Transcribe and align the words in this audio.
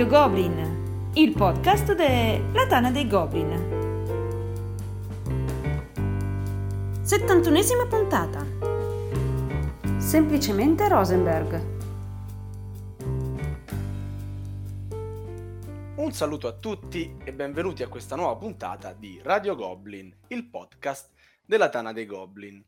Radio 0.00 0.18
Goblin, 0.18 1.10
il 1.12 1.34
podcast 1.34 1.92
della 1.92 2.66
Tana 2.66 2.90
dei 2.90 3.06
Goblin. 3.06 3.50
71esima 7.04 7.86
puntata. 7.86 8.46
Semplicemente 9.98 10.88
Rosenberg. 10.88 11.66
Un 15.96 16.12
saluto 16.12 16.48
a 16.48 16.52
tutti 16.52 17.18
e 17.22 17.34
benvenuti 17.34 17.82
a 17.82 17.88
questa 17.88 18.16
nuova 18.16 18.36
puntata 18.36 18.94
di 18.94 19.20
Radio 19.22 19.54
Goblin, 19.54 20.10
il 20.28 20.48
podcast 20.48 21.10
della 21.44 21.68
Tana 21.68 21.92
dei 21.92 22.06
Goblin. 22.06 22.64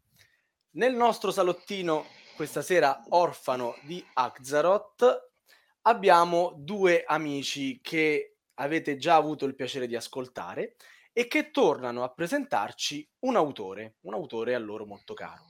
Nel 0.72 0.94
nostro 0.94 1.30
salottino 1.30 2.04
questa 2.36 2.60
sera 2.60 3.02
orfano 3.08 3.74
di 3.84 4.04
Axaroth 4.12 5.31
abbiamo 5.82 6.52
due 6.56 7.04
amici 7.04 7.80
che 7.80 8.36
avete 8.54 8.96
già 8.96 9.16
avuto 9.16 9.44
il 9.44 9.54
piacere 9.54 9.86
di 9.86 9.96
ascoltare 9.96 10.76
e 11.12 11.26
che 11.26 11.50
tornano 11.50 12.04
a 12.04 12.12
presentarci 12.12 13.08
un 13.20 13.36
autore, 13.36 13.96
un 14.02 14.14
autore 14.14 14.54
a 14.54 14.58
loro 14.58 14.86
molto 14.86 15.14
caro. 15.14 15.42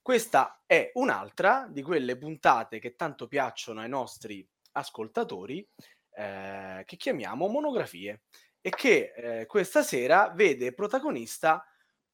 Questa 0.00 0.62
è 0.66 0.92
un'altra 0.94 1.66
di 1.68 1.82
quelle 1.82 2.16
puntate 2.16 2.78
che 2.78 2.94
tanto 2.94 3.26
piacciono 3.26 3.80
ai 3.80 3.88
nostri 3.88 4.46
ascoltatori, 4.72 5.68
eh, 6.12 6.82
che 6.86 6.96
chiamiamo 6.96 7.48
monografie, 7.48 8.22
e 8.60 8.70
che 8.70 9.12
eh, 9.14 9.46
questa 9.46 9.82
sera 9.82 10.32
vede 10.34 10.74
protagonista 10.74 11.64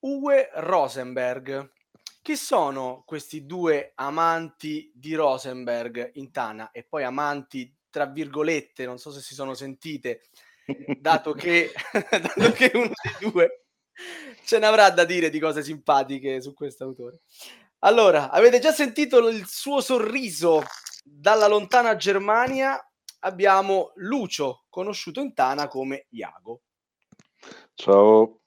Uwe 0.00 0.50
Rosenberg, 0.54 1.72
chi 2.22 2.36
sono 2.36 3.02
questi 3.04 3.44
due 3.44 3.92
amanti 3.96 4.90
di 4.94 5.14
Rosenberg 5.14 6.12
in 6.14 6.30
Tana 6.30 6.70
e 6.70 6.84
poi 6.84 7.02
amanti 7.02 7.74
tra 7.90 8.06
virgolette, 8.06 8.86
non 8.86 8.98
so 8.98 9.10
se 9.10 9.20
si 9.20 9.34
sono 9.34 9.54
sentite, 9.54 10.22
dato 10.98 11.32
che, 11.34 11.72
dato 12.10 12.52
che 12.52 12.70
uno 12.74 12.90
dei 13.02 13.30
due 13.30 13.64
ce 14.44 14.58
ne 14.58 14.66
avrà 14.66 14.90
da 14.90 15.04
dire 15.04 15.28
di 15.30 15.38
cose 15.38 15.62
simpatiche 15.62 16.40
su 16.40 16.54
questo 16.54 16.84
autore. 16.84 17.20
Allora, 17.80 18.30
avete 18.30 18.60
già 18.60 18.72
sentito 18.72 19.28
il 19.28 19.46
suo 19.46 19.80
sorriso 19.80 20.62
dalla 21.02 21.48
lontana 21.48 21.96
Germania? 21.96 22.80
Abbiamo 23.24 23.92
Lucio, 23.96 24.64
conosciuto 24.68 25.20
in 25.20 25.34
Tana 25.34 25.66
come 25.66 26.06
Iago. 26.10 26.62
Ciao 27.74 28.38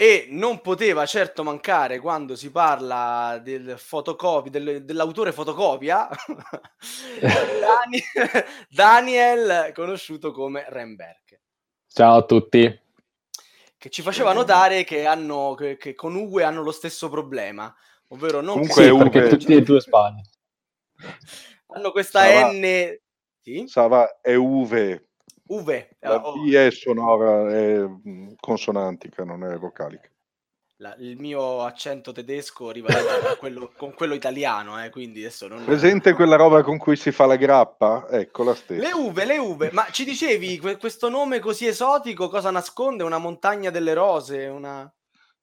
e 0.00 0.28
non 0.30 0.62
poteva 0.62 1.04
certo 1.04 1.44
mancare 1.44 1.98
quando 1.98 2.34
si 2.34 2.50
parla 2.50 3.38
del 3.42 3.74
fotocopia, 3.76 4.50
del, 4.50 4.82
dell'autore 4.82 5.30
fotocopia 5.30 6.08
Dani, 7.20 8.02
Daniel 8.70 9.72
conosciuto 9.74 10.32
come 10.32 10.64
Remberg. 10.68 11.38
Ciao 11.86 12.16
a 12.16 12.24
tutti. 12.24 12.80
Che 13.76 13.90
ci 13.90 14.00
faceva 14.00 14.32
notare 14.32 14.84
che, 14.84 15.04
hanno, 15.04 15.52
che, 15.52 15.76
che 15.76 15.94
con 15.94 16.14
Uwe 16.14 16.44
hanno 16.44 16.62
lo 16.62 16.72
stesso 16.72 17.10
problema 17.10 17.70
ovvero 18.08 18.40
non 18.40 18.54
Comunque 18.54 18.82
sì, 18.82 18.88
Uwe, 18.88 19.28
tutti 19.28 19.52
e 19.52 19.60
due 19.60 19.80
Spagna 19.80 20.22
hanno 21.66 21.90
questa 21.92 22.22
Sava, 22.22 22.52
N 22.52 22.98
sì? 23.42 23.64
Sava 23.68 24.20
è 24.22 24.34
Uwe 24.34 25.09
Uve. 25.50 25.96
La 26.00 26.24
oh. 26.24 26.42
V 26.42 26.52
è 26.52 26.70
sonora, 26.70 27.50
è 27.50 27.78
mm, 27.80 28.32
consonantica, 28.38 29.24
non 29.24 29.44
è 29.44 29.56
vocalica. 29.58 30.08
La, 30.76 30.94
il 30.98 31.18
mio 31.18 31.62
accento 31.62 32.10
tedesco 32.10 32.72
con, 32.72 33.36
quello, 33.38 33.72
con 33.76 33.92
quello 33.92 34.14
italiano, 34.14 34.82
eh, 34.82 34.88
quindi 34.88 35.20
adesso 35.20 35.46
non... 35.46 35.62
Presente 35.64 36.14
quella 36.14 36.36
roba 36.36 36.62
con 36.62 36.78
cui 36.78 36.96
si 36.96 37.12
fa 37.12 37.26
la 37.26 37.36
grappa? 37.36 38.06
Ecco 38.08 38.44
la 38.44 38.54
stessa. 38.54 38.80
Le 38.80 38.92
uve, 38.92 39.26
le 39.26 39.36
uve. 39.36 39.70
Ma 39.72 39.88
ci 39.90 40.04
dicevi, 40.04 40.58
questo 40.78 41.10
nome 41.10 41.38
così 41.38 41.66
esotico 41.66 42.30
cosa 42.30 42.50
nasconde? 42.50 43.02
Una 43.02 43.18
montagna 43.18 43.68
delle 43.68 43.92
rose? 43.92 44.46
Una... 44.46 44.90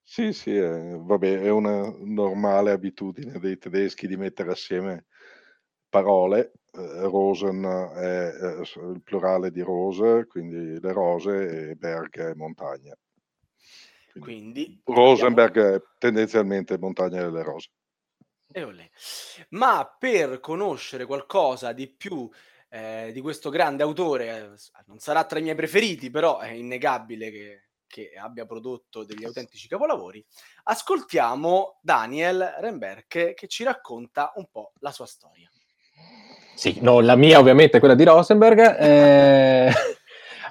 Sì, 0.02 0.34
sì, 0.34 0.56
è, 0.56 0.96
vabbè, 0.98 1.42
è 1.42 1.50
una 1.50 1.94
normale 2.00 2.72
abitudine 2.72 3.38
dei 3.40 3.60
tedeschi 3.60 4.08
di 4.08 4.18
mettere 4.18 4.52
assieme 4.52 5.06
parole 5.90 6.54
eh, 6.78 7.02
Rosen 7.02 7.64
è 7.64 8.34
eh, 8.40 8.92
il 8.92 9.02
plurale 9.04 9.52
di 9.52 9.62
rose, 9.62 10.28
quindi 10.28 10.80
le 10.80 10.92
rose, 10.94 11.70
e 11.70 11.76
Berg 11.76 12.20
è 12.20 12.34
montagna. 12.36 12.96
Quindi, 14.20 14.80
Rosenberg 14.84 15.58
abbiamo... 15.58 15.76
è 15.76 15.82
tendenzialmente 15.98 16.78
montagna 16.78 17.24
delle 17.24 17.44
rose. 17.44 17.70
Ma 19.50 19.96
per 20.00 20.40
conoscere 20.40 21.06
qualcosa 21.06 21.74
di 21.74 21.88
più 21.88 22.30
eh, 22.70 23.12
di 23.14 23.22
questo 23.22 23.50
grande 23.50 23.84
autore, 23.84 24.28
eh, 24.28 24.84
non 24.86 25.00
sarà 25.00 25.24
tra 25.26 25.40
i 25.40 25.42
miei 25.42 25.56
preferiti, 25.56 26.10
però 26.10 26.40
è 26.40 26.50
innegabile 26.50 27.32
che, 27.32 27.70
che 27.88 28.14
abbia 28.18 28.46
prodotto 28.46 29.04
degli 29.04 29.26
autentici 29.26 29.68
capolavori, 29.68 30.24
ascoltiamo 30.64 31.80
Daniel 31.82 32.56
Remberg 32.60 33.34
che 33.34 33.48
ci 33.48 33.64
racconta 33.64 34.32
un 34.36 34.48
po' 34.52 34.74
la 34.80 34.92
sua 34.92 35.06
storia. 35.06 35.50
Sì, 36.54 36.78
no, 36.82 37.02
la 37.02 37.16
mia 37.16 37.40
ovviamente 37.40 37.78
è 37.78 37.80
quella 37.80 37.96
di 37.96 38.04
Rosenberg. 38.04 38.78
Eh... 38.80 39.72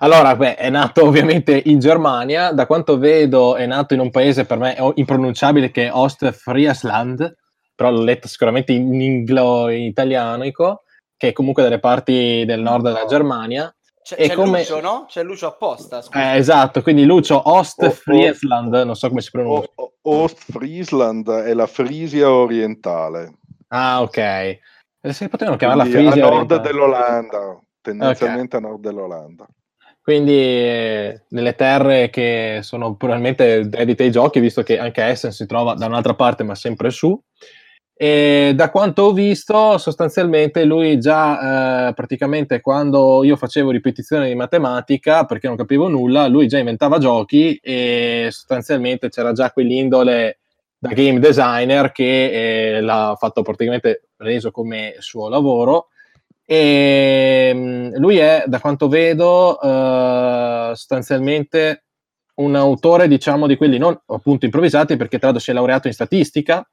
Allora, 0.01 0.37
beh, 0.37 0.57
è 0.57 0.69
nato 0.69 1.07
ovviamente 1.07 1.63
in 1.65 1.79
Germania, 1.79 2.53
da 2.53 2.67
quanto 2.67 2.99
vedo 2.99 3.57
è 3.57 3.65
nato 3.65 3.95
in 3.95 4.01
un 4.01 4.11
paese 4.11 4.45
per 4.45 4.59
me 4.59 4.77
impronunciabile 4.95 5.71
che 5.71 5.87
è 5.87 5.91
Ostfriesland, 5.91 7.35
però 7.75 7.91
l'ho 7.91 8.03
letto 8.03 8.29
sicuramente 8.29 8.73
in 8.73 9.01
inglo 9.01 9.71
in 9.71 9.85
italianico, 9.85 10.83
che 11.17 11.29
è 11.29 11.33
comunque 11.33 11.63
dalle 11.63 11.79
parti 11.79 12.45
del 12.45 12.61
nord 12.61 12.85
della 12.85 13.07
Germania. 13.07 13.75
C'è, 14.03 14.17
c'è 14.17 14.35
come... 14.35 14.59
Lucio, 14.59 14.81
no? 14.81 15.07
C'è 15.09 15.23
Lucio 15.23 15.47
apposta. 15.47 16.03
Eh, 16.13 16.37
esatto, 16.37 16.83
quindi 16.83 17.05
Lucio 17.05 17.41
Ostfriesland, 17.51 18.75
non 18.85 18.95
so 18.95 19.09
come 19.09 19.23
si 19.23 19.31
pronuncia. 19.31 19.71
Ostfriesland 20.03 21.29
è 21.29 21.55
la 21.55 21.67
Frisia 21.67 22.31
orientale. 22.31 23.39
Ah, 23.69 24.03
ok. 24.03 24.59
Eh, 25.07 25.13
si 25.13 25.29
potevano 25.29 25.57
chiamarla 25.57 25.85
Frisia. 25.85 26.27
A 26.27 26.31
nord 26.31 26.61
dell'Olanda, 26.61 27.61
tendenzialmente 27.81 28.57
okay. 28.57 28.69
a 28.69 28.71
nord 28.71 28.83
dell'Olanda. 28.83 29.47
Quindi 30.03 30.33
eh, 30.33 31.23
nelle 31.29 31.55
terre 31.55 32.11
che 32.11 32.59
sono 32.63 32.97
probabilmente 32.97 33.69
dedite 33.69 34.05
ai 34.05 34.11
giochi, 34.11 34.41
visto 34.41 34.63
che 34.63 34.79
anche 34.79 35.05
Essen 35.05 35.31
si 35.31 35.47
trova 35.47 35.75
da 35.75 35.87
un'altra 35.87 36.15
parte, 36.15 36.43
ma 36.43 36.57
sempre 36.57 36.91
su. 36.91 37.21
E 37.99 38.53
da 38.55 38.71
quanto 38.71 39.03
ho 39.03 39.13
visto, 39.13 39.79
sostanzialmente 39.79 40.65
lui 40.65 40.99
già 40.99 41.89
eh, 41.89 41.95
praticamente 41.95 42.61
quando 42.61 43.25
io 43.25 43.37
facevo 43.37 43.71
ripetizione 43.71 44.29
di 44.29 44.35
matematica 44.35 45.25
perché 45.25 45.47
non 45.47 45.57
capivo 45.57 45.89
nulla, 45.89 46.27
lui 46.27 46.47
già 46.47 46.59
inventava 46.59 46.99
giochi 46.99 47.57
e 47.63 48.29
sostanzialmente 48.31 49.09
c'era 49.09 49.33
già 49.33 49.51
quell'indole 49.51 50.41
da 50.87 50.95
game 50.95 51.19
designer 51.19 51.93
che 51.93 52.77
eh, 52.77 52.81
l'ha 52.81 53.17
fatto 53.19 53.43
praticamente 53.43 54.09
reso 54.19 54.51
come 54.51 54.97
suo 54.99 55.29
lavoro. 55.29 55.89
E 56.45 57.51
ehm, 57.51 57.99
lui 57.99 58.19
è, 58.19 58.45
da 58.47 58.61
quanto 58.61 58.89
vedo, 58.89 59.61
eh, 59.61 60.71
sostanzialmente 60.75 61.85
un 62.37 62.55
autore, 62.55 63.09
diciamo, 63.09 63.47
di 63.47 63.57
quelli 63.57 63.79
non 63.79 63.99
appunto 64.07 64.45
improvvisati, 64.45 64.97
perché 64.97 65.19
tra 65.19 65.29
l'altro 65.29 65.43
si 65.43 65.51
è 65.51 65.55
laureato 65.55 65.89
in 65.89 65.95
statistica. 65.95 66.69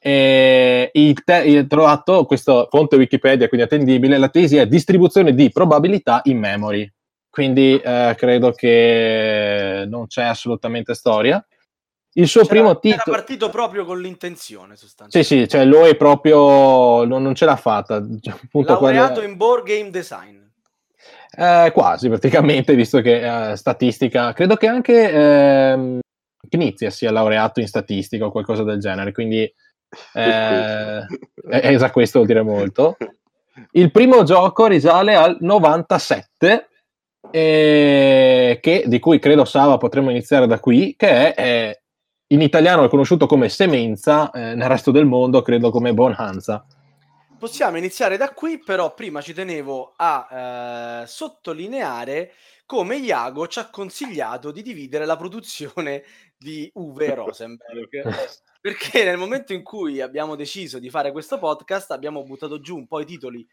E 0.00 0.90
il 0.92 1.24
te- 1.24 1.66
trovato 1.66 2.24
questa 2.24 2.66
fonte 2.70 2.96
Wikipedia, 2.96 3.48
quindi 3.48 3.66
attendibile. 3.66 4.18
La 4.18 4.28
tesi 4.28 4.56
è 4.56 4.66
distribuzione 4.66 5.34
di 5.34 5.50
probabilità 5.50 6.20
in 6.24 6.38
memory. 6.38 6.92
Quindi 7.30 7.78
eh, 7.78 8.14
credo 8.16 8.52
che 8.52 9.84
non 9.88 10.06
c'è 10.06 10.24
assolutamente 10.24 10.94
storia. 10.94 11.44
Il 12.18 12.26
suo 12.26 12.42
c'era, 12.42 12.54
primo 12.54 12.78
titolo... 12.80 13.02
Era 13.02 13.16
partito 13.16 13.48
proprio 13.48 13.84
con 13.84 14.00
l'intenzione, 14.00 14.76
sostanzialmente. 14.76 15.22
Sì, 15.22 15.42
sì, 15.42 15.48
cioè 15.48 15.64
lui 15.64 15.90
è 15.90 15.96
proprio... 15.96 17.04
non, 17.04 17.22
non 17.22 17.34
ce 17.34 17.44
l'ha 17.44 17.56
fatta. 17.56 18.04
Cioè, 18.20 18.34
appunto, 18.42 18.72
Laureato 18.72 19.12
quando... 19.14 19.30
in 19.30 19.36
board 19.36 19.64
game 19.64 19.90
design. 19.90 20.36
Eh, 21.30 21.70
quasi, 21.72 22.08
praticamente, 22.08 22.74
visto 22.74 23.00
che 23.00 23.50
eh, 23.50 23.56
statistica... 23.56 24.32
Credo 24.32 24.56
che 24.56 24.66
anche 24.66 25.12
eh, 25.12 25.98
Knizia 26.48 26.90
sia 26.90 27.12
laureato 27.12 27.60
in 27.60 27.68
statistica 27.68 28.26
o 28.26 28.32
qualcosa 28.32 28.64
del 28.64 28.80
genere, 28.80 29.12
quindi... 29.12 29.42
Eh, 30.12 31.06
esatto, 31.50 31.92
questo 31.92 32.18
vuol 32.18 32.30
dire 32.30 32.42
molto. 32.42 32.96
Il 33.72 33.92
primo 33.92 34.24
gioco 34.24 34.66
risale 34.66 35.14
al 35.14 35.36
97, 35.38 36.68
eh, 37.30 38.58
che, 38.60 38.84
di 38.86 38.98
cui 38.98 39.20
credo 39.20 39.44
Sava 39.44 39.76
potremmo 39.76 40.10
iniziare 40.10 40.48
da 40.48 40.58
qui, 40.58 40.94
che 40.96 41.32
è 41.32 41.34
eh, 41.36 41.77
in 42.28 42.42
italiano 42.42 42.84
è 42.84 42.88
conosciuto 42.88 43.26
come 43.26 43.48
semenza, 43.48 44.30
eh, 44.30 44.54
nel 44.54 44.68
resto 44.68 44.90
del 44.90 45.06
mondo 45.06 45.42
credo 45.42 45.70
come 45.70 45.94
bonanza. 45.94 46.64
Possiamo 47.38 47.78
iniziare 47.78 48.16
da 48.16 48.30
qui, 48.30 48.58
però 48.58 48.92
prima 48.94 49.20
ci 49.20 49.32
tenevo 49.32 49.94
a 49.96 51.02
eh, 51.02 51.06
sottolineare 51.06 52.32
come 52.66 52.96
Iago 52.96 53.46
ci 53.46 53.60
ha 53.60 53.70
consigliato 53.70 54.50
di 54.50 54.60
dividere 54.60 55.06
la 55.06 55.16
produzione 55.16 56.02
di 56.36 56.70
Uwe 56.74 57.14
Rosenberg. 57.14 57.88
perché 58.60 59.04
nel 59.04 59.16
momento 59.16 59.52
in 59.52 59.62
cui 59.62 60.00
abbiamo 60.00 60.34
deciso 60.34 60.78
di 60.78 60.90
fare 60.90 61.12
questo 61.12 61.38
podcast 61.38 61.92
abbiamo 61.92 62.24
buttato 62.24 62.60
giù 62.60 62.76
un 62.76 62.86
po' 62.86 63.00
i 63.00 63.06
titoli 63.06 63.46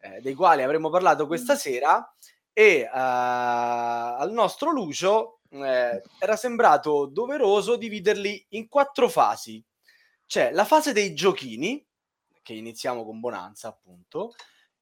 eh, 0.00 0.20
dei 0.20 0.34
quali 0.34 0.62
avremmo 0.62 0.88
parlato 0.88 1.26
questa 1.26 1.54
sera 1.54 2.12
e 2.52 2.88
uh, 2.90 2.96
al 2.96 4.30
nostro 4.32 4.72
Lucio 4.72 5.35
eh, 5.50 6.02
era 6.18 6.36
sembrato 6.36 7.06
doveroso 7.06 7.76
dividerli 7.76 8.46
in 8.50 8.68
quattro 8.68 9.08
fasi. 9.08 9.62
C'è 10.26 10.50
la 10.52 10.64
fase 10.64 10.92
dei 10.92 11.14
giochini, 11.14 11.84
che 12.42 12.52
iniziamo 12.52 13.04
con 13.04 13.20
Bonanza 13.20 13.68
appunto, 13.68 14.34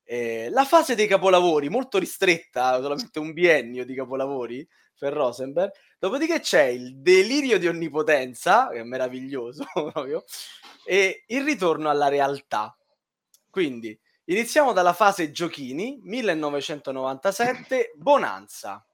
eh, 0.05 0.49
la 0.51 0.65
fase 0.65 0.95
dei 0.95 1.07
capolavori, 1.07 1.69
molto 1.69 1.99
ristretta, 1.99 2.81
solamente 2.81 3.19
un 3.19 3.33
biennio 3.33 3.85
di 3.85 3.95
capolavori 3.95 4.67
per 4.99 5.13
Rosenberg, 5.13 5.73
dopodiché 5.99 6.41
c'è 6.41 6.65
il 6.65 6.97
delirio 6.99 7.59
di 7.59 7.67
onnipotenza, 7.67 8.69
che 8.71 8.81
è 8.81 8.85
meraviglioso 8.85 9.65
proprio, 9.73 10.25
e 10.85 11.25
il 11.29 11.43
ritorno 11.45 11.89
alla 11.89 12.09
realtà. 12.09 12.77
Quindi 13.51 13.99
iniziamo 14.25 14.73
dalla 14.73 14.93
fase 14.93 15.31
giochini, 15.31 15.99
1997, 16.03 17.93
Bonanza. 17.97 18.85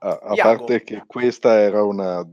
A, 0.00 0.18
a 0.22 0.34
parte 0.34 0.82
che 0.82 1.02
questa 1.06 1.58
era 1.58 1.82
una 1.82 2.24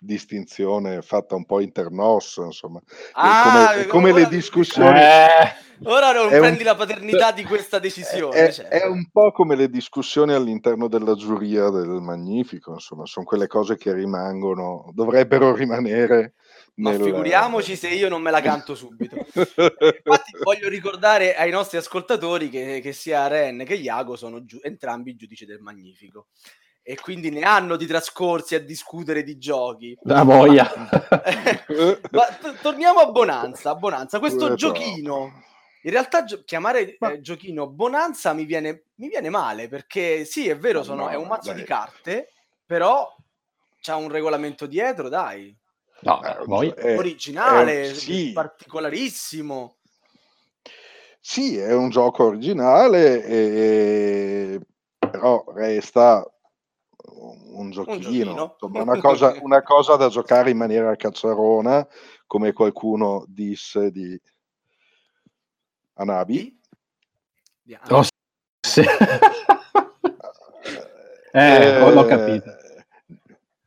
distinzione 0.00 1.02
fatta 1.02 1.34
un 1.34 1.44
po' 1.44 1.60
internos, 1.60 2.36
insomma, 2.36 2.80
ah, 3.12 3.72
come, 3.72 3.86
come 3.86 4.12
le 4.12 4.28
discussioni. 4.28 4.98
Eh, 4.98 5.54
ora 5.84 6.12
non 6.12 6.28
prendi 6.28 6.60
un, 6.60 6.64
la 6.64 6.74
paternità 6.76 7.32
di 7.32 7.44
questa 7.44 7.78
decisione. 7.78 8.34
È, 8.34 8.52
certo. 8.52 8.74
è, 8.74 8.86
un 8.86 9.08
po' 9.10 9.32
come 9.32 9.56
le 9.56 9.68
discussioni 9.68 10.32
all'interno 10.32 10.88
della 10.88 11.14
giuria 11.14 11.68
del 11.70 12.00
Magnifico, 12.00 12.72
insomma, 12.72 13.06
sono 13.06 13.26
quelle 13.26 13.46
cose 13.46 13.76
che 13.76 13.92
rimangono, 13.92 14.90
dovrebbero 14.92 15.54
rimanere. 15.54 16.34
Ma 16.76 16.92
nel... 16.92 17.02
figuriamoci 17.02 17.74
se 17.74 17.88
io 17.88 18.08
non 18.08 18.22
me 18.22 18.30
la 18.30 18.40
canto 18.40 18.76
subito. 18.76 19.16
Infatti, 19.16 20.32
voglio 20.44 20.68
ricordare 20.68 21.34
ai 21.34 21.50
nostri 21.50 21.76
ascoltatori 21.76 22.48
che, 22.48 22.78
che 22.80 22.92
sia 22.92 23.26
Ren 23.26 23.64
che 23.64 23.74
Iago 23.74 24.14
sono 24.14 24.44
giu- 24.44 24.64
entrambi 24.64 25.16
giudici 25.16 25.44
del 25.44 25.58
Magnifico 25.58 26.28
e 26.88 26.98
quindi 26.98 27.28
ne 27.28 27.42
hanno 27.42 27.76
di 27.76 27.84
trascorsi 27.84 28.54
a 28.54 28.60
discutere 28.60 29.22
di 29.22 29.36
giochi. 29.36 29.94
La 30.04 30.22
voglia. 30.22 30.72
Ma, 32.10 32.24
t- 32.40 32.60
torniamo 32.62 33.00
a 33.00 33.10
Bonanza. 33.10 33.74
Bonanza, 33.74 34.18
questo 34.18 34.54
giochino. 34.54 35.44
In 35.82 35.90
realtà 35.90 36.24
gio- 36.24 36.44
chiamare 36.46 36.96
Ma... 36.98 37.10
eh, 37.10 37.20
giochino 37.20 37.66
Bonanza 37.66 38.32
mi 38.32 38.46
viene, 38.46 38.84
mi 38.94 39.08
viene, 39.08 39.28
male 39.28 39.68
perché 39.68 40.24
sì, 40.24 40.48
è 40.48 40.56
vero, 40.56 40.82
sono, 40.82 41.04
no, 41.04 41.08
è 41.10 41.14
un 41.14 41.26
mazzo 41.26 41.50
dai. 41.50 41.60
di 41.60 41.66
carte, 41.66 42.32
però 42.64 43.14
c'ha 43.82 43.96
un 43.96 44.08
regolamento 44.08 44.64
dietro, 44.64 45.10
dai. 45.10 45.54
No, 46.00 46.22
eh, 46.24 46.42
voi... 46.46 46.70
è, 46.70 46.96
originale, 46.96 47.82
è, 47.82 47.92
sì. 47.92 48.32
particolarissimo. 48.32 49.76
Sì, 51.20 51.58
è 51.58 51.74
un 51.74 51.90
gioco 51.90 52.24
originale, 52.24 53.22
e... 53.26 54.60
però 54.98 55.44
resta 55.54 56.26
un 57.52 57.70
giochino, 57.70 58.32
un 58.32 58.50
insomma, 58.52 58.82
una, 58.82 59.00
cosa, 59.00 59.34
una, 59.42 59.62
cosa, 59.62 59.96
da 59.96 60.08
giocare 60.08 60.50
in 60.50 60.56
maniera 60.56 60.94
cacciarona, 60.96 61.86
come 62.26 62.52
qualcuno 62.52 63.24
disse 63.26 63.90
di 63.90 64.20
Anabi. 65.94 66.60
Di 67.62 67.74
Anabi. 67.74 67.94
Oh, 67.94 68.02
sì. 68.60 68.80
eh, 71.32 71.38
eh, 71.40 71.92
l'ho 71.92 72.04
capito. 72.04 72.56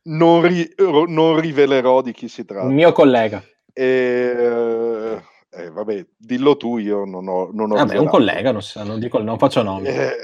Non, 0.04 0.42
ri, 0.42 0.74
non, 1.06 1.38
rivelerò 1.38 2.02
di 2.02 2.12
chi 2.12 2.28
si 2.28 2.44
tratta. 2.44 2.66
Il 2.66 2.72
mio 2.72 2.92
collega. 2.92 3.42
E, 3.72 5.22
eh, 5.54 5.70
vabbè, 5.70 6.06
dillo 6.16 6.56
tu, 6.56 6.78
io 6.78 7.04
non 7.04 7.28
ho... 7.28 7.50
Non 7.52 7.70
ho 7.70 7.74
vabbè, 7.74 7.98
un 7.98 8.08
collega, 8.08 8.52
non, 8.52 8.62
non, 8.84 8.98
dico, 8.98 9.18
non 9.22 9.36
faccio 9.38 9.62
nomi. 9.62 9.88
Eh, 9.88 10.14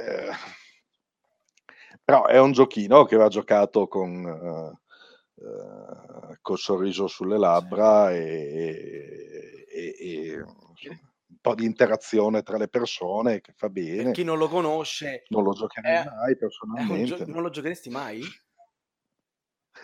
però 2.09 2.25
è 2.25 2.41
un 2.41 2.53
giochino 2.53 3.05
che 3.05 3.17
va 3.17 3.29
giocato 3.29 3.87
con, 3.87 4.25
uh, 4.25 5.45
uh, 5.45 6.39
col 6.41 6.57
sorriso 6.57 7.07
sulle 7.07 7.37
labbra 7.37 8.11
e, 8.15 9.67
e, 9.71 9.95
e 9.99 10.41
un 10.41 11.37
po' 11.39 11.55
di 11.55 11.67
interazione 11.67 12.43
tra 12.43 12.57
le 12.57 12.69
persone 12.69 13.43
che 13.43 13.53
fa 13.55 13.69
bene. 13.69 14.05
Per 14.05 14.13
chi 14.13 14.25
non 14.25 14.39
lo 14.39 14.49
conosce, 14.49 15.25
non 15.29 15.43
lo 15.43 15.53
giocherei 15.53 15.97
è, 15.97 16.05
mai 16.07 16.35
personalmente. 16.39 17.15
Gio- 17.15 17.27
non 17.27 17.43
lo 17.43 17.51
giocheresti 17.51 17.91
mai? 17.91 18.23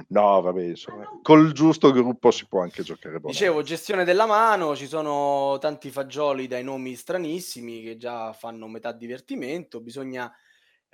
No, 0.08 0.40
vabbè, 0.40 0.62
insomma, 0.62 1.06
col 1.20 1.52
giusto 1.52 1.92
gruppo 1.92 2.30
si 2.30 2.46
può 2.48 2.62
anche 2.62 2.82
giocare. 2.82 3.20
Bonanza. 3.20 3.38
Dicevo, 3.38 3.62
gestione 3.62 4.04
della 4.04 4.24
mano, 4.24 4.74
ci 4.74 4.86
sono 4.86 5.58
tanti 5.60 5.90
fagioli 5.90 6.46
dai 6.46 6.64
nomi 6.64 6.94
stranissimi 6.94 7.82
che 7.82 7.98
già 7.98 8.32
fanno 8.32 8.66
metà 8.66 8.92
divertimento, 8.92 9.82
bisogna 9.82 10.34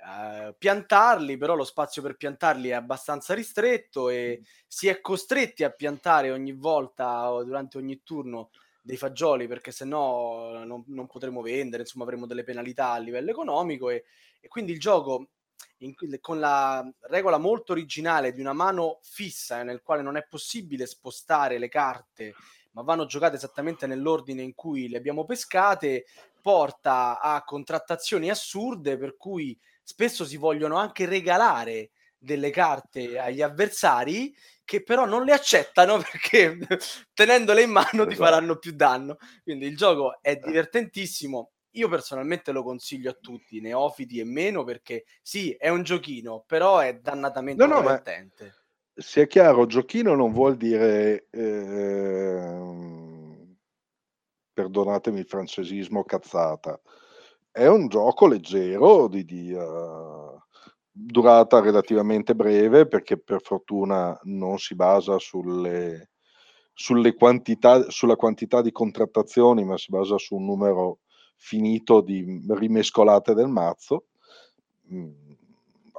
Uh, 0.03 0.55
piantarli, 0.57 1.37
però 1.37 1.53
lo 1.53 1.63
spazio 1.63 2.01
per 2.01 2.15
piantarli 2.15 2.69
è 2.69 2.73
abbastanza 2.73 3.35
ristretto 3.35 4.09
e 4.09 4.41
si 4.65 4.87
è 4.87 4.99
costretti 4.99 5.63
a 5.63 5.69
piantare 5.69 6.31
ogni 6.31 6.53
volta 6.53 7.31
o 7.31 7.43
durante 7.43 7.77
ogni 7.77 8.01
turno 8.03 8.49
dei 8.81 8.97
fagioli 8.97 9.47
perché 9.47 9.71
se 9.71 9.85
no 9.85 10.63
non, 10.65 10.83
non 10.87 11.05
potremo 11.05 11.41
vendere, 11.41 11.83
insomma 11.83 12.03
avremo 12.03 12.25
delle 12.25 12.43
penalità 12.43 12.91
a 12.91 12.97
livello 12.97 13.29
economico 13.29 13.89
e, 13.91 14.05
e 14.39 14.47
quindi 14.47 14.71
il 14.71 14.79
gioco 14.79 15.29
in, 15.79 15.93
con 16.19 16.39
la 16.39 16.87
regola 17.01 17.37
molto 17.37 17.71
originale 17.71 18.31
di 18.33 18.41
una 18.41 18.53
mano 18.53 18.99
fissa 19.01 19.59
eh, 19.59 19.63
nel 19.63 19.81
quale 19.81 20.01
non 20.01 20.17
è 20.17 20.25
possibile 20.27 20.85
spostare 20.85 21.57
le 21.57 21.69
carte 21.69 22.33
ma 22.71 22.81
vanno 22.81 23.05
giocate 23.05 23.35
esattamente 23.35 23.85
nell'ordine 23.85 24.41
in 24.41 24.55
cui 24.55 24.89
le 24.89 24.97
abbiamo 24.97 25.25
pescate 25.25 26.05
porta 26.41 27.19
a 27.19 27.43
contrattazioni 27.43 28.29
assurde 28.29 28.97
per 28.97 29.17
cui 29.17 29.57
spesso 29.83 30.25
si 30.25 30.37
vogliono 30.37 30.77
anche 30.77 31.05
regalare 31.05 31.91
delle 32.17 32.51
carte 32.51 33.17
agli 33.17 33.41
avversari 33.41 34.33
che 34.63 34.83
però 34.83 35.05
non 35.05 35.25
le 35.25 35.33
accettano 35.33 35.97
perché 36.11 36.57
tenendole 37.13 37.63
in 37.63 37.71
mano 37.71 38.05
ti 38.05 38.13
esatto. 38.13 38.15
faranno 38.15 38.57
più 38.57 38.71
danno. 38.73 39.17
Quindi 39.43 39.65
il 39.65 39.75
gioco 39.75 40.19
è 40.21 40.31
eh. 40.31 40.39
divertentissimo. 40.43 41.51
Io 41.75 41.87
personalmente 41.87 42.51
lo 42.51 42.63
consiglio 42.63 43.09
a 43.09 43.17
tutti, 43.19 43.61
neofiti 43.61 44.19
e 44.19 44.25
meno, 44.25 44.63
perché 44.63 45.05
sì, 45.21 45.51
è 45.51 45.69
un 45.69 45.83
giochino, 45.83 46.43
però 46.45 46.79
è 46.79 46.99
dannatamente 46.99 47.65
no, 47.65 47.73
no, 47.73 47.81
divertente. 47.81 48.55
Sia 48.93 49.25
chiaro, 49.25 49.65
giochino 49.65 50.13
non 50.13 50.33
vuol 50.33 50.57
dire, 50.57 51.27
eh, 51.29 52.59
perdonatemi 54.53 55.19
il 55.19 55.25
francesismo, 55.25 56.03
cazzata 56.03 56.79
è 57.51 57.67
un 57.67 57.87
gioco 57.87 58.27
leggero 58.27 59.07
di, 59.07 59.25
di 59.25 59.51
uh, 59.51 60.39
durata 60.89 61.59
relativamente 61.59 62.33
breve 62.33 62.87
perché 62.87 63.17
per 63.17 63.41
fortuna 63.41 64.17
non 64.23 64.57
si 64.57 64.75
basa 64.75 65.19
sulle, 65.19 66.11
sulle 66.73 67.13
quantità, 67.15 67.89
sulla 67.89 68.15
quantità 68.15 68.61
di 68.61 68.71
contrattazioni, 68.71 69.65
ma 69.65 69.77
si 69.77 69.91
basa 69.91 70.17
su 70.17 70.35
un 70.35 70.45
numero 70.45 70.99
finito 71.35 72.01
di 72.01 72.41
rimescolate 72.47 73.33
del 73.33 73.47
mazzo. 73.47 74.05
Mm, 74.91 75.31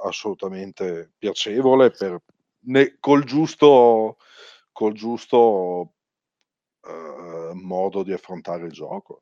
assolutamente 0.05 1.11
piacevole 1.17 1.91
per, 1.91 2.19
ne, 2.65 2.97
col 2.99 3.23
giusto, 3.23 4.17
col 4.71 4.93
giusto 4.93 5.93
uh, 6.81 7.53
modo 7.53 8.03
di 8.03 8.11
affrontare 8.11 8.65
il 8.65 8.71
gioco. 8.71 9.21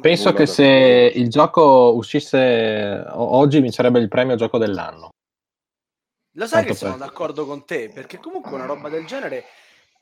Penso 0.00 0.32
che 0.32 0.46
se 0.46 0.64
il 1.14 1.28
gioco 1.28 1.94
uscisse 1.94 3.04
oggi 3.12 3.60
vincerebbe 3.60 3.98
il 3.98 4.08
premio 4.08 4.36
gioco 4.36 4.58
dell'anno. 4.58 5.10
Lo 6.32 6.46
sai 6.46 6.64
Tanto 6.64 6.72
che 6.74 6.78
per... 6.78 6.88
sono 6.90 6.96
d'accordo 6.98 7.46
con 7.46 7.64
te, 7.64 7.90
perché 7.92 8.18
comunque 8.18 8.52
una 8.52 8.66
roba 8.66 8.90
del 8.90 9.06
genere 9.06 9.44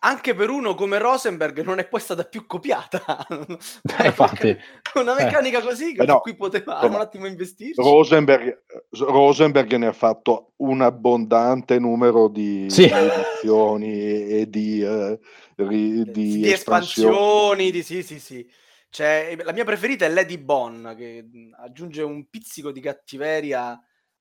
anche 0.05 0.35
per 0.35 0.51
uno 0.51 0.75
come 0.75 0.99
Rosenberg 0.99 1.63
non 1.63 1.79
è 1.79 1.87
poi 1.87 2.01
stata 2.01 2.25
più 2.25 2.47
copiata. 2.47 3.03
Eh, 3.97 4.07
infatti, 4.07 4.57
una 4.95 5.17
eh. 5.17 5.25
meccanica 5.25 5.61
eh. 5.61 5.63
così 5.63 5.95
che 5.95 6.05
no, 6.05 6.19
qui 6.21 6.35
poteva 6.35 6.81
un 6.83 6.97
attimo 6.97 7.27
investirci. 7.27 7.81
Rosenberg, 7.81 8.65
Rosenberg, 8.91 9.73
ne 9.75 9.87
ha 9.87 9.93
fatto 9.93 10.53
un 10.57 10.81
abbondante 10.81 11.79
numero 11.79 12.29
di, 12.29 12.67
sì. 12.69 12.87
di 12.87 12.93
edizioni 12.93 14.27
e 14.27 14.51
di, 14.51 14.83
uh, 14.83 15.19
ri, 15.57 16.05
di, 16.11 16.39
di 16.39 16.53
espansioni. 16.53 17.71
Di, 17.71 17.83
sì, 17.83 18.03
sì, 18.03 18.19
sì. 18.19 18.47
Cioè, 18.95 19.37
la 19.43 19.53
mia 19.53 19.65
preferita 19.65 20.05
è 20.05 20.09
Lady 20.09 20.39
Bon, 20.39 20.95
che 20.97 21.29
aggiunge 21.59 22.03
un 22.03 22.29
pizzico 22.29 22.71
di 22.71 22.79
cattiveria 22.79 23.77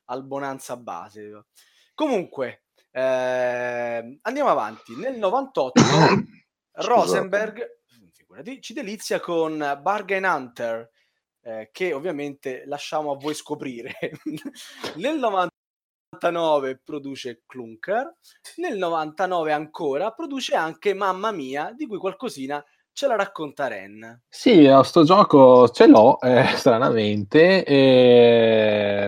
al 0.06 0.26
Bonanza 0.26 0.76
base. 0.78 1.46
Comunque, 1.94 2.64
eh, 2.90 4.18
andiamo 4.20 4.50
avanti. 4.50 4.96
Nel 4.96 5.20
98 5.20 5.82
Rosenberg 6.90 7.82
figurati, 8.14 8.64
ci 8.64 8.74
delizia 8.74 9.20
con 9.20 9.60
Bargain 9.80 10.24
Hunter, 10.24 10.90
eh, 11.42 11.70
che 11.72 11.94
ovviamente 11.94 12.64
lasciamo 12.66 13.12
a 13.12 13.16
voi 13.16 13.36
scoprire. 13.36 13.94
Nel 14.98 15.20
99 15.20 16.82
produce 16.84 17.44
Clunker, 17.46 18.12
nel 18.56 18.80
99 18.80 19.54
ancora 19.54 20.12
produce 20.14 20.56
anche 20.56 20.96
Mamma 20.96 21.30
Mia, 21.30 21.72
di 21.78 21.86
cui 21.86 22.00
qualcosina 22.00 22.64
ce 22.94 23.08
la 23.08 23.16
racconta 23.16 23.68
Ren. 23.68 24.22
Sì, 24.30 24.68
a 24.68 24.84
sto 24.84 25.04
gioco 25.04 25.68
ce 25.70 25.88
l'ho, 25.88 26.20
eh, 26.22 26.46
stranamente. 26.56 27.64
E... 27.64 29.08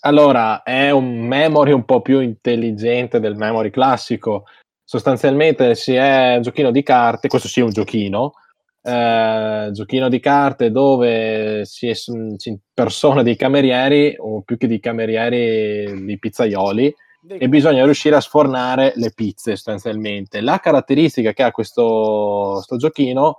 Allora, 0.00 0.62
è 0.62 0.90
un 0.90 1.18
memory 1.20 1.72
un 1.72 1.84
po' 1.84 2.02
più 2.02 2.20
intelligente 2.20 3.20
del 3.20 3.36
memory 3.36 3.70
classico. 3.70 4.44
Sostanzialmente 4.84 5.74
si 5.74 5.94
è 5.94 6.36
un 6.36 6.42
giochino 6.42 6.70
di 6.70 6.82
carte, 6.82 7.28
questo 7.28 7.48
sì 7.48 7.60
è 7.60 7.64
un 7.64 7.70
giochino, 7.70 8.34
eh, 8.82 9.70
giochino 9.72 10.08
di 10.08 10.20
carte 10.20 10.70
dove 10.70 11.64
si, 11.64 11.92
si 11.92 12.48
impersona 12.48 13.22
dei 13.22 13.34
camerieri 13.34 14.14
o 14.16 14.42
più 14.42 14.56
che 14.56 14.68
di 14.68 14.78
camerieri 14.78 16.04
di 16.04 16.18
pizzaioli 16.18 16.94
e 17.28 17.48
bisogna 17.48 17.84
riuscire 17.84 18.16
a 18.16 18.20
sfornare 18.20 18.92
le 18.96 19.12
pizze 19.14 19.52
sostanzialmente. 19.52 20.40
La 20.40 20.58
caratteristica 20.58 21.32
che 21.32 21.42
ha 21.42 21.50
questo, 21.50 22.62
giochino 22.76 23.38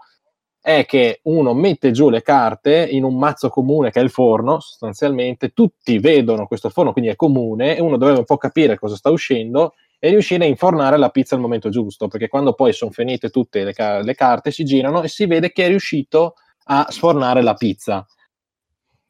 è 0.60 0.86
che 0.86 1.22
uno 1.24 1.54
mette 1.54 1.92
giù 1.92 2.10
le 2.10 2.22
carte 2.22 2.86
in 2.90 3.04
un 3.04 3.18
mazzo 3.18 3.50
comune 3.50 3.90
che 3.90 4.00
è 4.00 4.04
il 4.04 4.10
forno, 4.10 4.60
sostanzialmente 4.60 5.50
tutti 5.50 5.98
vedono 6.00 6.48
questo 6.48 6.70
forno, 6.70 6.92
quindi 6.92 7.10
è 7.10 7.16
comune, 7.16 7.78
e 7.78 7.82
uno 7.82 7.98
deve 7.98 8.18
un 8.18 8.26
po' 8.26 8.38
capire 8.38 8.78
cosa 8.78 8.96
sta 8.96 9.10
uscendo 9.10 9.76
e 10.00 10.10
riuscire 10.10 10.44
a 10.44 10.48
infornare 10.48 10.98
la 10.98 11.10
pizza 11.10 11.36
al 11.36 11.42
momento 11.42 11.70
giusto, 11.70 12.08
perché 12.08 12.28
quando 12.28 12.54
poi 12.54 12.74
sono 12.74 12.92
finite 12.92 13.30
tutte 13.30 13.64
le, 13.64 13.74
ca- 13.74 14.02
le 14.02 14.14
carte 14.14 14.52
si 14.52 14.66
girano 14.66 15.02
e 15.02 15.08
si 15.08 15.26
vede 15.26 15.52
che 15.52 15.66
è 15.66 15.68
riuscito 15.70 16.34
a 16.66 16.88
sfornare 16.90 17.42
la 17.42 17.54
pizza. 17.54 18.06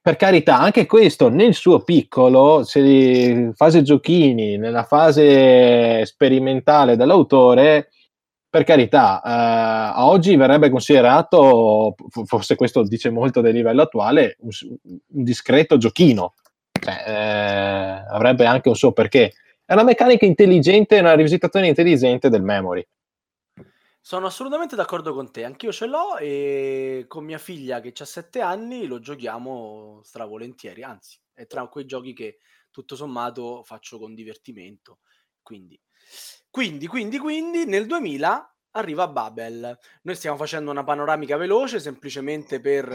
Per 0.07 0.15
carità, 0.15 0.57
anche 0.57 0.85
questo 0.85 1.27
nel 1.27 1.53
suo 1.53 1.81
piccolo, 1.81 2.63
se 2.63 3.51
fase 3.55 3.81
giochini, 3.81 4.55
nella 4.55 4.85
fase 4.85 6.05
sperimentale 6.05 6.95
dell'autore, 6.95 7.89
per 8.49 8.63
carità, 8.63 9.21
eh, 9.21 9.99
oggi 9.99 10.37
verrebbe 10.37 10.69
considerato, 10.69 11.93
forse 12.23 12.55
questo 12.55 12.83
dice 12.83 13.09
molto 13.09 13.41
del 13.41 13.53
livello 13.53 13.81
attuale, 13.81 14.37
un, 14.39 14.49
un 14.83 15.23
discreto 15.25 15.75
giochino. 15.75 16.35
Cioè, 16.71 17.03
eh, 17.05 18.05
avrebbe 18.09 18.45
anche 18.45 18.69
un 18.69 18.75
suo 18.75 18.93
perché 18.93 19.33
è 19.65 19.73
una 19.73 19.83
meccanica 19.83 20.25
intelligente 20.25 20.99
una 20.99 21.15
rivisitazione 21.15 21.67
intelligente 21.67 22.29
del 22.29 22.43
memory. 22.43 22.87
Sono 24.07 24.27
assolutamente 24.27 24.77
d'accordo 24.77 25.13
con 25.13 25.33
te, 25.33 25.43
anch'io 25.43 25.73
ce 25.73 25.85
l'ho 25.85 26.15
e 26.15 27.03
con 27.09 27.25
mia 27.25 27.37
figlia 27.37 27.81
che 27.81 27.91
ha 27.93 28.05
7 28.05 28.39
anni 28.39 28.87
lo 28.87 29.01
giochiamo 29.01 29.99
stravolentieri, 30.01 30.81
anzi 30.81 31.19
è 31.33 31.45
tra 31.45 31.67
quei 31.67 31.85
giochi 31.85 32.13
che 32.13 32.37
tutto 32.71 32.95
sommato 32.95 33.63
faccio 33.63 33.99
con 33.99 34.15
divertimento. 34.15 34.99
Quindi, 35.41 35.77
quindi, 36.49 36.87
quindi, 36.87 37.17
quindi 37.17 37.65
nel 37.65 37.85
2000 37.85 38.55
arriva 38.71 39.09
Babel. 39.09 39.77
Noi 40.03 40.15
stiamo 40.15 40.37
facendo 40.37 40.71
una 40.71 40.85
panoramica 40.85 41.35
veloce 41.35 41.81
semplicemente 41.81 42.61
per 42.61 42.87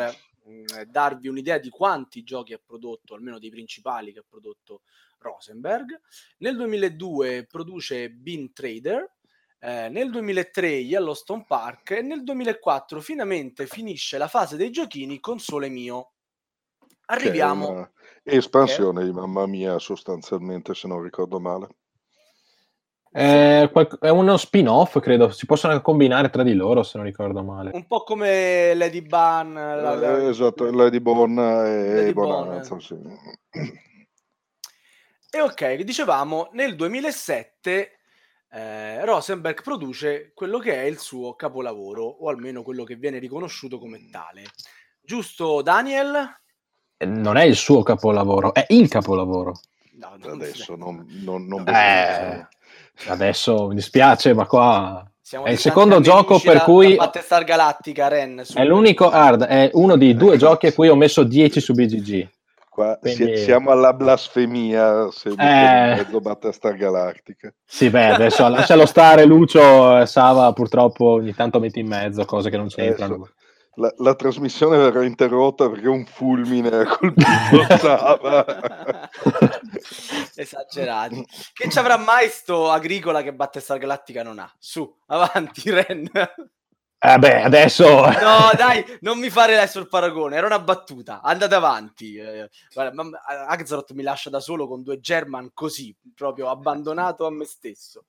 mh, 0.45 0.51
mm, 0.51 0.65
darvi 0.87 1.29
un'idea 1.29 1.59
di 1.59 1.69
quanti 1.69 2.23
giochi 2.23 2.55
ha 2.55 2.61
prodotto, 2.65 3.13
almeno 3.15 3.39
dei 3.39 3.51
principali 3.51 4.15
che 4.15 4.21
ha 4.21 4.25
prodotto 4.27 4.81
Rosenberg. 5.19 6.01
Nel 6.39 6.57
2002 6.57 7.45
produce 7.45 8.09
Bean 8.09 8.55
Trader, 8.55 9.21
eh, 9.65 9.89
nel 9.91 10.11
2003 10.11 10.69
Yellowstone 10.69 11.45
Park 11.47 11.93
e 11.93 12.03
nel 12.03 12.25
2004 12.25 13.01
finalmente 13.01 13.67
finisce 13.67 14.19
la 14.19 14.27
fase 14.27 14.57
dei 14.57 14.73
giochini 14.73 15.21
con 15.21 15.39
Sole 15.39 15.69
Mio. 15.69 16.15
Arriviamo... 17.07 17.91
espansione 18.25 19.01
che... 19.01 19.07
di 19.07 19.13
Mamma 19.13 19.47
Mia 19.47 19.79
sostanzialmente, 19.79 20.75
se 20.75 20.89
non 20.89 21.01
ricordo 21.01 21.39
male. 21.39 21.69
È, 23.09 23.71
è, 24.01 24.09
uno 24.09 24.37
spin-off, 24.37 24.99
credo. 24.99 25.31
Si 25.31 25.47
possono 25.47 25.81
combinare 25.81 26.31
tra 26.31 26.43
di 26.43 26.55
loro, 26.55 26.83
se 26.83 26.97
non 26.97 27.07
ricordo 27.07 27.45
male. 27.45 27.71
Un 27.73 27.87
po' 27.87 28.03
come 28.03 28.75
Lady 28.75 29.03
Ban. 29.03 29.53
La, 29.53 29.95
la... 29.95 30.19
Eh, 30.19 30.29
esatto, 30.29 30.69
Lady 30.73 30.99
Bon 30.99 31.39
e 31.39 31.95
Lady 31.95 32.13
Bonanza, 32.13 32.71
bon. 32.71 32.81
sì. 32.81 32.97
E 35.31 35.41
ok, 35.41 35.75
dicevamo, 35.83 36.49
nel 36.53 36.75
2007 36.75 37.99
eh, 38.53 39.05
Rosenberg 39.05 39.63
produce 39.63 40.33
quello 40.35 40.59
che 40.59 40.75
è 40.75 40.85
il 40.85 40.99
suo 40.99 41.35
capolavoro, 41.35 42.05
o 42.05 42.29
almeno 42.29 42.63
quello 42.63 42.85
che 42.85 42.97
viene 42.97 43.19
riconosciuto 43.19 43.79
come 43.79 44.09
tale. 44.11 44.45
Giusto, 45.01 45.63
Daniel? 45.63 46.41
Eh, 46.99 47.07
non 47.07 47.37
è 47.37 47.45
il 47.45 47.57
suo 47.57 47.83
capolavoro, 47.83 48.53
è 48.53 48.67
il 48.69 48.89
capolavoro. 48.89 49.59
No, 49.95 50.17
non 50.19 50.33
adesso 50.33 50.75
non, 50.75 51.07
non, 51.23 51.47
non 51.47 51.69
eh, 51.69 52.47
adesso 53.07 53.69
mi 53.69 53.75
dispiace, 53.75 54.35
ma 54.35 54.47
qua 54.47 55.07
Siamo 55.21 55.45
è 55.45 55.51
il 55.51 55.59
secondo 55.59 56.01
gioco 56.01 56.41
per 56.41 56.59
da, 56.59 56.65
cui 56.65 56.97
da 56.97 57.43
Galactica 57.45 58.09
Ren 58.09 58.43
è 58.55 58.65
l'unico 58.65 59.11
hard, 59.11 59.45
è 59.45 59.71
uno 59.75 59.97
dei 59.97 60.15
due 60.15 60.37
giochi 60.37 60.67
a 60.67 60.73
cui 60.73 60.89
ho 60.89 60.97
messo 60.97 61.23
10 61.23 61.61
su 61.61 61.73
BGG. 61.73 62.29
Qua 62.73 62.97
Quindi... 62.99 63.37
siamo 63.37 63.71
alla 63.71 63.93
blasfemia 63.93 65.11
se 65.11 65.29
eh... 65.29 65.35
mezzo 65.37 66.21
Battlestar 66.21 66.75
Galactica. 66.75 67.53
Sì, 67.67 67.91
beh, 67.91 68.13
adesso 68.13 68.49
lascialo 68.49 68.87
stare 68.87 69.27
Lucio 69.27 70.01
e 70.01 70.07
Sava 70.07 70.51
purtroppo 70.55 71.05
ogni 71.05 71.35
tanto 71.35 71.61
metti 71.61 71.81
in 71.81 71.89
mezzo 71.89 72.25
cose 72.25 72.49
che 72.49 72.57
non 72.57 72.69
c'entrano. 72.69 73.29
La, 73.75 73.93
la, 73.99 74.15
trasmissione 74.15 74.79
verrà 74.79 75.05
interrotta 75.05 75.69
perché 75.69 75.87
un 75.87 76.07
fulmine 76.07 76.69
ha 76.69 76.87
colpito 76.87 77.77
Sava. 77.77 78.45
Esagerati. 80.35 81.27
Che 81.53 81.69
ci 81.69 81.79
avrà 81.79 81.99
mai 81.99 82.29
sto 82.31 82.71
agricola 82.71 83.21
che 83.21 83.35
Battlestar 83.35 83.77
Galactica 83.77 84.23
non 84.23 84.39
ha? 84.39 84.51
Su, 84.59 84.91
avanti 85.09 85.69
Ren. 85.69 86.11
Eh 87.05 87.19
beh, 87.19 87.43
adesso... 87.43 87.85
No, 87.85 88.53
dai, 88.57 88.85
non 89.01 89.19
mi 89.19 89.29
fare 89.29 89.57
adesso 89.57 89.81
il 89.81 89.89
paragone, 89.89 90.37
era 90.37 90.47
una 90.47 90.61
battuta, 90.61 91.21
andate 91.21 91.57
avanti. 91.57 92.15
Eh, 92.15 92.49
Axelrod 93.49 93.91
mi 93.91 94.05
lascia 94.05 94.31
da 94.31 94.39
solo 94.39 94.69
con 94.69 94.85
due 94.85 95.01
German 95.01 95.51
così, 95.53 95.93
proprio 96.15 96.49
abbandonato 96.49 97.27
a 97.27 97.31
me 97.33 97.45
stesso. 97.45 98.05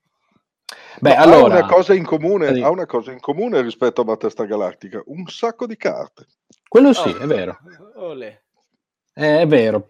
Beh, 1.00 1.16
allora... 1.16 1.56
ha, 1.56 1.58
una 1.58 1.66
cosa 1.66 1.96
in 1.96 2.06
comune, 2.06 2.54
sì. 2.54 2.62
ha 2.62 2.70
una 2.70 2.86
cosa 2.86 3.12
in 3.12 3.20
comune 3.20 3.62
rispetto 3.62 4.02
a 4.02 4.04
Battista 4.04 4.46
Galattica, 4.46 5.02
un 5.06 5.26
sacco 5.26 5.66
di 5.66 5.76
carte. 5.76 6.28
Quello 6.68 6.94
sì, 6.94 7.10
oh, 7.10 7.18
è 7.18 7.26
vero. 7.26 7.58
Olè. 7.96 8.42
Eh, 9.16 9.40
è 9.40 9.48
vero. 9.48 9.88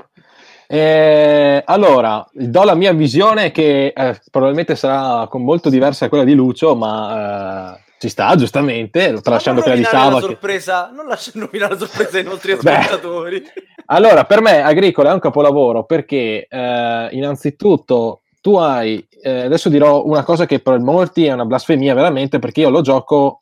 Eh, 0.65 1.61
allora, 1.65 2.25
do 2.31 2.63
la 2.63 2.73
mia 2.73 2.93
visione 2.93 3.51
che 3.51 3.87
eh, 3.93 4.21
probabilmente 4.31 4.77
sarà 4.77 5.27
molto 5.33 5.69
diversa 5.69 6.05
da 6.05 6.09
quella 6.09 6.23
di 6.23 6.33
Lucio, 6.33 6.73
ma 6.73 7.75
eh, 7.75 7.82
ci 8.03 8.09
sta, 8.09 8.35
giustamente, 8.35 9.13
tralasciando 9.21 9.61
quella 9.61 9.77
di 9.77 9.83
Sava. 9.85 10.19
Sorpresa, 10.19 10.89
che... 10.89 10.95
Non 10.95 11.07
lasciamo 11.07 11.45
nominare 11.45 11.73
la 11.73 11.79
sorpresa 11.79 12.17
ai 12.17 12.23
nostri 12.25 12.51
ascoltatori. 12.59 13.43
allora, 13.85 14.25
per 14.25 14.41
me 14.41 14.61
Agricola 14.61 15.11
è 15.11 15.13
un 15.13 15.19
capolavoro 15.19 15.85
perché 15.85 16.45
eh, 16.49 17.07
innanzitutto 17.11 18.23
tu 18.41 18.57
hai, 18.57 19.07
eh, 19.21 19.43
adesso 19.43 19.69
dirò 19.69 20.03
una 20.03 20.23
cosa 20.23 20.45
che 20.45 20.59
per 20.59 20.79
molti 20.79 21.25
è 21.25 21.31
una 21.31 21.45
blasfemia 21.45 21.93
veramente 21.93 22.39
perché 22.39 22.59
io 22.59 22.69
lo 22.69 22.81
gioco 22.81 23.37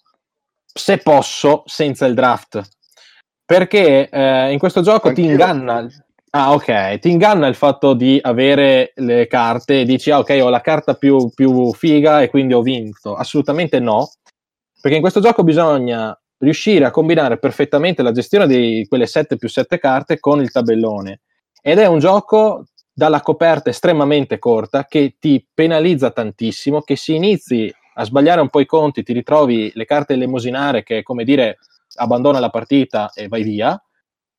se 0.64 1.00
posso 1.00 1.64
senza 1.66 2.06
il 2.06 2.14
draft. 2.14 2.62
Perché 3.44 4.10
eh, 4.10 4.52
in 4.52 4.60
questo 4.60 4.82
gioco 4.82 5.08
Anch'io. 5.08 5.26
ti 5.26 5.32
inganna... 5.32 5.88
Ah, 6.34 6.54
ok. 6.54 7.00
Ti 7.00 7.10
inganna 7.10 7.48
il 7.48 7.56
fatto 7.56 7.94
di 7.94 8.18
avere 8.22 8.94
le 8.96 9.28
carte 9.28 9.82
e 9.82 9.86
dici, 9.86 10.12
ah, 10.12 10.20
ok, 10.20 10.40
ho 10.42 10.48
la 10.48 10.62
carta 10.62 10.94
più, 10.94 11.30
più 11.34 11.74
figa 11.74 12.22
e 12.22 12.30
quindi 12.30 12.54
ho 12.54 12.62
vinto. 12.62 13.16
Assolutamente 13.16 13.82
no. 13.82 14.10
Perché 14.82 14.96
in 14.96 15.02
questo 15.02 15.20
gioco 15.20 15.44
bisogna 15.44 16.20
riuscire 16.40 16.86
a 16.86 16.92
combinare 16.92 17.38
perfettamente 17.38 18.02
la 18.02 18.12
gestione 18.12 18.48
di 18.48 18.86
quelle 18.90 19.06
7 19.06 19.38
più 19.38 19.48
7 19.48 19.78
carte 19.78 20.20
con 20.20 20.42
il 20.42 20.52
tabellone. 20.52 21.22
Ed 21.62 21.78
è 21.78 21.86
un 21.86 22.00
gioco 22.00 22.66
dalla 22.92 23.22
coperta 23.22 23.70
estremamente 23.70 24.40
corta 24.40 24.86
che 24.86 25.16
ti 25.20 25.46
penalizza 25.54 26.10
tantissimo, 26.10 26.82
che 26.82 26.96
si 26.96 27.16
inizi 27.16 27.72
a 27.94 28.04
sbagliare 28.04 28.42
un 28.42 28.50
po' 28.50 28.60
i 28.60 28.66
conti, 28.66 29.04
ti 29.04 29.14
ritrovi 29.14 29.72
le 29.76 29.86
carte 29.86 30.14
elemosinare 30.14 30.82
che 30.82 31.00
è 31.00 31.04
come 31.04 31.24
dire 31.24 31.60
abbandona 31.96 32.40
la 32.40 32.50
partita 32.50 33.12
e 33.14 33.28
vai 33.28 33.44
via. 33.44 33.80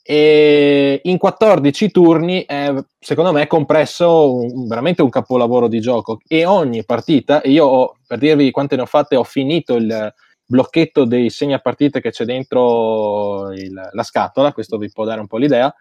E 0.04 1.00
in 1.04 1.16
14 1.18 1.90
turni 1.92 2.44
è 2.44 2.74
secondo 2.98 3.30
me 3.30 3.46
compresso 3.46 4.34
un, 4.34 4.66
veramente 4.66 5.02
un 5.02 5.10
capolavoro 5.10 5.68
di 5.68 5.80
gioco 5.80 6.18
e 6.26 6.44
ogni 6.44 6.84
partita, 6.84 7.40
e 7.40 7.50
io 7.50 7.66
ho, 7.66 7.96
per 8.04 8.18
dirvi 8.18 8.50
quante 8.50 8.74
ne 8.74 8.82
ho 8.82 8.86
fatte, 8.86 9.14
ho 9.14 9.22
finito 9.22 9.76
il, 9.76 10.12
blocchetto 10.52 11.06
dei 11.06 11.30
segnapartite 11.30 12.02
che 12.02 12.10
c'è 12.10 12.26
dentro 12.26 13.50
il, 13.52 13.72
la 13.72 14.02
scatola, 14.02 14.52
questo 14.52 14.76
vi 14.76 14.90
può 14.92 15.06
dare 15.06 15.20
un 15.20 15.26
po' 15.26 15.38
l'idea. 15.38 15.74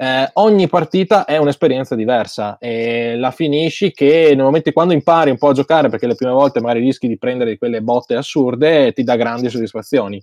Eh, 0.00 0.30
ogni 0.34 0.68
partita 0.68 1.24
è 1.24 1.36
un'esperienza 1.36 1.94
diversa 1.94 2.58
e 2.58 3.16
la 3.16 3.30
finisci 3.30 3.92
che 3.92 4.32
nel 4.34 4.44
momento 4.44 4.72
quando 4.72 4.92
impari 4.92 5.30
un 5.30 5.38
po' 5.38 5.50
a 5.50 5.52
giocare, 5.52 5.88
perché 5.88 6.08
le 6.08 6.16
prime 6.16 6.32
volte 6.32 6.60
magari 6.60 6.80
rischi 6.80 7.06
di 7.06 7.16
prendere 7.16 7.58
quelle 7.58 7.80
botte 7.80 8.16
assurde, 8.16 8.92
ti 8.92 9.04
dà 9.04 9.14
grandi 9.14 9.50
soddisfazioni. 9.50 10.20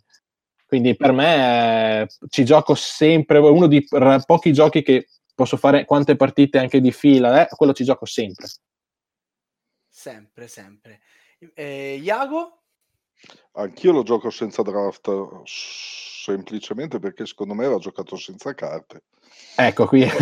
Quindi 0.66 0.96
per 0.98 1.14
me 1.14 2.02
eh, 2.02 2.08
ci 2.30 2.44
gioco 2.44 2.76
sempre, 2.76 3.38
uno 3.38 3.68
dei 3.68 3.86
pochi 4.26 4.52
giochi 4.52 4.82
che 4.82 5.08
posso 5.34 5.56
fare 5.56 5.86
quante 5.86 6.18
partite 6.18 6.58
anche 6.58 6.82
di 6.82 6.92
fila, 6.92 7.44
eh, 7.44 7.48
quello 7.56 7.72
ci 7.72 7.86
gioco 7.86 8.06
sempre. 8.06 8.48
Sempre, 9.90 10.48
sempre. 10.48 11.00
Eh, 11.54 12.00
Iago? 12.02 12.65
Anch'io 13.54 13.92
lo 13.94 14.04
gioco 14.04 14.30
senza 14.30 14.62
draft, 14.62 15.10
semplicemente 15.46 17.00
perché 17.00 17.26
secondo 17.26 17.54
me 17.54 17.68
va 17.68 17.78
giocato 17.78 18.18
senza 18.18 18.54
carte. 18.54 19.04
Ecco 19.56 19.88
qui. 19.88 20.06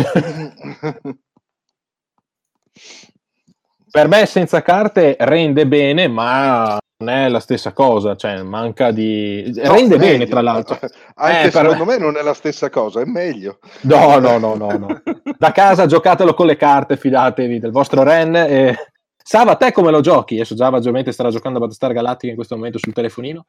per 3.90 4.08
me 4.08 4.26
senza 4.26 4.62
carte 4.62 5.16
rende 5.18 5.66
bene, 5.66 6.08
ma 6.08 6.78
non 6.96 7.08
è 7.08 7.28
la 7.28 7.40
stessa 7.40 7.72
cosa, 7.72 8.14
cioè 8.16 8.42
manca 8.42 8.90
di... 8.90 9.52
No, 9.56 9.72
rende 9.72 9.96
meglio, 9.96 10.12
bene 10.12 10.26
tra 10.26 10.40
l'altro. 10.40 10.78
Anche 11.14 11.48
eh, 11.48 11.50
secondo 11.50 11.84
per... 11.84 11.86
me 11.86 11.98
non 11.98 12.16
è 12.16 12.22
la 12.22 12.34
stessa 12.34 12.70
cosa, 12.70 13.00
è 13.00 13.04
meglio. 13.04 13.58
No, 13.82 14.18
no, 14.18 14.38
no, 14.38 14.54
no, 14.54 14.70
no. 14.76 15.02
Da 15.36 15.52
casa 15.52 15.86
giocatelo 15.86 16.34
con 16.34 16.46
le 16.46 16.56
carte, 16.56 16.96
fidatevi 16.96 17.58
del 17.58 17.72
vostro 17.72 18.02
Ren. 18.02 18.36
E... 18.36 18.93
Sava, 19.26 19.56
te 19.56 19.72
come 19.72 19.90
lo 19.90 20.02
giochi? 20.02 20.34
Adesso 20.34 20.54
Java 20.54 20.76
ovviamente 20.76 21.10
starà 21.10 21.30
giocando 21.30 21.56
a 21.56 21.60
Battlestar 21.62 21.94
Galactica 21.94 22.28
in 22.28 22.36
questo 22.36 22.56
momento 22.56 22.76
sul 22.78 22.92
telefonino. 22.92 23.46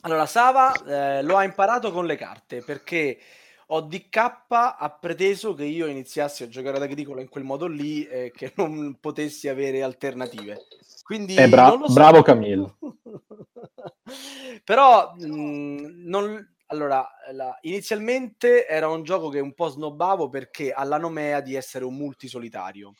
Allora, 0.00 0.24
Sava 0.24 0.72
eh, 0.72 1.22
lo 1.22 1.36
ha 1.36 1.44
imparato 1.44 1.92
con 1.92 2.06
le 2.06 2.16
carte 2.16 2.62
perché 2.62 3.18
ho 3.66 3.82
DK 3.82 4.16
ha 4.48 4.98
preteso 4.98 5.52
che 5.52 5.64
io 5.64 5.84
iniziassi 5.88 6.42
a 6.42 6.48
giocare 6.48 6.78
ad 6.78 6.84
Agricola 6.84 7.20
in 7.20 7.28
quel 7.28 7.44
modo 7.44 7.66
lì 7.66 8.06
e 8.06 8.24
eh, 8.24 8.30
che 8.30 8.54
non 8.56 8.96
potessi 8.98 9.46
avere 9.46 9.82
alternative. 9.82 10.56
Quindi 11.02 11.34
eh, 11.34 11.48
bra- 11.48 11.78
so. 11.84 11.92
bravo 11.92 12.22
Camillo. 12.22 12.78
Però 14.64 15.12
mh, 15.18 15.26
mm, 15.26 16.08
non, 16.08 16.54
allora, 16.68 17.06
la, 17.32 17.58
inizialmente 17.60 18.66
era 18.66 18.88
un 18.88 19.02
gioco 19.02 19.28
che 19.28 19.40
un 19.40 19.52
po' 19.52 19.68
snobbavo 19.68 20.30
perché 20.30 20.72
ha 20.72 20.84
la 20.84 20.96
nomea 20.96 21.42
di 21.42 21.54
essere 21.54 21.84
un 21.84 21.94
multisolitario. 21.94 22.94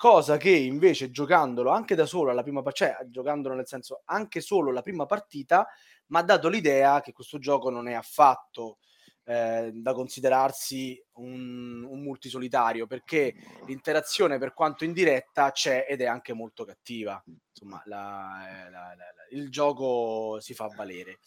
Cosa 0.00 0.38
che 0.38 0.48
invece 0.48 1.10
giocandolo 1.10 1.68
anche 1.68 1.94
da 1.94 2.06
solo 2.06 2.30
alla 2.30 2.42
prima 2.42 2.62
partita, 2.62 2.96
cioè 2.96 3.06
giocandolo 3.10 3.54
nel 3.54 3.66
senso 3.66 4.00
anche 4.06 4.40
solo 4.40 4.72
la 4.72 4.80
prima 4.80 5.04
partita, 5.04 5.68
mi 6.06 6.16
ha 6.16 6.22
dato 6.22 6.48
l'idea 6.48 7.02
che 7.02 7.12
questo 7.12 7.38
gioco 7.38 7.68
non 7.68 7.86
è 7.86 7.92
affatto 7.92 8.78
eh, 9.24 9.70
da 9.74 9.92
considerarsi 9.92 10.98
un, 11.16 11.84
un 11.84 12.00
multisolitario 12.00 12.86
perché 12.86 13.34
l'interazione 13.66 14.38
per 14.38 14.54
quanto 14.54 14.84
indiretta 14.84 15.50
c'è 15.50 15.84
ed 15.86 16.00
è 16.00 16.06
anche 16.06 16.32
molto 16.32 16.64
cattiva. 16.64 17.22
Insomma 17.50 17.82
la, 17.84 18.48
eh, 18.48 18.70
la, 18.70 18.94
la, 18.96 19.04
il 19.32 19.50
gioco 19.50 20.40
si 20.40 20.54
fa 20.54 20.72
valere. 20.74 21.18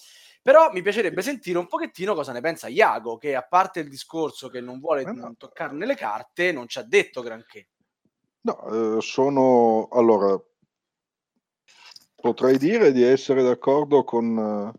Però 0.42 0.72
mi 0.72 0.82
piacerebbe 0.82 1.22
sentire 1.22 1.60
un 1.60 1.68
pochettino 1.68 2.16
cosa 2.16 2.32
ne 2.32 2.42
pensa 2.42 2.70
Iago 2.70 3.18
che 3.18 3.36
a 3.36 3.44
parte 3.44 3.82
il 3.82 3.90
discorso 3.90 4.50
che 4.50 4.62
non 4.62 4.80
vuole 4.80 5.06
toccarne 5.38 5.86
le 5.86 5.96
carte 5.96 6.52
non 6.52 6.68
ci 6.68 6.80
ha 6.80 6.84
detto 6.84 7.22
granché 7.22 7.68
no 8.44 8.98
eh, 8.98 9.02
sono 9.02 9.88
allora 9.92 10.42
potrei 12.16 12.58
dire 12.58 12.92
di 12.92 13.04
essere 13.04 13.44
d'accordo 13.44 14.04
con 14.04 14.72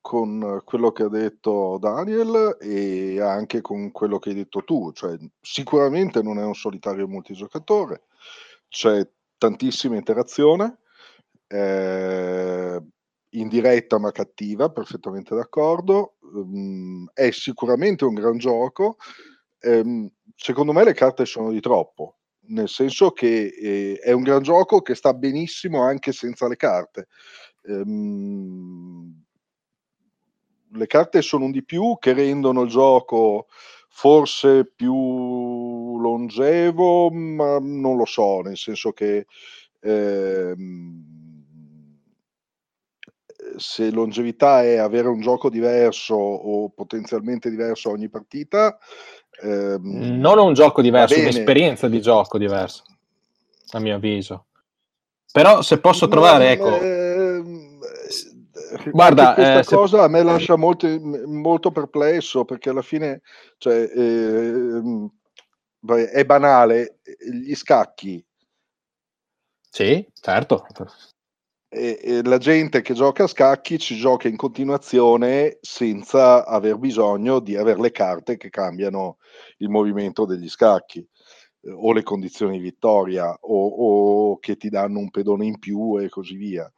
con 0.00 0.62
quello 0.64 0.92
che 0.92 1.02
ha 1.04 1.08
detto 1.08 1.78
Daniel 1.78 2.56
e 2.60 3.20
anche 3.20 3.60
con 3.60 3.90
quello 3.92 4.18
che 4.18 4.30
hai 4.30 4.34
detto 4.34 4.64
tu, 4.64 4.92
cioè 4.92 5.16
sicuramente 5.40 6.22
non 6.22 6.38
è 6.38 6.44
un 6.44 6.54
solitario 6.54 7.06
multigiocatore, 7.06 8.04
c'è 8.68 9.06
tantissima 9.36 9.96
interazione, 9.96 10.78
eh, 11.46 12.82
indiretta 13.30 13.98
ma 13.98 14.10
cattiva, 14.10 14.70
perfettamente 14.70 15.34
d'accordo, 15.34 16.16
um, 16.32 17.08
è 17.12 17.30
sicuramente 17.30 18.04
un 18.04 18.14
gran 18.14 18.38
gioco, 18.38 18.96
um, 19.62 20.10
secondo 20.34 20.72
me 20.72 20.84
le 20.84 20.94
carte 20.94 21.26
sono 21.26 21.50
di 21.50 21.60
troppo, 21.60 22.19
nel 22.50 22.68
senso 22.68 23.10
che 23.12 23.46
eh, 23.46 23.98
è 24.02 24.12
un 24.12 24.22
gran 24.22 24.42
gioco 24.42 24.80
che 24.82 24.94
sta 24.94 25.14
benissimo 25.14 25.82
anche 25.82 26.12
senza 26.12 26.48
le 26.48 26.56
carte. 26.56 27.08
Um, 27.64 29.24
le 30.72 30.86
carte 30.86 31.20
sono 31.22 31.46
un 31.46 31.50
di 31.50 31.64
più 31.64 31.96
che 31.98 32.12
rendono 32.12 32.62
il 32.62 32.68
gioco 32.68 33.48
forse 33.88 34.64
più 34.66 35.98
longevo, 35.98 37.10
ma 37.10 37.58
non 37.60 37.96
lo 37.96 38.04
so, 38.04 38.40
nel 38.40 38.56
senso 38.56 38.92
che 38.92 39.26
ehm, 39.80 41.10
se 43.56 43.90
longevità 43.90 44.62
è 44.62 44.76
avere 44.76 45.08
un 45.08 45.20
gioco 45.20 45.50
diverso 45.50 46.14
o 46.14 46.70
potenzialmente 46.70 47.50
diverso 47.50 47.90
ogni 47.90 48.08
partita, 48.08 48.78
ehm, 49.40 50.18
non 50.18 50.38
un 50.38 50.54
gioco 50.54 50.82
diverso, 50.82 51.18
un'esperienza 51.18 51.88
di 51.88 52.00
gioco 52.00 52.38
diversa, 52.38 52.82
a 53.72 53.78
mio 53.78 53.96
avviso. 53.96 54.46
Però 55.32 55.62
se 55.62 55.78
posso 55.78 56.08
trovare, 56.08 56.50
ecco, 56.50 56.80
eh, 56.80 57.20
Guarda, 58.90 59.34
questa 59.34 59.60
eh, 59.60 59.64
cosa 59.64 59.98
se... 59.98 60.04
a 60.04 60.08
me 60.08 60.22
lascia 60.22 60.56
molto, 60.56 60.86
molto, 61.26 61.72
perplesso 61.72 62.44
perché 62.44 62.70
alla 62.70 62.82
fine 62.82 63.22
cioè, 63.58 63.90
eh, 63.94 64.82
è 66.10 66.24
banale, 66.24 66.98
gli 67.18 67.54
scacchi. 67.54 68.24
Sì, 69.70 70.06
certo. 70.20 70.66
E, 71.72 72.00
e 72.02 72.22
la 72.24 72.38
gente 72.38 72.82
che 72.82 72.94
gioca 72.94 73.24
a 73.24 73.28
scacchi 73.28 73.78
ci 73.78 73.96
gioca 73.96 74.26
in 74.26 74.36
continuazione 74.36 75.58
senza 75.60 76.44
aver 76.44 76.76
bisogno 76.78 77.38
di 77.38 77.56
avere 77.56 77.80
le 77.80 77.92
carte 77.92 78.36
che 78.36 78.50
cambiano 78.50 79.18
il 79.58 79.68
movimento 79.68 80.24
degli 80.24 80.48
scacchi 80.48 80.98
eh, 80.98 81.70
o 81.70 81.92
le 81.92 82.02
condizioni 82.02 82.56
di 82.56 82.64
vittoria 82.64 83.32
o, 83.40 83.66
o 83.68 84.38
che 84.40 84.56
ti 84.56 84.68
danno 84.68 84.98
un 84.98 85.10
pedone 85.10 85.46
in 85.46 85.60
più 85.60 85.96
e 86.00 86.08
così 86.08 86.34
via 86.34 86.68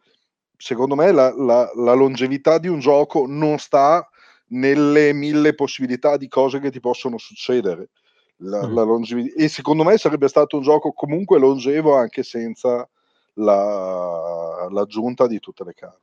secondo 0.62 0.94
me 0.94 1.10
la, 1.10 1.34
la, 1.34 1.68
la, 1.74 1.92
longevità 1.92 2.58
di 2.58 2.68
un 2.68 2.78
gioco 2.78 3.26
non 3.26 3.58
sta 3.58 4.08
nelle 4.50 5.12
mille 5.12 5.54
possibilità 5.54 6.16
di 6.16 6.28
cose 6.28 6.60
che 6.60 6.70
ti 6.70 6.78
possono 6.78 7.18
succedere. 7.18 7.90
La, 8.36 8.68
mm. 8.68 8.74
longevità, 8.74 9.42
e 9.42 9.48
secondo 9.48 9.82
me 9.82 9.98
sarebbe 9.98 10.28
stato 10.28 10.56
un 10.56 10.62
gioco 10.62 10.92
comunque 10.92 11.40
longevo 11.40 11.96
anche 11.96 12.22
senza 12.22 12.88
l'aggiunta 13.34 15.26
di 15.26 15.38
tutte 15.40 15.64
le 15.64 15.74
carte. 15.74 16.00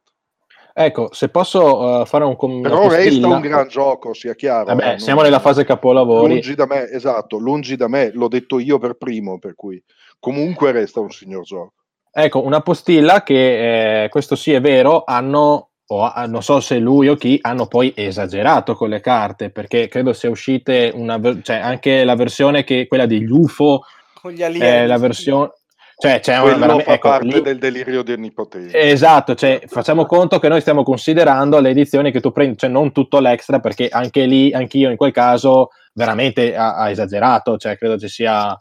Ecco, 0.74 1.10
se 1.12 1.30
posso 1.30 1.82
uh, 1.82 2.06
fare 2.06 2.24
un 2.24 2.36
commento. 2.36 2.70
Però 2.70 2.88
resta 2.88 3.28
un 3.28 3.42
gran 3.42 3.68
gioco, 3.68 4.14
sia 4.14 4.34
chiaro. 4.36 4.66
Vabbè, 4.66 4.94
eh, 4.94 5.00
siamo 5.00 5.22
nella 5.22 5.40
fase 5.40 5.66
capolavori. 5.66 6.34
Lungi 6.34 6.56
da 6.56 6.66
me, 6.68 6.90
esatto, 6.90 7.38
lungi 7.38 7.76
da 7.76 7.88
me, 7.90 8.12
l'ho 8.14 8.30
detto 8.30 8.60
io 8.60 8.78
per 8.78 8.94
primo, 8.94 9.40
per 9.40 9.56
cui 9.56 9.84
comunque 10.20 10.72
resta 10.72 11.02
un 11.02 11.12
signor 11.12 11.44
gioco. 11.44 11.74
Ecco, 12.12 12.44
una 12.44 12.62
postilla 12.62 13.24
che, 13.24 14.04
eh, 14.04 14.10
questo 14.10 14.36
sì 14.36 14.54
è 14.54 14.62
vero, 14.62 15.04
hanno, 15.06 15.72
o 15.86 16.12
non 16.28 16.42
so 16.42 16.60
se 16.60 16.78
lui 16.78 17.10
o 17.10 17.16
chi, 17.16 17.38
hanno 17.42 17.68
poi 17.68 17.92
esagerato 17.96 18.74
con 18.74 18.90
le 18.90 19.02
carte, 19.02 19.50
perché 19.50 19.88
credo 19.88 20.14
sia 20.14 20.30
uscita 20.30 20.72
una, 20.94 21.20
cioè 21.42 21.58
anche 21.58 22.04
la 22.04 22.16
versione 22.16 22.64
che 22.64 22.88
quella 22.88 23.06
degli 23.06 23.30
UFO, 23.30 23.84
con 24.14 24.32
gli 24.32 24.44
alieni. 24.44 24.66
Eh, 24.66 24.88
la 24.88 24.98
versione... 24.98 25.52
Cioè, 26.00 26.20
c'è 26.22 26.38
una 26.40 26.56
veramente, 26.56 26.84
fa 26.84 26.94
ecco, 26.94 27.10
parte 27.10 27.26
lì, 27.26 27.42
del 27.42 27.58
delirio 27.58 28.04
di 28.04 28.14
onnipotenza. 28.14 28.78
Esatto, 28.78 29.36
cioè, 29.36 29.62
facciamo 29.68 30.06
conto 30.06 30.40
che 30.40 30.48
noi 30.48 30.62
stiamo 30.62 30.84
considerando 30.84 31.60
le 31.60 31.70
edizioni 31.70 32.12
che 32.12 32.22
tu 32.22 32.32
prendi, 32.32 32.58
cioè 32.58 32.70
non 32.70 32.92
tutto 32.92 33.20
l'extra, 33.20 33.60
perché 33.60 33.90
anche 33.90 34.26
lì, 34.26 34.54
anch'io 34.54 34.90
in 34.90 34.98
quel 34.98 35.12
caso, 35.12 35.70
veramente 35.94 36.56
ha, 36.56 36.76
ha 36.76 36.90
esagerato, 36.90 37.58
cioè 37.58 37.78
credo 37.78 37.98
ci 37.98 38.08
sia 38.08 38.58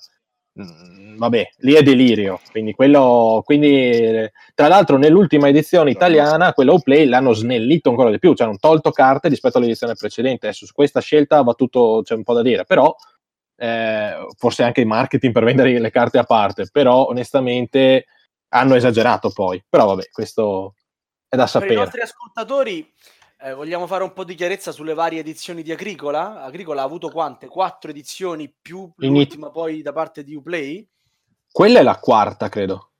Mm, 0.60 1.16
vabbè, 1.18 1.48
lì 1.58 1.74
è 1.74 1.82
delirio. 1.82 2.40
Quindi, 2.50 2.72
quello, 2.72 3.42
quindi, 3.44 4.28
tra 4.54 4.66
l'altro, 4.68 4.96
nell'ultima 4.96 5.48
edizione 5.48 5.90
italiana, 5.90 6.52
quello 6.52 6.80
Play 6.80 7.06
l'hanno 7.06 7.32
snellito 7.32 7.90
ancora 7.90 8.10
di 8.10 8.18
più, 8.18 8.34
cioè 8.34 8.48
hanno 8.48 8.56
tolto 8.58 8.90
carte 8.90 9.28
rispetto 9.28 9.58
all'edizione 9.58 9.94
precedente. 9.94 10.46
Adesso 10.46 10.66
su 10.66 10.72
questa 10.74 11.00
scelta 11.00 11.42
va 11.42 11.54
tutto, 11.54 12.02
c'è 12.04 12.14
un 12.14 12.24
po' 12.24 12.34
da 12.34 12.42
dire, 12.42 12.64
però 12.64 12.94
eh, 13.60 14.26
forse 14.36 14.62
anche 14.62 14.80
il 14.80 14.86
marketing 14.86 15.32
per 15.32 15.44
vendere 15.44 15.78
le 15.78 15.90
carte 15.90 16.18
a 16.18 16.24
parte, 16.24 16.68
però 16.70 17.08
onestamente 17.08 18.06
hanno 18.50 18.76
esagerato 18.76 19.30
poi. 19.30 19.62
Però 19.68 19.86
vabbè, 19.86 20.08
questo 20.10 20.74
è 21.28 21.36
da 21.36 21.46
sapere. 21.46 21.74
Per 21.74 21.78
i 21.78 21.82
nostri 21.82 22.00
ascoltatori 22.00 22.92
eh, 23.40 23.52
vogliamo 23.54 23.86
fare 23.86 24.04
un 24.04 24.12
po' 24.12 24.24
di 24.24 24.36
chiarezza 24.36 24.70
sulle 24.70 24.94
varie 24.94 25.20
edizioni 25.20 25.62
di 25.62 25.72
Agricola? 25.72 26.42
Agricola 26.42 26.82
ha 26.82 26.84
avuto 26.84 27.10
quante? 27.10 27.48
Quattro 27.48 27.90
edizioni 27.90 28.48
più 28.48 28.90
l'ultima 28.96 29.46
In... 29.46 29.52
poi 29.52 29.82
da 29.82 29.92
parte 29.92 30.22
di 30.22 30.34
Uplay? 30.34 30.88
Quella 31.50 31.80
è 31.80 31.82
la 31.82 31.98
quarta, 31.98 32.48
credo. 32.48 32.92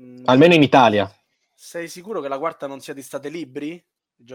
Mm, 0.00 0.22
Almeno 0.26 0.54
in 0.54 0.62
Italia. 0.62 1.12
Sei 1.52 1.88
sicuro 1.88 2.20
che 2.20 2.28
la 2.28 2.38
quarta 2.38 2.66
non 2.68 2.80
sia 2.80 2.94
di 2.94 3.02
State 3.02 3.28
Libri? 3.28 3.84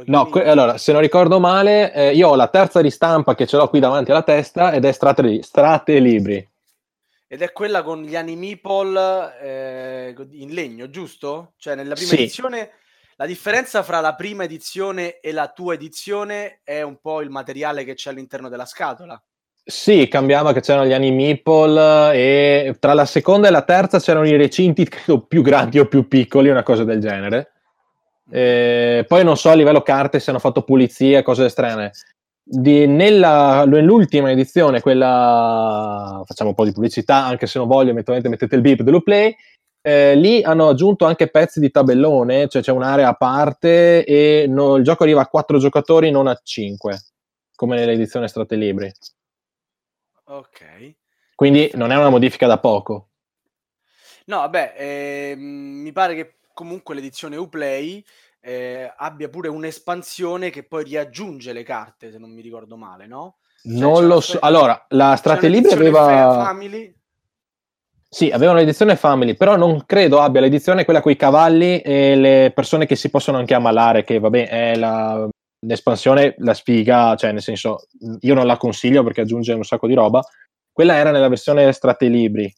No, 0.06 0.28
que- 0.28 0.48
allora, 0.48 0.78
se 0.78 0.92
non 0.92 1.02
ricordo 1.02 1.40
male, 1.40 1.94
eh, 1.94 2.14
io 2.14 2.30
ho 2.30 2.36
la 2.36 2.48
terza 2.48 2.80
ristampa 2.82 3.36
che 3.36 3.46
ce 3.46 3.56
l'ho 3.56 3.70
qui 3.70 3.80
davanti 3.80 4.12
alla 4.12 4.24
testa 4.24 4.74
ed 4.74 4.84
è 4.84 4.92
Strate, 4.92 5.42
Strate 5.42 6.00
Libri. 6.00 6.50
Ed 7.28 7.42
è 7.42 7.52
quella 7.52 7.84
con 7.84 8.02
gli 8.02 8.16
animipol 8.16 9.34
eh, 9.42 10.16
in 10.32 10.54
legno, 10.54 10.90
giusto? 10.90 11.54
Cioè, 11.58 11.76
nella 11.76 11.94
prima 11.94 12.10
sì. 12.10 12.16
edizione 12.16 12.72
la 13.18 13.26
differenza 13.26 13.82
fra 13.82 14.02
la 14.02 14.14
prima 14.14 14.44
edizione 14.44 15.22
e 15.22 15.32
la 15.32 15.48
tua 15.48 15.76
edizione 15.76 16.60
è 16.66 16.82
un 16.82 16.98
po' 17.00 17.22
il 17.22 17.30
materiale 17.30 17.86
che 17.86 17.94
c'è 17.94 18.10
all'interno 18.10 18.50
della 18.50 18.66
scatola. 18.66 19.22
Sì, 19.64 20.10
cambiava 20.10 20.52
che 20.52 20.60
c'erano 20.60 20.86
gli 20.86 20.92
Animeeple 20.92 22.14
e 22.14 22.76
tra 22.78 22.94
la 22.94 23.06
seconda 23.06 23.48
e 23.48 23.52
la 23.52 23.62
terza 23.62 24.00
c'erano 24.00 24.28
i 24.28 24.36
recinti 24.36 24.86
credo 24.88 25.22
più 25.22 25.42
grandi 25.42 25.80
o 25.80 25.86
più 25.86 26.10
piccoli, 26.10 26.50
una 26.50 26.62
cosa 26.62 26.84
del 26.84 27.00
genere. 27.00 27.54
Eh, 28.30 29.06
poi 29.08 29.24
non 29.24 29.38
so 29.38 29.50
a 29.50 29.54
livello 29.54 29.82
carte 29.82 30.20
se 30.20 30.30
hanno 30.30 30.40
fatto 30.40 30.64
pulizie, 30.64 31.24
cose 31.24 31.50
strane. 31.50 31.92
Di, 32.44 32.86
nella, 32.86 33.66
nell'ultima 33.66 34.32
edizione, 34.32 34.82
quella 34.82 36.22
facciamo 36.26 36.50
un 36.52 36.56
po' 36.56 36.66
di 36.66 36.72
pubblicità, 36.72 37.26
anche 37.26 37.48
se 37.48 37.58
non 37.60 37.68
voglio, 37.68 37.92
eventualmente 37.92 38.30
mettete 38.30 38.56
il 38.56 38.62
beep 38.62 38.82
dell'Uplay. 38.82 39.36
Eh, 39.82 40.16
lì 40.16 40.42
hanno 40.42 40.70
aggiunto 40.70 41.06
anche 41.06 41.30
pezzi 41.30 41.60
di 41.60 41.70
tabellone, 41.70 42.48
cioè 42.48 42.64
c'è 42.64 42.72
un'area 42.72 43.10
a 43.10 43.14
parte 43.14 44.04
e 44.04 44.46
no, 44.48 44.78
il 44.78 44.84
gioco 44.84 45.04
arriva 45.04 45.22
a 45.22 45.28
4 45.28 45.60
giocatori, 45.60 46.10
non 46.10 46.26
a 46.28 46.40
5, 46.42 47.00
come 47.56 47.76
nell'edizione 47.76 48.28
Strate 48.28 48.56
Libri. 48.56 48.92
Ok. 50.26 50.96
Quindi 51.36 51.70
non 51.76 51.92
è 51.92 51.98
una 51.98 52.10
modifica 52.10 52.48
da 52.48 52.58
poco. 52.58 53.10
No, 54.26 54.38
vabbè, 54.38 54.74
ehm, 54.76 55.40
mi 55.40 55.92
pare 55.92 56.16
che 56.16 56.36
comunque 56.56 56.96
l'edizione 56.96 57.36
Uplay 57.36 58.04
eh, 58.40 58.92
abbia 58.98 59.30
pure 59.30 59.50
un'espansione 59.50 60.50
che 60.50 60.64
poi 60.64 60.86
riaggiunge 60.86 61.54
le 61.54 61.64
carte, 61.64 62.12
se 62.12 62.18
non 62.18 62.32
mi 62.32 62.42
ricordo 62.42 62.78
male, 62.78 63.06
no? 63.06 63.38
Cioè, 63.62 63.78
non 63.78 64.08
lo 64.08 64.22
so. 64.22 64.40
Allora, 64.40 64.86
la 64.90 65.16
Strate 65.16 65.48
Libri 65.48 65.74
un'edizione 65.74 66.14
aveva... 66.14 66.34
fa- 66.34 66.46
Family. 66.46 66.96
Sì, 68.08 68.30
aveva 68.30 68.54
un'edizione 68.54 68.96
Family, 68.96 69.36
però 69.36 69.58
non 69.58 69.84
credo 69.86 70.22
abbia 70.22 70.40
l'edizione 70.40 70.86
quella 70.86 71.02
con 71.02 71.12
i 71.12 71.18
cavalli 71.18 71.82
e 71.82 72.16
le 72.16 72.52
persone 72.56 72.86
che 72.86 72.96
si 72.96 73.10
possono 73.10 73.38
anche 73.38 73.54
ammalare, 73.54 74.06
che 74.06 74.20
vabbè 74.20 74.48
è 74.48 74.76
la, 74.76 75.28
l'espansione, 75.66 76.36
la 76.38 76.54
sfiga, 76.54 77.16
cioè 77.16 77.34
nel 77.34 77.42
senso, 77.42 77.88
io 78.22 78.34
non 78.34 78.46
la 78.46 78.56
consiglio 78.56 79.04
perché 79.04 79.22
aggiunge 79.22 79.52
un 79.52 79.66
sacco 79.66 79.88
di 79.88 79.96
roba. 79.96 80.24
Quella 80.72 80.96
era 80.96 81.12
nella 81.12 81.28
versione 81.28 81.72
Strate 81.74 82.08
Libri. 82.08 82.54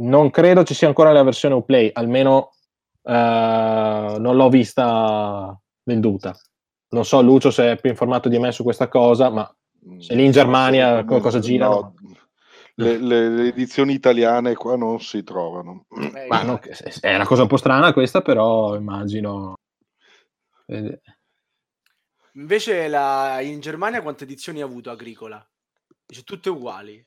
Non 0.00 0.30
credo 0.30 0.64
ci 0.64 0.74
sia 0.74 0.88
ancora 0.88 1.12
la 1.12 1.22
versione 1.22 1.54
Uplay, 1.54 1.90
almeno 1.92 2.52
eh, 3.02 4.16
non 4.18 4.36
l'ho 4.36 4.48
vista 4.48 5.58
venduta. 5.82 6.34
Non 6.90 7.04
so 7.04 7.20
Lucio 7.20 7.50
se 7.50 7.72
è 7.72 7.80
più 7.80 7.90
informato 7.90 8.28
di 8.28 8.38
me 8.38 8.50
su 8.52 8.62
questa 8.62 8.88
cosa, 8.88 9.30
ma 9.30 9.54
se 9.98 10.14
lì 10.14 10.24
in 10.24 10.30
Germania 10.32 11.04
come 11.04 11.20
cosa 11.20 11.38
girano? 11.38 11.94
No, 12.00 12.16
le, 12.74 12.96
le- 12.96 13.28
le 13.28 13.48
edizioni 13.48 13.92
italiane 13.92 14.54
qua 14.54 14.76
non 14.76 15.00
si 15.00 15.22
trovano. 15.22 15.84
Eh, 16.14 16.26
Ma 16.28 16.42
no, 16.42 16.58
è 17.00 17.14
una 17.14 17.26
cosa 17.26 17.42
un 17.42 17.48
po' 17.48 17.58
strana 17.58 17.92
questa, 17.92 18.22
però 18.22 18.74
immagino. 18.76 19.54
Invece 22.34 22.88
la- 22.88 23.40
in 23.42 23.60
Germania 23.60 24.00
quante 24.02 24.24
edizioni 24.24 24.62
ha 24.62 24.64
avuto 24.64 24.90
Agricola? 24.90 25.46
Dice 26.06 26.22
tutte 26.22 26.48
uguali. 26.48 27.04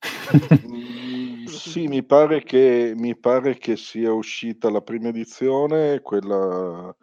Sì, 1.48 1.86
mi 1.86 2.04
pare, 2.04 2.42
che, 2.42 2.92
mi 2.96 3.16
pare 3.16 3.56
che 3.58 3.76
sia 3.76 4.12
uscita 4.12 4.70
la 4.70 4.80
prima 4.80 5.08
edizione, 5.08 6.00
quella 6.00 6.94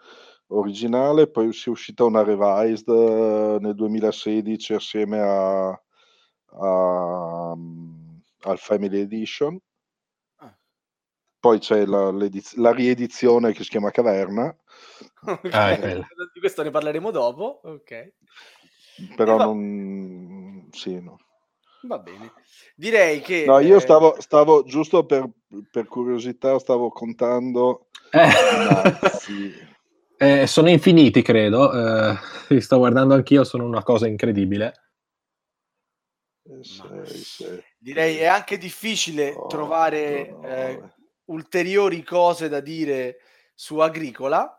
originale, 0.47 1.27
poi 1.29 1.53
sia 1.53 1.71
uscita 1.71 2.03
una 2.03 2.23
revised 2.23 2.87
eh, 2.89 3.57
nel 3.59 3.75
2016 3.75 4.73
assieme 4.73 5.19
a, 5.19 5.69
a- 5.69 7.53
mm, 7.55 8.17
al 8.41 8.57
Family 8.57 8.99
Edition. 8.99 9.59
Ah. 10.37 10.57
Poi 11.39 11.59
c'è 11.59 11.85
la, 11.85 12.11
la 12.11 12.71
riedizione 12.71 13.53
che 13.53 13.63
si 13.63 13.69
chiama 13.69 13.91
Caverna, 13.91 14.55
Ok, 15.23 15.49
Ah. 15.53 15.75
Di 16.33 16.39
questo 16.39 16.63
ne 16.63 16.71
parleremo 16.71 17.11
dopo. 17.11 17.61
Ok, 17.63 18.13
però 19.15 19.37
va- 19.37 19.45
non... 19.45 20.67
Sì, 20.71 20.99
no. 20.99 21.17
Va 21.83 21.99
bene. 21.99 22.33
Direi 22.75 23.21
che... 23.21 23.45
No, 23.45 23.59
io 23.59 23.77
eh, 23.77 23.81
stavo, 23.81 24.15
stavo 24.19 24.63
giusto 24.63 25.05
per, 25.05 25.29
per 25.71 25.87
curiosità, 25.87 26.57
stavo 26.59 26.89
contando 26.89 27.87
eh, 28.11 28.29
eh, 30.41 30.47
sono 30.47 30.69
infiniti, 30.69 31.21
credo. 31.21 31.71
eh, 31.71 32.17
li 32.49 32.61
sto 32.61 32.77
guardando 32.77 33.13
anch'io, 33.13 33.43
sono 33.43 33.65
una 33.65 33.83
cosa 33.83 34.07
incredibile. 34.07 34.73
Eh, 36.43 37.63
Direi 37.77 38.17
è 38.17 38.25
anche 38.25 38.57
difficile 38.57 39.31
otto, 39.31 39.47
trovare 39.47 40.29
nove. 40.29 40.69
eh, 40.69 40.83
ulteriori 41.25 42.03
cose 42.03 42.49
da 42.49 42.59
dire 42.59 43.17
su 43.55 43.77
Agricola. 43.77 44.55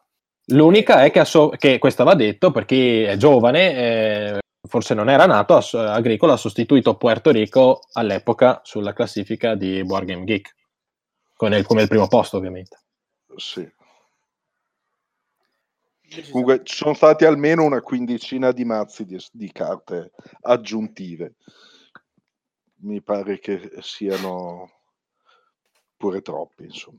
L'unica 0.47 1.05
è 1.05 1.11
che, 1.11 1.21
asso- 1.21 1.51
che 1.51 1.79
questo 1.79 2.05
va 2.05 2.15
detto 2.15 2.51
per 2.51 2.65
chi 2.65 3.03
è 3.03 3.17
giovane, 3.17 3.77
eh, 3.77 4.42
forse 4.67 4.95
non 4.95 5.09
era 5.11 5.27
nato, 5.27 5.57
Agricola 5.57 6.35
ha 6.35 6.37
sostituito 6.37 6.97
Puerto 6.97 7.31
Rico 7.31 7.81
all'epoca 7.93 8.61
sulla 8.65 8.93
classifica 8.93 9.55
di 9.55 9.83
Board 9.85 10.07
Game 10.07 10.25
Geek, 10.25 10.55
con 11.35 11.53
il- 11.53 11.67
come 11.67 11.83
il 11.83 11.89
primo 11.89 12.09
posto 12.09 12.37
ovviamente. 12.37 12.79
Sì. 13.37 13.69
Comunque 16.31 16.63
ci 16.63 16.77
sono 16.77 16.93
stati 16.93 17.25
almeno 17.25 17.65
una 17.65 17.81
quindicina 17.81 18.53
di 18.53 18.65
mazzi 18.65 19.07
di, 19.07 19.19
di 19.33 19.51
carte 19.51 20.13
aggiuntive. 20.43 21.37
Mi 22.83 23.01
pare 23.01 23.39
che 23.39 23.73
siano 23.81 24.71
pure 25.97 26.21
troppi, 26.21 26.65
insomma. 26.65 26.99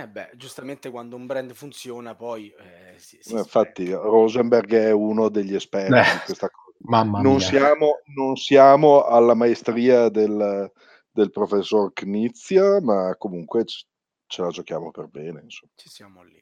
Eh 0.00 0.08
beh, 0.08 0.30
giustamente 0.36 0.90
quando 0.90 1.16
un 1.16 1.26
brand 1.26 1.52
funziona 1.54 2.14
poi 2.14 2.50
eh, 2.56 2.98
si, 2.98 3.18
si 3.20 3.32
Infatti 3.32 3.90
Rosenberg 3.92 4.72
è 4.74 4.90
uno 4.92 5.28
degli 5.28 5.54
esperti 5.54 5.92
Eh, 5.94 6.12
di 6.14 6.20
questa 6.24 6.48
cosa. 6.50 6.66
Mamma 6.80 7.20
Non 7.20 7.36
mia. 7.36 7.46
siamo, 7.46 8.00
non 8.14 8.36
siamo 8.36 9.02
alla 9.04 9.34
maestria 9.34 10.08
del, 10.08 10.70
del 11.10 11.30
professor 11.32 11.92
Knizia, 11.92 12.80
ma 12.80 13.16
comunque 13.18 13.64
ce 13.64 14.42
la 14.42 14.48
giochiamo 14.50 14.90
per 14.92 15.06
bene. 15.08 15.40
Insomma. 15.42 15.72
Ci 15.74 15.88
siamo 15.88 16.22
lì. 16.22 16.40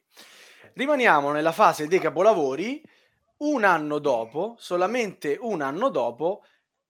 Rimaniamo 0.73 1.31
nella 1.31 1.51
fase 1.51 1.87
dei 1.87 1.99
capolavori. 1.99 2.83
Un 3.37 3.63
anno 3.63 3.97
dopo, 3.99 4.55
solamente 4.59 5.37
un 5.39 5.61
anno 5.61 5.89
dopo, 5.89 6.43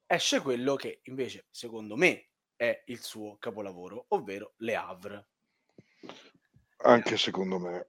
esce 0.05 0.41
quello 0.41 0.75
che 0.75 0.99
invece, 1.03 1.47
secondo 1.49 1.95
me, 1.95 2.27
è 2.55 2.83
il 2.87 2.99
suo 2.99 3.37
capolavoro, 3.37 4.05
ovvero 4.09 4.53
Le 4.57 4.75
Havre. 4.75 5.27
Anche 6.83 7.17
secondo 7.17 7.59
me. 7.59 7.87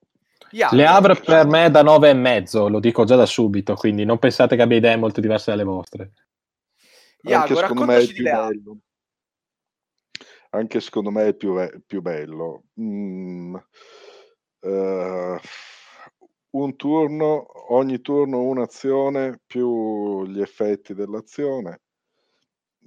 Havre, 0.51 0.77
Le 0.77 0.87
Havre 0.87 1.15
per 1.17 1.47
me 1.47 1.67
è 1.67 1.71
da 1.71 1.83
9 1.83 2.09
e 2.09 2.15
mezzo, 2.15 2.69
lo 2.69 2.81
dico 2.81 3.05
già 3.05 3.17
da 3.17 3.27
subito, 3.27 3.75
quindi 3.75 4.05
non 4.05 4.19
pensate 4.19 4.57
che 4.57 4.63
abbia 4.63 4.79
idee 4.79 4.97
molto 4.97 5.21
diverse 5.21 5.51
dalle 5.51 5.65
vostre. 5.65 6.13
Iago, 7.21 7.43
Anche 7.43 7.55
secondo 7.57 7.85
me 7.85 7.99
è 7.99 8.07
più 8.07 8.23
bello. 8.23 8.79
Anche 10.51 10.81
secondo 10.81 11.11
me 11.11 11.29
è 11.29 11.35
più, 11.35 11.53
ve- 11.53 11.83
più 11.87 12.01
bello. 12.01 12.63
Mm, 12.81 13.57
eh, 14.61 15.41
un 16.51 16.77
turno, 16.77 17.75
ogni 17.75 18.01
turno 18.01 18.41
un'azione 18.41 19.41
più 19.47 20.25
gli 20.27 20.41
effetti 20.41 20.95
dell'azione. 20.95 21.83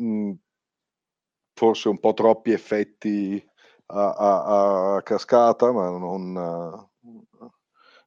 Mm, 0.02 0.32
forse 1.54 1.90
un 1.90 2.00
po' 2.00 2.14
troppi 2.14 2.52
effetti 2.52 3.51
a, 3.92 4.14
a- 4.14 4.96
a 4.98 5.02
cascata, 5.04 5.72
ma 5.72 5.90
non, 5.90 6.32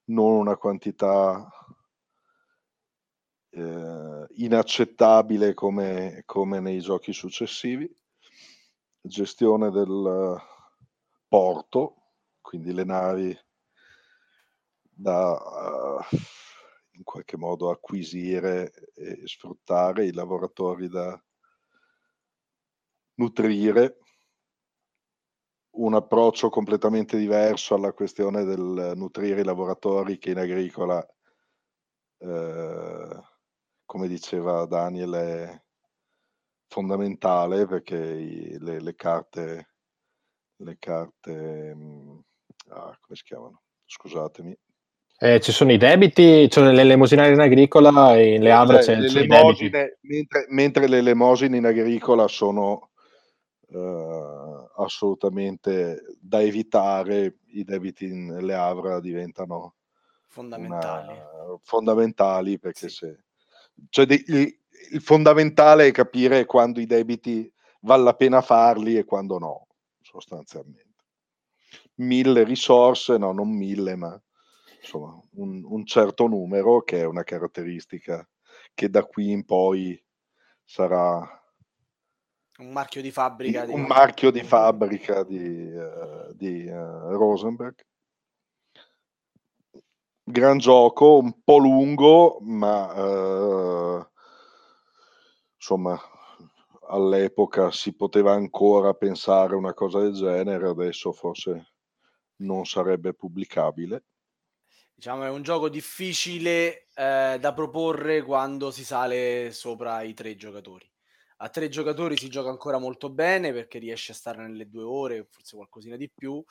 non 0.06 0.32
una 0.32 0.56
quantità 0.56 1.48
eh, 3.50 4.26
inaccettabile 4.36 5.54
come, 5.54 6.22
come 6.26 6.60
nei 6.60 6.80
giochi 6.80 7.12
successivi. 7.12 7.88
Gestione 9.06 9.70
del 9.70 10.36
porto, 11.28 12.12
quindi 12.40 12.72
le 12.72 12.84
navi 12.84 13.38
da 14.96 15.36
eh, 16.10 16.16
in 16.92 17.02
qualche 17.04 17.36
modo 17.36 17.70
acquisire 17.70 18.72
e 18.94 19.22
sfruttare, 19.26 20.06
i 20.06 20.12
lavoratori 20.12 20.88
da 20.88 21.20
nutrire, 23.16 23.98
un 25.76 25.94
approccio 25.94 26.50
completamente 26.50 27.16
diverso 27.16 27.74
alla 27.74 27.92
questione 27.92 28.44
del 28.44 28.92
nutrire 28.94 29.40
i 29.40 29.44
lavoratori 29.44 30.18
che 30.18 30.30
in 30.30 30.38
agricola, 30.38 31.04
eh, 32.18 33.20
come 33.84 34.08
diceva 34.08 34.66
Daniel, 34.66 35.12
è 35.12 35.62
fondamentale 36.68 37.66
perché 37.66 37.96
i- 37.96 38.58
le, 38.58 38.80
le 38.80 38.94
carte, 38.94 39.68
le 40.56 40.76
carte, 40.78 41.74
mm, 41.74 42.18
ah, 42.70 42.96
come 43.00 43.16
si 43.16 43.22
chiamano? 43.24 43.62
Scusatemi. 43.84 44.56
Eh, 45.16 45.40
ci 45.40 45.52
sono 45.52 45.70
i 45.70 45.76
debiti, 45.76 46.48
cioè 46.50 46.64
nell'elemosinaria 46.64 47.32
in 47.32 47.40
agricola 47.40 48.16
e 48.16 48.38
Le 48.38 48.50
Havre 48.50 48.78
c'è, 48.78 48.96
le 48.96 49.06
elemosine, 49.06 49.98
mentre, 50.02 50.46
mentre 50.48 50.88
le 50.88 50.98
elemosine 50.98 51.56
in 51.56 51.66
agricola 51.66 52.26
sono 52.26 52.90
eh, 53.68 54.43
assolutamente 54.76 56.02
da 56.20 56.40
evitare, 56.40 57.38
i 57.48 57.64
debiti 57.64 58.06
in 58.06 58.36
Le 58.40 58.54
Havre 58.54 59.00
diventano 59.00 59.76
fondamentali. 60.28 61.12
una- 61.12 61.58
fondamentali 61.62 62.58
perché 62.58 62.88
Sì. 62.88 63.06
se 63.06 63.24
cioè 63.88 64.06
de- 64.06 64.24
il, 64.26 64.58
il 64.92 65.00
fondamentale 65.00 65.86
è 65.88 65.92
capire 65.92 66.44
quando 66.44 66.80
i 66.80 66.86
debiti 66.86 67.52
vale 67.80 68.02
la 68.04 68.14
pena 68.14 68.40
farli 68.40 68.96
e 68.96 69.04
quando 69.04 69.38
no, 69.38 69.66
sostanzialmente. 70.00 70.92
mille 71.96 72.42
risorse, 72.44 73.18
no, 73.18 73.32
non 73.32 73.48
mille, 73.50 73.94
ma 73.96 74.20
insomma 74.80 75.20
un, 75.34 75.62
un 75.64 75.84
certo 75.86 76.26
numero 76.26 76.82
che 76.82 77.00
è 77.00 77.04
una 77.04 77.22
caratteristica 77.22 78.26
che 78.74 78.88
da 78.90 79.04
qui 79.04 79.30
in 79.30 79.44
poi 79.44 80.00
sarà 80.64 81.43
un 82.58 82.70
marchio 82.70 83.02
di 83.02 83.10
fabbrica. 83.10 83.64
Di, 83.64 83.72
un 83.72 83.82
marchio 83.82 84.30
di 84.30 84.42
fabbrica 84.42 85.22
di, 85.24 85.72
uh, 85.74 86.32
di 86.34 86.66
uh, 86.66 87.16
Rosenberg. 87.16 87.84
Gran 90.22 90.58
gioco, 90.58 91.18
un 91.18 91.42
po' 91.42 91.58
lungo, 91.58 92.38
ma 92.40 93.98
uh, 93.98 94.06
insomma 95.56 96.00
all'epoca 96.88 97.70
si 97.70 97.94
poteva 97.94 98.32
ancora 98.32 98.94
pensare 98.94 99.54
una 99.54 99.74
cosa 99.74 100.00
del 100.00 100.14
genere, 100.14 100.68
adesso 100.68 101.12
forse 101.12 101.72
non 102.36 102.64
sarebbe 102.64 103.14
pubblicabile. 103.14 104.04
Diciamo 104.94 105.24
è 105.24 105.28
un 105.28 105.42
gioco 105.42 105.68
difficile 105.68 106.86
eh, 106.94 107.36
da 107.40 107.52
proporre 107.52 108.22
quando 108.22 108.70
si 108.70 108.84
sale 108.84 109.50
sopra 109.52 110.02
i 110.02 110.14
tre 110.14 110.36
giocatori. 110.36 110.88
A 111.38 111.48
tre 111.48 111.68
giocatori 111.68 112.16
si 112.16 112.28
gioca 112.28 112.48
ancora 112.48 112.78
molto 112.78 113.10
bene 113.10 113.52
perché 113.52 113.78
riesce 113.78 114.12
a 114.12 114.14
stare 114.14 114.42
nelle 114.42 114.68
due 114.68 114.84
ore, 114.84 115.26
forse 115.28 115.56
qualcosina 115.56 115.96
di 115.96 116.08
più. 116.08 116.42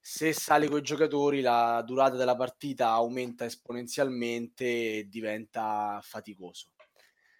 Se 0.00 0.32
sali 0.32 0.68
con 0.68 0.78
i 0.78 0.82
giocatori, 0.82 1.40
la 1.40 1.82
durata 1.84 2.16
della 2.16 2.36
partita 2.36 2.88
aumenta 2.90 3.44
esponenzialmente 3.44 4.64
e 4.98 5.08
diventa 5.08 6.00
faticoso. 6.02 6.72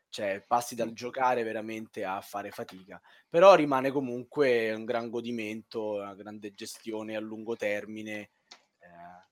Cioè, 0.08 0.42
passi 0.46 0.74
dal 0.74 0.92
giocare 0.92 1.42
veramente 1.42 2.04
a 2.04 2.20
fare 2.22 2.50
fatica, 2.50 3.00
però 3.28 3.54
rimane 3.54 3.90
comunque 3.90 4.72
un 4.72 4.86
gran 4.86 5.10
godimento, 5.10 5.96
una 5.96 6.14
grande 6.14 6.54
gestione 6.54 7.14
a 7.14 7.20
lungo 7.20 7.56
termine. 7.56 8.30
Eh, 8.78 9.26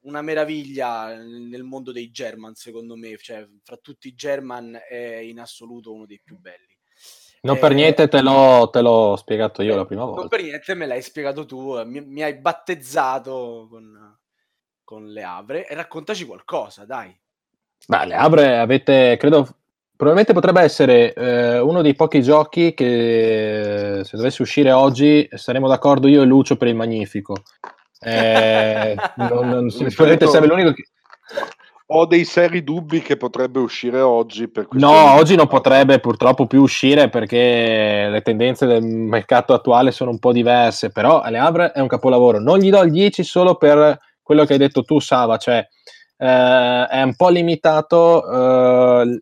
una 0.00 0.22
meraviglia 0.22 1.14
nel 1.14 1.62
mondo 1.62 1.92
dei 1.92 2.10
German, 2.10 2.54
secondo 2.54 2.96
me, 2.96 3.16
cioè, 3.18 3.46
fra 3.62 3.76
tutti 3.76 4.08
i 4.08 4.14
German 4.14 4.80
è 4.88 5.16
in 5.16 5.38
assoluto 5.38 5.92
uno 5.92 6.06
dei 6.06 6.20
più 6.22 6.38
belli. 6.38 6.71
Non 7.44 7.56
eh, 7.56 7.58
per 7.58 7.74
niente 7.74 8.08
te 8.08 8.20
l'ho, 8.20 8.70
te 8.70 8.80
l'ho, 8.80 9.16
spiegato 9.16 9.62
io 9.62 9.74
la 9.74 9.84
prima 9.84 10.04
volta. 10.04 10.20
Non 10.20 10.28
per 10.28 10.42
niente 10.42 10.74
me 10.74 10.86
l'hai 10.86 11.02
spiegato 11.02 11.44
tu, 11.44 11.82
mi, 11.84 12.00
mi 12.00 12.22
hai 12.22 12.34
battezzato 12.34 13.66
con, 13.68 14.16
con, 14.84 15.06
le 15.06 15.22
Avre 15.24 15.66
e 15.66 15.74
raccontaci 15.74 16.24
qualcosa, 16.24 16.84
dai. 16.84 17.12
Beh, 17.86 18.06
le 18.06 18.14
Avre 18.14 18.58
avete, 18.58 19.16
credo, 19.16 19.56
probabilmente 19.96 20.32
potrebbe 20.32 20.62
essere 20.62 21.12
eh, 21.14 21.58
uno 21.58 21.82
dei 21.82 21.96
pochi 21.96 22.22
giochi 22.22 22.74
che 22.74 24.02
se 24.04 24.16
dovesse 24.16 24.42
uscire 24.42 24.70
oggi 24.70 25.28
saremo 25.32 25.66
d'accordo 25.66 26.06
io 26.06 26.22
e 26.22 26.24
Lucio 26.24 26.56
per 26.56 26.68
il 26.68 26.76
Magnifico. 26.76 27.34
Eh, 27.98 28.94
non, 29.16 29.48
non, 29.48 29.66
probabilmente 29.74 30.28
sarebbe 30.28 30.46
l'unico 30.46 30.72
che 30.72 30.84
ho 31.94 32.06
dei 32.06 32.24
seri 32.24 32.64
dubbi 32.64 33.02
che 33.02 33.16
potrebbe 33.16 33.58
uscire 33.58 34.00
oggi. 34.00 34.48
Per 34.48 34.68
no, 34.72 35.14
oggi 35.14 35.34
non 35.34 35.46
potrebbe 35.46 36.00
purtroppo 36.00 36.46
più 36.46 36.62
uscire 36.62 37.08
perché 37.08 38.08
le 38.10 38.22
tendenze 38.22 38.66
del 38.66 38.82
mercato 38.82 39.52
attuale 39.52 39.90
sono 39.90 40.10
un 40.10 40.18
po' 40.18 40.32
diverse, 40.32 40.90
però 40.90 41.20
Aleabre 41.20 41.72
è 41.72 41.80
un 41.80 41.88
capolavoro. 41.88 42.38
Non 42.40 42.58
gli 42.58 42.70
do 42.70 42.82
il 42.82 42.90
10 42.90 43.22
solo 43.24 43.56
per 43.56 43.98
quello 44.22 44.44
che 44.44 44.54
hai 44.54 44.58
detto 44.58 44.82
tu, 44.82 45.00
Sava, 45.00 45.36
cioè 45.36 45.66
eh, 46.16 46.86
è 46.86 47.02
un 47.02 47.14
po' 47.14 47.28
limitato 47.28 49.04
eh, 49.04 49.20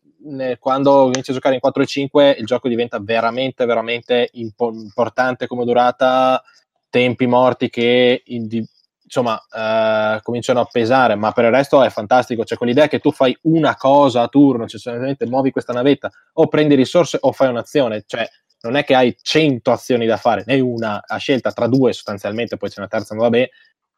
quando 0.58 1.06
inizia 1.06 1.32
a 1.32 1.36
giocare 1.36 1.54
in 1.54 1.60
4 1.60 1.82
e 1.82 1.86
5 1.86 2.36
il 2.38 2.46
gioco 2.46 2.68
diventa 2.68 3.00
veramente, 3.00 3.64
veramente 3.64 4.28
impo- 4.34 4.72
importante 4.72 5.46
come 5.46 5.64
durata, 5.64 6.40
tempi 6.88 7.26
morti 7.26 7.68
che... 7.68 8.22
Indi- 8.26 8.68
insomma, 9.12 9.42
eh, 9.50 10.20
cominciano 10.22 10.60
a 10.60 10.68
pesare, 10.70 11.16
ma 11.16 11.32
per 11.32 11.44
il 11.44 11.50
resto 11.50 11.82
è 11.82 11.90
fantastico. 11.90 12.44
Cioè, 12.44 12.56
quell'idea 12.56 12.86
che 12.86 13.00
tu 13.00 13.10
fai 13.10 13.36
una 13.42 13.74
cosa 13.74 14.22
a 14.22 14.28
turno, 14.28 14.68
cioè 14.68 14.78
semplicemente 14.78 15.26
muovi 15.26 15.50
questa 15.50 15.72
navetta, 15.72 16.10
o 16.34 16.46
prendi 16.46 16.76
risorse 16.76 17.18
o 17.20 17.32
fai 17.32 17.48
un'azione, 17.48 18.04
cioè 18.06 18.26
non 18.62 18.76
è 18.76 18.84
che 18.84 18.94
hai 18.94 19.16
100 19.20 19.72
azioni 19.72 20.06
da 20.06 20.16
fare, 20.16 20.44
ne 20.46 20.52
hai 20.52 20.60
una 20.60 21.02
a 21.04 21.16
scelta 21.16 21.50
tra 21.50 21.66
due 21.66 21.92
sostanzialmente, 21.92 22.56
poi 22.56 22.68
c'è 22.68 22.78
una 22.78 22.88
terza, 22.88 23.14
ma 23.14 23.22
vabbè, 23.22 23.48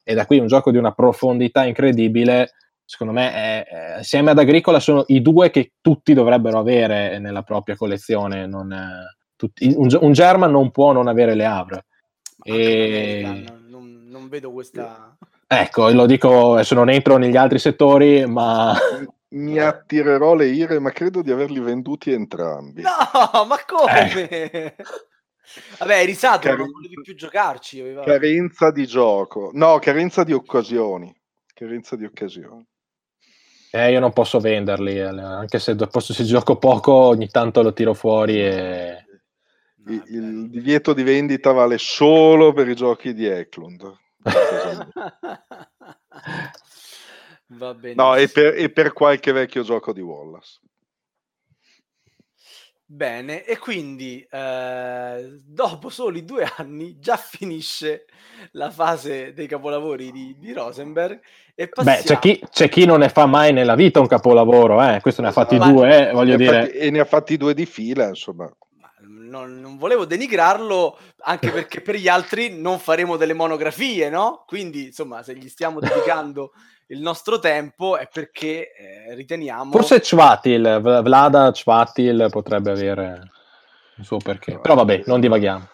e 0.04 0.14
da 0.14 0.24
qui 0.24 0.38
un 0.38 0.46
gioco 0.46 0.70
di 0.70 0.78
una 0.78 0.92
profondità 0.92 1.64
incredibile. 1.64 2.52
Secondo 2.84 3.12
me, 3.12 3.32
è, 3.32 3.64
è, 3.64 3.92
assieme 3.98 4.30
ad 4.30 4.38
Agricola, 4.38 4.80
sono 4.80 5.04
i 5.08 5.20
due 5.20 5.50
che 5.50 5.72
tutti 5.80 6.14
dovrebbero 6.14 6.58
avere 6.58 7.18
nella 7.18 7.42
propria 7.42 7.76
collezione. 7.76 8.46
Non, 8.46 8.74
tutti, 9.36 9.72
un, 9.76 9.88
un 10.00 10.12
German 10.12 10.50
non 10.50 10.70
può 10.70 10.92
non 10.92 11.06
avere 11.06 11.34
le 11.34 11.44
Havre. 11.44 11.84
E 12.42 13.44
non 14.22 14.28
vedo 14.30 14.52
questa... 14.52 15.16
Ecco, 15.46 15.90
lo 15.90 16.06
dico, 16.06 16.54
adesso 16.54 16.74
non 16.74 16.88
entro 16.88 17.16
negli 17.16 17.36
altri 17.36 17.58
settori, 17.58 18.24
ma... 18.26 18.74
Mi 19.30 19.58
attirerò 19.58 20.34
le 20.34 20.46
ire, 20.46 20.78
ma 20.78 20.90
credo 20.90 21.22
di 21.22 21.30
averli 21.30 21.58
venduti 21.58 22.12
entrambi. 22.12 22.82
No, 22.82 23.44
ma 23.44 23.56
come? 23.66 24.28
Eh. 24.28 24.74
Vabbè, 25.78 26.04
risato, 26.04 26.48
Car- 26.48 26.58
non 26.58 26.70
volevi 26.70 27.00
più 27.02 27.14
giocarci. 27.14 27.80
Aveva... 27.80 28.04
Carenza 28.04 28.70
di 28.70 28.86
gioco. 28.86 29.50
No, 29.52 29.78
carenza 29.78 30.22
di 30.22 30.32
occasioni. 30.32 31.14
Carenza 31.52 31.96
di 31.96 32.04
occasioni. 32.04 32.66
Eh, 33.70 33.90
io 33.90 34.00
non 34.00 34.12
posso 34.12 34.38
venderli, 34.38 34.98
eh, 34.98 35.02
anche 35.04 35.58
se 35.58 35.74
dopo 35.74 36.00
se 36.00 36.24
gioco 36.24 36.56
poco 36.56 36.92
ogni 36.92 37.28
tanto 37.28 37.62
lo 37.62 37.72
tiro 37.72 37.94
fuori 37.94 38.38
e... 38.38 39.04
Il, 39.86 40.02
il 40.08 40.50
divieto 40.50 40.92
di 40.92 41.02
vendita 41.02 41.52
vale 41.52 41.76
solo 41.78 42.52
per 42.52 42.68
i 42.68 42.74
giochi 42.74 43.14
di 43.14 43.26
Eklund. 43.26 44.00
Va 47.58 47.74
bene. 47.74 47.94
No, 47.94 48.14
e 48.14 48.28
per, 48.28 48.54
e 48.56 48.70
per 48.70 48.92
qualche 48.92 49.32
vecchio 49.32 49.62
gioco 49.62 49.92
di 49.92 50.00
Wallace. 50.00 50.60
Bene, 52.84 53.44
e 53.44 53.56
quindi 53.56 54.26
eh, 54.30 55.38
dopo 55.46 55.88
soli 55.88 56.26
due 56.26 56.46
anni 56.58 56.98
già 56.98 57.16
finisce 57.16 58.04
la 58.52 58.70
fase 58.70 59.32
dei 59.32 59.46
capolavori 59.46 60.12
di, 60.12 60.36
di 60.38 60.52
Rosenberg. 60.52 61.18
E 61.54 61.68
passiamo... 61.68 61.98
Beh, 61.98 62.04
c'è 62.04 62.18
chi, 62.18 62.44
c'è 62.50 62.68
chi, 62.68 62.84
non 62.84 62.98
ne 62.98 63.08
fa 63.08 63.24
mai 63.24 63.54
nella 63.54 63.76
vita 63.76 63.98
un 63.98 64.06
capolavoro, 64.06 64.82
eh? 64.82 65.00
questo 65.00 65.22
ne 65.22 65.28
ha 65.28 65.32
fatti 65.32 65.56
Ma... 65.56 65.70
due, 65.70 66.08
eh, 66.08 66.12
voglio 66.12 66.36
dire. 66.36 66.66
Fatti, 66.66 66.76
e 66.76 66.90
ne 66.90 67.00
ha 67.00 67.04
fatti 67.06 67.38
due 67.38 67.54
di 67.54 67.64
fila, 67.64 68.08
insomma 68.08 68.54
non, 69.32 69.58
non, 69.60 69.78
volevo 69.78 70.04
denigrarlo 70.04 70.98
anche 71.22 71.50
perché 71.50 71.80
per 71.80 71.96
gli 71.96 72.06
altri 72.06 72.60
non 72.60 72.78
faremo 72.78 73.16
delle 73.16 73.32
monografie, 73.32 74.10
no? 74.10 74.44
Quindi, 74.46 74.86
insomma, 74.86 75.22
se 75.22 75.34
gli 75.34 75.48
stiamo 75.48 75.80
dedicando 75.80 76.52
il 76.88 77.00
nostro 77.00 77.38
tempo 77.38 77.96
è 77.96 78.06
perché 78.12 78.74
eh, 78.74 79.14
riteniamo... 79.14 79.72
Forse 79.72 80.00
Chvatil, 80.00 80.80
Vlada 80.80 81.50
Chvatil 81.50 82.28
potrebbe 82.30 82.70
avere 82.70 83.30
il 83.96 84.04
suo 84.04 84.18
perché, 84.18 84.58
però 84.58 84.74
vabbè, 84.74 85.04
non 85.06 85.20
divaghiamo. 85.20 85.68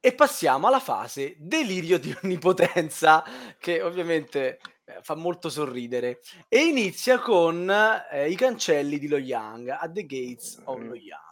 E 0.00 0.12
passiamo 0.12 0.66
alla 0.66 0.80
fase 0.80 1.36
delirio 1.38 1.98
di 1.98 2.16
onnipotenza, 2.22 3.24
che 3.58 3.82
ovviamente 3.82 4.58
eh, 4.84 4.98
fa 5.02 5.14
molto 5.14 5.48
sorridere, 5.48 6.20
e 6.48 6.64
inizia 6.64 7.18
con 7.20 7.70
eh, 8.10 8.28
i 8.28 8.34
cancelli 8.34 8.98
di 8.98 9.08
Lo 9.08 9.18
Young, 9.18 9.68
At 9.68 9.92
the 9.92 10.06
Gates 10.06 10.60
of 10.64 10.78
Lo 10.80 10.94
Young. 10.94 11.25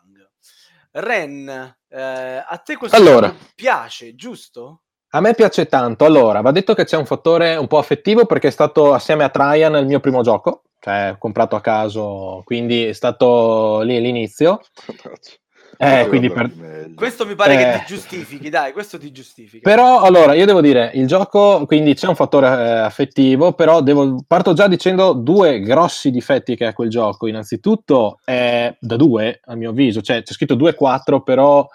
Ren, 0.97 1.49
eh, 1.89 2.45
a 2.47 2.63
te 2.65 2.77
questo 2.77 2.97
allora, 2.97 3.35
piace, 3.57 4.15
giusto? 4.15 4.83
A 5.11 5.21
me 5.21 5.35
piace 5.35 5.67
tanto. 5.67 6.05
Allora, 6.05 6.41
va 6.41 6.53
detto 6.53 6.75
che 6.75 6.85
c'è 6.85 6.97
un 6.97 7.07
fattore 7.07 7.57
un 7.57 7.67
po' 7.67 7.79
affettivo 7.79 8.27
perché 8.27 8.49
è 8.49 8.53
stato 8.53 8.93
assieme 8.93 9.25
a 9.25 9.29
Traian 9.29 9.75
il 9.75 9.87
mio 9.87 9.99
primo 9.99 10.23
gioco, 10.23 10.63
cioè 10.79 11.17
comprato 11.19 11.57
a 11.57 11.61
caso, 11.61 12.43
quindi 12.45 12.85
è 12.85 12.93
stato 12.93 13.81
lì 13.81 14.01
l'inizio. 14.01 14.61
Eh, 15.77 16.07
quindi 16.09 16.31
per... 16.31 16.51
Questo 16.95 17.27
mi 17.27 17.35
pare 17.35 17.55
eh... 17.55 17.57
che 17.57 17.79
ti 17.79 17.95
giustifichi, 17.95 18.49
dai, 18.49 18.73
questo 18.73 18.99
ti 18.99 19.11
giustifica. 19.11 19.69
Però, 19.69 20.01
allora, 20.01 20.35
io 20.35 20.47
devo 20.47 20.61
dire, 20.61 20.91
il 20.95 21.07
gioco, 21.07 21.65
quindi 21.67 21.95
c'è 21.95 22.07
un 22.07 22.15
fattore 22.15 22.47
eh, 22.47 22.79
affettivo, 22.79 23.53
però 23.53 23.81
devo... 23.81 24.23
parto 24.27 24.53
già 24.53 24.69
dicendo 24.69 25.13
due 25.13 25.61
grossi 25.61 26.11
difetti 26.11 26.57
che 26.57 26.67
ha 26.67 26.73
quel 26.73 26.89
gioco. 26.89 27.27
Innanzitutto 27.27 28.19
è 28.25 28.75
da 28.79 28.97
due, 28.97 29.41
a 29.45 29.55
mio 29.55 29.71
avviso, 29.71 30.01
cioè 30.01 30.23
c'è 30.23 30.33
scritto 30.33 30.55
2-4, 30.55 31.23
però 31.23 31.67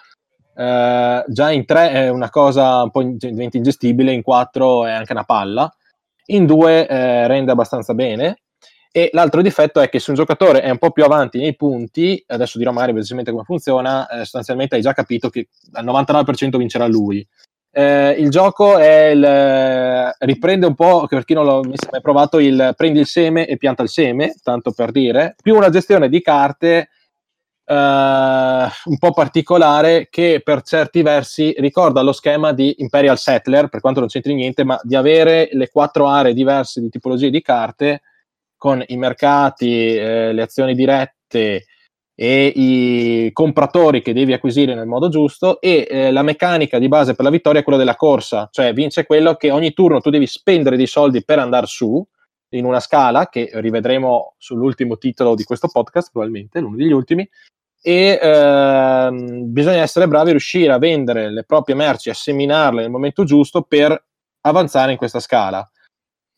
eh, 0.54 1.24
già 1.26 1.50
in 1.50 1.64
3 1.64 1.90
è 1.90 2.08
una 2.08 2.30
cosa 2.30 2.82
un 2.82 2.90
po' 2.90 3.02
diventa 3.02 3.56
ingestibile, 3.56 4.12
in 4.12 4.22
4 4.22 4.86
è 4.86 4.92
anche 4.92 5.12
una 5.12 5.24
palla, 5.24 5.72
in 6.26 6.46
2 6.46 6.86
eh, 6.86 7.26
rende 7.26 7.52
abbastanza 7.52 7.94
bene 7.94 8.38
e 8.92 9.10
l'altro 9.12 9.40
difetto 9.40 9.80
è 9.80 9.88
che 9.88 10.00
se 10.00 10.10
un 10.10 10.16
giocatore 10.16 10.62
è 10.62 10.70
un 10.70 10.78
po' 10.78 10.90
più 10.90 11.04
avanti 11.04 11.38
nei 11.38 11.54
punti, 11.54 12.22
adesso 12.26 12.58
dirò 12.58 12.72
magari 12.72 12.92
velocemente 12.92 13.30
come 13.30 13.44
funziona, 13.44 14.08
eh, 14.08 14.18
sostanzialmente 14.18 14.74
hai 14.74 14.80
già 14.80 14.92
capito 14.92 15.30
che 15.30 15.48
al 15.72 15.84
99% 15.84 16.56
vincerà 16.56 16.86
lui. 16.86 17.26
Eh, 17.72 18.10
il 18.18 18.30
gioco 18.30 18.78
il, 18.78 20.12
riprende 20.18 20.66
un 20.66 20.74
po', 20.74 21.06
per 21.08 21.24
chi 21.24 21.34
non 21.34 21.46
l'ha 21.46 21.60
mai 21.60 22.00
provato, 22.02 22.40
il 22.40 22.74
prendi 22.76 22.98
il 22.98 23.06
seme 23.06 23.46
e 23.46 23.56
pianta 23.56 23.84
il 23.84 23.88
seme, 23.88 24.34
tanto 24.42 24.72
per 24.72 24.90
dire, 24.90 25.36
più 25.40 25.54
una 25.54 25.70
gestione 25.70 26.08
di 26.08 26.20
carte 26.20 26.88
un 27.70 28.98
po' 28.98 29.12
particolare 29.12 30.08
che 30.10 30.40
per 30.42 30.62
certi 30.62 31.02
versi 31.02 31.54
ricorda 31.58 32.02
lo 32.02 32.10
schema 32.10 32.52
di 32.52 32.74
Imperial 32.78 33.16
Settler, 33.16 33.68
per 33.68 33.80
quanto 33.80 34.00
non 34.00 34.08
c'entri 34.08 34.34
niente, 34.34 34.64
ma 34.64 34.80
di 34.82 34.96
avere 34.96 35.48
le 35.52 35.68
quattro 35.68 36.08
aree 36.08 36.34
diverse 36.34 36.80
di 36.80 36.88
tipologie 36.88 37.30
di 37.30 37.40
carte 37.40 38.02
con 38.60 38.84
i 38.88 38.96
mercati, 38.98 39.96
eh, 39.96 40.34
le 40.34 40.42
azioni 40.42 40.74
dirette 40.74 41.64
e 42.14 42.52
i 42.54 43.30
compratori 43.32 44.02
che 44.02 44.12
devi 44.12 44.34
acquisire 44.34 44.74
nel 44.74 44.84
modo 44.84 45.08
giusto 45.08 45.62
e 45.62 45.88
eh, 45.88 46.10
la 46.10 46.20
meccanica 46.20 46.78
di 46.78 46.86
base 46.86 47.14
per 47.14 47.24
la 47.24 47.30
vittoria 47.30 47.62
è 47.62 47.64
quella 47.64 47.78
della 47.78 47.96
corsa, 47.96 48.50
cioè 48.52 48.74
vince 48.74 49.06
quello 49.06 49.36
che 49.36 49.50
ogni 49.50 49.72
turno 49.72 50.02
tu 50.02 50.10
devi 50.10 50.26
spendere 50.26 50.76
dei 50.76 50.86
soldi 50.86 51.24
per 51.24 51.38
andare 51.38 51.64
su 51.64 52.06
in 52.50 52.66
una 52.66 52.80
scala 52.80 53.30
che 53.30 53.48
rivedremo 53.50 54.34
sull'ultimo 54.36 54.98
titolo 54.98 55.34
di 55.34 55.44
questo 55.44 55.68
podcast, 55.68 56.10
probabilmente, 56.12 56.58
uno 56.58 56.76
degli 56.76 56.92
ultimi, 56.92 57.26
e 57.80 58.18
ehm, 58.20 59.50
bisogna 59.50 59.80
essere 59.80 60.06
bravi 60.06 60.28
a 60.28 60.32
riuscire 60.32 60.70
a 60.70 60.78
vendere 60.78 61.32
le 61.32 61.44
proprie 61.44 61.74
merci, 61.74 62.10
a 62.10 62.14
seminarle 62.14 62.82
nel 62.82 62.90
momento 62.90 63.24
giusto 63.24 63.62
per 63.62 64.04
avanzare 64.42 64.92
in 64.92 64.98
questa 64.98 65.20
scala. 65.20 65.66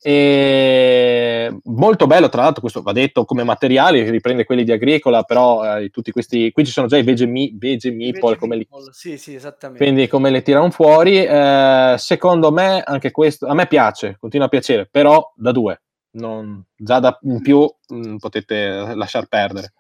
E 0.05 1.57
molto 1.65 2.09
bello, 2.09 2.29
tra 2.29 2.43
l'altro, 2.43 2.61
questo 2.61 2.83
va 2.83 2.91
detto 2.91 3.25
come 3.25 3.45
materiali, 3.45 4.11
riprende 4.11 4.45
quelli 4.45 4.65
di 4.65 4.73
Agricola, 4.73 5.23
però 5.23 5.79
eh, 5.79 5.91
tutti 5.91 6.11
questi 6.11 6.51
qui 6.51 6.65
ci 6.65 6.73
sono 6.73 6.89
già 6.89 6.97
i 6.97 7.05
vege, 7.05 7.27
mi, 7.27 7.57
meeple, 7.57 8.37
come 8.37 8.57
li, 8.57 8.69
sì, 8.91 9.17
sì, 9.17 9.35
esattamente. 9.37 9.85
quindi 9.85 10.09
come 10.09 10.31
le 10.31 10.43
tirano 10.43 10.71
fuori. 10.71 11.25
Eh, 11.25 11.95
secondo 11.99 12.51
me, 12.51 12.83
anche 12.85 13.13
questo 13.13 13.47
a 13.47 13.55
me 13.55 13.69
piace, 13.69 14.17
continua 14.19 14.47
a 14.47 14.51
piacere, 14.51 14.89
però 14.91 15.33
da 15.37 15.53
due, 15.53 15.81
non, 16.13 16.65
già 16.75 16.99
da 16.99 17.17
in 17.23 17.41
più 17.41 17.61
mh, 17.61 17.97
mm, 17.97 18.17
potete 18.17 18.95
lasciar 18.97 19.29
perdere. 19.29 19.75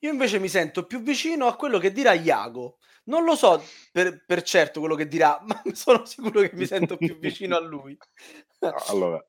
Io 0.00 0.10
invece 0.10 0.38
mi 0.40 0.48
sento 0.48 0.84
più 0.84 1.00
vicino 1.00 1.46
a 1.46 1.56
quello 1.56 1.78
che 1.78 1.90
dirà 1.90 2.12
Iago. 2.12 2.78
Non 3.04 3.24
lo 3.24 3.34
so 3.34 3.62
per, 3.90 4.24
per 4.24 4.42
certo 4.42 4.80
quello 4.80 4.94
che 4.94 5.08
dirà, 5.08 5.40
ma 5.44 5.60
sono 5.74 6.04
sicuro 6.04 6.40
che 6.40 6.50
mi 6.54 6.66
sento 6.66 6.96
più 6.96 7.18
vicino 7.18 7.56
a 7.56 7.60
lui. 7.60 7.96
allora, 8.88 9.24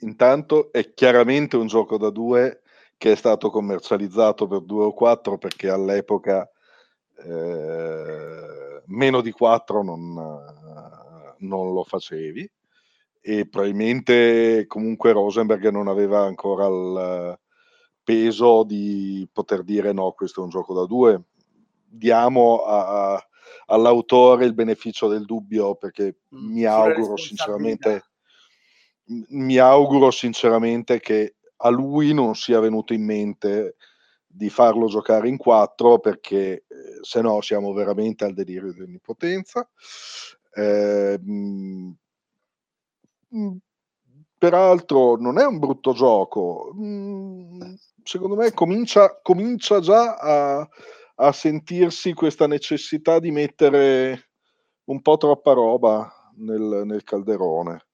intanto 0.00 0.72
è 0.72 0.92
chiaramente 0.94 1.56
un 1.56 1.66
gioco 1.66 1.98
da 1.98 2.10
due 2.10 2.62
che 2.96 3.12
è 3.12 3.16
stato 3.16 3.50
commercializzato 3.50 4.46
per 4.46 4.60
due 4.60 4.84
o 4.84 4.92
quattro 4.92 5.38
perché 5.38 5.70
all'epoca 5.70 6.48
eh, 7.24 8.82
meno 8.86 9.20
di 9.20 9.30
quattro 9.30 9.82
non, 9.82 10.12
non 11.38 11.72
lo 11.72 11.84
facevi 11.84 12.50
e 13.22 13.48
probabilmente 13.48 14.66
comunque 14.66 15.12
Rosenberg 15.12 15.68
non 15.68 15.88
aveva 15.88 16.20
ancora 16.20 16.66
il, 16.66 17.38
peso 18.10 18.64
di 18.64 19.28
poter 19.32 19.62
dire 19.62 19.92
no, 19.92 20.10
questo 20.12 20.40
è 20.40 20.44
un 20.44 20.50
gioco 20.50 20.74
da 20.74 20.84
due. 20.84 21.22
Diamo 21.92 22.62
a, 22.62 23.14
a, 23.14 23.26
all'autore 23.66 24.44
il 24.44 24.54
beneficio 24.54 25.08
del 25.08 25.24
dubbio 25.24 25.74
perché 25.74 26.20
mm, 26.34 26.52
mi 26.52 26.64
auguro 26.64 27.16
sinceramente 27.16 28.04
mi 29.30 29.56
auguro 29.58 30.10
sinceramente 30.10 31.00
che 31.00 31.36
a 31.56 31.68
lui 31.68 32.14
non 32.14 32.34
sia 32.34 32.60
venuto 32.60 32.92
in 32.92 33.04
mente 33.04 33.76
di 34.26 34.48
farlo 34.48 34.86
giocare 34.86 35.28
in 35.28 35.36
quattro 35.36 35.98
perché 35.98 36.52
eh, 36.52 36.64
se 37.00 37.20
no 37.20 37.40
siamo 37.40 37.72
veramente 37.72 38.24
al 38.24 38.34
delirio 38.34 38.72
dell'impotenza. 38.72 39.68
Eh, 40.52 41.18
mh, 41.20 41.90
peraltro 44.38 45.16
non 45.16 45.38
è 45.38 45.44
un 45.44 45.58
brutto 45.58 45.92
gioco. 45.92 46.72
Mh, 46.72 47.74
secondo 48.04 48.36
me 48.36 48.52
comincia, 48.52 49.18
comincia 49.20 49.80
già 49.80 50.14
a, 50.14 50.68
a, 51.20 51.32
sentirsi 51.32 52.12
questa 52.14 52.46
necessità 52.46 53.18
di 53.18 53.30
mettere 53.30 54.30
un 54.84 55.02
po' 55.02 55.16
troppa 55.16 55.52
roba 55.52 56.10
nel, 56.36 56.82
nel 56.84 57.02
calderone, 57.04 57.86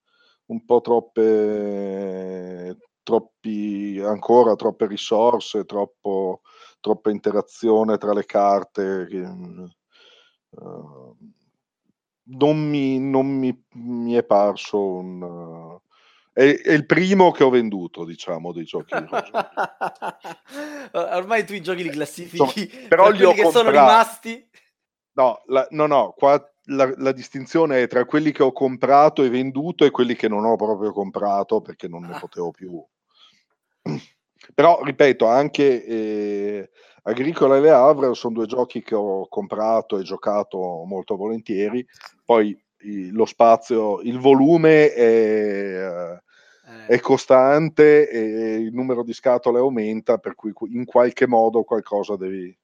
un 0.47 0.65
po' 0.65 0.81
troppe, 0.81 2.77
troppi, 3.03 4.01
ancora 4.03 4.55
troppe 4.55 4.87
risorse, 4.87 5.65
troppo, 5.65 6.43
troppa 6.81 7.11
interazione 7.11 7.99
tra 7.99 8.13
le 8.13 8.25
carte. 8.25 9.07
Che, 9.09 9.21
uh, 10.51 11.17
non 12.29 12.59
mi, 12.59 12.99
non 12.99 13.27
mi, 13.27 13.65
mi 13.75 14.15
è 14.15 14.25
parso 14.25 14.83
un, 14.83 15.81
è, 16.37 16.61
è, 16.61 16.73
il 16.73 16.85
primo 16.85 17.31
che 17.31 17.45
ho 17.45 17.49
venduto, 17.49 18.05
diciamo, 18.05 18.53
dei 18.53 18.65
giochi 18.65 18.95
di 18.95 19.07
Ormai 20.93 21.47
tu 21.47 21.55
i 21.55 21.63
giochi 21.63 21.83
li 21.83 21.89
classifichi, 21.89 22.61
Insomma, 22.61 22.89
però 22.89 23.09
li 23.09 23.25
ho 23.25 23.33
che 23.33 23.49
sono 23.51 23.71
rimasti. 23.71 24.47
No, 25.13 25.41
la, 25.47 25.67
no, 25.71 25.87
no, 25.87 26.13
qua 26.15 26.39
la, 26.65 26.93
la, 26.99 27.13
distinzione 27.13 27.81
è 27.81 27.87
tra 27.87 28.05
quelli 28.05 28.33
che 28.33 28.43
ho 28.43 28.53
comprato 28.53 29.23
e 29.23 29.31
venduto 29.31 29.87
e 29.87 29.91
quelli 29.91 30.15
che 30.15 30.29
non 30.29 30.45
ho 30.45 30.57
proprio 30.57 30.93
comprato 30.93 31.63
perché 31.63 31.89
non 31.89 32.03
ne 32.03 32.17
ah. 32.17 32.19
potevo 32.19 32.51
più. 32.51 32.85
Però, 34.53 34.83
ripeto, 34.83 35.27
anche 35.27 35.87
eh, 35.87 36.71
Agricola 37.05 37.57
e 37.57 37.61
Le 37.61 37.71
Havre 37.71 38.13
sono 38.13 38.35
due 38.35 38.47
giochi 38.47 38.83
che 38.83 38.95
ho 38.95 39.27
comprato 39.29 39.99
e 39.99 40.03
giocato 40.03 40.85
molto 40.85 41.17
volentieri. 41.17 41.83
Poi 42.27 42.55
lo 43.11 43.25
spazio, 43.25 44.03
il 44.03 44.19
volume 44.19 44.93
è. 44.93 46.25
È 46.87 46.99
costante 47.01 48.09
e 48.09 48.57
il 48.57 48.73
numero 48.73 49.03
di 49.03 49.13
scatole 49.13 49.59
aumenta, 49.59 50.19
per 50.19 50.35
cui 50.35 50.53
in 50.71 50.85
qualche 50.85 51.27
modo 51.27 51.63
qualcosa 51.63 52.17
devi 52.17 52.57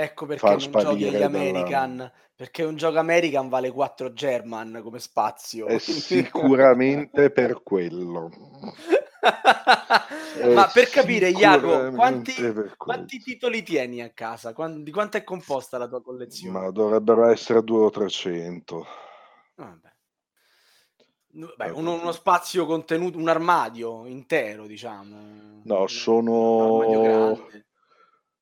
Ecco 0.00 0.26
perché 0.26 0.48
non 0.48 0.58
giochi 0.58 1.10
gli 1.10 1.22
American, 1.22 1.96
dalla... 1.96 2.12
perché 2.36 2.62
un 2.62 2.76
gioco 2.76 3.00
American 3.00 3.48
vale 3.48 3.72
4 3.72 4.12
German 4.12 4.78
come 4.80 5.00
spazio. 5.00 5.66
È 5.66 5.78
sicuramente 5.82 7.32
per 7.32 7.62
quello. 7.64 8.30
Ma 10.54 10.70
per 10.72 10.88
capire, 10.88 11.30
Iago, 11.30 11.90
quanti, 11.90 12.32
quanti, 12.76 13.18
titoli 13.18 13.64
tieni 13.64 14.00
a 14.00 14.10
casa? 14.10 14.54
di 14.76 14.92
quanto 14.92 15.16
è 15.16 15.24
composta 15.24 15.78
la 15.78 15.88
tua 15.88 16.00
collezione? 16.00 16.56
Ma 16.56 16.70
dovrebbero 16.70 17.28
essere 17.28 17.64
200 17.64 17.84
o 17.84 17.90
300. 17.90 18.86
Vabbè. 19.56 19.87
Beh, 21.56 21.70
uno, 21.70 21.92
uno, 21.92 22.10
spazio 22.10 22.66
contenuto, 22.66 23.16
un 23.16 23.28
armadio 23.28 24.06
intero, 24.06 24.66
diciamo. 24.66 25.60
No, 25.62 25.86
sono 25.86 27.38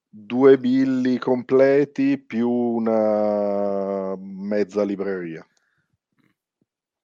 due 0.09 0.59
billi 0.59 1.19
completi 1.19 2.17
più 2.17 2.49
una 2.49 4.17
mezza 4.17 4.83
libreria. 4.83 5.47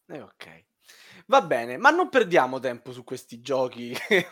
Eh, 0.06 0.20
ok. 0.20 0.61
Va 1.26 1.40
bene, 1.42 1.76
ma 1.76 1.90
non 1.90 2.08
perdiamo 2.08 2.58
tempo 2.58 2.92
su 2.92 3.04
questi 3.04 3.40
giochi 3.40 3.96
che, 4.08 4.28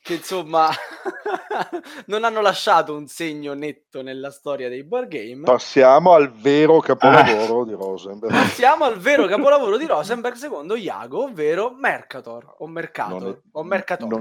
che 0.00 0.14
insomma 0.14 0.68
non 2.06 2.24
hanno 2.24 2.40
lasciato 2.40 2.96
un 2.96 3.06
segno 3.06 3.54
netto 3.54 4.02
nella 4.02 4.30
storia 4.30 4.68
dei 4.68 4.84
board 4.84 5.08
game. 5.08 5.42
Passiamo 5.42 6.12
al 6.12 6.30
vero 6.30 6.80
capolavoro 6.80 7.62
ah. 7.62 7.64
di 7.64 7.72
Rosenberg. 7.72 8.32
Passiamo 8.32 8.84
al 8.84 8.98
vero 8.98 9.26
capolavoro 9.28 9.76
di 9.76 9.86
Rosenberg 9.86 10.36
secondo 10.36 10.76
Iago, 10.76 11.24
ovvero 11.24 11.70
Mercator 11.70 12.54
o 12.58 12.66
Mercator 12.66 13.28
è, 13.28 13.40
o 13.52 13.62
Mercator. 13.62 14.20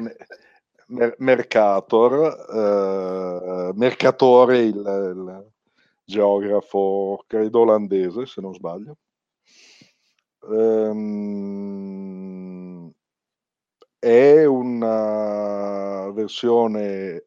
Mer- 0.88 1.16
Mercator, 1.20 2.48
eh, 2.52 3.72
Mercatore 3.76 4.58
il, 4.58 4.76
il 4.76 5.52
geografo 6.04 7.24
credo 7.28 7.60
olandese 7.60 8.26
se 8.26 8.42
non 8.42 8.56
sbaglio 8.56 8.98
ehm, 10.42 11.40
è 14.00 14.46
una 14.46 16.10
versione 16.12 17.26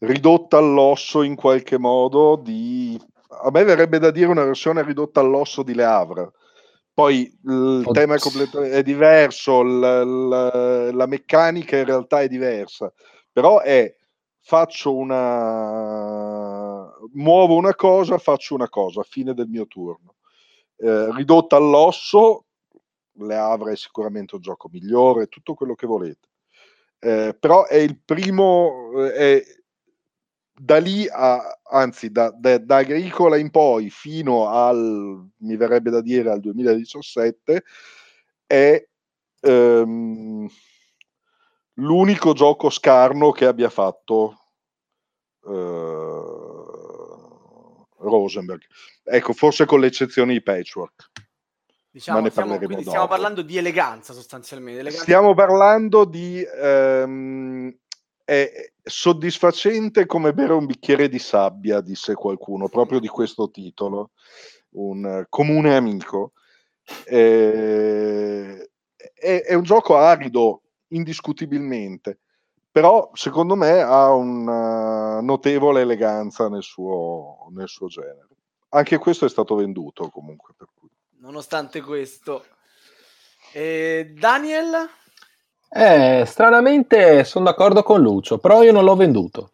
ridotta 0.00 0.58
all'osso 0.58 1.22
in 1.22 1.34
qualche 1.36 1.78
modo 1.78 2.36
di 2.36 2.98
a 3.42 3.50
me 3.50 3.64
verrebbe 3.64 3.98
da 3.98 4.10
dire 4.10 4.26
una 4.26 4.44
versione 4.44 4.82
ridotta 4.82 5.20
all'osso 5.20 5.62
di 5.62 5.74
Le 5.74 5.84
Havre 5.84 6.30
poi 6.92 7.22
il 7.44 7.82
Oddio. 7.86 7.92
tema 7.92 8.16
è, 8.16 8.18
è 8.70 8.82
diverso 8.82 9.62
la, 9.62 10.04
la, 10.04 10.92
la 10.92 11.06
meccanica 11.06 11.76
in 11.76 11.84
realtà 11.84 12.22
è 12.22 12.28
diversa 12.28 12.92
però 13.30 13.60
è 13.60 13.94
faccio 14.42 14.94
una 14.96 16.90
muovo 17.12 17.54
una 17.56 17.74
cosa 17.74 18.18
faccio 18.18 18.54
una 18.54 18.68
cosa 18.68 19.02
fine 19.02 19.34
del 19.34 19.48
mio 19.48 19.66
turno 19.66 20.14
eh, 20.80 21.14
ridotta 21.14 21.56
all'osso, 21.56 22.46
le 23.12 23.36
Havre 23.36 23.72
è 23.72 23.76
sicuramente 23.76 24.36
un 24.36 24.40
gioco 24.40 24.68
migliore, 24.72 25.26
tutto 25.26 25.54
quello 25.54 25.74
che 25.74 25.86
volete. 25.86 26.28
Eh, 26.98 27.36
però 27.38 27.66
è 27.66 27.76
il 27.76 27.98
primo, 28.02 28.92
eh, 29.04 29.12
è, 29.12 29.44
da 30.52 30.78
lì 30.78 31.06
a, 31.08 31.58
anzi 31.64 32.10
da, 32.10 32.30
da, 32.30 32.58
da, 32.58 32.76
Agricola 32.76 33.36
in 33.36 33.50
poi 33.50 33.90
fino 33.90 34.48
al, 34.48 35.28
mi 35.38 35.56
verrebbe 35.56 35.90
da 35.90 36.00
dire, 36.00 36.30
al 36.30 36.40
2017, 36.40 37.64
è 38.46 38.86
ehm, 39.40 40.48
l'unico 41.74 42.32
gioco 42.32 42.70
scarno 42.70 43.32
che 43.32 43.46
abbia 43.46 43.70
fatto 43.70 44.36
Rosenberg. 48.00 48.62
Ecco, 49.04 49.32
forse 49.32 49.64
con 49.64 49.80
l'eccezione 49.80 50.32
di 50.32 50.42
Patchwork. 50.42 51.10
Diciamo, 51.92 52.28
stiamo, 52.28 52.56
quindi 52.58 52.84
stiamo 52.84 53.08
parlando 53.08 53.42
di 53.42 53.56
eleganza 53.56 54.12
sostanzialmente. 54.12 54.80
Eleganza. 54.80 55.04
Stiamo 55.04 55.34
parlando 55.34 56.04
di... 56.04 56.42
Ehm, 56.42 57.74
è 58.30 58.72
soddisfacente 58.80 60.06
come 60.06 60.32
bere 60.32 60.52
un 60.52 60.64
bicchiere 60.64 61.08
di 61.08 61.18
sabbia, 61.18 61.80
disse 61.80 62.14
qualcuno, 62.14 62.68
proprio 62.68 63.00
di 63.00 63.08
questo 63.08 63.50
titolo, 63.50 64.10
un 64.74 65.26
comune 65.28 65.74
amico. 65.74 66.34
Eh, 67.06 68.70
è, 69.14 69.42
è, 69.42 69.54
un 69.54 69.64
gioco 69.64 69.96
arido, 69.96 70.62
indiscutibilmente, 70.88 72.20
però 72.70 73.10
secondo 73.14 73.56
me 73.56 73.80
ha 73.80 74.12
una 74.12 75.20
notevole 75.20 75.82
eleganza 75.82 76.48
nel 76.48 76.62
suo, 76.62 77.48
nel 77.50 77.68
suo 77.68 77.88
genere. 77.88 78.28
Anche 78.70 78.98
questo 78.98 79.24
è 79.24 79.28
stato 79.28 79.54
venduto 79.56 80.08
comunque. 80.08 80.54
Per 80.56 80.68
cui. 80.74 80.88
Nonostante 81.18 81.80
questo, 81.80 82.44
eh, 83.52 84.12
Daniel? 84.16 84.88
Eh, 85.68 86.24
stranamente 86.26 87.24
sono 87.24 87.44
d'accordo 87.44 87.82
con 87.82 88.00
Lucio, 88.00 88.38
però 88.38 88.62
io 88.62 88.72
non 88.72 88.84
l'ho 88.84 88.96
venduto. 88.96 89.50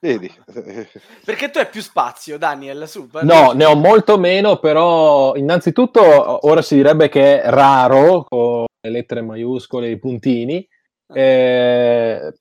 Vedi? 0.00 0.32
Perché 1.24 1.50
tu 1.50 1.58
hai 1.58 1.68
più 1.68 1.82
spazio, 1.82 2.38
Daniel? 2.38 2.86
Su, 2.86 3.08
no, 3.22 3.52
ne 3.52 3.64
ho 3.64 3.74
molto 3.74 4.18
meno, 4.18 4.58
però 4.58 5.34
innanzitutto 5.34 6.46
ora 6.46 6.62
si 6.62 6.76
direbbe 6.76 7.08
che 7.08 7.42
è 7.42 7.50
raro, 7.50 8.24
con 8.28 8.64
le 8.80 8.90
lettere 8.90 9.22
maiuscole 9.22 9.88
e 9.88 9.92
i 9.92 9.98
puntini. 9.98 10.66
Eh, 11.12 12.34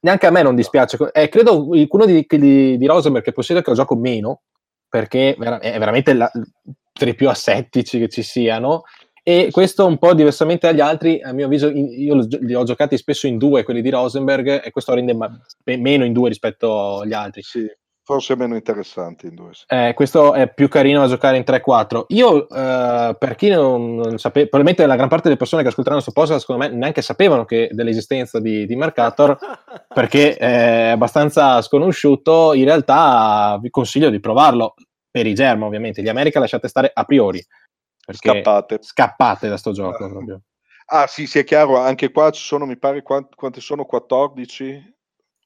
neanche 0.00 0.26
a 0.26 0.30
me 0.30 0.42
non 0.42 0.54
dispiace. 0.54 0.96
Eh, 1.12 1.28
credo 1.28 1.68
uno 1.68 2.06
di, 2.06 2.26
di, 2.28 2.76
di 2.76 2.86
Rosenberg 2.86 3.24
che 3.24 3.32
possiede 3.32 3.62
che 3.62 3.70
lo 3.70 3.76
gioco 3.76 3.96
meno, 3.96 4.42
perché 4.88 5.34
è 5.34 5.78
veramente 5.78 6.12
la, 6.12 6.30
tra 6.92 7.08
i 7.08 7.14
più 7.14 7.28
assettici 7.28 7.98
che 7.98 8.08
ci 8.08 8.22
siano. 8.22 8.82
E 9.24 9.50
questo 9.52 9.86
un 9.86 9.98
po' 9.98 10.14
diversamente 10.14 10.66
dagli 10.66 10.80
altri, 10.80 11.22
a 11.22 11.32
mio 11.32 11.46
avviso, 11.46 11.70
io 11.70 12.26
li 12.40 12.54
ho 12.54 12.64
giocati 12.64 12.96
spesso 12.96 13.28
in 13.28 13.38
due, 13.38 13.62
quelli 13.62 13.80
di 13.80 13.90
Rosenberg, 13.90 14.64
e 14.64 14.70
questo 14.72 14.94
rende 14.94 15.14
ma- 15.14 15.30
meno 15.64 16.04
in 16.04 16.12
due 16.12 16.28
rispetto 16.28 17.00
agli 17.00 17.12
altri. 17.12 17.42
Sì, 17.42 17.64
forse 18.04 18.36
meno 18.36 18.54
interessanti 18.54 19.26
in 19.26 19.34
due. 19.34 19.50
Eh, 19.66 19.92
questo 19.94 20.34
è 20.34 20.52
più 20.52 20.68
carino 20.68 21.00
da 21.00 21.08
giocare 21.08 21.36
in 21.36 21.44
3-4. 21.46 22.04
Io, 22.08 22.48
eh, 22.48 23.16
per 23.18 23.34
chi 23.36 23.48
non, 23.48 23.96
non 23.96 24.18
sapeva, 24.18 24.46
probabilmente 24.46 24.86
la 24.86 24.96
gran 24.96 25.08
parte 25.08 25.24
delle 25.24 25.36
persone 25.36 25.62
che 25.62 25.68
ascolteranno 25.68 26.02
questo 26.02 26.20
podcast, 26.20 26.46
secondo 26.46 26.68
me, 26.68 26.76
neanche 26.76 27.02
sapevano 27.02 27.44
che, 27.44 27.68
dell'esistenza 27.72 28.40
di, 28.40 28.66
di 28.66 28.76
Mercator, 28.76 29.36
perché 29.92 30.36
è 30.36 30.88
abbastanza 30.88 31.62
sconosciuto. 31.62 32.54
In 32.54 32.64
realtà 32.64 33.58
vi 33.60 33.70
consiglio 33.70 34.10
di 34.10 34.20
provarlo 34.20 34.74
per 35.10 35.26
i 35.26 35.34
germi, 35.34 35.64
ovviamente. 35.64 36.02
Gli 36.02 36.08
America 36.08 36.40
lasciate 36.40 36.68
stare 36.68 36.90
a 36.92 37.04
priori 37.04 37.44
scappate. 38.10 38.78
scappate 38.80 39.48
da 39.48 39.56
sto 39.56 39.70
gioco. 39.72 40.08
Proprio. 40.08 40.42
Ah 40.86 41.06
sì, 41.06 41.26
sì, 41.26 41.38
è 41.38 41.44
chiaro, 41.44 41.78
anche 41.78 42.10
qua 42.10 42.30
ci 42.30 42.42
sono, 42.42 42.66
mi 42.66 42.76
pare, 42.76 43.02
quante, 43.02 43.34
quante 43.34 43.60
sono 43.60 43.84
14 43.84 44.94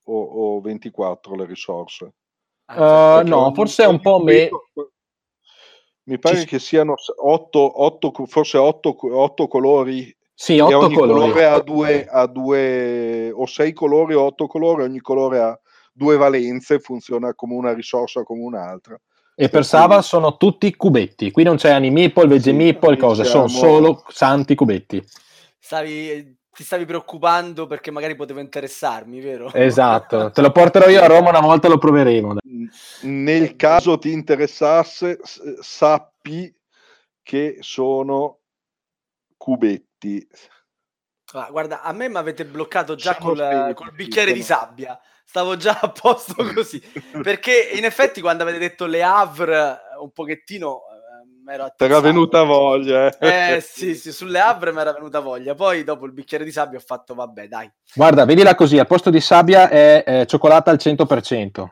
o, 0.05 0.23
o, 0.23 0.61
24 0.61 1.35
le 1.37 1.45
risorse? 1.45 2.15
Uh, 2.75 3.27
no, 3.27 3.53
forse 3.55 3.85
è 3.85 3.87
un 3.87 4.01
po' 4.01 4.21
meno. 4.21 4.69
Mi 6.05 6.19
pare 6.19 6.41
ci... 6.41 6.47
che 6.47 6.59
siano 6.59 6.95
8, 7.17 7.83
8 7.83 8.13
forse 8.27 8.59
8, 8.59 8.97
8 9.17 9.49
colori. 9.49 10.15
Sì, 10.33 10.59
8 10.59 10.79
ogni 10.79 10.95
colori. 10.95 11.21
colore 11.21 11.45
ha 11.47 11.61
due, 11.61 12.07
ha 12.07 12.27
due, 12.27 13.31
o 13.33 13.47
6 13.47 13.73
colori 13.73 14.15
o 14.15 14.23
8 14.23 14.47
colori, 14.47 14.83
ogni 14.83 15.01
colore 15.01 15.41
ha 15.41 15.59
due 15.93 16.17
valenze, 16.17 16.79
funziona 16.79 17.35
come 17.35 17.55
una 17.55 17.73
risorsa 17.73 18.23
come 18.23 18.43
un'altra. 18.43 19.01
E 19.39 19.49
per 19.49 19.65
Sava 19.65 20.01
sono 20.03 20.37
tutti 20.37 20.75
cubetti, 20.77 21.31
qui 21.31 21.43
non 21.43 21.57
c'è 21.57 21.71
Animipol, 21.71 22.29
Vegemipol, 22.29 22.95
sì, 22.95 23.01
cose, 23.01 23.25
sono 23.25 23.49
solo 23.49 24.03
santi 24.09 24.55
cubetti. 24.55 25.03
Stavi, 25.59 26.39
ti 26.51 26.65
stavi 26.65 26.87
preoccupando 26.87 27.67
perché 27.67 27.91
magari 27.91 28.15
poteva 28.15 28.41
interessarmi, 28.41 29.21
vero? 29.21 29.53
Esatto, 29.53 30.31
te 30.33 30.41
lo 30.41 30.53
porterò 30.53 30.89
io 30.89 31.03
a 31.03 31.07
Roma, 31.07 31.29
una 31.29 31.41
volta 31.41 31.69
lo 31.69 31.77
proveremo. 31.77 32.37
Nel 33.03 33.57
caso 33.57 33.99
ti 33.99 34.13
interessasse, 34.13 35.19
sappi 35.61 36.55
che 37.23 37.59
sono 37.61 38.41
cubetti. 39.37 40.27
Ah, 41.33 41.49
guarda, 41.51 41.83
a 41.83 41.93
me 41.93 42.09
mi 42.09 42.17
avete 42.17 42.45
bloccato 42.45 42.95
già 42.95 43.17
col, 43.17 43.73
col 43.75 43.93
bicchiere 43.93 44.33
di 44.33 44.43
sabbia 44.43 44.99
stavo 45.27 45.57
già 45.57 45.79
a 45.83 45.91
posto 45.91 46.35
così. 46.55 46.81
Perché 47.23 47.71
in 47.75 47.85
effetti 47.85 48.21
quando 48.21 48.45
avete 48.45 48.59
detto 48.59 48.87
Le 48.87 49.03
Havre 49.03 49.79
un 50.01 50.11
pochettino 50.13 50.83
mi 51.47 51.53
ero 51.53 51.73
Era 51.77 52.01
venuta 52.01 52.43
voglia. 52.43 53.17
Eh, 53.19 53.57
eh 53.57 53.61
sì, 53.61 53.95
sì, 53.95 54.13
sulle 54.13 54.41
Havre 54.41 54.73
mi 54.73 54.81
era 54.81 54.93
venuta 54.93 55.21
voglia. 55.21 55.55
Poi 55.55 55.85
dopo 55.85 56.07
il 56.07 56.13
bicchiere 56.13 56.45
di 56.45 56.51
sabbia 56.51 56.79
ho 56.79 56.83
fatto 56.85 57.15
vabbè, 57.15 57.47
dai. 57.47 57.71
Guarda, 57.95 58.25
vedila 58.25 58.55
così, 58.55 58.79
al 58.79 58.87
posto 58.87 59.11
di 59.11 59.21
sabbia 59.21 59.69
è, 59.69 60.03
è 60.03 60.27
cioccolata 60.27 60.71
al 60.71 60.79
100%. 60.81 61.67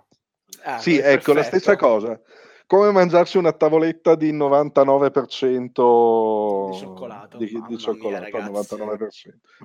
Ah, 0.64 0.78
sì, 0.78 0.96
ecco, 0.96 1.04
perfetto. 1.04 1.34
la 1.34 1.42
stessa 1.42 1.76
cosa. 1.76 2.18
Come 2.66 2.90
mangiarsi 2.90 3.36
una 3.36 3.52
tavoletta 3.52 4.14
di 4.14 4.32
99% 4.32 6.70
di 6.70 6.78
cioccolato, 6.78 7.36
di, 7.36 7.62
di 7.68 7.76
cioccolato 7.76 8.38
mia, 8.38 8.50
99%. 8.50 9.06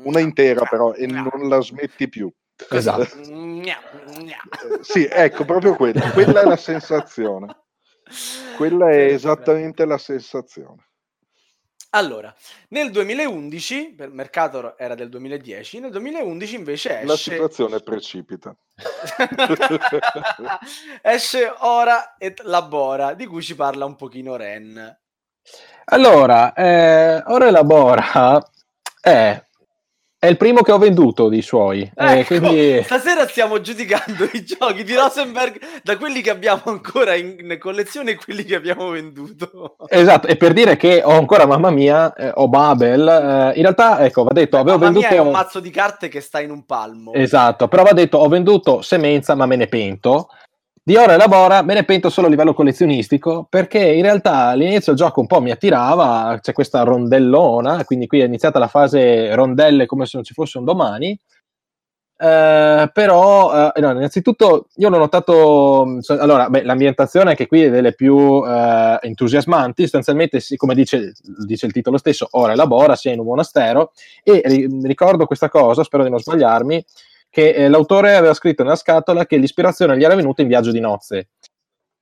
Una 0.03 0.19
intera 0.19 0.65
però 0.65 0.91
e 0.93 1.07
non 1.07 1.47
la 1.47 1.61
smetti 1.61 2.09
più. 2.09 2.29
Esatto. 2.69 3.07
sì, 4.81 5.07
ecco, 5.09 5.45
proprio 5.45 5.75
quella. 5.75 6.11
Quella 6.11 6.41
è 6.41 6.45
la 6.45 6.57
sensazione. 6.57 7.55
Quella 8.57 8.89
è 8.89 9.13
esattamente 9.13 9.85
la 9.85 9.97
sensazione. 9.97 10.88
Allora, 11.91 12.31
nel 12.69 12.91
2011, 12.91 13.95
per 13.97 14.11
Mercator 14.11 14.75
era 14.77 14.93
del 14.93 15.09
2010, 15.09 15.79
nel 15.79 15.91
2011 15.91 16.55
invece 16.55 16.93
esce... 16.93 17.05
La 17.05 17.17
situazione 17.17 17.79
precipita. 17.79 18.55
esce 21.01 21.51
Ora 21.61 22.15
et 22.19 22.41
Labora, 22.41 23.15
di 23.15 23.25
cui 23.25 23.41
ci 23.41 23.55
parla 23.55 23.85
un 23.85 23.95
pochino 23.95 24.35
Ren. 24.35 24.99
Allora, 25.85 26.53
eh, 26.53 27.23
Ora 27.25 27.47
e 27.47 27.51
Labora 27.51 28.39
è 29.01 29.43
è 30.19 30.27
il 30.27 30.35
primo 30.35 30.61
che 30.61 30.73
ho 30.73 30.77
venduto 30.77 31.29
di 31.29 31.41
suoi. 31.41 31.89
Eh, 31.95 32.19
ecco, 32.19 32.33
eh, 32.33 32.39
quindi... 32.39 32.83
Stasera 32.83 33.25
stiamo 33.25 33.61
giudicando 33.61 34.27
i 34.33 34.43
giochi 34.43 34.83
di 34.83 34.93
Rosenberg 34.93 35.57
da 35.81 35.95
quelli 35.95 36.19
che 36.19 36.29
abbiamo 36.29 36.61
ancora 36.65 37.15
in 37.15 37.55
collezione 37.57 38.11
e 38.11 38.15
quelli 38.17 38.43
che 38.43 38.55
abbiamo 38.55 38.89
venduto. 38.89 39.77
Esatto, 39.87 40.27
e 40.27 40.35
per 40.35 40.51
dire 40.51 40.75
che 40.75 41.01
ho 41.01 41.11
ancora, 41.11 41.45
mamma 41.45 41.69
mia, 41.69 42.13
eh, 42.13 42.33
ho 42.35 42.49
Babel. 42.49 43.07
Eh, 43.07 43.55
in 43.55 43.61
realtà, 43.61 44.03
ecco, 44.03 44.23
va 44.25 44.33
detto, 44.33 44.57
avevo 44.57 44.77
mamma 44.77 44.91
venduto... 44.91 45.07
Mia 45.07 45.23
è 45.23 45.25
un 45.25 45.31
mazzo 45.31 45.61
di 45.61 45.69
carte 45.69 46.09
che 46.09 46.19
sta 46.19 46.41
in 46.41 46.51
un 46.51 46.65
palmo. 46.65 47.13
Esatto, 47.13 47.69
però 47.69 47.83
va 47.83 47.93
detto, 47.93 48.17
ho 48.17 48.27
venduto 48.27 48.81
Semenza, 48.81 49.35
ma 49.35 49.45
me 49.45 49.55
ne 49.55 49.67
pento. 49.67 50.27
Di 50.83 50.95
ora 50.95 51.13
elabora, 51.13 51.61
me 51.61 51.73
ne 51.75 51.83
pento 51.83 52.09
solo 52.09 52.27
a 52.27 52.29
livello 52.29 52.53
collezionistico, 52.53 53.45
perché 53.49 53.79
in 53.79 54.01
realtà 54.01 54.47
all'inizio 54.47 54.93
il 54.93 54.97
gioco 54.97 55.19
un 55.19 55.27
po' 55.27 55.41
mi 55.41 55.51
attirava, 55.51 56.39
c'è 56.41 56.53
questa 56.53 56.83
rondellona, 56.83 57.83
quindi 57.85 58.07
qui 58.07 58.21
è 58.21 58.25
iniziata 58.25 58.57
la 58.59 58.67
fase 58.67 59.33
rondelle 59.35 59.85
come 59.85 60.05
se 60.05 60.11
non 60.15 60.23
ci 60.23 60.33
fosse 60.33 60.57
un 60.57 60.65
domani, 60.65 61.19
eh, 62.21 62.89
però 62.91 63.71
eh, 63.71 63.79
no, 63.79 63.91
innanzitutto 63.91 64.67
io 64.75 64.87
ho 64.89 64.97
notato 64.97 65.99
allora 66.07 66.49
beh, 66.49 66.63
l'ambientazione 66.63 67.33
che 67.33 67.47
qui 67.47 67.63
è 67.63 67.69
delle 67.69 67.93
più 67.93 68.43
eh, 68.45 68.99
entusiasmanti 69.01 69.83
sostanzialmente 69.83 70.41
come 70.57 70.75
dice, 70.75 71.13
dice, 71.45 71.65
il 71.65 71.71
titolo 71.71 71.97
stesso 71.97 72.27
ora 72.31 72.51
elabora 72.51 72.97
sia 72.97 73.13
in 73.13 73.19
un 73.19 73.25
monastero 73.25 73.93
e 74.21 74.41
ricordo 74.83 75.27
questa 75.27 75.47
cosa 75.47 75.85
spero 75.85 76.03
di 76.03 76.09
non 76.09 76.19
sbagliarmi 76.19 76.83
che 77.29 77.51
eh, 77.51 77.69
l'autore 77.69 78.15
aveva 78.15 78.33
scritto 78.33 78.63
nella 78.63 78.75
scatola 78.75 79.25
che 79.25 79.37
l'ispirazione 79.37 79.97
gli 79.97 80.03
era 80.03 80.15
venuta 80.15 80.41
in 80.41 80.47
viaggio 80.47 80.71
di 80.71 80.79
nozze. 80.79 81.29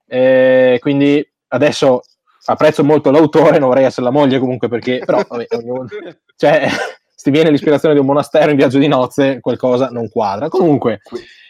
Eh, 0.07 0.77
quindi 0.79 1.25
adesso 1.49 2.01
apprezzo 2.45 2.83
molto 2.83 3.11
l'autore, 3.11 3.59
non 3.59 3.69
vorrei 3.69 3.85
essere 3.85 4.05
la 4.05 4.11
moglie 4.11 4.39
comunque 4.39 4.67
perché, 4.67 4.99
però, 5.05 5.21
vabbè, 5.27 5.47
ognuno, 5.57 5.87
cioè, 6.35 6.67
se 7.13 7.31
viene 7.31 7.51
l'ispirazione 7.51 7.93
di 7.93 7.99
un 7.99 8.05
monastero 8.05 8.49
in 8.49 8.57
viaggio 8.57 8.79
di 8.79 8.87
nozze, 8.87 9.39
qualcosa 9.41 9.89
non 9.89 10.09
quadra. 10.09 10.49
Comunque, 10.49 11.01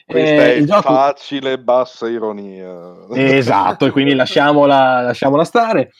questa 0.05 0.45
eh, 0.45 0.55
è 0.55 0.63
gioco... 0.63 0.93
facile, 0.93 1.59
bassa 1.59 2.07
ironia. 2.07 2.95
Esatto, 3.13 3.85
e 3.85 3.91
quindi 3.91 4.13
lasciamola, 4.15 5.01
lasciamola 5.01 5.43
stare. 5.43 5.91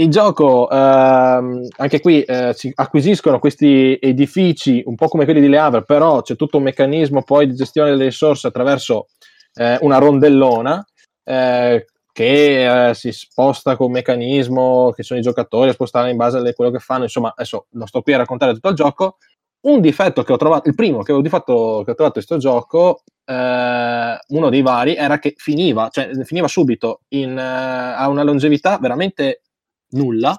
Il 0.00 0.08
gioco, 0.08 0.66
ehm, 0.70 1.68
anche 1.76 2.00
qui, 2.00 2.22
eh, 2.22 2.54
si 2.54 2.72
acquisiscono 2.74 3.38
questi 3.38 3.98
edifici 4.00 4.82
un 4.86 4.94
po' 4.94 5.08
come 5.08 5.26
quelli 5.26 5.42
di 5.42 5.48
Le 5.48 5.58
Havre, 5.58 5.84
però 5.84 6.22
c'è 6.22 6.36
tutto 6.36 6.56
un 6.56 6.62
meccanismo 6.62 7.22
poi 7.22 7.46
di 7.46 7.54
gestione 7.54 7.90
delle 7.90 8.04
risorse 8.04 8.46
attraverso 8.46 9.08
eh, 9.52 9.76
una 9.82 9.98
rondellona 9.98 10.82
eh, 11.22 11.84
che 12.14 12.88
eh, 12.88 12.94
si 12.94 13.12
sposta 13.12 13.76
con 13.76 13.88
un 13.88 13.92
meccanismo 13.92 14.90
che 14.92 15.02
sono 15.02 15.20
i 15.20 15.22
giocatori 15.22 15.68
a 15.68 15.74
spostare 15.74 16.08
in 16.08 16.16
base 16.16 16.38
a 16.38 16.52
quello 16.54 16.70
che 16.70 16.78
fanno. 16.78 17.02
Insomma, 17.02 17.34
adesso 17.36 17.66
non 17.72 17.86
sto 17.86 18.00
qui 18.00 18.14
a 18.14 18.16
raccontare 18.16 18.54
tutto 18.54 18.70
il 18.70 18.76
gioco. 18.76 19.18
Un 19.66 19.82
difetto 19.82 20.22
che 20.22 20.32
ho 20.32 20.38
trovato, 20.38 20.66
il 20.66 20.74
primo 20.74 21.02
che 21.02 21.12
ho, 21.12 21.22
fatto, 21.24 21.82
che 21.84 21.90
ho 21.90 21.94
trovato 21.94 22.18
in 22.18 22.24
questo 22.24 22.38
gioco, 22.38 23.02
eh, 23.26 24.18
uno 24.28 24.48
dei 24.48 24.62
vari, 24.62 24.94
era 24.94 25.18
che 25.18 25.34
finiva, 25.36 25.90
cioè 25.90 26.10
finiva 26.24 26.48
subito 26.48 27.02
in, 27.08 27.36
eh, 27.36 27.94
a 27.98 28.08
una 28.08 28.22
longevità 28.22 28.78
veramente 28.78 29.42
nulla. 29.90 30.36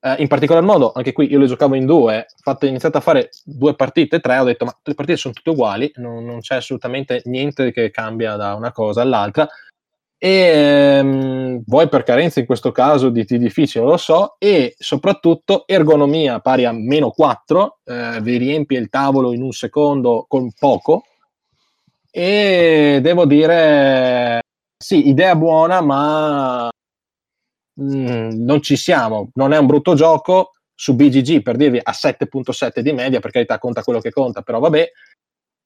Eh, 0.00 0.16
in 0.18 0.28
particolar 0.28 0.62
modo, 0.62 0.92
anche 0.94 1.12
qui 1.12 1.30
io 1.30 1.38
le 1.38 1.46
giocavo 1.46 1.74
in 1.74 1.86
due, 1.86 2.26
ho 2.44 2.56
iniziato 2.66 2.98
a 2.98 3.00
fare 3.00 3.30
due 3.44 3.74
partite, 3.74 4.20
tre, 4.20 4.38
ho 4.38 4.44
detto 4.44 4.64
ma 4.64 4.76
le 4.82 4.94
partite 4.94 5.18
sono 5.18 5.34
tutte 5.34 5.50
uguali, 5.50 5.90
non, 5.96 6.24
non 6.24 6.40
c'è 6.40 6.56
assolutamente 6.56 7.22
niente 7.24 7.72
che 7.72 7.90
cambia 7.90 8.36
da 8.36 8.54
una 8.54 8.72
cosa 8.72 9.00
all'altra 9.02 9.48
e 10.24 10.30
ehm, 10.30 11.62
vuoi 11.66 11.86
per 11.88 12.02
carenza 12.02 12.40
in 12.40 12.46
questo 12.46 12.72
caso 12.72 13.10
di 13.10 13.26
T 13.26 13.36
difficile, 13.36 13.84
lo 13.84 13.98
so, 13.98 14.36
e 14.38 14.74
soprattutto 14.78 15.66
ergonomia 15.66 16.40
pari 16.40 16.64
a 16.64 16.72
meno 16.72 17.10
4, 17.10 17.80
eh, 17.84 18.20
vi 18.22 18.38
riempie 18.38 18.78
il 18.78 18.88
tavolo 18.88 19.34
in 19.34 19.42
un 19.42 19.52
secondo 19.52 20.24
con 20.26 20.50
poco 20.58 21.02
e 22.10 23.00
devo 23.02 23.26
dire 23.26 24.40
sì, 24.78 25.08
idea 25.08 25.36
buona, 25.36 25.82
ma 25.82 26.70
mm, 27.80 28.44
non 28.44 28.62
ci 28.62 28.76
siamo, 28.76 29.30
non 29.34 29.52
è 29.52 29.58
un 29.58 29.66
brutto 29.66 29.94
gioco 29.94 30.52
su 30.74 30.94
BGG 30.94 31.42
per 31.42 31.56
dirvi 31.56 31.80
a 31.82 31.92
7.7 31.92 32.80
di 32.80 32.92
media, 32.92 33.20
per 33.20 33.30
carità 33.30 33.58
conta 33.58 33.82
quello 33.82 34.00
che 34.00 34.10
conta, 34.10 34.42
però 34.42 34.58
vabbè, 34.58 34.90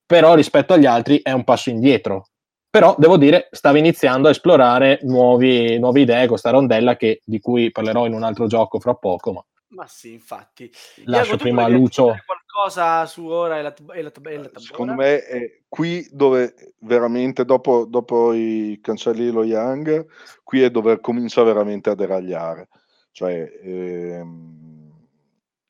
però 0.07 0.35
rispetto 0.35 0.75
agli 0.75 0.87
altri 0.87 1.21
è 1.23 1.33
un 1.33 1.45
passo 1.45 1.71
indietro. 1.71 2.29
Però 2.71 2.95
devo 2.99 3.17
dire 3.17 3.49
stava 3.51 3.79
iniziando 3.79 4.29
a 4.29 4.31
esplorare 4.31 5.01
nuovi, 5.03 5.79
nuove 5.79 6.01
idee 6.01 6.21
con 6.21 6.29
questa 6.29 6.51
rondella 6.51 6.97
che, 6.97 7.23
di 7.25 7.41
cui 7.41 7.71
parlerò 7.71 8.07
in 8.07 8.13
un 8.13 8.23
altro 8.23 8.47
gioco 8.47 8.79
fra 8.79 8.95
poco 8.95 9.33
ma, 9.33 9.45
ma 9.69 9.87
sì 9.87 10.13
infatti. 10.13 10.71
Lascio 11.05 11.31
Iago, 11.31 11.37
prima 11.43 11.65
a 11.65 11.69
Lucio. 11.69 12.15
qualcosa 12.25 13.07
su 13.07 13.27
ora 13.27 13.59
e 13.59 13.63
la, 13.63 13.75
e 13.95 14.03
la, 14.03 14.13
e 14.23 14.37
la 14.39 14.51
secondo 14.55 14.95
me 14.95 15.25
è 15.25 15.61
qui 15.69 16.07
dove 16.11 16.75
veramente 16.81 17.45
dopo, 17.45 17.85
dopo 17.85 18.33
i 18.33 18.79
cancelli 18.83 19.31
lo 19.31 19.45
Young 19.45 20.07
qui 20.43 20.63
è 20.63 20.71
dove 20.71 21.01
comincia 21.01 21.43
veramente 21.43 21.91
a 21.91 21.95
deragliare. 21.95 22.69
Cioè 23.13 23.61
ehm, 23.63 24.93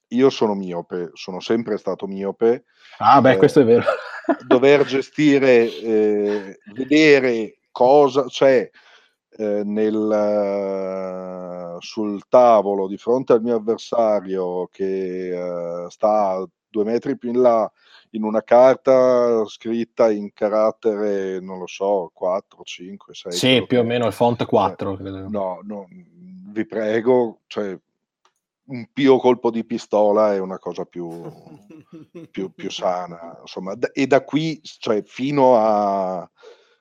io 0.09 0.31
sono 0.31 0.55
miope 0.55 1.11
sono 1.15 1.41
sempre 1.41 1.77
stato 1.77 2.07
miope. 2.07 2.65
Ah 2.99 3.21
beh 3.21 3.33
eh, 3.33 3.37
questo 3.37 3.61
è 3.61 3.65
vero. 3.65 3.85
dover 4.47 4.85
gestire, 4.85 5.65
eh, 5.81 6.59
vedere 6.73 7.59
cosa 7.71 8.25
c'è 8.25 8.69
eh, 9.41 9.63
nel, 9.65 9.95
uh, 11.77 11.81
sul 11.81 12.23
tavolo 12.29 12.89
di 12.89 12.97
fronte 12.97 13.35
al 13.35 13.43
mio 13.43 13.55
avversario 13.55 14.69
che 14.73 15.31
uh, 15.33 15.89
sta 15.89 16.45
due 16.69 16.85
metri 16.85 17.17
più 17.17 17.31
in 17.31 17.41
là 17.41 17.71
in 18.11 18.25
una 18.25 18.43
carta 18.43 19.45
scritta 19.47 20.11
in 20.11 20.33
carattere, 20.33 21.39
non 21.41 21.59
lo 21.59 21.69
so, 21.69 22.11
4, 22.13 22.63
5, 22.65 23.15
6. 23.15 23.33
Sì, 23.33 23.65
più 23.67 23.79
o 23.79 23.85
meno 23.85 24.07
il 24.07 24.13
font 24.13 24.45
4. 24.45 24.99
Eh, 24.99 25.11
no, 25.29 25.61
no, 25.63 25.87
vi 25.89 26.67
prego, 26.67 27.41
cioè, 27.47 27.79
un 28.71 28.89
pio 28.93 29.19
colpo 29.19 29.51
di 29.51 29.65
pistola 29.65 30.35
è 30.35 30.39
una 30.39 30.59
cosa 30.59 30.85
più, 30.85 31.31
più, 32.31 32.53
più 32.53 32.71
sana. 32.73 33.39
Insomma, 33.41 33.77
e 33.93 34.07
da 34.07 34.25
qui, 34.25 34.61
cioè, 34.63 35.03
fino 35.05 35.57
a, 35.57 36.29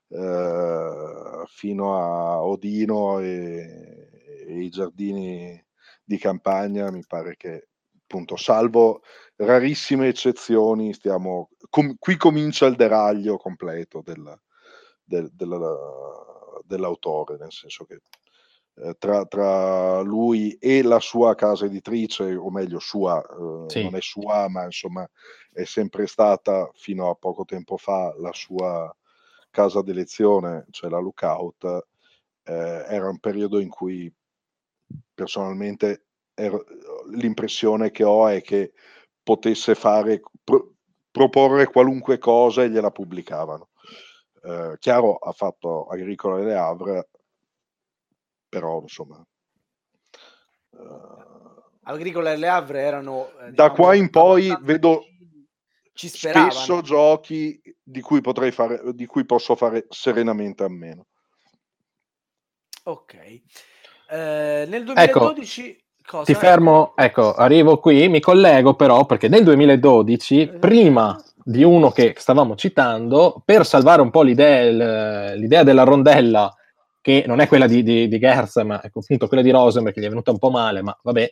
eh, 0.09 1.43
fino 1.47 1.97
a 1.97 2.43
Odino 2.43 3.19
e, 3.19 4.09
e, 4.47 4.59
i 4.63 4.69
giardini 4.69 5.61
di 6.03 6.17
campagna, 6.17 6.91
mi 6.91 7.03
pare 7.05 7.35
che, 7.35 7.67
appunto, 8.01 8.37
salvo 8.37 9.01
rarissime 9.35 10.07
eccezioni, 10.07 10.93
stiamo, 10.93 11.49
com- 11.69 11.95
qui 11.99 12.15
comincia 12.15 12.65
il 12.65 12.75
deraglio 12.75 13.37
completo 13.37 14.01
del, 14.01 14.39
del, 15.03 15.29
del, 15.33 15.59
dell'autore, 16.63 17.37
nel 17.37 17.51
senso 17.51 17.85
che 17.85 18.01
eh, 18.79 18.95
tra, 18.97 19.25
tra, 19.25 20.01
lui 20.01 20.53
e 20.59 20.83
la 20.83 20.99
sua 20.99 21.35
casa 21.35 21.65
editrice, 21.65 22.35
o 22.35 22.49
meglio 22.51 22.79
sua, 22.79 23.21
eh, 23.21 23.69
sì. 23.69 23.83
non 23.83 23.95
è 23.95 24.01
sua, 24.01 24.47
ma 24.47 24.65
insomma 24.65 25.07
è 25.51 25.63
sempre 25.63 26.07
stata 26.07 26.69
fino 26.73 27.09
a 27.09 27.15
poco 27.15 27.43
tempo 27.43 27.77
fa 27.77 28.13
la 28.17 28.31
sua 28.33 28.95
casa 29.49 29.81
d'elezione, 29.81 30.65
cioè 30.71 30.89
la 30.89 30.99
Lookout, 30.99 31.87
eh, 32.43 32.85
era 32.87 33.09
un 33.09 33.19
periodo 33.19 33.59
in 33.59 33.69
cui 33.69 34.11
personalmente 35.13 36.05
ero, 36.33 36.63
l'impressione 37.09 37.91
che 37.91 38.03
ho 38.03 38.27
è 38.27 38.41
che 38.41 38.73
potesse 39.23 39.75
fare, 39.75 40.21
pro, 40.43 40.73
proporre 41.11 41.67
qualunque 41.67 42.17
cosa 42.17 42.63
e 42.63 42.69
gliela 42.69 42.91
pubblicavano. 42.91 43.69
Eh, 44.43 44.75
chiaro 44.79 45.15
ha 45.15 45.31
fatto 45.31 45.87
Agricola 45.87 46.39
e 46.39 46.43
Le 46.43 46.55
Havre, 46.55 47.09
però 48.47 48.79
insomma... 48.81 49.21
Uh, 50.69 51.63
Agricola 51.83 52.31
e 52.31 52.37
Le 52.37 52.47
Havre 52.47 52.81
erano... 52.81 53.29
Eh, 53.39 53.51
da 53.51 53.69
diciamo, 53.69 53.73
qua 53.73 53.95
in 53.95 54.09
poi 54.09 54.55
vedo 54.61 55.03
ci 55.97 56.09
spesso 56.09 56.81
giochi 56.81 57.59
di 57.81 58.01
cui 58.01 58.21
potrei 58.21 58.51
fare, 58.51 58.93
di 58.93 59.07
cui 59.07 59.25
posso 59.25 59.55
fare 59.55 59.87
serenamente 59.89 60.63
a 60.63 60.69
meno. 60.69 61.07
Ok. 62.83 63.15
Eh, 64.09 64.65
nel 64.67 64.83
2012... 64.83 65.69
Ecco. 65.69 65.81
Cosa? 66.07 66.23
Ti 66.23 66.35
fermo, 66.35 66.93
ecco, 66.95 67.33
arrivo 67.33 67.79
qui, 67.79 68.07
mi 68.07 68.21
collego 68.21 68.75
però 68.75 69.05
perché 69.05 69.27
nel 69.27 69.43
2012, 69.43 70.39
eh. 70.39 70.47
prima 70.53 71.21
di 71.43 71.63
uno 71.63 71.91
che 71.91 72.13
stavamo 72.15 72.55
citando, 72.55 73.41
per 73.43 73.65
salvare 73.65 74.01
un 74.01 74.09
po' 74.09 74.21
l'idea, 74.21 75.33
l'idea 75.33 75.63
della 75.63 75.83
rondella 75.83 76.55
che 77.01 77.25
non 77.27 77.41
è 77.41 77.47
quella 77.49 77.67
di, 77.67 77.83
di, 77.83 78.07
di 78.07 78.19
Gerz, 78.19 78.55
ma 78.63 78.79
è 78.79 78.89
appunto 78.93 79.27
quella 79.27 79.43
di 79.43 79.49
Rosenberg, 79.49 79.93
che 79.93 79.99
gli 79.99 80.05
è 80.05 80.09
venuta 80.09 80.31
un 80.31 80.39
po' 80.39 80.49
male, 80.49 80.81
ma 80.81 80.97
vabbè. 81.01 81.29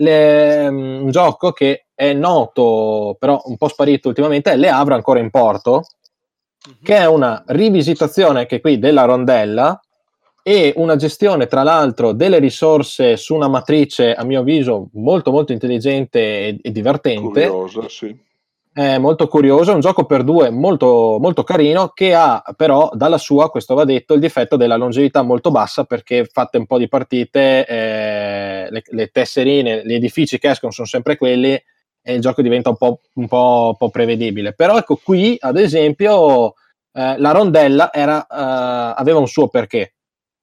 Le, 0.00 0.70
mm, 0.70 1.02
un 1.02 1.10
gioco 1.10 1.52
che 1.52 1.86
è 1.94 2.12
noto, 2.12 3.16
però 3.18 3.40
un 3.44 3.56
po' 3.56 3.68
sparito 3.68 4.08
ultimamente, 4.08 4.52
è 4.52 4.56
Le 4.56 4.68
Havre 4.68 4.94
ancora 4.94 5.20
in 5.20 5.30
porto, 5.30 5.72
uh-huh. 5.72 6.76
che 6.82 6.96
è 6.96 7.06
una 7.06 7.42
rivisitazione 7.46 8.46
che 8.46 8.60
qui 8.60 8.78
della 8.78 9.04
rondella 9.04 9.78
e 10.42 10.72
una 10.76 10.96
gestione, 10.96 11.46
tra 11.46 11.62
l'altro, 11.62 12.12
delle 12.12 12.38
risorse 12.38 13.16
su 13.16 13.34
una 13.34 13.48
matrice, 13.48 14.14
a 14.14 14.24
mio 14.24 14.40
avviso, 14.40 14.88
molto 14.94 15.30
molto 15.30 15.52
intelligente 15.52 16.18
e, 16.18 16.58
e 16.62 16.72
divertente. 16.72 17.46
Curiosa, 17.46 17.88
sì 17.88 18.28
è 18.80 18.96
molto 18.96 19.28
curioso, 19.28 19.72
è 19.72 19.74
un 19.74 19.80
gioco 19.80 20.06
per 20.06 20.24
due 20.24 20.48
molto, 20.48 21.18
molto 21.20 21.44
carino 21.44 21.88
che 21.88 22.14
ha 22.14 22.42
però 22.56 22.88
dalla 22.94 23.18
sua, 23.18 23.50
questo 23.50 23.74
va 23.74 23.84
detto, 23.84 24.14
il 24.14 24.20
difetto 24.20 24.56
della 24.56 24.76
longevità 24.76 25.20
molto 25.20 25.50
bassa 25.50 25.84
perché 25.84 26.24
fatte 26.24 26.56
un 26.56 26.64
po' 26.64 26.78
di 26.78 26.88
partite 26.88 27.66
eh, 27.66 28.68
le, 28.70 28.82
le, 28.82 29.08
tesserine, 29.08 29.82
gli 29.84 29.92
edifici 29.92 30.38
che 30.38 30.48
escono 30.48 30.72
sono 30.72 30.86
sempre 30.86 31.18
quelli 31.18 31.62
e 32.02 32.14
il 32.14 32.22
gioco 32.22 32.40
diventa 32.40 32.70
un 32.70 32.78
po', 32.78 33.00
un 33.16 33.28
po', 33.28 33.66
un 33.72 33.76
po 33.76 33.90
prevedibile. 33.90 34.54
Però 34.54 34.78
ecco 34.78 34.96
qui 34.96 35.36
ad 35.38 35.58
esempio 35.58 36.54
eh, 36.92 37.18
la 37.18 37.32
rondella 37.32 37.92
era, 37.92 38.22
eh, 38.22 38.94
aveva 38.96 39.18
un 39.18 39.28
suo 39.28 39.48
perché. 39.48 39.92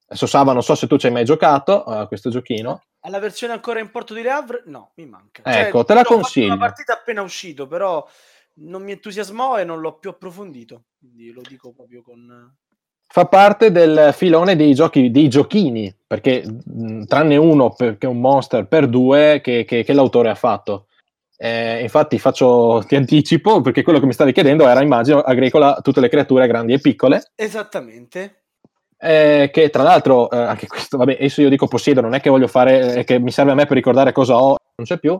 Adesso 0.09 0.27
Sava, 0.27 0.53
non 0.53 0.61
so 0.61 0.75
se 0.75 0.85
tu 0.85 0.97
ci 0.97 1.07
hai 1.07 1.11
mai 1.11 1.25
giocato 1.25 1.83
a 1.83 2.05
questo 2.05 2.29
giochino. 2.29 2.83
Alla 3.07 3.19
versione 3.19 3.53
ancora 3.53 3.79
in 3.79 3.89
porto 3.89 4.13
di 4.13 4.21
Le 4.21 4.29
Havre? 4.29 4.63
No, 4.65 4.91
mi 4.95 5.05
manca. 5.05 5.41
Ecco, 5.45 5.77
cioè, 5.77 5.85
te 5.85 5.93
la 5.93 6.03
consiglio. 6.03 6.47
una 6.47 6.57
partita 6.57 6.91
appena 6.91 7.21
uscito, 7.21 7.65
però 7.65 8.05
non 8.55 8.83
mi 8.83 8.91
entusiasmò 8.91 9.57
e 9.57 9.63
non 9.63 9.79
l'ho 9.79 9.97
più 9.97 10.09
approfondito. 10.09 10.83
Quindi 10.99 11.31
lo 11.31 11.41
dico 11.47 11.71
proprio 11.71 12.01
con... 12.01 12.53
Fa 13.09 13.25
parte 13.25 13.71
del 13.71 14.11
filone 14.13 14.57
dei 14.57 14.73
giochi, 14.73 15.09
dei 15.09 15.29
giochini, 15.29 15.95
perché 16.05 16.43
mh, 16.45 17.05
tranne 17.05 17.37
uno, 17.37 17.73
perché 17.73 18.07
è 18.07 18.09
un 18.09 18.19
monster, 18.19 18.67
per 18.67 18.89
due 18.89 19.39
che, 19.41 19.63
che, 19.63 19.85
che 19.85 19.93
l'autore 19.93 20.29
ha 20.29 20.35
fatto. 20.35 20.87
Eh, 21.37 21.81
infatti 21.81 22.19
faccio, 22.19 22.83
ti 22.85 22.97
anticipo, 22.97 23.61
perché 23.61 23.83
quello 23.83 24.01
che 24.01 24.05
mi 24.05 24.11
stavi 24.11 24.33
chiedendo 24.33 24.67
era, 24.67 24.81
immagino, 24.81 25.21
agricola 25.21 25.79
tutte 25.81 26.01
le 26.01 26.09
creature 26.09 26.45
grandi 26.45 26.73
e 26.73 26.79
piccole. 26.79 27.31
Esattamente 27.35 28.46
eh, 28.99 29.49
che 29.51 29.69
tra 29.69 29.83
l'altro, 29.83 30.29
eh, 30.29 30.37
anche 30.37 30.67
questo, 30.67 30.97
vabbè, 30.97 31.13
adesso 31.13 31.41
io 31.41 31.49
dico 31.49 31.67
possiedo, 31.67 32.01
non 32.01 32.13
è 32.13 32.19
che 32.19 32.29
voglio 32.29 32.47
fare, 32.47 32.93
è 32.95 33.03
che 33.03 33.19
mi 33.19 33.31
serve 33.31 33.51
a 33.51 33.55
me 33.55 33.65
per 33.65 33.77
ricordare 33.77 34.11
cosa 34.11 34.35
ho, 34.35 34.57
non 34.75 34.85
c'è 34.85 34.97
più. 34.97 35.19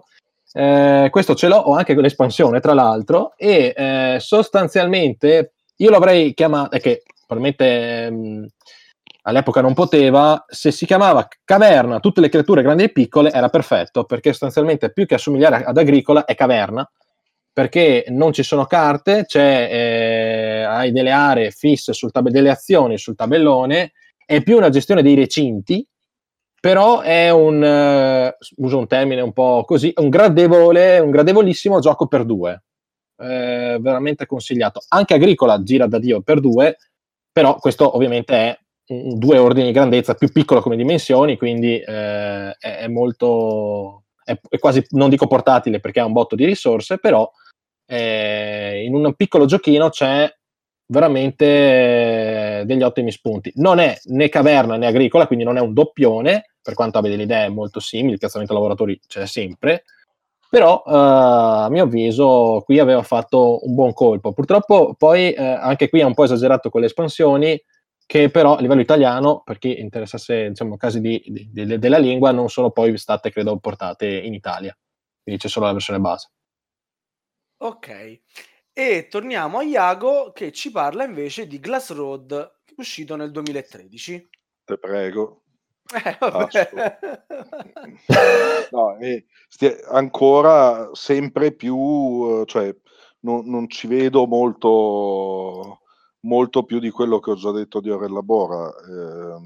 Eh, 0.54 1.10
questo 1.12 1.36
ce 1.36 1.48
l'ho, 1.48 1.58
ho 1.58 1.76
anche 1.76 1.94
l'espansione, 1.94 2.60
tra 2.60 2.74
l'altro, 2.74 3.34
e 3.38 3.74
eh, 3.76 4.18
sostanzialmente 4.20 5.54
io 5.78 5.90
l'avrei 5.90 6.34
chiamato, 6.34 6.76
è 6.76 6.80
che 6.80 7.04
probabilmente 7.28 8.10
mh, 8.10 8.16
mm, 8.16 8.46
all'epoca 9.24 9.62
non 9.62 9.74
poteva, 9.74 10.44
se 10.48 10.72
si 10.72 10.86
chiamava 10.86 11.28
caverna, 11.44 12.00
tutte 12.00 12.22
le 12.22 12.30
creature 12.30 12.64
grandi 12.64 12.84
e 12.84 12.92
piccole, 12.92 13.32
era 13.32 13.50
perfetto, 13.50 14.06
perché 14.06 14.30
sostanzialmente 14.30 14.92
più 14.92 15.06
che 15.06 15.16
assomigliare 15.16 15.64
ad 15.64 15.78
agricola 15.78 16.26
è 16.26 16.34
caverna, 16.34 16.90
perché 17.58 18.06
non 18.10 18.34
ci 18.34 18.44
sono 18.44 18.66
carte, 18.66 19.26
eh, 19.28 20.62
hai 20.62 20.92
delle 20.92 21.10
aree 21.10 21.50
fisse, 21.50 21.92
sul 21.92 22.12
tab- 22.12 22.30
delle 22.30 22.52
azioni 22.52 23.00
sul 23.00 23.16
tabellone, 23.16 23.94
è 24.28 24.44
più 24.44 24.58
una 24.58 24.70
gestione 24.70 25.02
dei 25.02 25.16
recinti, 25.16 25.84
però 26.62 27.00
è 27.00 27.32
un, 27.32 27.60
uh, 27.60 28.64
uso 28.64 28.78
un 28.78 28.86
termine 28.86 29.22
un 29.22 29.34
po' 29.34 29.64
così, 29.66 29.92
un 29.96 30.10
gradevole, 30.10 31.00
un 31.00 31.10
gradevolissimo 31.10 31.80
gioco 31.80 32.06
per 32.06 32.26
due. 32.26 32.62
eh, 33.20 33.80
veramente 33.82 34.28
consigliato. 34.28 34.82
Anche 34.90 35.16
Agricola 35.16 35.64
gira 35.64 35.88
da 35.88 35.98
Dio 35.98 36.22
per 36.22 36.40
due, 36.40 36.78
però 37.32 37.56
questo 37.56 37.96
ovviamente 37.96 38.36
è 38.36 38.60
un, 38.90 39.18
due 39.18 39.40
ordini 39.40 39.66
di 39.66 39.74
grandezza, 39.74 40.14
più 40.14 40.32
piccolo 40.32 40.62
come 40.62 40.76
dimensioni, 40.76 41.38
quindi 41.38 41.80
eh, 41.80 42.52
è, 42.52 42.78
è, 42.82 42.88
molto, 42.88 44.04
è, 44.24 44.38
quasi, 44.60 44.86
non 44.90 45.10
dico 45.10 45.26
portatile 45.26 45.80
perché 45.80 46.02
ha 46.02 46.06
un 46.06 46.14
botto 46.14 46.36
di 46.36 46.46
risorse, 46.46 47.00
però 47.00 47.28
eh, 47.88 48.84
in 48.86 48.94
un 48.94 49.14
piccolo 49.16 49.46
giochino 49.46 49.90
c'è 49.90 50.32
veramente 50.90 52.64
degli 52.66 52.84
ottimi 52.84 53.12
spunti. 53.12 53.52
Non 53.56 53.80
è 53.80 53.98
né 54.06 54.30
caverna 54.30 54.78
né 54.78 54.86
agricola, 54.86 55.28
quindi 55.28 55.46
non 55.46 55.58
è 55.58 55.62
un 55.62 55.74
doppione, 55.74 56.52
per 56.62 56.74
quanto 56.74 56.98
abbia 56.98 57.10
delle 57.10 57.24
idee 57.24 57.50
molto 57.50 57.80
simili, 57.80 58.14
il 58.14 58.20
piazzamento 58.20 58.54
lavoratori 58.54 59.00
c'è 59.08 59.26
sempre, 59.26 59.84
però 60.50 60.82
uh, 60.86 60.92
a 61.66 61.70
mio 61.70 61.84
avviso 61.84 62.62
qui 62.64 62.80
aveva 62.80 63.04
fatto 63.04 63.66
un 63.66 63.74
buon 63.74 63.94
colpo. 63.94 64.34
Purtroppo 64.34 64.96
poi 64.98 65.34
uh, 65.38 65.42
anche 65.42 65.90
qui 65.90 66.00
è 66.00 66.04
un 66.04 66.14
po' 66.14 66.24
esagerato 66.24 66.70
con 66.70 66.82
le 66.82 66.88
espansioni, 66.88 67.62
che 68.06 68.30
però 68.30 68.56
a 68.56 68.62
livello 68.62 68.82
italiano, 68.82 69.42
per 69.44 69.58
chi 69.58 69.80
interessasse 69.80 70.50
diciamo, 70.50 70.78
casi 70.78 71.02
di, 71.02 71.22
di, 71.28 71.50
di, 71.52 71.78
della 71.78 71.98
lingua, 71.98 72.32
non 72.32 72.48
sono 72.50 72.72
poi 72.72 72.98
state, 72.98 73.30
credo, 73.30 73.58
portate 73.58 74.08
in 74.08 74.34
Italia. 74.34 74.76
Quindi 75.22 75.42
c'è 75.42 75.50
solo 75.50 75.66
la 75.66 75.74
versione 75.74 76.00
base. 76.00 76.30
Ok. 77.58 78.20
E 78.74 79.08
torniamo 79.10 79.58
a 79.58 79.64
Iago 79.64 80.32
che 80.32 80.52
ci 80.52 80.70
parla 80.70 81.04
invece 81.04 81.48
di 81.48 81.60
Glass 81.60 81.92
Road, 81.92 82.60
uscito 82.76 83.16
nel 83.16 83.32
2013. 83.32 84.30
Te 84.64 84.78
prego. 84.78 85.42
Eh, 85.94 86.18
no, 88.72 88.98
stia, 89.48 89.78
ancora 89.90 90.90
sempre 90.94 91.54
più, 91.54 92.44
cioè 92.46 92.76
non, 93.22 93.50
non, 93.50 93.68
ci 93.70 93.88
vedo 93.88 94.28
molto, 94.28 95.80
molto 96.22 96.64
più 96.64 96.80
di 96.80 96.92
quello 96.92 97.20
che 97.20 97.32
ho 97.32 97.36
già 97.36 97.52
detto 97.52 97.80
di 97.80 97.90
Orella 97.90 98.22
Bora. 98.22 98.70
Eh, 98.70 99.38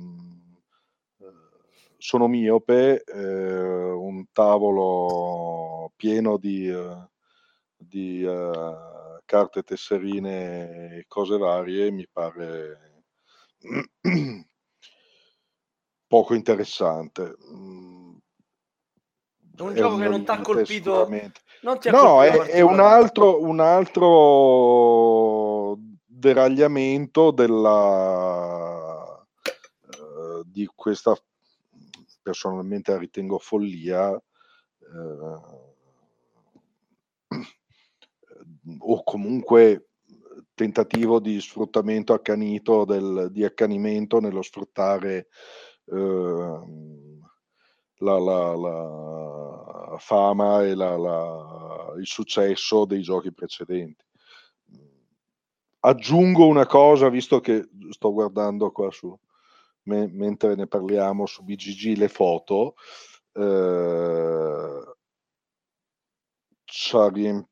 sono 1.98 2.28
miope, 2.28 3.04
eh, 3.04 3.92
un 3.92 4.26
tavolo 4.34 5.92
pieno 5.96 6.38
di, 6.38 6.68
di 7.82 8.24
uh, 8.24 9.20
carte 9.26 9.64
tesserine 9.64 10.98
e 10.98 11.06
cose 11.08 11.38
varie 11.38 11.92
mi 11.92 12.08
pare 12.12 13.04
poco 16.08 16.34
interessante. 16.34 17.36
Mm, 17.54 18.16
un 19.60 19.76
gioco 19.76 19.98
che 19.98 20.08
non 20.08 20.24
ti 20.24 20.32
ha 20.32 20.42
colpito. 20.42 21.08
Non 21.62 21.80
ti 21.80 21.90
ha 21.90 21.92
no, 21.92 22.16
colpito 22.16 22.44
è, 22.44 22.48
è 22.48 22.62
un, 22.62 22.80
altro, 22.80 23.42
un 23.42 23.60
altro 23.60 24.18
deragliamento 26.06 27.32
della, 27.32 29.26
uh, 30.00 30.44
di 30.46 30.70
questa 30.74 31.16
personalmente 32.22 32.92
la 32.92 32.98
ritengo 32.98 33.40
follia. 33.40 34.12
Uh, 34.80 35.60
o 38.80 39.04
comunque 39.04 39.88
tentativo 40.54 41.20
di 41.20 41.40
sfruttamento 41.42 42.14
accanito 42.14 42.86
del, 42.86 43.30
di 43.32 43.44
accanimento 43.44 44.20
nello 44.20 44.42
sfruttare 44.42 45.28
Ehm, 45.92 47.20
la, 48.00 48.18
la, 48.18 48.56
la, 48.56 49.98
fama 49.98 50.64
e 50.64 50.74
la, 50.74 51.94
il 51.98 52.08
successo 52.08 52.86
dei 52.86 53.02
giochi 53.02 53.32
precedenti. 53.34 54.04
Aggiungo 55.84 56.48
una 56.48 56.66
cosa, 56.66 57.10
visto 57.10 57.40
che 57.40 57.68
sto 57.90 58.14
guardando 58.14 58.72
qua 58.72 58.90
su, 58.92 59.16
me, 59.84 60.08
mentre 60.08 60.56
ne 60.56 60.68
parliamo 60.68 61.26
su 61.26 61.44
BGG 61.44 61.98
le 61.98 62.08
foto, 62.08 62.76
eh, 63.34 64.96
ci 66.64 66.96
ha 66.96 67.10
riempito 67.10 67.51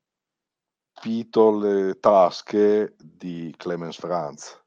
le 1.02 1.98
tasche 1.98 2.94
di 2.98 3.54
Clemens 3.56 3.96
Franz. 3.96 4.62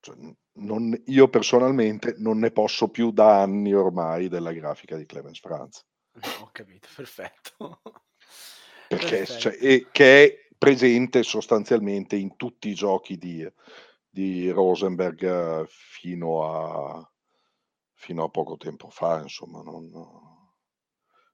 Cioè, 0.00 0.16
non, 0.60 1.00
io 1.06 1.28
personalmente 1.28 2.14
non 2.18 2.38
ne 2.38 2.50
posso 2.50 2.88
più 2.88 3.10
da 3.10 3.40
anni 3.40 3.72
ormai 3.74 4.28
della 4.28 4.52
grafica 4.52 4.96
di 4.96 5.06
Clemens 5.06 5.40
Franz. 5.40 5.84
ho 6.40 6.48
capito, 6.52 6.88
perfetto. 6.94 7.80
Perché 8.88 9.18
perfetto. 9.18 9.38
Cioè, 9.38 9.86
che 9.90 10.24
è 10.24 10.48
presente 10.56 11.22
sostanzialmente 11.22 12.16
in 12.16 12.36
tutti 12.36 12.68
i 12.68 12.74
giochi 12.74 13.16
di, 13.18 13.46
di 14.08 14.50
Rosenberg 14.50 15.22
eh, 15.22 15.66
fino 15.68 16.42
a, 16.44 17.12
fino 17.92 18.24
a 18.24 18.28
poco 18.28 18.56
tempo 18.56 18.88
fa, 18.88 19.20
insomma, 19.20 19.62
non, 19.62 19.90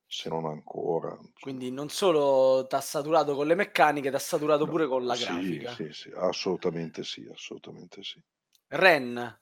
se 0.06 0.28
non 0.28 0.46
ancora. 0.46 1.18
Quindi 1.40 1.70
non 1.70 1.88
solo 1.88 2.66
ti 2.66 2.74
ha 2.74 2.80
saturato 2.80 3.34
con 3.34 3.46
le 3.46 3.54
meccaniche, 3.54 4.10
ti 4.10 4.16
ha 4.16 4.20
saturato 4.20 4.64
no, 4.64 4.70
pure 4.70 4.86
con 4.86 5.04
la 5.04 5.14
sì, 5.14 5.24
grafica. 5.24 5.70
Sì, 5.70 5.88
sì, 5.92 6.12
assolutamente 6.14 7.02
sì, 7.02 7.28
assolutamente 7.32 8.02
sì. 8.02 8.20
Ren. 8.68 9.38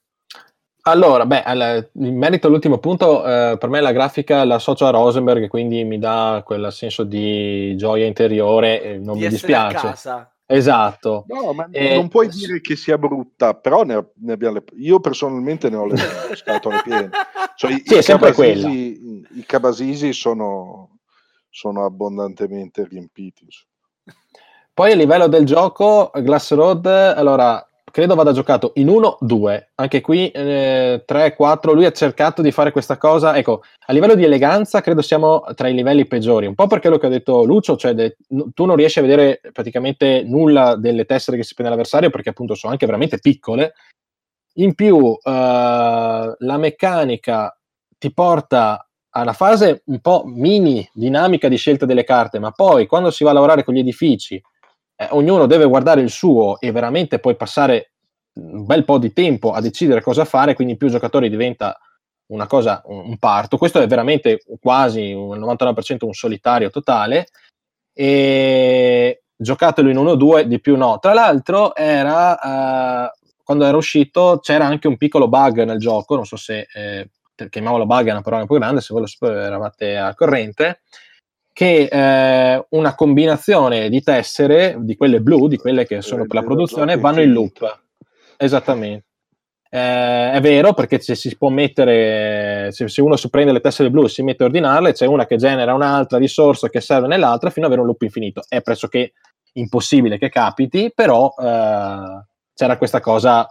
Allora, 0.84 1.26
beh, 1.26 1.90
in 1.92 2.16
merito 2.16 2.48
all'ultimo 2.48 2.78
punto, 2.78 3.24
eh, 3.24 3.56
per 3.56 3.68
me 3.68 3.80
la 3.80 3.92
grafica 3.92 4.42
l'associo 4.44 4.86
a 4.86 4.90
Rosenberg, 4.90 5.46
quindi 5.46 5.84
mi 5.84 5.98
dà 5.98 6.42
quel 6.44 6.72
senso 6.72 7.04
di 7.04 7.76
gioia 7.76 8.04
interiore 8.04 8.98
non 8.98 9.16
di 9.16 9.22
mi 9.22 9.28
dispiace. 9.28 9.76
casa. 9.76 10.34
Esatto. 10.52 11.24
No, 11.28 11.52
ma 11.52 11.68
e... 11.70 11.94
non 11.94 12.08
puoi 12.08 12.28
dire 12.28 12.60
che 12.60 12.76
sia 12.76 12.98
brutta, 12.98 13.54
però 13.54 13.84
ne, 13.84 14.12
ne 14.16 14.36
le... 14.36 14.64
io 14.76 15.00
personalmente 15.00 15.70
ne 15.70 15.76
ho 15.76 15.86
le 15.86 15.96
scatole 16.34 16.82
piene. 16.82 17.10
Cioè, 17.56 17.82
sì, 17.84 17.94
è 17.94 18.00
sempre 18.02 18.32
quella. 18.32 18.68
I 18.68 19.44
cabasisi 19.46 20.12
sono, 20.12 20.98
sono 21.48 21.84
abbondantemente 21.84 22.86
riempiti. 22.86 23.46
Poi 24.74 24.92
a 24.92 24.94
livello 24.96 25.26
del 25.26 25.44
gioco, 25.44 26.10
Glass 26.14 26.52
Road, 26.52 26.86
allora 26.86 27.66
credo 27.92 28.16
vada 28.16 28.32
giocato 28.32 28.72
in 28.76 28.88
1-2, 28.88 29.66
anche 29.76 30.00
qui 30.00 30.30
eh, 30.30 31.04
3-4, 31.06 31.72
lui 31.74 31.84
ha 31.84 31.92
cercato 31.92 32.42
di 32.42 32.50
fare 32.50 32.72
questa 32.72 32.96
cosa, 32.96 33.36
ecco, 33.36 33.62
a 33.86 33.92
livello 33.92 34.14
di 34.14 34.24
eleganza 34.24 34.80
credo 34.80 35.02
siamo 35.02 35.44
tra 35.54 35.68
i 35.68 35.74
livelli 35.74 36.06
peggiori, 36.06 36.46
un 36.46 36.54
po' 36.54 36.66
perché 36.66 36.88
lo 36.88 36.98
che 36.98 37.06
ha 37.06 37.10
detto 37.10 37.44
Lucio, 37.44 37.76
cioè 37.76 37.94
de, 37.94 38.16
tu 38.54 38.64
non 38.64 38.76
riesci 38.76 38.98
a 38.98 39.02
vedere 39.02 39.40
praticamente 39.52 40.24
nulla 40.24 40.74
delle 40.74 41.04
tessere 41.04 41.36
che 41.36 41.44
si 41.44 41.54
prende 41.54 41.70
l'avversario 41.72 42.10
perché 42.10 42.30
appunto 42.30 42.54
sono 42.54 42.72
anche 42.72 42.86
veramente 42.86 43.18
piccole, 43.18 43.74
in 44.54 44.74
più 44.74 44.96
uh, 44.96 45.18
la 45.22 46.56
meccanica 46.58 47.56
ti 47.98 48.12
porta 48.12 48.86
alla 49.10 49.34
fase 49.34 49.82
un 49.86 50.00
po' 50.00 50.24
mini 50.26 50.88
dinamica 50.94 51.48
di 51.48 51.56
scelta 51.56 51.84
delle 51.84 52.04
carte, 52.04 52.38
ma 52.38 52.52
poi 52.52 52.86
quando 52.86 53.10
si 53.10 53.22
va 53.22 53.30
a 53.30 53.34
lavorare 53.34 53.64
con 53.64 53.74
gli 53.74 53.80
edifici 53.80 54.42
eh, 55.02 55.08
ognuno 55.10 55.46
deve 55.46 55.66
guardare 55.66 56.00
il 56.00 56.10
suo 56.10 56.60
e 56.60 56.70
veramente 56.70 57.18
poi 57.18 57.36
passare 57.36 57.92
un 58.34 58.64
bel 58.64 58.84
po' 58.84 58.98
di 58.98 59.12
tempo 59.12 59.52
a 59.52 59.60
decidere 59.60 60.00
cosa 60.00 60.24
fare, 60.24 60.54
quindi 60.54 60.76
più 60.76 60.88
giocatori 60.88 61.28
diventa 61.28 61.78
una 62.26 62.46
cosa, 62.46 62.82
un 62.86 63.18
parto. 63.18 63.58
Questo 63.58 63.80
è 63.80 63.86
veramente 63.86 64.42
quasi 64.60 65.12
un 65.12 65.38
99% 65.38 66.04
un 66.06 66.14
solitario 66.14 66.70
totale 66.70 67.26
e 67.92 69.22
giocatelo 69.36 69.90
in 69.90 69.96
1-2, 69.96 70.42
di 70.42 70.60
più 70.60 70.76
no. 70.76 70.98
Tra 70.98 71.12
l'altro 71.12 71.74
era, 71.74 72.32
uh, 72.32 73.10
quando 73.44 73.64
era 73.64 73.76
uscito 73.76 74.38
c'era 74.42 74.64
anche 74.64 74.88
un 74.88 74.96
piccolo 74.96 75.28
bug 75.28 75.62
nel 75.64 75.78
gioco, 75.78 76.14
non 76.14 76.24
so 76.24 76.36
se 76.36 76.66
eh, 76.72 77.10
chiamiamolo 77.50 77.86
bug 77.86 78.06
è 78.06 78.12
una 78.12 78.22
parola 78.22 78.42
un 78.42 78.48
po' 78.48 78.56
grande, 78.56 78.80
se 78.80 78.94
voi 78.94 79.04
lo 79.18 79.30
eravate 79.30 79.96
al 79.96 80.14
corrente, 80.14 80.80
che 81.52 81.88
eh, 81.90 82.66
una 82.70 82.94
combinazione 82.94 83.88
di 83.88 84.02
tessere, 84.02 84.76
di 84.80 84.96
quelle 84.96 85.20
blu, 85.20 85.48
di 85.48 85.58
quelle 85.58 85.86
che 85.86 86.00
sono 86.00 86.26
per 86.26 86.36
la 86.36 86.42
produzione, 86.42 86.96
vanno 86.96 87.20
in 87.20 87.32
loop. 87.32 87.80
Esattamente. 88.36 89.04
Eh, 89.74 90.32
è 90.32 90.40
vero 90.40 90.74
perché 90.74 91.00
se 91.00 91.14
si 91.14 91.34
può 91.36 91.48
mettere, 91.48 92.70
se, 92.72 92.88
se, 92.88 93.00
uno 93.00 93.16
si 93.16 93.30
prende 93.30 93.52
le 93.52 93.60
tessere 93.60 93.90
blu 93.90 94.04
e 94.04 94.08
si 94.08 94.22
mette 94.22 94.42
a 94.42 94.46
ordinarle, 94.46 94.92
c'è 94.92 95.06
una 95.06 95.26
che 95.26 95.36
genera 95.36 95.74
un'altra 95.74 96.18
risorsa 96.18 96.68
che 96.68 96.80
serve 96.80 97.06
nell'altra 97.06 97.50
fino 97.50 97.66
ad 97.66 97.72
avere 97.72 97.86
un 97.86 97.92
loop 97.92 98.02
infinito. 98.02 98.42
È 98.48 98.60
pressoché 98.60 99.12
impossibile 99.54 100.18
che 100.18 100.30
capiti, 100.30 100.92
però 100.94 101.32
eh, 101.38 102.24
c'era 102.54 102.76
questa 102.76 103.00
cosa 103.00 103.48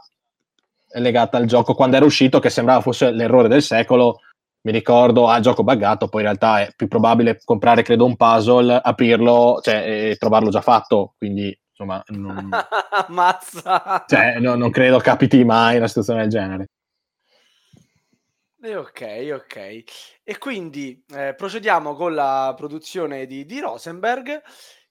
legata 0.93 1.38
al 1.38 1.45
gioco 1.45 1.74
quando 1.74 1.95
era 1.95 2.06
uscito 2.06 2.39
che 2.39 2.49
sembrava 2.49 2.82
fosse 2.82 3.12
l'errore 3.12 3.47
del 3.47 3.62
secolo 3.62 4.20
mi 4.64 4.72
ricordo, 4.72 5.28
ah, 5.28 5.39
gioco 5.39 5.64
buggato, 5.64 6.07
poi 6.07 6.22
in 6.22 6.28
realtà 6.28 6.62
è 6.62 6.74
più 6.76 6.88
probabile 6.88 7.39
comprare, 7.43 7.82
credo, 7.82 8.05
un 8.05 8.16
puzzle, 8.16 8.80
aprirlo 8.84 9.59
cioè, 9.62 10.09
e 10.12 10.16
trovarlo 10.18 10.49
già 10.49 10.62
fatto, 10.62 11.16
quindi 11.18 11.57
insomma... 11.70 12.03
Non... 12.07 12.49
Mazza! 13.09 14.05
Cioè, 14.07 14.39
no, 14.39 14.55
non 14.55 14.70
credo 14.70 14.99
capiti 14.99 15.43
mai 15.43 15.78
una 15.78 15.88
situazione 15.88 16.22
del 16.22 16.30
genere. 16.30 16.68
E 18.64 18.76
ok, 18.76 19.32
ok. 19.34 19.84
E 20.24 20.38
quindi 20.38 21.03
eh, 21.16 21.34
procediamo 21.36 21.95
con 21.95 22.14
la 22.14 22.53
produzione 22.55 23.26
di, 23.26 23.43
di 23.43 23.59
Rosenberg 23.59 24.39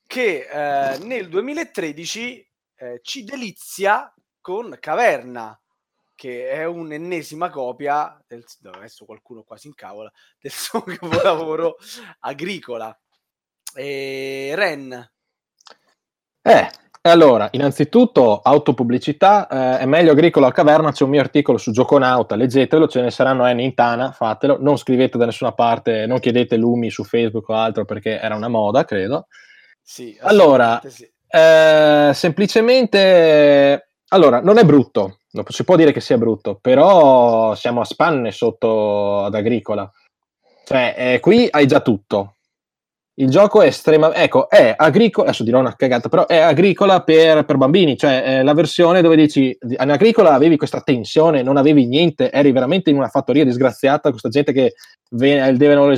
che 0.05 0.49
eh, 0.51 0.99
nel 1.05 1.29
2013 1.29 2.49
eh, 2.75 3.01
ci 3.01 3.23
delizia 3.23 4.13
con 4.41 4.77
Caverna, 4.81 5.57
che 6.21 6.51
è 6.51 6.67
un'ennesima 6.67 7.49
copia, 7.49 8.23
del, 8.29 8.45
adesso 8.75 9.07
qualcuno 9.07 9.43
quasi 9.43 9.69
incavola, 9.69 10.13
del 10.39 10.53
suo 10.53 10.83
capolavoro 10.85 11.77
agricola. 12.19 12.95
E 13.75 14.53
Ren. 14.55 15.11
Eh, 16.43 16.71
allora, 17.03 17.49
innanzitutto, 17.53 18.41
autopubblicità, 18.41 19.49
eh, 19.49 19.79
è 19.79 19.87
meglio 19.87 20.13
agricolo 20.13 20.45
a 20.45 20.53
caverna, 20.53 20.93
c'è 20.93 21.05
un 21.05 21.11
mio 21.11 21.23
articolo 21.23 21.57
su 21.57 21.71
Gioconauta, 21.71 22.35
leggetelo, 22.35 22.87
ce 22.87 23.01
ne 23.01 23.11
saranno 23.11 23.51
N 23.51 23.59
in 23.61 23.73
Tana, 23.73 24.13
fatelo, 24.13 24.59
non 24.61 24.77
scrivete 24.77 25.17
da 25.17 25.25
nessuna 25.25 25.53
parte, 25.53 26.05
non 26.05 26.19
chiedete 26.19 26.57
lumi 26.57 26.91
su 26.91 27.03
Facebook 27.03 27.49
o 27.49 27.55
altro 27.55 27.87
perché 27.87 28.21
era 28.21 28.35
una 28.35 28.49
moda, 28.49 28.85
credo. 28.85 29.29
Sì, 29.81 30.19
allora, 30.21 30.83
sì. 30.85 31.11
Eh, 31.27 32.11
semplicemente, 32.13 33.89
allora, 34.09 34.43
non 34.43 34.59
è 34.59 34.65
brutto, 34.65 35.20
non 35.33 35.45
si 35.49 35.65
può 35.65 35.77
dire 35.77 35.93
che 35.93 36.01
sia 36.01 36.19
brutto, 36.19 36.59
però 36.61 37.55
siamo 37.55 37.81
a 37.81 37.85
spanne 37.85 38.33
sotto 38.33 39.25
ad 39.25 39.35
agricola. 39.35 39.91
Cioè, 40.65 40.95
eh, 40.97 41.21
qui 41.21 41.49
hai 41.51 41.67
già 41.67 41.81
tutto, 41.81 42.37
il 43.21 43.29
gioco 43.29 43.61
è 43.61 43.67
estremamente, 43.67 44.23
ecco, 44.23 44.49
è 44.49 44.75
agricola, 44.75 45.29
adesso 45.29 45.45
dirò 45.45 45.59
una 45.59 45.77
cagata, 45.77 46.09
però 46.09 46.27
è 46.27 46.39
agricola 46.39 47.03
per, 47.03 47.45
per 47.45 47.59
bambini, 47.59 47.97
cioè 47.97 48.43
la 48.43 48.55
versione 48.55 49.03
dove 49.03 49.15
dici, 49.15 49.57
in 49.61 49.91
agricola 49.91 50.33
avevi 50.33 50.57
questa 50.57 50.81
tensione, 50.81 51.43
non 51.43 51.59
avevi 51.59 51.87
niente, 51.87 52.31
eri 52.31 52.51
veramente 52.51 52.89
in 52.89 52.97
una 52.97 53.09
fattoria 53.09 53.45
disgraziata, 53.45 54.11
questa 54.11 54.31
gente 54.31 54.53
che 54.53 54.75
devono 55.11 55.93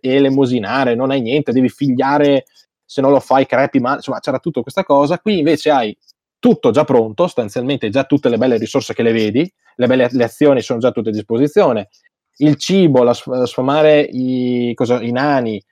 elemosinare, 0.00 0.96
non 0.96 1.12
hai 1.12 1.20
niente, 1.20 1.52
devi 1.52 1.68
figliare, 1.68 2.46
se 2.84 3.00
non 3.00 3.12
lo 3.12 3.20
fai 3.20 3.46
crepi 3.46 3.78
male, 3.78 3.96
insomma 3.96 4.18
c'era 4.18 4.40
tutta 4.40 4.62
questa 4.62 4.82
cosa, 4.82 5.20
qui 5.20 5.38
invece 5.38 5.70
hai 5.70 5.96
tutto 6.38 6.70
già 6.70 6.84
pronto, 6.84 7.24
sostanzialmente 7.24 7.88
già 7.88 8.04
tutte 8.04 8.28
le 8.28 8.38
belle 8.38 8.58
risorse 8.58 8.94
che 8.94 9.02
le 9.02 9.12
vedi, 9.12 9.52
le 9.76 9.86
belle 9.86 10.08
le 10.10 10.24
azioni 10.24 10.60
sono 10.62 10.78
già 10.78 10.90
tutte 10.90 11.08
a 11.10 11.12
disposizione, 11.12 11.88
il 12.38 12.56
cibo, 12.56 13.02
la, 13.02 13.14
sfamare 13.14 14.00
i, 14.00 14.72
cosa, 14.74 15.00
i 15.00 15.10
nani, 15.10 15.62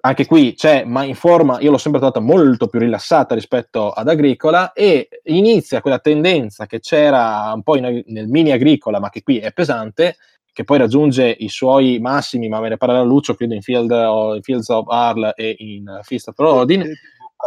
anche 0.00 0.26
qui 0.26 0.54
c'è, 0.54 0.84
ma 0.84 1.02
in 1.02 1.14
forma, 1.14 1.58
io 1.60 1.70
l'ho 1.70 1.78
sempre 1.78 2.00
trovata 2.00 2.20
molto 2.20 2.68
più 2.68 2.78
rilassata 2.78 3.34
rispetto 3.34 3.90
ad 3.90 4.08
Agricola 4.08 4.72
e 4.72 5.08
inizia 5.24 5.80
quella 5.80 5.98
tendenza 5.98 6.66
che 6.66 6.78
c'era 6.80 7.50
un 7.52 7.62
po' 7.62 7.76
in, 7.76 8.02
nel 8.06 8.28
mini 8.28 8.52
Agricola, 8.52 9.00
ma 9.00 9.10
che 9.10 9.22
qui 9.22 9.38
è 9.38 9.52
pesante, 9.52 10.16
che 10.52 10.64
poi 10.64 10.78
raggiunge 10.78 11.28
i 11.38 11.48
suoi 11.48 11.98
massimi, 12.00 12.48
ma 12.48 12.60
me 12.60 12.68
ne 12.68 12.76
parlerà 12.76 13.02
Lucio, 13.02 13.34
credo 13.34 13.54
in, 13.54 13.62
Field, 13.62 13.90
in 13.90 14.42
Fields 14.42 14.68
of 14.68 14.88
Arl 14.88 15.32
e 15.34 15.54
in 15.58 16.00
Fist 16.02 16.28
of 16.28 16.38
Rodin, 16.38 16.84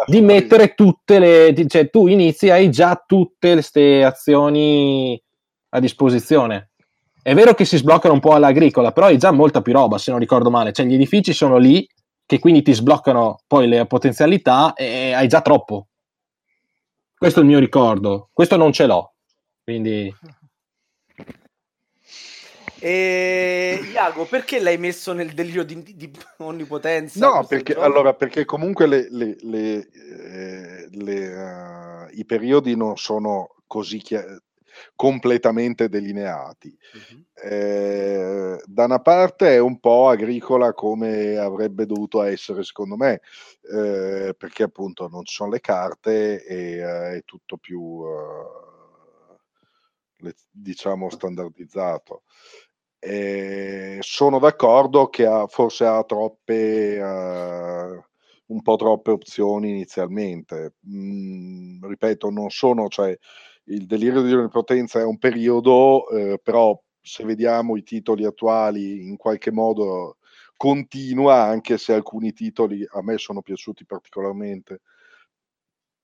di 0.06 0.22
mettere 0.22 0.74
tutte 0.74 1.20
le, 1.20 1.68
cioè 1.68 1.90
tu 1.90 2.08
inizi, 2.08 2.50
hai 2.50 2.70
già 2.70 3.02
tutte 3.06 3.54
queste 3.54 4.04
azioni 4.04 5.22
a 5.70 5.80
disposizione. 5.80 6.72
È 7.22 7.34
vero 7.34 7.54
che 7.54 7.66
si 7.66 7.78
sbloccano 7.78 8.16
un 8.16 8.20
po' 8.20 8.34
all'agricola, 8.34 8.92
però 8.92 9.08
hai 9.08 9.18
già 9.18 9.32
molta 9.32 9.62
più 9.62 9.74
roba, 9.74 9.98
se 9.98 10.12
non 10.12 10.20
ricordo 10.20 10.50
male. 10.50 10.74
Cioè, 10.74 10.86
gli 10.86 10.96
edifici 10.96 11.34
sono 11.34 11.58
lì, 11.58 11.88
che 12.26 12.40
quindi 12.40 12.62
ti 12.62 12.74
sbloccano 12.74 13.42
poi 13.46 13.68
le 13.68 13.86
potenzialità 13.86 14.74
e 14.74 15.14
hai 15.14 15.28
già 15.28 15.42
troppo. 15.42 15.88
Questo 17.16 17.40
è 17.40 17.44
il 17.44 17.50
mio 17.50 17.60
ricordo, 17.60 18.30
questo 18.34 18.58
non 18.58 18.72
ce 18.72 18.86
l'ho. 18.88 19.14
Quindi... 19.64 20.14
E 22.84 23.80
Iago, 23.94 24.26
perché 24.26 24.60
l'hai 24.60 24.80
messo 24.80 25.14
nel 25.14 25.34
delirio 25.34 25.64
di, 25.64 25.84
di 25.96 26.12
onnipotenza? 26.38 27.20
No, 27.20 27.46
perché, 27.46 27.76
allora, 27.76 28.16
perché 28.16 28.44
comunque 28.44 28.88
le, 28.88 29.08
le, 29.12 29.38
le, 30.90 31.34
uh, 31.36 32.08
i 32.12 32.26
periodi 32.26 32.76
non 32.76 32.98
sono 32.98 33.56
così 33.68 34.00
chiari 34.00 34.36
completamente 34.96 35.90
delineati. 35.90 36.76
Uh-huh. 36.94 37.24
Eh, 37.44 38.60
da 38.66 38.86
una 38.86 39.00
parte 39.00 39.50
è 39.50 39.60
un 39.60 39.80
po' 39.80 40.10
agricola 40.10 40.74
come 40.74 41.38
avrebbe 41.38 41.86
dovuto 41.86 42.24
essere, 42.24 42.64
secondo 42.64 42.96
me, 42.96 43.22
eh, 43.72 44.34
perché 44.36 44.64
appunto 44.64 45.08
non 45.08 45.24
ci 45.24 45.36
sono 45.36 45.52
le 45.52 45.60
carte 45.60 46.44
e 46.44 46.78
eh, 46.78 47.18
è 47.18 47.22
tutto 47.26 47.58
più, 47.58 48.04
eh, 50.24 50.34
diciamo, 50.50 51.10
standardizzato. 51.10 52.24
Sono 54.02 54.40
d'accordo 54.40 55.08
che 55.08 55.26
ha, 55.26 55.48
forse 55.48 55.86
ha 55.86 56.04
troppe, 56.04 56.96
eh, 56.98 58.02
un 58.48 58.62
po' 58.62 58.76
troppe 58.76 59.12
opzioni 59.12 59.70
inizialmente. 59.70 60.76
Mm, 60.88 61.84
ripeto, 61.86 62.30
non 62.30 62.50
sono, 62.50 62.88
cioè, 62.90 63.18
il 63.66 63.86
delirio 63.86 64.22
di 64.22 64.34
onnipotenza 64.34 65.00
è 65.00 65.04
un 65.04 65.18
periodo, 65.18 66.08
eh, 66.10 66.40
però 66.42 66.80
se 67.00 67.24
vediamo 67.24 67.76
i 67.78 67.84
titoli 67.84 68.26
attuali 68.26 69.08
in 69.08 69.18
qualche 69.18 69.52
modo 69.52 70.18
continua, 70.56 71.44
anche 71.44 71.78
se 71.78 71.94
alcuni 71.94 72.34
titoli 72.34 72.86
a 72.92 73.02
me 73.02 73.18
sono 73.18 73.42
piaciuti 73.42 73.86
particolarmente, 73.86 74.82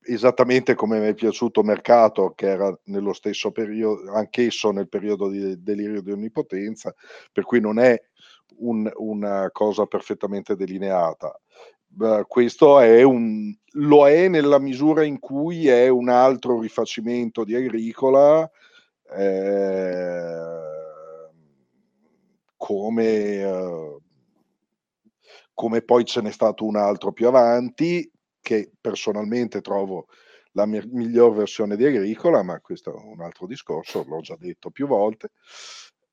esattamente 0.08 0.74
come 0.74 0.99
mi 0.99 1.08
è 1.08 1.14
piaciuto 1.14 1.64
Mercato, 1.64 2.34
che 2.36 2.47
era 2.47 2.78
nello 2.86 3.14
stesso 3.14 3.51
periodo, 3.51 4.12
anch'esso 4.12 4.72
nel 4.72 4.88
periodo 4.88 5.30
di 5.30 5.62
delirio 5.62 6.01
di 6.01 6.12
onnipotenza, 6.12 6.93
per 7.32 7.43
cui 7.43 7.60
non 7.60 7.80
è 7.80 8.01
un, 8.58 8.89
una 8.95 9.49
cosa 9.51 9.86
perfettamente 9.86 10.55
delineata. 10.55 11.39
Questo 12.28 12.80
è 12.80 13.01
un, 13.01 13.55
lo 13.72 14.08
è 14.08 14.28
nella 14.28 14.60
misura 14.60 15.03
in 15.03 15.20
cui 15.20 15.68
è 15.68 15.88
un 15.88 16.10
altro 16.10 16.60
rifacimento 16.60 17.43
di 17.43 17.55
Agricola, 17.55 18.49
eh, 19.16 20.47
come, 22.55 23.05
eh, 23.05 23.97
come 25.53 25.82
poi 25.82 26.05
ce 26.05 26.22
n'è 26.22 26.32
stato 26.32 26.66
un 26.66 26.76
altro 26.76 27.12
più 27.14 27.28
avanti, 27.28 28.12
che 28.42 28.72
personalmente 28.80 29.62
trovo 29.62 30.08
la 30.52 30.66
mi- 30.66 30.82
miglior 30.86 31.36
versione 31.36 31.76
di 31.76 31.86
Agricola, 31.86 32.44
ma 32.44 32.60
questo 32.60 32.92
è 32.92 33.02
un 33.04 33.22
altro 33.22 33.46
discorso, 33.46 34.04
l'ho 34.08 34.22
già 34.22 34.36
detto 34.38 34.72
più 34.72 34.88
volte. 34.88 35.32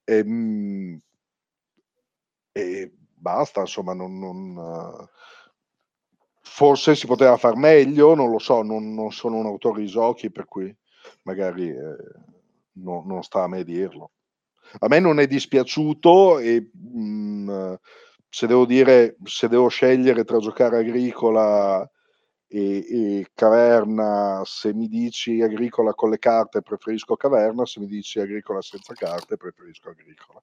E, 0.04 0.16
ehm, 0.18 1.00
e 2.52 2.92
basta, 3.14 3.60
insomma, 3.60 3.94
non, 3.94 4.18
non 4.18 5.08
forse 6.40 6.94
si 6.94 7.06
poteva 7.06 7.36
far 7.36 7.56
meglio, 7.56 8.14
non 8.14 8.30
lo 8.30 8.38
so, 8.38 8.62
non, 8.62 8.94
non 8.94 9.10
sono 9.10 9.36
un 9.36 9.46
autore 9.46 9.80
di 9.80 9.88
giochi, 9.88 10.30
per 10.30 10.44
cui 10.44 10.74
magari 11.22 11.68
eh, 11.68 11.96
no, 12.74 13.02
non 13.06 13.22
sta 13.22 13.42
a 13.42 13.48
me 13.48 13.64
dirlo. 13.64 14.12
A 14.78 14.86
me 14.88 15.00
non 15.00 15.18
è 15.18 15.26
dispiaciuto 15.26 16.38
e 16.38 16.70
mh, 16.72 17.50
mm, 17.50 17.74
se 18.28 18.46
devo 18.46 18.66
dire, 18.66 19.16
se 19.24 19.48
devo 19.48 19.68
scegliere 19.68 20.24
tra 20.24 20.38
giocare 20.38 20.78
agricola 20.78 21.88
e, 22.54 23.18
e, 23.18 23.26
caverna, 23.34 24.42
se 24.44 24.72
mi 24.72 24.86
dici 24.86 25.42
agricola 25.42 25.92
con 25.92 26.10
le 26.10 26.18
carte 26.18 26.62
preferisco 26.62 27.16
caverna, 27.16 27.66
se 27.66 27.80
mi 27.80 27.86
dici 27.86 28.20
agricola 28.20 28.62
senza 28.62 28.94
carte 28.94 29.36
preferisco 29.36 29.88
agricola. 29.88 30.40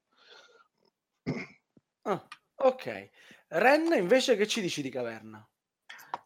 Ah, 2.03 2.21
ok. 2.55 3.09
Ren 3.49 3.93
invece 3.97 4.35
che 4.35 4.47
ci 4.47 4.59
dici 4.59 4.81
di 4.81 4.89
caverna? 4.89 5.47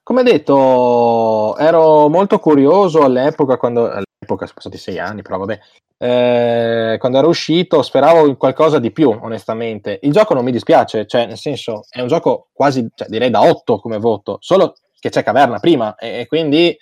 Come 0.01 0.23
detto, 0.23 1.55
ero 1.57 2.07
molto 2.09 2.39
curioso 2.39 3.03
all'epoca, 3.03 3.57
quando 3.57 3.85
all'epoca 3.85 4.45
sono 4.45 4.53
passati 4.55 4.77
sei 4.77 4.99
anni, 4.99 5.21
però 5.21 5.37
vabbè, 5.39 5.59
eh, 5.97 6.97
quando 6.99 7.17
era 7.17 7.27
uscito 7.27 7.81
speravo 7.81 8.27
in 8.27 8.37
qualcosa 8.37 8.79
di 8.79 8.91
più, 8.91 9.09
onestamente. 9.09 9.99
Il 10.01 10.11
gioco 10.11 10.33
non 10.33 10.43
mi 10.43 10.51
dispiace, 10.51 11.05
cioè, 11.05 11.25
nel 11.25 11.37
senso, 11.37 11.85
è 11.89 12.01
un 12.01 12.07
gioco 12.07 12.49
quasi, 12.53 12.87
cioè, 12.95 13.07
direi 13.07 13.29
da 13.29 13.41
8 13.41 13.79
come 13.79 13.97
voto, 13.97 14.37
solo 14.39 14.75
che 15.05 15.11
c'è 15.11 15.23
caverna 15.23 15.59
prima 15.59 15.95
e, 15.95 16.21
e 16.21 16.27
quindi 16.27 16.75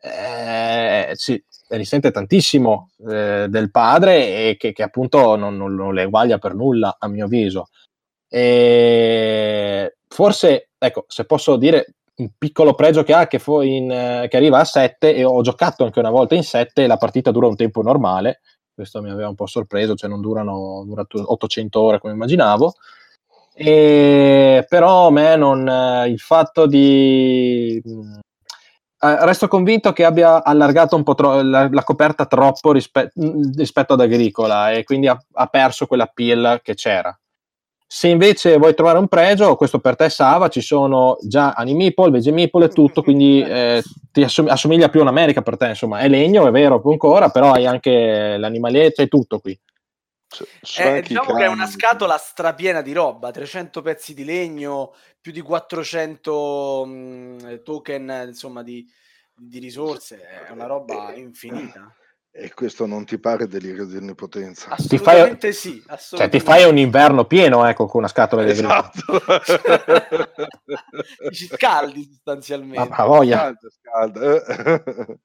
eh, 0.00 1.10
si 1.12 1.42
risente 1.68 2.10
tantissimo 2.10 2.92
eh, 3.06 3.46
del 3.50 3.70
padre 3.70 4.48
e 4.48 4.56
che, 4.58 4.72
che 4.72 4.82
appunto 4.82 5.36
non, 5.36 5.58
non, 5.58 5.74
non, 5.74 5.92
le 5.92 6.02
eguaglia 6.02 6.38
per 6.38 6.54
nulla, 6.54 6.96
a 6.98 7.06
mio 7.08 7.26
avviso. 7.26 7.68
E 8.28 9.96
forse, 10.08 10.70
ecco, 10.78 11.04
se 11.06 11.26
posso 11.26 11.56
dire, 11.56 11.96
un 12.16 12.30
piccolo 12.38 12.72
pregio 12.74 13.02
che 13.02 13.12
ha 13.12 13.26
che, 13.26 13.42
in, 13.64 13.90
eh, 13.90 14.26
che, 14.30 14.36
arriva 14.38 14.58
a 14.58 14.64
7 14.64 15.14
e 15.14 15.24
ho 15.24 15.42
giocato 15.42 15.84
anche 15.84 15.98
una 15.98 16.08
volta 16.08 16.34
in 16.34 16.44
7 16.44 16.84
e 16.84 16.86
la 16.86 16.96
partita 16.96 17.30
dura 17.30 17.46
un 17.46 17.56
tempo 17.56 17.82
normale 17.82 18.40
questo 18.72 19.02
mi 19.02 19.10
aveva 19.10 19.28
un 19.28 19.34
po' 19.34 19.44
sorpreso 19.44 19.94
cioè 19.94 20.08
non 20.08 20.22
durano 20.22 20.82
dura 20.86 21.04
800 21.06 21.78
ore 21.78 21.98
come 21.98 22.14
immaginavo 22.14 22.72
e, 23.58 24.66
però 24.68 25.06
a 25.06 25.10
me 25.10 25.34
non 25.36 25.66
eh, 25.66 26.08
il 26.08 26.18
fatto 26.18 26.66
di 26.66 27.80
eh, 29.00 29.24
resto 29.24 29.48
convinto 29.48 29.94
che 29.94 30.04
abbia 30.04 30.44
allargato 30.44 30.94
un 30.94 31.02
po' 31.02 31.14
tro- 31.14 31.40
la, 31.40 31.66
la, 31.70 31.82
coperta 31.82 32.26
troppo 32.26 32.72
rispe- 32.72 33.12
rispetto 33.56 33.94
ad 33.94 34.00
Agricola 34.02 34.72
e 34.72 34.84
quindi 34.84 35.08
ha, 35.08 35.18
ha 35.32 35.46
perso 35.46 35.86
quella 35.86 36.04
pill 36.04 36.60
che 36.62 36.74
c'era 36.74 37.18
Se 37.86 38.08
invece 38.08 38.58
vuoi 38.58 38.74
trovare 38.74 38.98
un 38.98 39.08
pregio, 39.08 39.56
questo 39.56 39.78
per 39.78 39.96
te 39.96 40.10
Sava, 40.10 40.48
ci 40.48 40.60
sono 40.60 41.16
già 41.22 41.52
Animeeple, 41.52 42.10
Vegemeeple 42.10 42.66
e 42.66 42.68
tutto, 42.68 43.00
quindi 43.04 43.40
eh, 43.40 43.82
ti 44.12 44.22
assom- 44.22 44.50
assomiglia 44.50 44.90
più 44.90 45.00
a 45.00 45.04
un'America 45.04 45.40
per 45.40 45.56
te, 45.56 45.68
insomma, 45.68 46.00
è 46.00 46.08
legno, 46.08 46.46
è 46.46 46.50
vero, 46.50 46.82
ancora, 46.84 47.30
però 47.30 47.52
hai 47.52 47.64
anche 47.66 48.36
l'animalietto 48.36 49.00
e 49.02 49.08
tutto 49.08 49.38
qui. 49.38 49.58
Eh, 50.78 51.02
diciamo 51.02 51.34
che 51.34 51.44
è 51.44 51.48
una 51.48 51.66
scatola 51.66 52.18
strapiena 52.18 52.82
di 52.82 52.92
roba, 52.92 53.30
300 53.30 53.80
pezzi 53.80 54.12
di 54.12 54.24
legno, 54.24 54.94
più 55.20 55.32
di 55.32 55.40
400 55.40 56.84
mh, 56.84 56.90
mm, 56.90 57.54
token, 57.62 58.24
insomma, 58.26 58.62
di, 58.62 58.86
di 59.34 59.58
risorse, 59.58 60.20
è 60.46 60.50
una 60.50 60.66
roba 60.66 61.14
infinita. 61.14 61.90
E 62.38 62.52
questo 62.52 62.84
non 62.84 63.06
ti 63.06 63.18
pare 63.18 63.48
delirio 63.48 63.86
di 63.86 63.96
onnipotenza? 63.96 64.68
Assolutamente 64.68 65.48
ti 65.48 65.54
fai, 65.54 65.56
sì. 65.72 65.82
Assolutamente. 65.86 66.16
Cioè, 66.16 66.28
ti 66.28 66.40
fai 66.40 66.64
un 66.68 66.76
inverno 66.76 67.24
pieno, 67.24 67.66
ecco, 67.66 67.86
con 67.86 68.00
una 68.00 68.08
scatola 68.08 68.44
di 68.44 68.50
esatto. 68.50 69.00
Ci 71.32 71.46
scaldi 71.46 72.04
sostanzialmente. 72.04 72.90
Ma 72.90 73.06
voglia. 73.06 73.38
Scalda, 73.38 73.68
scalda. 73.80 74.44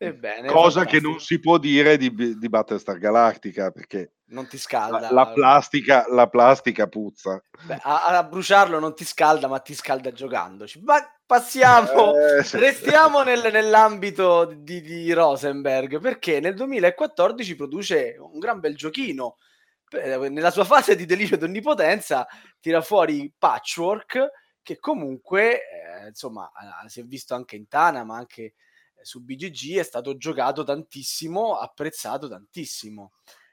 Ebbene, 0.00 0.46
Cosa 0.46 0.84
che 0.84 1.00
non 1.00 1.18
si 1.18 1.40
può 1.40 1.58
dire 1.58 1.96
di, 1.96 2.14
di 2.14 2.48
Battlestar 2.48 2.98
Galactica 2.98 3.72
perché 3.72 4.12
non 4.26 4.46
ti 4.46 4.56
scalda. 4.56 5.00
La, 5.00 5.10
la, 5.10 5.28
plastica, 5.32 6.04
la 6.08 6.28
plastica 6.28 6.86
puzza. 6.86 7.42
Beh, 7.62 7.80
a, 7.82 8.04
a, 8.04 8.22
bruciarlo 8.22 8.78
non 8.78 8.94
ti 8.94 9.04
scalda, 9.04 9.48
ma 9.48 9.58
ti 9.58 9.74
scalda 9.74 10.12
giocandoci. 10.12 10.80
Ma 10.82 10.98
passiamo, 11.26 12.14
eh, 12.16 12.44
sì. 12.44 12.58
restiamo 12.58 13.22
nel, 13.22 13.50
nell'ambito 13.50 14.44
di, 14.44 14.80
di, 14.82 15.12
Rosenberg 15.12 15.98
perché 15.98 16.38
nel 16.38 16.54
2014 16.54 17.56
produce 17.56 18.16
un 18.18 18.38
gran 18.38 18.60
bel 18.60 18.76
giochino. 18.76 19.38
Nella 19.90 20.50
sua 20.50 20.64
fase 20.64 20.94
di 20.94 21.06
delirio 21.06 21.38
d'onnipotenza 21.38 22.26
tira 22.60 22.82
fuori 22.82 23.32
Patchwork 23.36 24.30
che 24.62 24.78
comunque 24.78 25.52
eh, 25.54 26.08
insomma 26.08 26.52
si 26.88 27.00
è 27.00 27.04
visto 27.04 27.34
anche 27.34 27.56
in 27.56 27.68
Tana 27.68 28.04
ma 28.04 28.18
anche 28.18 28.52
su 29.02 29.22
BGG 29.22 29.78
è 29.78 29.82
stato 29.82 30.16
giocato 30.16 30.64
tantissimo, 30.64 31.56
apprezzato 31.56 32.28
tantissimo. 32.28 33.12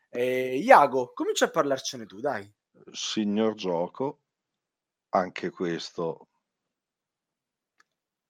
Eh, 0.10 0.58
Iago, 0.58 1.12
comincia 1.14 1.46
a 1.46 1.50
parlarcene 1.50 2.06
tu, 2.06 2.20
dai. 2.20 2.52
Signor 2.92 3.54
gioco, 3.56 4.20
anche 5.10 5.50
questo 5.50 6.28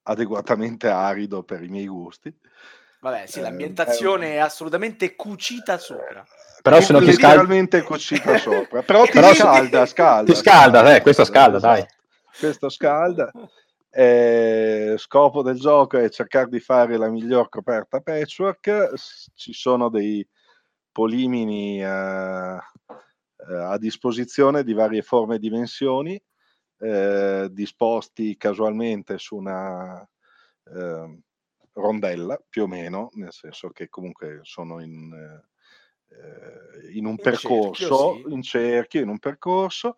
adeguatamente 0.03 0.89
arido 0.89 1.43
per 1.43 1.63
i 1.63 1.67
miei 1.67 1.87
gusti. 1.87 2.33
Vabbè, 3.01 3.27
sì, 3.27 3.39
l'ambientazione 3.39 4.29
eh, 4.29 4.35
è 4.35 4.37
assolutamente 4.37 5.15
cucita 5.15 5.77
sopra. 5.77 6.25
Però 6.61 6.81
se 6.81 6.91
non 6.91 7.03
ti 7.03 7.13
scalda... 7.13 7.83
cucita 7.83 8.37
sopra. 8.39 8.81
Però 8.81 9.05
ti 9.05 9.11
Però 9.11 9.33
scalda, 9.33 9.85
scalda. 9.85 10.31
Ti 10.31 10.39
scalda, 10.39 10.79
scalda, 10.79 10.95
eh, 10.95 11.01
questo 11.01 11.23
scalda, 11.23 11.59
dai. 11.59 11.85
Questo 12.39 12.69
scalda. 12.69 13.31
Eh, 13.97 14.95
scopo 14.97 15.41
del 15.41 15.57
gioco 15.57 15.97
è 15.97 16.09
cercare 16.09 16.49
di 16.49 16.59
fare 16.59 16.97
la 16.97 17.09
miglior 17.09 17.47
coperta 17.47 18.01
patchwork. 18.01 18.93
Ci 19.33 19.53
sono 19.53 19.87
dei 19.87 20.27
polimini 20.91 21.81
eh, 21.81 21.85
eh, 21.85 22.59
a 23.47 23.77
disposizione 23.77 24.65
di 24.65 24.73
varie 24.73 25.01
forme 25.01 25.35
e 25.35 25.39
dimensioni, 25.39 26.21
eh, 26.79 27.47
disposti 27.49 28.35
casualmente 28.35 29.17
su 29.17 29.37
una 29.37 30.05
ehm, 30.73 31.21
rondella, 31.71 32.37
più 32.49 32.63
o 32.63 32.67
meno, 32.67 33.11
nel 33.13 33.31
senso 33.31 33.69
che 33.69 33.87
comunque 33.87 34.39
sono 34.41 34.81
in, 34.81 35.13
eh, 36.09 36.97
in 36.97 37.05
un 37.05 37.11
in 37.11 37.17
percorso, 37.21 37.73
cerchio, 37.73 38.27
sì. 38.27 38.33
in 38.33 38.41
cerchio, 38.41 39.01
in 39.01 39.07
un 39.07 39.19
percorso. 39.19 39.95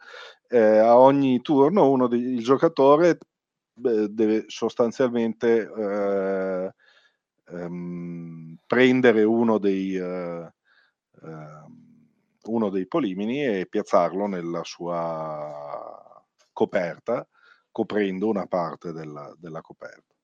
Eh, 0.47 0.59
a 0.59 0.99
ogni 0.99 1.41
turno 1.41 1.89
uno 1.89 2.05
dei, 2.05 2.21
il 2.21 2.43
giocatore 2.43 3.17
deve 3.77 4.45
sostanzialmente 4.47 5.71
eh, 5.71 6.73
ehm, 7.49 8.57
prendere 8.65 9.23
uno 9.23 9.57
dei, 9.57 9.95
eh, 9.95 10.53
ehm, 11.23 11.85
uno 12.45 12.69
dei 12.69 12.87
polimini 12.87 13.45
e 13.45 13.67
piazzarlo 13.67 14.27
nella 14.27 14.63
sua 14.63 16.23
coperta, 16.51 17.27
coprendo 17.71 18.27
una 18.27 18.47
parte 18.47 18.91
della, 18.91 19.33
della 19.37 19.61
coperta. 19.61 20.15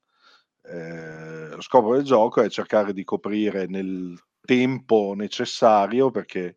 Eh, 0.65 1.49
lo 1.55 1.61
scopo 1.61 1.93
del 1.93 2.03
gioco 2.03 2.41
è 2.41 2.49
cercare 2.49 2.93
di 2.93 3.03
coprire 3.03 3.67
nel 3.67 4.17
tempo 4.41 5.13
necessario 5.15 6.09
perché 6.09 6.55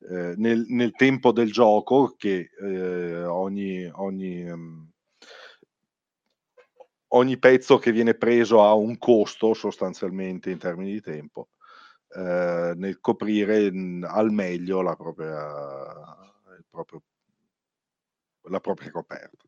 eh, 0.00 0.34
nel, 0.36 0.64
nel, 0.68 0.92
tempo 0.92 1.32
del 1.32 1.52
gioco 1.52 2.14
che 2.16 2.50
eh, 2.60 3.24
ogni, 3.24 3.88
ogni 3.94 4.50
um, 4.50 4.90
ogni 7.16 7.38
pezzo 7.38 7.78
che 7.78 7.92
viene 7.92 8.14
preso 8.14 8.62
ha 8.62 8.72
un 8.74 8.98
costo 8.98 9.54
sostanzialmente 9.54 10.50
in 10.50 10.58
termini 10.58 10.92
di 10.92 11.00
tempo 11.00 11.48
eh, 12.16 12.72
nel 12.76 13.00
coprire 13.00 13.64
in, 13.64 14.06
al 14.08 14.30
meglio 14.30 14.80
la 14.80 14.94
propria, 14.96 16.16
proprio, 16.70 17.02
la 18.42 18.60
propria 18.60 18.90
coperta. 18.90 19.44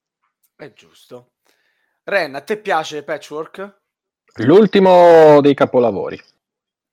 È 0.56 0.72
giusto. 0.72 1.32
Ren, 2.04 2.34
a 2.34 2.40
te 2.40 2.58
piace 2.58 3.04
Patchwork? 3.04 3.80
L'ultimo 4.36 5.40
dei 5.40 5.54
capolavori. 5.54 6.20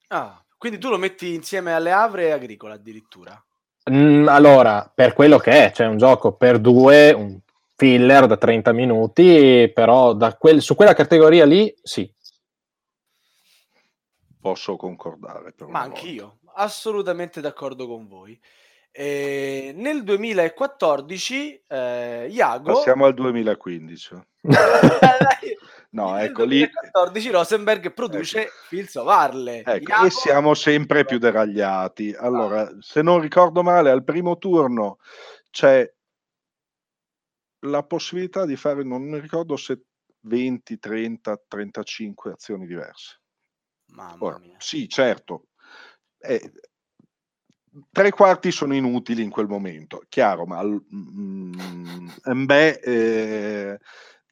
Ah, 0.08 0.42
quindi 0.56 0.78
tu 0.78 0.88
lo 0.88 0.98
metti 0.98 1.34
insieme 1.34 1.72
alle 1.72 1.92
Avre 1.92 2.26
e 2.26 2.30
Agricola 2.30 2.74
addirittura? 2.74 3.42
Mm, 3.90 4.28
allora, 4.28 4.90
per 4.92 5.12
quello 5.12 5.38
che 5.38 5.50
è, 5.50 5.66
c'è 5.68 5.74
cioè 5.74 5.86
un 5.86 5.96
gioco 5.96 6.32
per 6.32 6.58
due, 6.58 7.12
un 7.12 7.38
filler 7.76 8.26
da 8.26 8.36
30 8.36 8.72
minuti, 8.72 9.70
però 9.72 10.16
quel, 10.38 10.62
su 10.62 10.74
quella 10.74 10.94
categoria 10.94 11.44
lì 11.44 11.72
sì. 11.82 12.10
Posso 14.40 14.76
concordare. 14.76 15.54
Ma 15.68 15.80
anch'io, 15.80 16.38
volta. 16.42 16.60
assolutamente 16.62 17.40
d'accordo 17.40 17.86
con 17.86 18.06
voi. 18.06 18.38
E 18.90 19.72
nel 19.76 20.04
2014 20.04 21.64
eh, 21.68 22.28
Iago... 22.30 22.72
Passiamo 22.72 23.04
al 23.04 23.12
2015. 23.12 24.14
no, 25.90 26.16
ecco 26.16 26.44
lì... 26.44 26.60
2014 26.60 27.30
Rosenberg 27.30 27.92
produce 27.92 28.42
ecco. 28.42 28.52
Fields 28.68 28.94
of 28.94 29.08
Arle. 29.08 29.64
Ecco, 29.64 29.90
Iago... 29.90 30.06
E 30.06 30.10
siamo 30.10 30.54
sempre 30.54 31.04
più 31.04 31.18
deragliati. 31.18 32.16
Allora, 32.18 32.62
ah. 32.62 32.76
se 32.80 33.02
non 33.02 33.20
ricordo 33.20 33.62
male, 33.62 33.90
al 33.90 34.04
primo 34.04 34.38
turno 34.38 34.98
c'è 35.50 35.92
la 37.66 37.82
possibilità 37.82 38.44
di 38.44 38.56
fare, 38.56 38.82
non 38.82 39.02
mi 39.02 39.20
ricordo 39.20 39.56
se 39.56 39.82
20, 40.20 40.78
30, 40.78 41.42
35 41.48 42.32
azioni 42.32 42.66
diverse. 42.66 43.20
Mamma 43.92 44.24
Ora, 44.24 44.38
mia. 44.38 44.56
Sì, 44.58 44.88
certo. 44.88 45.48
Eh, 46.18 46.52
tre 47.90 48.10
quarti 48.10 48.50
sono 48.50 48.74
inutili 48.74 49.22
in 49.22 49.30
quel 49.30 49.46
momento, 49.46 50.02
chiaro, 50.08 50.46
ma 50.46 50.62
mm, 50.62 51.52
mm 52.28 52.44
beh, 52.44 52.80
eh, 52.82 53.78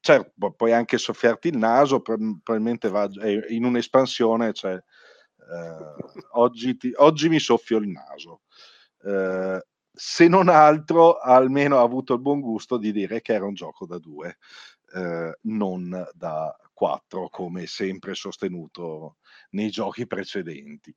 certo, 0.01 0.53
puoi 0.57 0.73
anche 0.73 0.99
soffiarti 0.99 1.49
il 1.49 1.59
naso, 1.59 2.01
probabilmente 2.01 2.89
va 2.89 3.09
in 3.49 3.65
un'espansione, 3.65 4.53
cioè, 4.53 4.75
eh, 4.75 5.95
oggi, 6.33 6.77
ti, 6.77 6.93
oggi, 6.97 7.29
mi 7.29 7.39
soffio 7.39 7.79
il 7.79 7.89
naso. 7.89 8.43
Eh, 9.95 10.01
se 10.01 10.29
non 10.29 10.49
altro 10.49 11.19
almeno 11.19 11.79
ha 11.79 11.83
avuto 11.83 12.15
il 12.15 12.21
buon 12.21 12.41
gusto 12.41 12.77
di 12.77 12.93
dire 12.93 13.21
che 13.21 13.35
era 13.35 13.47
un 13.47 13.55
gioco 13.55 13.87
da 13.87 13.99
due, 13.99 14.39
eh, 14.95 15.39
non 15.43 16.07
da 16.13 16.57
quattro, 16.73 17.29
come 17.29 17.67
sempre 17.67 18.15
sostenuto 18.15 19.17
nei 19.51 19.71
giochi 19.71 20.07
precedenti. 20.07 20.95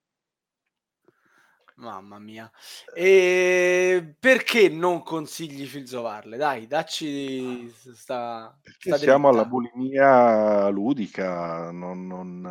Mamma 1.75 2.17
mia. 2.17 2.51
E 2.91 4.15
perché 4.19 4.67
non 4.67 5.03
consigli 5.03 5.67
filzovarle? 5.67 6.35
Dai, 6.35 6.65
dacci 6.65 7.69
sta, 7.69 8.57
perché 8.59 8.89
sta 8.89 8.97
siamo 8.97 9.29
alla 9.29 9.45
bulimia 9.45 10.69
ludica, 10.69 11.69
non, 11.69 12.07
non, 12.07 12.41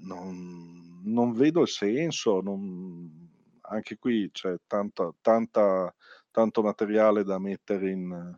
non, 0.00 1.00
non 1.04 1.32
vedo 1.32 1.62
il 1.62 1.68
senso, 1.68 2.42
non, 2.42 3.27
anche 3.68 3.98
qui 3.98 4.30
c'è 4.32 4.56
tanta, 4.66 5.12
tanta, 5.20 5.94
tanto 6.30 6.62
materiale 6.62 7.24
da 7.24 7.38
mettere 7.38 7.90
in, 7.90 8.36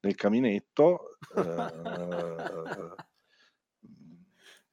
nel 0.00 0.14
caminetto. 0.14 1.18
Eh, 1.34 1.42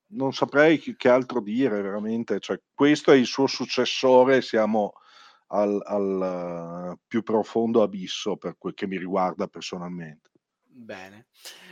non 0.10 0.34
saprei 0.34 0.80
che 0.80 1.10
altro 1.10 1.42
dire 1.42 1.82
veramente. 1.82 2.40
Cioè, 2.40 2.62
questo 2.74 3.12
è 3.12 3.16
il 3.16 3.26
suo 3.26 3.48
successore, 3.48 4.42
siamo 4.42 4.94
al, 5.48 5.82
al 5.84 6.98
più 7.08 7.24
profondo 7.24 7.82
abisso 7.82 8.38
per 8.38 8.56
quel 8.58 8.74
che 8.74 8.88
mi 8.88 8.98
riguarda 8.98 9.48
personalmente. 9.48 10.32
Bene, 10.80 11.26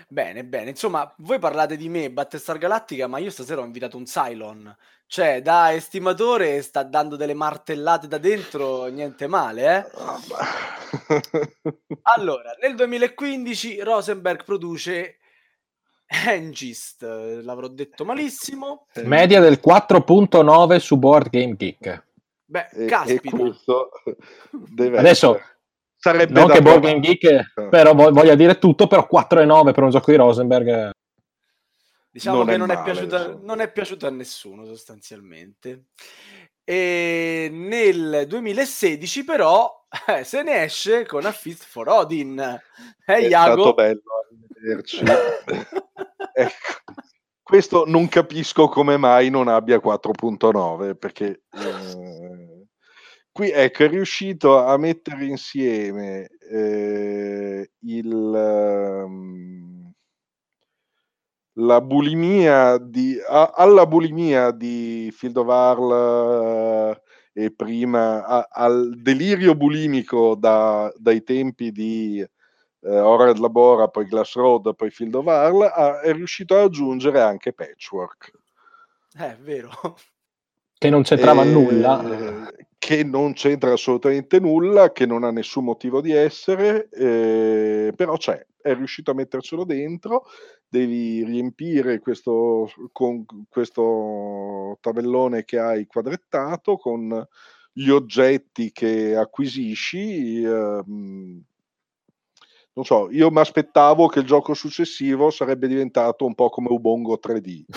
bene, 0.08 0.44
bene. 0.44 0.72
Insomma, 0.72 1.14
voi 1.20 1.38
parlate 1.38 1.78
di 1.78 1.90
me, 1.90 2.10
Battlestar 2.12 2.58
Galactica, 2.58 3.06
ma 3.06 3.20
io 3.20 3.30
stasera 3.30 3.62
ho 3.62 3.66
invitato 3.66 3.98
un 3.98 4.06
Cylon. 4.06 4.76
Cioè, 5.06 5.44
da 5.44 5.72
estimatore 5.74 6.60
sta 6.64 6.82
dando 6.82 7.16
delle 7.16 7.36
martellate 7.36 8.08
da 8.08 8.18
dentro, 8.18 8.86
niente 8.88 9.28
male, 9.28 9.78
eh? 9.78 9.86
Allora, 12.16 12.56
nel 12.62 12.74
2015 12.76 13.82
Rosenberg 13.82 14.44
produce 14.44 15.18
Hengist, 16.08 17.04
l'avrò 17.04 17.68
detto 17.68 18.06
malissimo. 18.06 18.88
Media 19.04 19.40
del 19.40 19.60
4.9 19.64 20.78
su 20.80 20.98
Board 20.98 21.30
Game 21.30 21.56
Geek. 21.56 22.04
Beh, 22.48 22.68
E, 22.72 22.84
e 22.84 22.86
caspita. 22.88 23.38
questo 23.38 23.90
deve 24.52 24.98
Adesso, 24.98 25.36
essere- 25.36 25.55
sarebbe 26.12 26.40
non 26.40 26.50
che 26.50 26.62
Board. 26.62 26.82
Game 26.84 27.00
Geek 27.00 27.54
però 27.70 27.94
vo- 27.96 28.12
voglia 28.12 28.36
dire 28.36 28.60
tutto, 28.60 28.86
però 28.86 29.08
4.9 29.12 29.74
per 29.74 29.84
un 29.84 29.90
gioco 29.90 30.12
di 30.12 30.18
Rosenberg. 30.18 30.92
Diciamo 32.12 32.38
Non 32.38 32.46
che 32.48 32.54
è 32.54 32.58
non, 32.58 32.70
è 32.72 32.76
male, 32.76 32.92
piaciuta, 32.92 33.18
insomma. 33.18 33.40
non 33.44 33.60
è 33.62 33.72
piaciuta 33.72 34.08
a 34.08 34.12
nessuno 34.12 34.66
sostanzialmente. 34.66 35.86
E 36.64 37.50
nel 37.52 38.26
2016 38.28 39.24
però 39.24 39.86
eh, 40.08 40.24
se 40.24 40.42
ne 40.44 40.64
esce 40.64 41.06
con 41.06 41.26
A 41.26 41.32
Fist 41.32 41.66
for 41.66 41.90
Odin. 41.90 42.40
Eh, 43.06 43.14
È 43.14 43.18
Iago? 43.18 43.62
stato 43.62 43.74
bello 43.74 44.02
arrivederci. 44.56 45.04
Ecco, 46.38 46.94
questo 47.42 47.86
non 47.88 48.10
capisco 48.10 48.68
come 48.68 48.98
mai 48.98 49.30
non 49.30 49.48
abbia 49.48 49.78
4.9 49.78 50.96
perché 50.98 51.44
eh, 51.50 52.25
qui 53.36 53.52
ecco 53.52 53.84
è 53.84 53.90
riuscito 53.90 54.64
a 54.64 54.78
mettere 54.78 55.26
insieme 55.26 56.30
eh, 56.50 57.70
il 57.80 58.34
ehm, 58.34 59.92
la 61.58 61.82
bulimia 61.82 62.78
di 62.78 63.18
a- 63.28 63.52
alla 63.54 63.86
bulimia 63.86 64.52
di 64.52 65.12
Field 65.14 65.36
of 65.36 65.50
Arl 65.50 65.92
eh, 67.34 67.44
e 67.44 67.52
prima 67.52 68.24
a- 68.26 68.48
al 68.50 69.02
delirio 69.02 69.54
bulimico 69.54 70.36
da- 70.36 70.90
dai 70.96 71.22
tempi 71.24 71.72
di 71.74 72.22
eh, 72.22 73.00
Horror 73.00 73.38
Labora, 73.38 73.90
poi 73.90 74.06
Glass 74.06 74.36
Road, 74.36 74.76
poi 74.76 74.92
Field 74.92 75.16
of 75.16 75.28
Arl, 75.28 75.62
ha- 75.64 76.00
è 76.00 76.14
riuscito 76.14 76.56
a 76.56 76.62
aggiungere 76.64 77.20
anche 77.20 77.52
Patchwork. 77.52 78.32
Eh, 79.18 79.32
è 79.34 79.38
vero. 79.42 79.72
Che 80.78 80.90
non 80.90 81.02
c'entrava 81.04 81.44
Eh, 81.44 81.48
nulla. 81.48 82.52
Che 82.86 83.04
non 83.04 83.34
c'entra 83.34 83.74
assolutamente 83.74 84.40
nulla, 84.40 84.92
che 84.92 85.08
non 85.08 85.24
ha 85.24 85.32
nessun 85.32 85.64
motivo 85.64 86.02
di 86.02 86.12
essere, 86.12 86.88
eh, 86.90 87.92
però 87.96 88.16
c'è, 88.16 88.46
è 88.62 88.76
riuscito 88.76 89.10
a 89.10 89.16
mettercelo 89.16 89.64
dentro. 89.64 90.26
Devi 90.68 91.24
riempire 91.24 91.98
questo, 91.98 92.70
con 92.92 93.26
questo 93.50 94.78
tabellone 94.82 95.46
che 95.46 95.58
hai 95.58 95.88
quadrettato 95.88 96.78
con 96.78 97.28
gli 97.74 97.90
oggetti 97.90 98.72
che 98.72 99.16
acquisisci. 99.16 100.44
ehm, 100.44 101.44
non 102.74 102.86
so, 102.86 103.10
io 103.10 103.32
mi 103.32 103.40
aspettavo 103.40 104.06
che 104.08 104.20
il 104.20 104.26
gioco 104.26 104.54
successivo 104.54 105.32
sarebbe 105.32 105.68
diventato 105.68 106.26
un 106.26 106.36
po' 106.36 106.50
come 106.50 106.68
Ubongo 106.70 107.18
3D. 107.18 107.64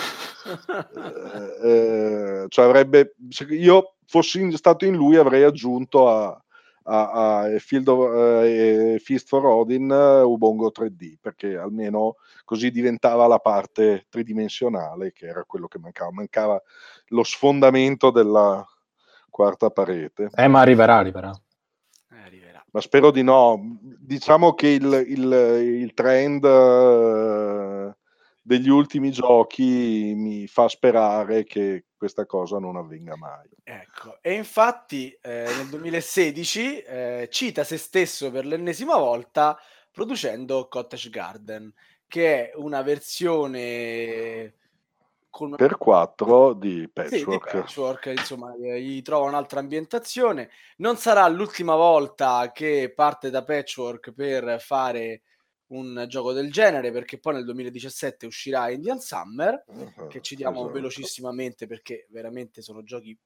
Eh, 1.61 1.69
eh, 2.43 2.45
cioè 2.47 2.65
avrebbe, 2.65 3.13
io 3.49 3.98
fossi 4.09 4.41
in- 4.41 4.57
stato 4.57 4.85
in 4.85 4.95
lui 4.95 5.15
avrei 5.17 5.43
aggiunto 5.43 6.09
a, 6.09 6.43
a, 6.83 7.39
a 7.43 7.59
Field 7.59 7.87
of, 7.87 8.43
eh, 8.43 8.99
Feast 9.03 9.27
for 9.27 9.45
Odin 9.45 9.91
eh, 9.91 10.21
Ubongo 10.21 10.71
3D 10.71 11.17
perché 11.21 11.55
almeno 11.55 12.15
così 12.43 12.71
diventava 12.71 13.27
la 13.27 13.37
parte 13.37 14.07
tridimensionale 14.09 15.11
che 15.11 15.27
era 15.27 15.43
quello 15.45 15.67
che 15.67 15.77
mancava 15.77 16.11
mancava 16.11 16.59
lo 17.09 17.23
sfondamento 17.23 18.09
della 18.09 18.65
quarta 19.29 19.69
parete 19.69 20.29
Eh, 20.33 20.47
ma 20.47 20.59
arriverà, 20.61 20.95
arriverà. 20.97 21.31
Eh, 22.11 22.17
arriverà. 22.25 22.65
ma 22.71 22.81
spero 22.81 23.11
di 23.11 23.21
no. 23.21 23.77
Diciamo 23.99 24.53
che 24.55 24.67
il, 24.69 25.03
il- 25.07 25.81
il 25.83 25.93
trend 25.93 26.43
eh, 26.43 27.95
degli 28.49 28.69
ultimi 28.69 29.11
giochi 29.11 30.13
mi 30.15 30.47
fa 30.47 30.67
sperare 30.67 31.43
che 31.43 31.85
questa 31.95 32.25
cosa 32.25 32.57
non 32.57 32.77
avvenga 32.77 33.15
mai. 33.15 33.47
Ecco, 33.63 34.17
e 34.21 34.33
infatti 34.33 35.15
eh, 35.21 35.45
nel 35.55 35.67
2016 35.67 36.79
eh, 36.79 37.27
cita 37.29 37.63
se 37.63 37.77
stesso 37.77 38.31
per 38.31 38.47
l'ennesima 38.47 38.97
volta 38.97 39.55
producendo 39.91 40.67
Cottage 40.67 41.11
Garden, 41.11 41.71
che 42.07 42.49
è 42.49 42.55
una 42.55 42.81
versione 42.81 44.55
con 45.29 45.53
Per 45.55 45.77
4 45.77 46.53
di 46.53 46.69
Sì, 46.71 46.79
di 46.79 46.87
Patchwork. 46.87 47.51
patchwork, 47.51 48.05
insomma, 48.17 48.55
eh, 48.55 48.81
gli 48.81 49.03
trova 49.03 49.27
un'altra 49.27 49.59
ambientazione. 49.59 50.49
Non 50.77 50.97
sarà 50.97 51.27
l'ultima 51.27 51.75
volta 51.75 52.51
che 52.51 52.91
parte 52.95 53.29
da 53.29 53.43
patchwork 53.43 54.11
per 54.11 54.59
fare 54.59 55.21
un 55.69 56.05
gioco 56.07 56.33
del 56.33 56.51
genere, 56.51 56.91
perché 56.91 57.19
poi 57.19 57.35
nel 57.35 57.45
2017 57.45 58.25
uscirà 58.25 58.69
Indian 58.69 58.99
Summer, 58.99 59.63
che 60.09 60.21
ci 60.21 60.35
diamo 60.35 60.59
Esatto. 60.61 60.73
velocissimamente 60.73 61.67
perché 61.67 62.07
veramente 62.09 62.61
sono 62.61 62.83
giochi, 62.83 63.17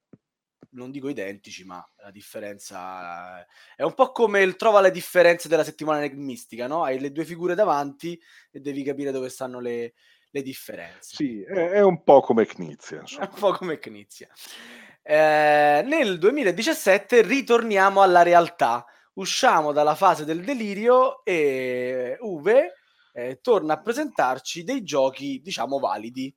non 0.72 0.92
dico 0.92 1.08
identici, 1.08 1.64
ma 1.64 1.86
la 1.98 2.12
differenza 2.12 3.46
è 3.76 3.84
un 3.84 3.94
po' 3.94 4.12
come 4.12 4.42
il 4.42 4.56
trova 4.56 4.82
le 4.82 4.92
differenze 4.92 5.48
della 5.48 5.64
settimana 5.64 6.04
enigmistica, 6.04 6.68
no? 6.68 6.84
Hai 6.84 7.00
le 7.00 7.12
due 7.12 7.26
figure 7.26 7.56
davanti 7.56 8.20
e 8.52 8.60
devi 8.60 8.84
capire 8.84 9.12
dove 9.12 9.30
stanno 9.30 9.60
le, 9.60 9.94
le 10.32 10.42
differenze. 10.42 11.16
Sì, 11.16 11.42
è, 11.44 11.70
è 11.70 11.82
un 11.82 12.04
po' 12.04 12.22
come 12.22 12.46
Knizia, 12.46 12.98
È 12.98 13.02
insomma. 13.02 13.30
un 13.32 13.40
po' 13.40 13.52
come 13.54 13.78
Knizia. 13.78 14.28
Eh, 15.02 15.84
nel 15.86 16.18
2017 16.18 17.22
ritorniamo 17.22 18.02
alla 18.02 18.24
realtà, 18.24 18.86
usciamo 19.14 19.72
dalla 19.72 19.96
fase 19.96 20.26
del 20.26 20.44
delirio 20.44 21.24
e 21.24 22.18
Uwe 22.20 22.74
eh, 23.14 23.40
torna 23.42 23.74
a 23.74 23.82
presentarci 23.82 24.64
dei 24.64 24.84
giochi, 24.84 25.42
diciamo, 25.42 25.80
validi. 25.80 26.36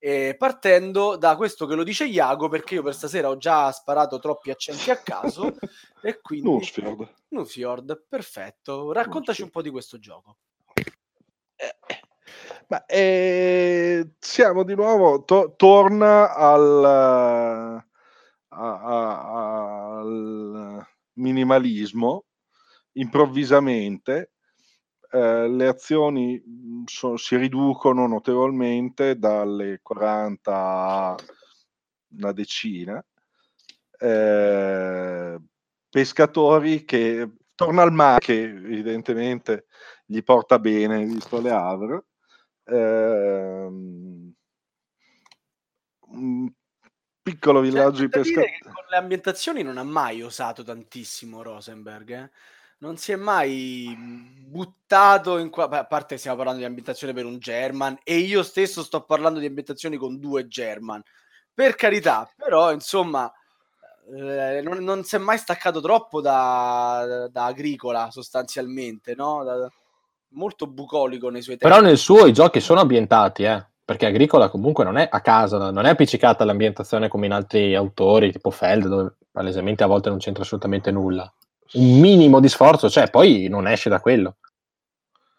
Eh, 0.00 0.36
partendo 0.38 1.16
da 1.16 1.34
questo 1.34 1.66
che 1.66 1.74
lo 1.74 1.82
dice 1.82 2.04
Iago, 2.04 2.48
perché 2.48 2.74
io 2.74 2.84
per 2.84 2.94
stasera 2.94 3.28
ho 3.28 3.36
già 3.36 3.72
sparato 3.72 4.20
troppi 4.20 4.50
accenti 4.50 4.90
a 4.92 4.96
caso, 4.96 5.56
e 6.02 6.20
quindi 6.20 6.48
Nusfjord. 6.48 7.14
Nufjord, 7.30 8.04
perfetto. 8.08 8.92
Raccontaci 8.92 9.42
un 9.42 9.50
po' 9.50 9.60
di 9.62 9.70
questo 9.70 9.98
gioco. 9.98 10.36
Ma 12.68 12.84
eh, 12.86 14.12
siamo 14.20 14.62
di 14.62 14.74
nuovo, 14.74 15.24
to- 15.24 15.54
torna 15.56 16.34
al, 16.34 16.84
a- 16.84 17.84
a- 18.48 19.98
al 19.98 20.86
minimalismo 21.18 22.24
improvvisamente. 22.92 24.32
eh, 25.10 25.48
le 25.48 25.66
azioni 25.68 26.38
mh, 26.44 26.82
so- 26.86 27.16
si 27.16 27.36
riducono 27.36 28.06
notevolmente 28.06 29.18
dalle 29.18 29.80
40 29.82 30.54
a 30.54 31.16
una 32.18 32.32
decina. 32.32 33.02
Eh, 34.00 35.38
pescatori 35.88 36.84
che 36.84 37.30
torna 37.54 37.82
al 37.82 37.92
mare, 37.92 38.18
che 38.20 38.42
evidentemente 38.42 39.66
gli 40.06 40.22
porta 40.22 40.58
bene 40.58 41.04
visto 41.04 41.40
le 41.40 41.50
Havre. 41.50 42.04
Un 46.10 46.52
piccolo 47.30 47.60
villaggio 47.60 48.00
di 48.00 48.08
pescatori. 48.08 48.58
con 48.62 48.84
le 48.88 48.96
ambientazioni 48.96 49.62
non 49.62 49.78
ha 49.78 49.82
mai 49.82 50.22
osato 50.22 50.62
tantissimo 50.62 51.42
Rosenberg, 51.42 52.10
eh? 52.10 52.30
non 52.78 52.96
si 52.96 53.12
è 53.12 53.16
mai 53.16 53.96
buttato 54.46 55.38
in 55.38 55.50
qua, 55.50 55.68
beh, 55.68 55.78
a 55.78 55.84
parte 55.84 56.16
stiamo 56.16 56.36
parlando 56.36 56.60
di 56.60 56.66
ambientazione 56.66 57.12
per 57.12 57.24
un 57.24 57.38
German 57.38 57.98
e 58.04 58.18
io 58.18 58.42
stesso 58.42 58.82
sto 58.82 59.02
parlando 59.02 59.40
di 59.40 59.46
ambientazioni 59.46 59.96
con 59.96 60.18
due 60.18 60.46
German, 60.46 61.02
per 61.52 61.74
carità, 61.74 62.30
però 62.36 62.72
insomma 62.72 63.32
eh, 64.10 64.60
non, 64.62 64.82
non 64.84 65.04
si 65.04 65.16
è 65.16 65.18
mai 65.18 65.38
staccato 65.38 65.80
troppo 65.80 66.20
da, 66.20 67.28
da 67.30 67.44
agricola 67.44 68.10
sostanzialmente, 68.10 69.14
no? 69.14 69.44
Da- 69.44 69.72
molto 70.30 70.66
bucolico 70.66 71.30
nei 71.30 71.42
suoi 71.42 71.56
tempi. 71.56 71.74
Però 71.74 71.86
nel 71.86 71.98
suo 71.98 72.26
i 72.26 72.32
giochi 72.32 72.60
sono 72.60 72.80
ambientati, 72.80 73.44
eh, 73.44 73.66
perché 73.88 74.04
Agricola 74.04 74.50
comunque 74.50 74.84
non 74.84 74.98
è 74.98 75.08
a 75.10 75.22
casa, 75.22 75.70
non 75.70 75.86
è 75.86 75.88
appiccicata 75.88 76.42
all'ambientazione 76.42 77.08
come 77.08 77.24
in 77.24 77.32
altri 77.32 77.74
autori, 77.74 78.30
tipo 78.30 78.50
Feld, 78.50 78.86
dove 78.86 79.14
palesemente 79.30 79.82
a 79.82 79.86
volte 79.86 80.10
non 80.10 80.18
c'entra 80.18 80.42
assolutamente 80.42 80.90
nulla. 80.90 81.32
Un 81.72 81.98
minimo 81.98 82.38
di 82.38 82.50
sforzo 82.50 82.88
c'è, 82.88 83.08
poi 83.08 83.48
non 83.48 83.66
esce 83.66 83.88
da 83.88 83.98
quello. 83.98 84.36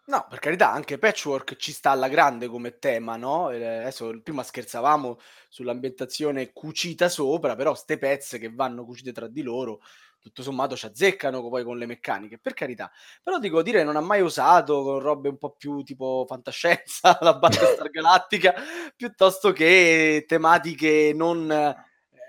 No, 0.06 0.26
per 0.28 0.40
carità, 0.40 0.72
anche 0.72 0.98
Patchwork 0.98 1.54
ci 1.54 1.70
sta 1.70 1.90
alla 1.92 2.08
grande 2.08 2.48
come 2.48 2.80
tema, 2.80 3.14
no? 3.14 3.50
Eh, 3.50 3.64
adesso 3.64 4.20
prima 4.20 4.42
scherzavamo 4.42 5.20
sull'ambientazione 5.48 6.50
cucita 6.52 7.08
sopra, 7.08 7.54
però 7.54 7.76
ste 7.76 7.98
pezze 7.98 8.40
che 8.40 8.52
vanno 8.52 8.84
cucite 8.84 9.12
tra 9.12 9.28
di 9.28 9.42
loro 9.42 9.80
tutto 10.20 10.42
sommato 10.42 10.76
ci 10.76 10.86
azzeccano 10.86 11.48
poi 11.48 11.64
con 11.64 11.78
le 11.78 11.86
meccaniche, 11.86 12.38
per 12.38 12.54
carità. 12.54 12.90
Però 13.22 13.38
dico, 13.38 13.62
dire 13.62 13.82
non 13.82 13.96
ha 13.96 14.00
mai 14.00 14.20
usato 14.20 14.82
con 14.82 14.98
robe 15.00 15.28
un 15.28 15.38
po' 15.38 15.50
più 15.52 15.82
tipo 15.82 16.24
fantascienza, 16.28 17.18
la 17.22 17.34
Battlestar 17.34 17.88
Galattica, 17.90 18.54
piuttosto 18.94 19.52
che 19.52 20.24
tematiche 20.28 21.12
non 21.14 21.50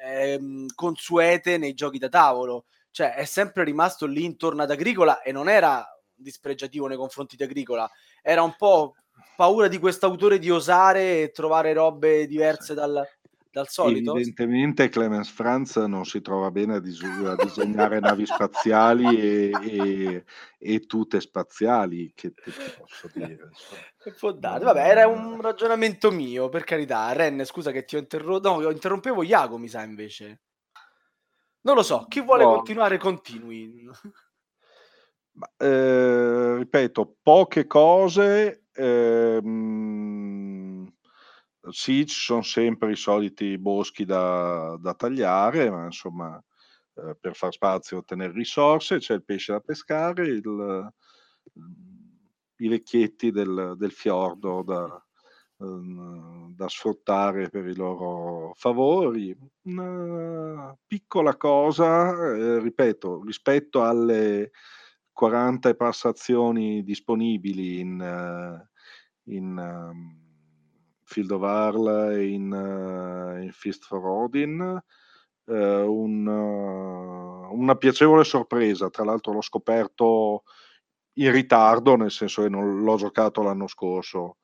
ehm, 0.03 0.65
consuete 0.73 1.57
nei 1.57 1.73
giochi 1.73 1.97
da 1.97 2.09
tavolo. 2.09 2.65
Cioè, 2.91 3.13
è 3.13 3.25
sempre 3.25 3.63
rimasto 3.63 4.05
lì 4.05 4.25
intorno 4.25 4.63
ad 4.63 4.71
Agricola 4.71 5.21
e 5.21 5.31
non 5.31 5.47
era 5.47 5.85
dispregiativo 6.13 6.87
nei 6.87 6.97
confronti 6.97 7.35
di 7.35 7.43
Agricola, 7.43 7.89
era 8.21 8.43
un 8.43 8.55
po' 8.55 8.95
paura 9.35 9.67
di 9.67 9.79
quest'autore 9.79 10.39
di 10.39 10.49
osare 10.49 11.23
e 11.23 11.31
trovare 11.31 11.73
robe 11.73 12.27
diverse 12.27 12.73
dal, 12.73 13.03
dal 13.51 13.67
solito? 13.67 14.15
Evidentemente 14.15 14.87
Clemens 14.87 15.29
Franz 15.29 15.75
non 15.75 16.05
si 16.05 16.21
trova 16.21 16.49
bene 16.51 16.75
a, 16.75 16.79
dis- 16.79 17.03
a 17.03 17.35
disegnare 17.35 17.99
navi 17.99 18.25
spaziali 18.25 19.19
e, 19.19 19.51
e, 19.61 20.23
e, 20.57 20.79
tute 20.79 21.19
spaziali, 21.19 22.13
che 22.15 22.31
ti 22.31 22.51
posso 22.77 23.09
dire. 23.13 23.49
Può 24.17 24.31
dare. 24.31 24.63
Vabbè, 24.63 24.87
era 24.87 25.07
un 25.07 25.41
ragionamento 25.41 26.11
mio, 26.11 26.49
per 26.49 26.63
carità. 26.63 27.11
Ren, 27.11 27.43
scusa 27.45 27.71
che 27.71 27.83
ti 27.83 27.97
ho 27.97 27.99
interrotto. 27.99 28.59
No, 28.59 28.69
interrompevo 28.71 29.21
Iago, 29.21 29.57
mi 29.57 29.67
sa, 29.67 29.83
invece. 29.83 30.41
Non 31.63 31.75
lo 31.75 31.83
so, 31.83 32.05
chi 32.07 32.21
vuole 32.21 32.43
no. 32.43 32.55
continuare, 32.55 32.97
continui. 32.97 33.87
Ma, 35.33 35.49
eh, 35.57 36.55
ripeto, 36.55 37.17
poche 37.21 37.67
cose. 37.67 38.63
Ehm 38.73 40.50
sì, 41.69 42.05
ci 42.05 42.15
sono 42.15 42.41
sempre 42.41 42.91
i 42.91 42.95
soliti 42.95 43.57
boschi 43.57 44.05
da, 44.05 44.77
da 44.79 44.93
tagliare, 44.95 45.69
ma 45.69 45.85
insomma, 45.85 46.41
eh, 46.95 47.15
per 47.19 47.35
far 47.35 47.53
spazio 47.53 47.97
e 47.97 47.99
ottenere 47.99 48.33
risorse, 48.33 48.97
c'è 48.97 49.13
il 49.13 49.23
pesce 49.23 49.53
da 49.53 49.59
pescare, 49.59 50.27
il, 50.27 50.91
i 52.57 52.67
vecchietti 52.67 53.31
del, 53.31 53.75
del 53.77 53.91
fiordo 53.91 54.63
da, 54.63 55.05
ehm, 55.59 56.55
da 56.55 56.67
sfruttare 56.67 57.49
per 57.49 57.67
i 57.67 57.75
loro 57.75 58.53
favori. 58.55 59.35
Una 59.63 60.75
piccola 60.85 61.35
cosa, 61.37 62.11
eh, 62.35 62.59
ripeto, 62.59 63.23
rispetto 63.23 63.83
alle 63.83 64.51
40 65.11 65.69
e 65.69 65.75
passa 65.75 66.09
azioni 66.09 66.83
disponibili 66.83 67.79
in, 67.79 68.01
eh, 68.01 69.33
in 69.33 69.57
um, 69.57 70.20
Field 71.11 71.31
of 71.31 71.43
Arl 71.43 72.15
in, 72.21 72.51
uh, 72.53 73.41
in 73.41 73.51
Fist 73.51 73.83
for 73.83 74.05
Odin. 74.07 74.81
Uh, 75.43 75.53
un, 75.53 76.25
uh, 76.25 77.53
una 77.53 77.75
piacevole 77.75 78.23
sorpresa, 78.23 78.89
tra 78.89 79.03
l'altro 79.03 79.33
l'ho 79.33 79.41
scoperto 79.41 80.43
in 81.15 81.31
ritardo, 81.31 81.97
nel 81.97 82.11
senso 82.11 82.43
che 82.43 82.49
non 82.49 82.81
l'ho 82.81 82.95
giocato 82.95 83.41
l'anno 83.41 83.67
scorso, 83.67 84.37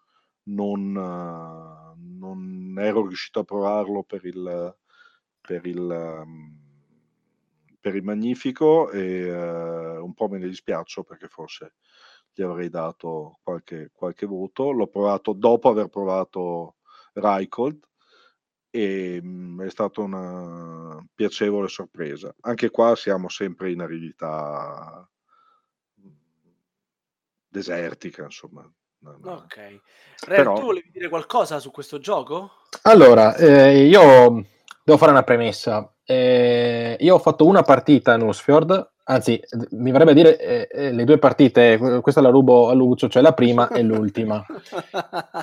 non, 0.50 0.92
non 0.92 2.76
ero 2.78 3.08
riuscito 3.08 3.40
a 3.40 3.44
provarlo 3.46 4.04
per 4.04 4.26
il, 4.26 4.76
per 5.40 5.66
il, 5.66 5.80
um, 5.80 6.60
per 7.80 7.96
il 7.96 8.04
Magnifico 8.04 8.92
e 8.92 9.98
un 9.98 10.14
po' 10.14 10.28
me 10.28 10.40
ne 10.40 10.48
dispiaccio 10.48 11.04
perché 11.04 11.28
forse 11.28 11.76
gli 12.38 12.44
avrei 12.44 12.70
dato 12.70 13.40
qualche, 13.42 13.90
qualche 13.92 14.28
voto. 14.28 14.70
L'ho 14.70 14.86
provato 14.86 15.34
dopo 15.34 15.70
aver 15.70 15.88
provato 15.88 16.76
Reichhold 17.14 17.84
e 18.70 19.20
mh, 19.20 19.28
mm, 19.28 19.62
è 19.64 19.70
stata 19.72 20.02
una 20.02 21.04
piacevole 21.16 21.68
sorpresa. 21.68 22.34
Anche 22.42 22.70
qua 22.70 22.96
siamo 22.96 23.28
sempre 23.28 23.72
in 23.72 23.82
aridità 23.82 25.10
mm, 26.00 26.10
desertica, 27.48 28.26
insomma. 28.26 28.72
Ok. 29.02 29.56
Ren, 29.56 29.82
Però... 30.28 30.54
tu 30.54 30.66
volevi 30.66 30.92
dire 30.92 31.10
qualcosa 31.10 31.58
su 31.58 31.72
questo 31.72 31.98
gioco? 31.98 32.52
Allora, 32.84 33.36
eh, 33.36 33.84
io 33.84 34.46
devo 34.84 34.98
fare 35.00 35.12
una 35.12 35.24
premessa. 35.24 35.92
Eh, 36.04 36.98
io 37.00 37.16
ho 37.16 37.20
fatto 37.20 37.48
una 37.48 37.64
partita 37.64 38.14
a 38.14 38.18
Nusfjord 38.18 38.92
Anzi, 39.10 39.42
mi 39.72 39.92
vorrebbe 39.92 40.14
dire 40.14 40.38
eh, 40.38 40.68
eh, 40.70 40.92
le 40.92 41.06
due 41.06 41.18
partite, 41.18 41.78
questa 42.02 42.20
la 42.20 42.28
rubo 42.28 42.68
a 42.68 42.74
Lucio, 42.74 43.08
cioè 43.08 43.22
la 43.22 43.32
prima 43.32 43.70
e 43.70 43.82
l'ultima. 43.82 44.46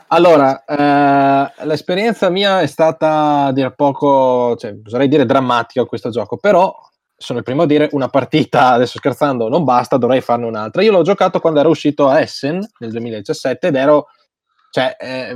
Allora, 0.08 0.64
eh, 0.64 1.64
l'esperienza 1.64 2.28
mia 2.28 2.60
è 2.60 2.66
stata 2.66 3.46
a 3.46 3.52
dir 3.52 3.74
poco, 3.74 4.54
cioè, 4.56 4.76
oserei 4.84 5.08
dire 5.08 5.24
drammatica 5.24 5.86
questo 5.86 6.10
gioco, 6.10 6.36
però 6.36 6.74
sono 7.16 7.38
il 7.38 7.44
primo 7.44 7.62
a 7.62 7.66
dire 7.66 7.88
una 7.92 8.08
partita, 8.08 8.72
adesso 8.72 8.98
scherzando, 8.98 9.48
non 9.48 9.64
basta, 9.64 9.96
dovrei 9.96 10.20
farne 10.20 10.44
un'altra. 10.44 10.82
Io 10.82 10.92
l'ho 10.92 11.02
giocato 11.02 11.40
quando 11.40 11.60
era 11.60 11.68
uscito 11.70 12.06
a 12.06 12.20
Essen 12.20 12.60
nel 12.80 12.90
2017 12.90 13.68
ed 13.68 13.76
ero 13.76 14.08
cioè, 14.68 14.94
eh, 14.98 15.34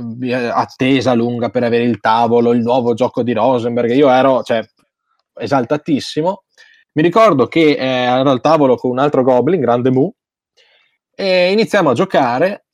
attesa 0.53 1.15
lunga 1.15 1.49
per 1.49 1.63
avere 1.63 1.83
il 1.83 1.99
tavolo, 1.99 2.51
il 2.51 2.61
nuovo 2.61 2.93
gioco 2.93 3.23
di 3.23 3.33
Rosenberg. 3.33 3.89
Io 3.91 4.09
ero 4.09 4.43
cioè, 4.43 4.63
esaltatissimo 5.33 6.43
mi 6.99 7.05
ricordo 7.05 7.47
che 7.47 7.77
eh, 7.77 7.85
ero 7.85 8.29
al 8.29 8.41
tavolo 8.41 8.75
con 8.75 8.91
un 8.91 8.99
altro 8.99 9.23
Goblin, 9.23 9.61
Grande 9.61 9.89
Mu, 9.89 10.13
e 11.15 11.49
iniziamo 11.53 11.91
a 11.91 11.93
giocare 11.93 12.65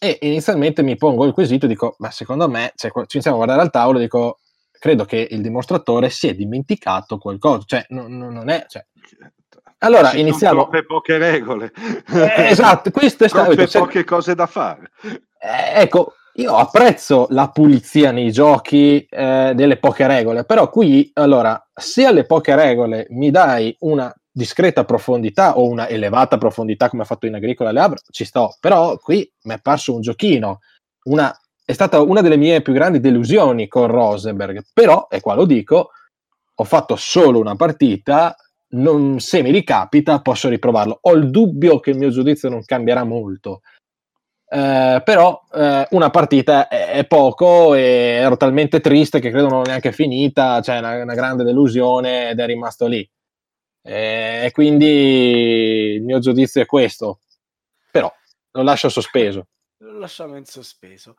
e 0.00 0.18
inizialmente 0.22 0.82
mi 0.82 0.96
pongo 0.96 1.26
il 1.26 1.34
quesito 1.34 1.66
e 1.66 1.68
dico, 1.68 1.94
ma 1.98 2.10
secondo 2.10 2.48
me, 2.48 2.72
cioè, 2.76 2.90
ci 2.90 3.16
iniziamo 3.16 3.36
a 3.36 3.44
guardare 3.44 3.60
al 3.60 3.70
tavolo 3.70 3.98
e 3.98 4.02
dico, 4.02 4.38
credo 4.70 5.04
che 5.04 5.28
il 5.30 5.42
dimostratore 5.42 6.08
si 6.08 6.28
è 6.28 6.34
dimenticato 6.34 7.18
qualcosa, 7.18 7.64
cioè 7.66 7.84
non, 7.88 8.16
non 8.16 8.48
è... 8.48 8.64
Cioè... 8.66 8.86
Allora 9.80 10.08
Ci 10.08 10.20
iniziamo... 10.20 10.62
Troppe 10.62 10.86
poche 10.86 11.18
regole. 11.18 11.70
Eh, 12.10 12.48
esatto, 12.48 12.90
questo 12.90 13.24
è 13.24 13.28
stato... 13.28 13.54
Troppe 13.54 13.78
poche 13.78 14.04
cose 14.04 14.34
da 14.34 14.46
fare. 14.46 14.92
Eh, 15.02 15.82
ecco, 15.82 16.14
io 16.38 16.54
apprezzo 16.54 17.26
la 17.30 17.50
pulizia 17.50 18.12
nei 18.12 18.30
giochi 18.30 19.04
eh, 19.10 19.52
delle 19.56 19.76
poche 19.76 20.06
regole, 20.06 20.44
però 20.44 20.70
qui, 20.70 21.10
allora, 21.14 21.68
se 21.74 22.04
alle 22.04 22.24
poche 22.24 22.54
regole 22.54 23.06
mi 23.10 23.30
dai 23.30 23.74
una 23.80 24.14
discreta 24.30 24.84
profondità 24.84 25.58
o 25.58 25.66
una 25.68 25.88
elevata 25.88 26.38
profondità 26.38 26.88
come 26.88 27.02
ha 27.02 27.06
fatto 27.06 27.26
in 27.26 27.34
Agricola 27.34 27.72
Le 27.72 27.94
ci 28.10 28.24
sto, 28.24 28.56
però 28.60 28.96
qui 28.98 29.28
mi 29.42 29.54
è 29.54 29.60
parso 29.60 29.94
un 29.94 30.00
giochino, 30.00 30.60
una, 31.06 31.36
è 31.64 31.72
stata 31.72 32.00
una 32.00 32.20
delle 32.20 32.36
mie 32.36 32.62
più 32.62 32.72
grandi 32.72 33.00
delusioni 33.00 33.66
con 33.66 33.88
Rosenberg, 33.88 34.62
però, 34.72 35.08
e 35.10 35.20
qua 35.20 35.34
lo 35.34 35.44
dico, 35.44 35.90
ho 36.54 36.64
fatto 36.64 36.94
solo 36.94 37.40
una 37.40 37.56
partita, 37.56 38.36
non, 38.70 39.18
se 39.18 39.42
mi 39.42 39.50
ricapita 39.50 40.20
posso 40.20 40.48
riprovarlo, 40.48 40.98
ho 41.00 41.14
il 41.14 41.30
dubbio 41.30 41.80
che 41.80 41.90
il 41.90 41.98
mio 41.98 42.10
giudizio 42.10 42.48
non 42.48 42.64
cambierà 42.64 43.02
molto, 43.02 43.62
eh, 44.50 45.02
però 45.04 45.44
eh, 45.52 45.86
una 45.90 46.08
partita 46.08 46.68
è, 46.68 46.92
è, 46.92 47.06
poco 47.06 47.74
e 47.74 47.82
ero 47.82 48.38
talmente 48.38 48.80
triste 48.80 49.20
che 49.20 49.30
credo 49.30 49.48
non 49.48 49.62
è 49.62 49.68
neanche 49.68 49.92
finita, 49.92 50.62
cioè 50.62 50.78
una, 50.78 51.02
una 51.02 51.14
grande 51.14 51.44
delusione 51.44 52.30
ed 52.30 52.40
è 52.40 52.46
rimasto 52.46 52.86
lì. 52.86 53.08
Eh, 53.82 54.46
e 54.46 54.50
quindi 54.52 54.86
il 55.96 56.02
mio 56.02 56.18
giudizio 56.18 56.62
è 56.62 56.66
questo, 56.66 57.20
però 57.90 58.12
lo 58.52 58.62
lascio 58.62 58.88
sospeso. 58.88 59.48
Lo 59.78 59.98
lasciamo 59.98 60.36
in 60.36 60.46
sospeso. 60.46 61.14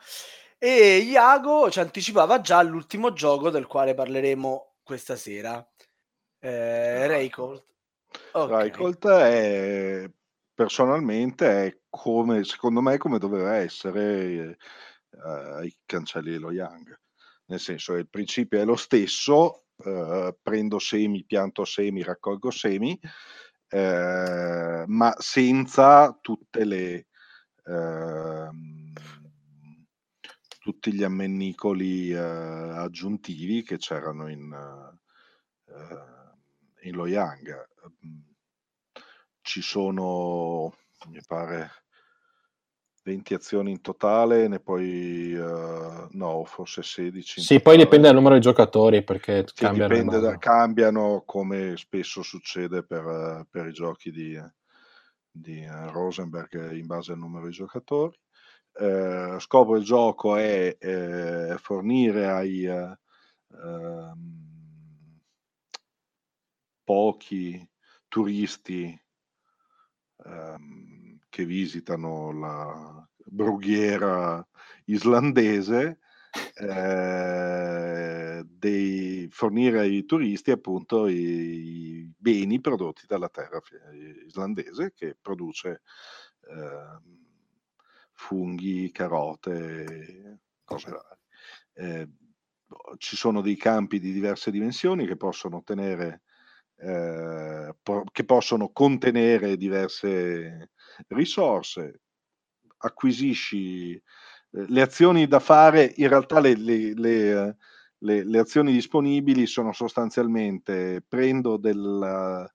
E 0.58 0.98
Iago 0.98 1.70
ci 1.70 1.80
anticipava 1.80 2.42
già 2.42 2.62
l'ultimo 2.64 3.14
gioco 3.14 3.50
del 3.50 3.68
quale 3.68 3.94
parleremo 3.94 4.74
questa 4.84 5.16
sera. 5.16 5.66
Eh, 6.40 7.08
Raycolt. 7.08 7.66
Okay. 8.32 8.50
Raycolt 8.50 9.08
è 9.08 10.10
personalmente 10.54 11.66
è 11.66 11.79
come, 11.90 12.44
secondo 12.44 12.82
me, 12.82 12.98
come 12.98 13.20
doveva 13.20 13.56
essere 13.56 14.58
eh, 15.10 15.20
ai 15.20 15.76
cancelli 15.86 16.32
dello 16.32 16.52
Young. 16.52 17.00
Nel 17.46 17.60
senso, 17.60 17.96
il 17.96 18.10
principio 18.10 18.60
è 18.60 18.66
lo 18.66 18.76
stesso, 18.76 19.66
eh, 19.84 20.38
prendo 20.42 20.80
semi, 20.80 21.24
pianto 21.26 21.66
semi, 21.66 22.04
raccolgo 22.04 22.52
semi, 22.52 23.00
eh, 23.70 24.84
ma 24.86 25.16
senza 25.18 26.18
tutte 26.22 26.66
le... 26.66 27.08
Ehm, 27.66 28.94
tutti 30.60 30.94
gli 30.94 31.04
ammennicoli 31.04 32.12
eh, 32.12 32.20
aggiuntivi 32.20 33.64
che 33.64 33.78
c'erano 33.78 34.28
in, 34.30 34.54
eh, 35.66 36.88
in 36.88 36.96
Lo 36.96 37.08
Young 37.08 37.68
ci 39.50 39.64
sono, 39.64 40.76
mi 41.08 41.22
pare, 41.26 41.72
20 43.04 43.34
azioni 43.34 43.72
in 43.72 43.82
totale, 43.82 44.48
ne 44.48 44.60
poi 44.60 45.34
uh, 45.34 46.08
no, 46.12 46.44
forse 46.46 46.84
16. 46.84 47.42
Sì, 47.42 47.62
poi 47.62 47.78
dipende 47.78 48.08
dal 48.08 48.16
numero 48.16 48.36
di 48.36 48.42
giocatori 48.42 49.04
perché 49.04 49.46
sì, 49.48 49.64
cambiano. 49.64 50.20
Da, 50.20 50.38
cambiano 50.38 51.24
come 51.26 51.76
spesso 51.78 52.22
succede 52.22 52.84
per, 52.84 53.48
per 53.50 53.68
i 53.68 53.74
giochi 53.74 54.12
di, 54.12 54.40
di 55.32 55.66
Rosenberg 55.66 56.72
in 56.74 56.86
base 56.86 57.14
al 57.14 57.20
numero 57.20 57.46
di 57.46 57.54
giocatori. 57.54 58.18
Eh, 58.74 59.38
scopo 59.40 59.74
del 59.74 59.84
gioco 59.84 60.36
è 60.36 60.78
eh, 60.80 61.58
fornire 61.58 62.28
ai 62.28 62.66
eh, 62.66 62.98
pochi 66.84 67.68
turisti 68.08 69.00
ehm, 70.26 71.20
che 71.30 71.46
visitano 71.46 72.32
la 72.32 73.08
brughiera 73.26 74.46
islandese 74.86 76.00
eh, 76.56 78.44
dei, 78.46 79.28
fornire 79.32 79.80
ai 79.80 80.06
turisti 80.06 80.52
appunto 80.52 81.08
i, 81.08 81.16
i, 81.16 82.14
beni 82.18 82.60
prodotti 82.60 83.06
dalla 83.08 83.30
terra 83.30 83.62
islandese 84.26 84.94
che 84.94 85.18
produce 85.20 85.82
eh, 86.42 87.18
funghi, 88.14 88.92
carote, 88.92 90.42
cose 90.64 90.92
varie. 90.92 91.18
Eh, 91.74 92.10
ci 92.98 93.16
sono 93.16 93.42
dei 93.42 93.56
campi 93.56 94.00
di 94.00 94.12
diverse 94.12 94.52
dimensioni 94.52 95.08
che 95.08 95.16
possono 95.16 95.64
tenere 95.64 96.22
eh, 96.82 97.76
po- 97.82 98.04
che 98.12 98.24
possono 98.26 98.70
contenere 98.70 99.58
diverse 99.58 100.72
risorse. 101.08 102.02
Acquisisci 102.78 103.94
eh, 103.94 104.02
le 104.52 104.82
azioni 104.82 105.28
da 105.28 105.40
fare, 105.40 105.94
in 105.98 106.08
realtà 106.08 106.40
le, 106.40 106.56
le, 106.56 106.94
le, 106.94 108.24
le, 108.24 108.40
azioni 108.40 108.72
disponibili 108.72 109.46
sono 109.46 109.74
sostanzialmente 109.74 111.04
prendo 111.08 111.58
del, 111.58 112.50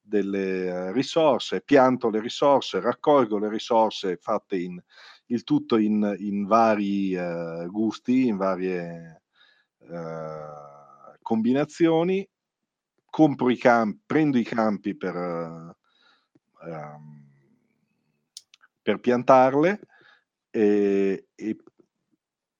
delle 0.00 0.92
risorse, 0.92 1.60
pianto 1.60 2.08
le 2.08 2.20
risorse, 2.20 2.80
raccolgo 2.80 3.38
le 3.38 3.48
risorse 3.48 4.16
fatte 4.16 4.56
in 4.56 4.80
il 5.26 5.42
tutto 5.42 5.76
in, 5.76 6.14
in 6.18 6.46
vari 6.46 7.14
uh, 7.14 7.66
gusti, 7.66 8.26
in 8.26 8.36
varie 8.36 9.22
uh, 9.78 11.18
combinazioni, 11.22 12.28
compro 13.16 13.48
i 13.48 13.56
campi, 13.56 13.98
prendo 14.04 14.36
i 14.36 14.42
campi 14.42 14.94
per, 14.94 15.16
uh, 15.16 15.74
um, 16.68 17.24
per 18.82 19.00
piantarle 19.00 19.80
e, 20.50 21.28
e 21.34 21.56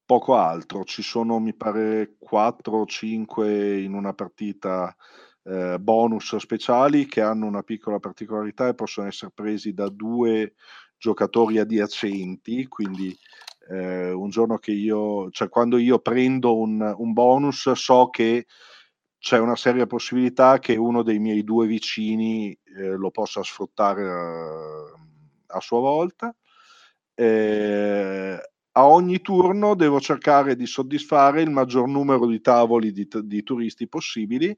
poco 0.06 0.34
altro. 0.34 0.82
Ci 0.84 1.02
sono, 1.02 1.38
mi 1.40 1.54
pare, 1.54 2.14
4 2.18 2.72
o 2.72 2.86
5 2.86 3.82
in 3.82 3.92
una 3.92 4.14
partita 4.14 4.96
eh, 5.42 5.78
bonus 5.78 6.34
speciali 6.36 7.04
che 7.04 7.20
hanno 7.20 7.44
una 7.44 7.62
piccola 7.62 7.98
particolarità 7.98 8.68
e 8.68 8.74
possono 8.74 9.08
essere 9.08 9.32
presi 9.34 9.74
da 9.74 9.90
due 9.90 10.54
giocatori 10.96 11.58
adiacenti, 11.58 12.66
quindi 12.66 13.14
eh, 13.68 14.10
un 14.10 14.30
giorno 14.30 14.56
che 14.56 14.72
io, 14.72 15.28
cioè 15.32 15.50
quando 15.50 15.76
io 15.76 15.98
prendo 15.98 16.56
un, 16.56 16.94
un, 16.96 17.12
bonus 17.12 17.72
so 17.72 18.08
che 18.08 18.46
c'è 19.27 19.40
una 19.40 19.57
seria 19.57 19.86
possibilità 19.86 20.61
che 20.61 20.77
uno 20.77 21.03
dei 21.03 21.19
miei 21.19 21.43
due 21.43 21.66
vicini 21.66 22.57
eh, 22.77 22.90
lo 22.94 23.11
possa 23.11 23.43
sfruttare 23.43 24.03
eh, 24.05 25.01
a 25.48 25.59
sua 25.59 25.81
volta. 25.81 26.32
Eh, 27.12 28.51
a 28.70 28.86
ogni 28.86 29.20
turno 29.23 29.74
devo 29.74 29.98
cercare 29.98 30.55
di 30.55 30.65
soddisfare 30.65 31.43
il 31.43 31.51
maggior 31.51 31.89
numero 31.89 32.24
di 32.28 32.40
tavoli 32.40 32.93
di, 32.93 33.09
di 33.24 33.43
turisti 33.43 33.89
possibili 33.89 34.57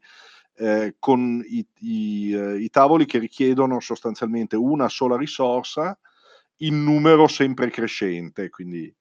eh, 0.57 0.97
con 0.99 1.43
i, 1.49 1.67
i, 1.79 2.35
eh, 2.35 2.59
i, 2.59 2.69
tavoli 2.69 3.07
che 3.07 3.19
richiedono 3.19 3.81
sostanzialmente 3.81 4.57
una 4.57 4.91
sola 4.91 5.17
risorsa 5.17 5.99
in 6.59 6.85
numero 6.85 7.27
sempre 7.27 7.71
crescente, 7.71 8.51
quindi 8.51 8.95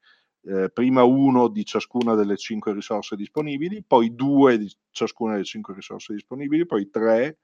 eh, 0.47 0.69
prima 0.69 1.03
uno 1.03 1.47
di 1.49 1.65
ciascuna 1.65 2.15
delle 2.15 2.37
cinque 2.37 2.73
risorse 2.73 3.15
disponibili, 3.15 3.83
poi 3.85 4.15
due 4.15 4.57
di 4.57 4.73
ciascuna 4.91 5.33
delle 5.33 5.43
cinque 5.43 5.73
risorse 5.73 6.13
disponibili, 6.13 6.65
poi 6.65 6.89
tre. 6.89 7.39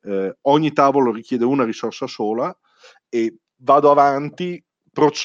Eh, 0.00 0.36
ogni 0.42 0.72
tavolo 0.72 1.12
richiede 1.12 1.44
una 1.44 1.64
risorsa 1.64 2.06
sola 2.06 2.56
e 3.08 3.36
vado 3.56 3.90
avanti 3.90 4.62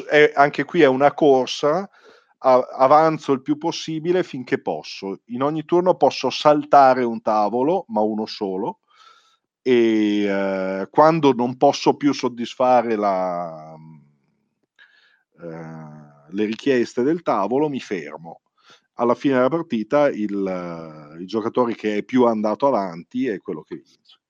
è, 0.09 0.31
anche 0.35 0.63
qui 0.65 0.81
è 0.81 0.87
una 0.87 1.13
corsa, 1.13 1.89
a, 2.39 2.59
avanzo 2.59 3.31
il 3.31 3.41
più 3.41 3.57
possibile 3.57 4.23
finché 4.23 4.61
posso. 4.61 5.21
In 5.25 5.41
ogni 5.41 5.65
turno 5.65 5.95
posso 5.95 6.29
saltare 6.29 7.03
un 7.03 7.21
tavolo, 7.21 7.85
ma 7.87 8.01
uno 8.01 8.25
solo, 8.25 8.79
e 9.61 10.23
eh, 10.23 10.87
quando 10.91 11.33
non 11.33 11.57
posso 11.57 11.95
più 11.95 12.13
soddisfare 12.13 12.95
la, 12.95 13.75
eh, 15.41 15.93
le 16.34 16.45
richieste 16.45 17.03
del 17.03 17.22
tavolo, 17.22 17.69
mi 17.69 17.80
fermo. 17.80 18.41
Alla 18.97 19.15
fine 19.15 19.35
della 19.35 19.49
partita 19.49 20.10
il, 20.10 21.18
il 21.19 21.27
giocatore 21.27 21.73
che 21.76 21.97
è 21.97 22.03
più 22.03 22.26
andato 22.26 22.68
avanti 22.68 23.27
è 23.27 23.39
quello 23.39 23.64
che 23.64 23.76
vince 23.76 24.22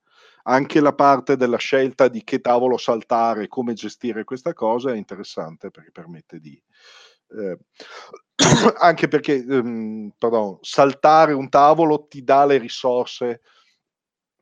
anche 0.43 0.81
la 0.81 0.93
parte 0.93 1.37
della 1.37 1.57
scelta 1.57 2.07
di 2.07 2.23
che 2.23 2.41
tavolo 2.41 2.77
saltare, 2.77 3.47
come 3.47 3.73
gestire 3.73 4.23
questa 4.23 4.53
cosa 4.53 4.91
è 4.91 4.95
interessante 4.95 5.69
perché 5.69 5.91
permette 5.91 6.39
di... 6.39 6.61
Eh, 7.29 7.57
anche 8.77 9.07
perché, 9.07 9.35
ehm, 9.35 10.13
pardon, 10.17 10.57
saltare 10.61 11.33
un 11.33 11.49
tavolo 11.49 12.07
ti 12.07 12.23
dà 12.23 12.45
le 12.45 12.57
risorse 12.57 13.41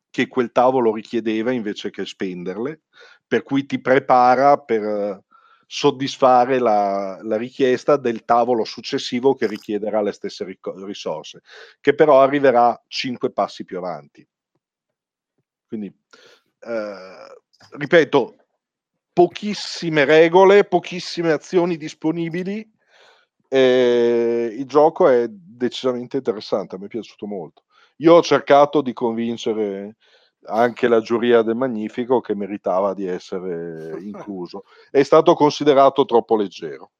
che 0.10 0.28
quel 0.28 0.52
tavolo 0.52 0.94
richiedeva 0.94 1.52
invece 1.52 1.90
che 1.90 2.06
spenderle, 2.06 2.82
per 3.26 3.44
cui 3.44 3.66
ti 3.66 3.80
prepara 3.80 4.58
per 4.58 5.24
soddisfare 5.74 6.60
la, 6.60 7.18
la, 7.22 7.38
richiesta 7.38 7.96
del 7.96 8.26
tavolo 8.26 8.66
successivo 8.66 9.36
che 9.36 9.48
richiederà 9.48 10.02
le 10.02 10.12
stesse 10.12 10.46
risorse, 10.84 11.44
che 11.80 11.96
però 11.96 12.20
arriverà 12.22 12.78
cinque 12.90 13.32
passi 13.32 13.64
più 13.64 13.78
avanti. 13.78 14.28
Quindi, 15.66 15.88
eh, 15.88 17.36
ripeto, 17.78 18.36
pochissime 19.14 20.04
regole, 20.04 20.66
pochissime 20.66 21.32
azioni 21.32 21.78
disponibili. 21.78 22.70
Eh, 23.48 24.54
il 24.54 24.66
gioco 24.66 25.08
è 25.08 25.26
decisamente 25.30 26.18
interessante, 26.18 26.76
a 26.76 26.80
me 26.80 26.88
è 26.88 26.90
piaciuto 26.90 27.26
molto. 27.26 27.64
Io 28.00 28.16
ho 28.16 28.22
cercato 28.22 28.82
di 28.82 28.92
convincere 28.92 29.96
anche 30.46 30.88
la 30.88 31.02
giuria 31.02 31.42
del 31.42 31.56
Magnifico 31.56 32.22
che 32.22 32.36
meritava 32.36 32.94
di 32.94 33.06
essere 33.06 33.98
incluso. 34.02 34.64
È 34.90 35.04
stato 35.04 35.34
considerato 35.34 36.06
troppo 36.06 36.36
leggero. 36.36 36.92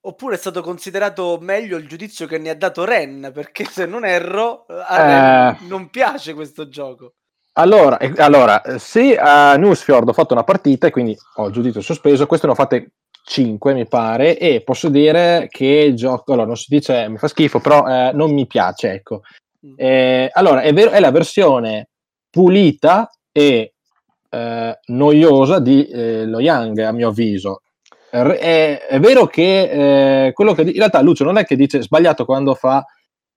Oppure 0.00 0.36
è 0.36 0.38
stato 0.38 0.62
considerato 0.62 1.38
meglio 1.40 1.76
il 1.76 1.88
giudizio 1.88 2.26
che 2.26 2.38
ne 2.38 2.50
ha 2.50 2.54
dato 2.54 2.84
Ren, 2.84 3.32
perché 3.34 3.64
se 3.64 3.86
non 3.86 4.04
erro, 4.04 4.64
a 4.68 4.96
Ren 5.04 5.64
eh... 5.64 5.66
non 5.66 5.90
piace 5.90 6.32
questo 6.32 6.68
gioco. 6.68 7.14
Allora, 7.54 7.98
allora, 8.18 8.62
se 8.78 9.16
a 9.16 9.56
Newsfjord 9.56 10.08
ho 10.08 10.12
fatto 10.12 10.34
una 10.34 10.44
partita 10.44 10.86
e 10.86 10.90
quindi 10.90 11.16
ho 11.36 11.50
giudizio 11.50 11.80
sospeso, 11.80 12.26
queste 12.26 12.46
ne 12.46 12.52
ho 12.52 12.56
fatte 12.56 12.90
5 13.24 13.74
mi 13.74 13.88
pare 13.88 14.38
e 14.38 14.62
posso 14.62 14.88
dire 14.88 15.48
che 15.50 15.64
il 15.64 15.96
gioco, 15.96 16.32
allora 16.32 16.46
non 16.46 16.56
si 16.56 16.66
dice 16.68 17.08
mi 17.08 17.16
fa 17.16 17.28
schifo, 17.28 17.58
però 17.58 17.88
eh, 17.88 18.12
non 18.12 18.32
mi 18.32 18.46
piace, 18.46 18.92
ecco. 18.92 19.22
Mm. 19.66 19.74
Eh, 19.76 20.30
allora, 20.32 20.60
è, 20.60 20.72
vero, 20.72 20.90
è 20.90 21.00
la 21.00 21.10
versione 21.10 21.88
pulita 22.30 23.10
e 23.32 23.74
eh, 24.30 24.78
noiosa 24.86 25.60
di 25.60 25.86
eh, 25.86 26.24
Lo 26.26 26.40
Young, 26.40 26.78
a 26.78 26.92
mio 26.92 27.08
avviso. 27.08 27.62
È, 28.10 28.86
è 28.88 29.00
vero 29.00 29.26
che 29.26 30.26
eh, 30.26 30.32
quello 30.32 30.54
che 30.54 30.62
in 30.62 30.72
realtà 30.72 31.02
Lucio 31.02 31.24
non 31.24 31.36
è 31.36 31.44
che 31.44 31.56
dice 31.56 31.82
sbagliato 31.82 32.24
quando 32.24 32.54
fa 32.54 32.84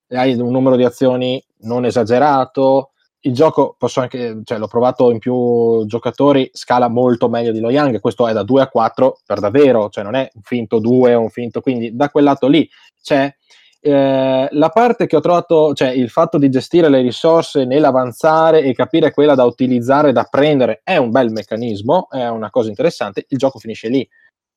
hai 0.09 0.33
un 0.35 0.51
numero 0.51 0.75
di 0.75 0.85
azioni 0.85 1.43
non 1.61 1.85
esagerato, 1.85 2.91
il 3.21 3.33
gioco 3.33 3.75
posso 3.77 3.99
anche, 3.99 4.41
cioè, 4.43 4.57
l'ho 4.57 4.67
provato 4.67 5.11
in 5.11 5.19
più 5.19 5.85
giocatori, 5.85 6.49
scala 6.53 6.87
molto 6.87 7.27
meglio 7.27 7.51
di 7.51 7.59
Lo 7.59 7.69
Young, 7.69 7.99
questo 7.99 8.27
è 8.27 8.33
da 8.33 8.43
2 8.43 8.61
a 8.61 8.67
4 8.67 9.19
per 9.25 9.39
davvero, 9.39 9.89
cioè 9.89 10.03
non 10.03 10.15
è 10.15 10.29
un 10.33 10.41
finto 10.41 10.79
2 10.79 11.15
o 11.15 11.21
un 11.21 11.29
finto, 11.29 11.61
quindi 11.61 11.95
da 11.95 12.09
quel 12.09 12.23
lato 12.23 12.47
lì 12.47 12.67
c'è 13.01 13.33
eh, 13.81 14.47
la 14.49 14.69
parte 14.69 15.07
che 15.07 15.15
ho 15.15 15.21
trovato, 15.21 15.73
cioè 15.73 15.89
il 15.89 16.09
fatto 16.09 16.37
di 16.37 16.49
gestire 16.49 16.89
le 16.89 17.01
risorse 17.01 17.65
nell'avanzare 17.65 18.61
e 18.61 18.73
capire 18.73 19.11
quella 19.11 19.35
da 19.35 19.45
utilizzare, 19.45 20.11
da 20.11 20.25
prendere, 20.29 20.81
è 20.83 20.97
un 20.97 21.11
bel 21.11 21.31
meccanismo, 21.31 22.09
è 22.09 22.27
una 22.27 22.49
cosa 22.49 22.69
interessante, 22.69 23.25
il 23.29 23.37
gioco 23.37 23.59
finisce 23.59 23.87
lì. 23.87 24.07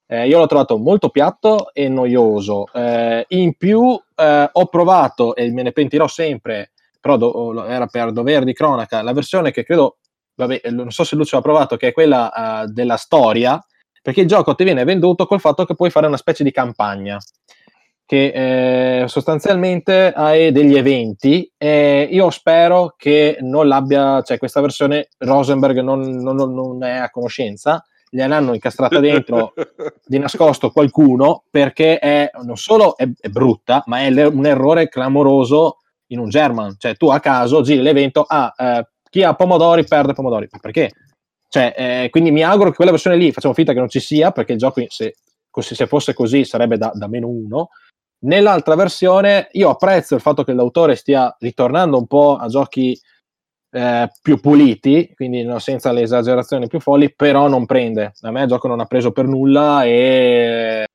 Eh, 0.06 0.26
io 0.26 0.38
l'ho 0.38 0.46
trovato 0.46 0.76
molto 0.76 1.08
piatto 1.08 1.72
e 1.72 1.88
noioso. 1.88 2.66
Eh, 2.72 3.24
in 3.28 3.56
più 3.56 3.98
eh, 4.16 4.50
ho 4.52 4.66
provato, 4.66 5.34
e 5.36 5.50
me 5.52 5.62
ne 5.62 5.72
pentirò 5.72 6.06
sempre, 6.08 6.72
però 7.00 7.16
do, 7.16 7.64
era 7.64 7.86
per 7.86 8.12
dovere 8.12 8.44
di 8.44 8.52
cronaca, 8.52 9.02
la 9.02 9.12
versione 9.12 9.52
che 9.52 9.64
credo, 9.64 9.98
vabbè, 10.34 10.62
non 10.70 10.90
so 10.90 11.04
se 11.04 11.16
Lucio 11.16 11.36
ha 11.36 11.42
provato, 11.42 11.76
che 11.76 11.88
è 11.88 11.92
quella 11.92 12.64
uh, 12.64 12.72
della 12.72 12.96
storia, 12.96 13.64
perché 14.02 14.22
il 14.22 14.26
gioco 14.26 14.54
ti 14.54 14.64
viene 14.64 14.84
venduto 14.84 15.26
col 15.26 15.40
fatto 15.40 15.64
che 15.64 15.74
puoi 15.74 15.90
fare 15.90 16.06
una 16.08 16.16
specie 16.16 16.42
di 16.44 16.50
campagna 16.50 17.18
che 18.04 19.02
eh, 19.02 19.08
sostanzialmente 19.08 20.12
hai 20.12 20.52
degli 20.52 20.76
eventi 20.76 21.50
e 21.56 22.08
io 22.10 22.30
spero 22.30 22.94
che 22.96 23.38
non 23.40 23.68
l'abbia, 23.68 24.22
cioè 24.22 24.38
questa 24.38 24.60
versione 24.60 25.08
Rosenberg 25.18 25.80
non, 25.80 26.00
non, 26.00 26.36
non 26.36 26.84
è 26.84 26.96
a 26.96 27.10
conoscenza, 27.10 27.84
gliel'hanno 28.10 28.52
incastrata 28.52 29.00
dentro 29.00 29.54
di 30.04 30.18
nascosto 30.18 30.70
qualcuno 30.70 31.44
perché 31.50 31.98
è, 31.98 32.30
non 32.42 32.56
solo 32.56 32.96
è, 32.96 33.08
è 33.18 33.28
brutta, 33.28 33.82
ma 33.86 34.00
è 34.00 34.26
un 34.26 34.46
errore 34.46 34.88
clamoroso 34.88 35.78
in 36.08 36.18
un 36.18 36.28
German, 36.28 36.74
cioè 36.78 36.96
tu 36.96 37.08
a 37.08 37.20
caso 37.20 37.62
giri 37.62 37.80
l'evento, 37.80 38.22
ah, 38.26 38.52
eh, 38.56 38.86
chi 39.08 39.22
ha 39.22 39.34
pomodori 39.34 39.84
perde 39.84 40.12
pomodori, 40.12 40.48
perché? 40.60 40.90
Cioè, 41.48 41.74
eh, 41.76 42.08
quindi 42.10 42.30
mi 42.30 42.42
auguro 42.42 42.70
che 42.70 42.76
quella 42.76 42.90
versione 42.90 43.16
lì 43.16 43.30
facciamo 43.30 43.52
finta 43.52 43.74
che 43.74 43.78
non 43.78 43.90
ci 43.90 44.00
sia, 44.00 44.30
perché 44.30 44.52
il 44.52 44.58
gioco, 44.58 44.82
se, 44.88 45.14
se 45.60 45.86
fosse 45.86 46.14
così, 46.14 46.46
sarebbe 46.46 46.78
da, 46.78 46.90
da 46.94 47.08
meno 47.08 47.28
uno. 47.28 47.68
Nell'altra 48.24 48.76
versione, 48.76 49.48
io 49.52 49.70
apprezzo 49.70 50.14
il 50.14 50.20
fatto 50.20 50.44
che 50.44 50.52
l'autore 50.52 50.94
stia 50.94 51.34
ritornando 51.40 51.98
un 51.98 52.06
po' 52.06 52.36
a 52.36 52.46
giochi 52.46 52.98
eh, 53.70 54.10
più 54.20 54.38
puliti, 54.38 55.12
quindi 55.14 55.42
no, 55.42 55.58
senza 55.58 55.90
le 55.90 56.02
esagerazioni 56.02 56.68
più 56.68 56.78
folli, 56.78 57.12
però 57.12 57.48
non 57.48 57.66
prende. 57.66 58.12
A 58.20 58.30
me 58.30 58.42
il 58.42 58.48
gioco 58.48 58.68
non 58.68 58.78
ha 58.78 58.84
preso 58.84 59.10
per 59.10 59.26
nulla 59.26 59.84
e 59.84 60.86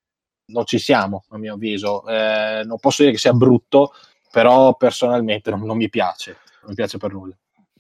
non 0.53 0.65
ci 0.65 0.79
siamo, 0.79 1.25
a 1.29 1.37
mio 1.37 1.55
avviso. 1.55 2.07
Eh, 2.07 2.63
non 2.63 2.79
posso 2.79 3.01
dire 3.01 3.13
che 3.13 3.19
sia 3.19 3.33
brutto, 3.33 3.91
però 4.31 4.75
personalmente 4.75 5.49
non, 5.49 5.63
non 5.63 5.75
mi 5.75 5.89
piace, 5.89 6.37
non 6.61 6.69
mi 6.69 6.75
piace 6.75 6.97
per 6.97 7.11
nulla. 7.11 7.35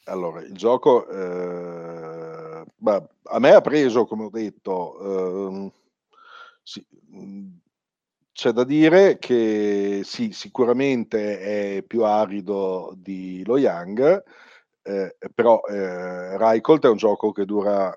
Allora, 0.05 0.41
il 0.41 0.53
gioco 0.53 1.07
eh, 1.07 2.63
a 3.23 3.39
me 3.39 3.51
ha 3.51 3.61
preso, 3.61 4.05
come 4.05 4.25
ho 4.25 4.29
detto, 4.29 4.99
eh, 4.99 5.71
sì, 6.63 6.85
c'è 8.37 8.51
da 8.51 8.63
dire 8.63 9.17
che 9.17 10.01
sì, 10.03 10.31
sicuramente 10.31 11.39
è 11.39 11.81
più 11.81 12.03
arido 12.03 12.93
di 12.95 13.43
Lo 13.43 13.57
Young, 13.57 14.23
eh, 14.83 15.17
però 15.33 15.59
eh, 15.67 16.37
Raikolt 16.37 16.85
è 16.85 16.87
un 16.87 16.97
gioco 16.97 17.31
che 17.31 17.45
dura 17.45 17.91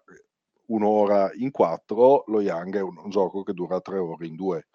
un'ora 0.69 1.31
in 1.35 1.51
quattro, 1.51 2.25
Lo 2.29 2.41
Young 2.41 2.75
è 2.75 2.81
un, 2.81 2.97
un 2.97 3.11
gioco 3.11 3.43
che 3.43 3.53
dura 3.53 3.83
tre 3.83 3.99
ore 3.99 4.27
in 4.29 4.35
due. 4.35 4.69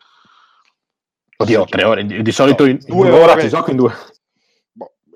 Oddio, 1.37 1.65
tre 1.65 1.83
ore, 1.83 2.05
di, 2.05 2.21
di 2.21 2.31
solito 2.31 2.63
no, 2.63 2.69
in, 2.69 2.77
in 2.85 2.93
un'ora 2.93 3.41
ci 3.41 3.49
gioco 3.49 3.71
in 3.71 3.77
due. 3.77 3.93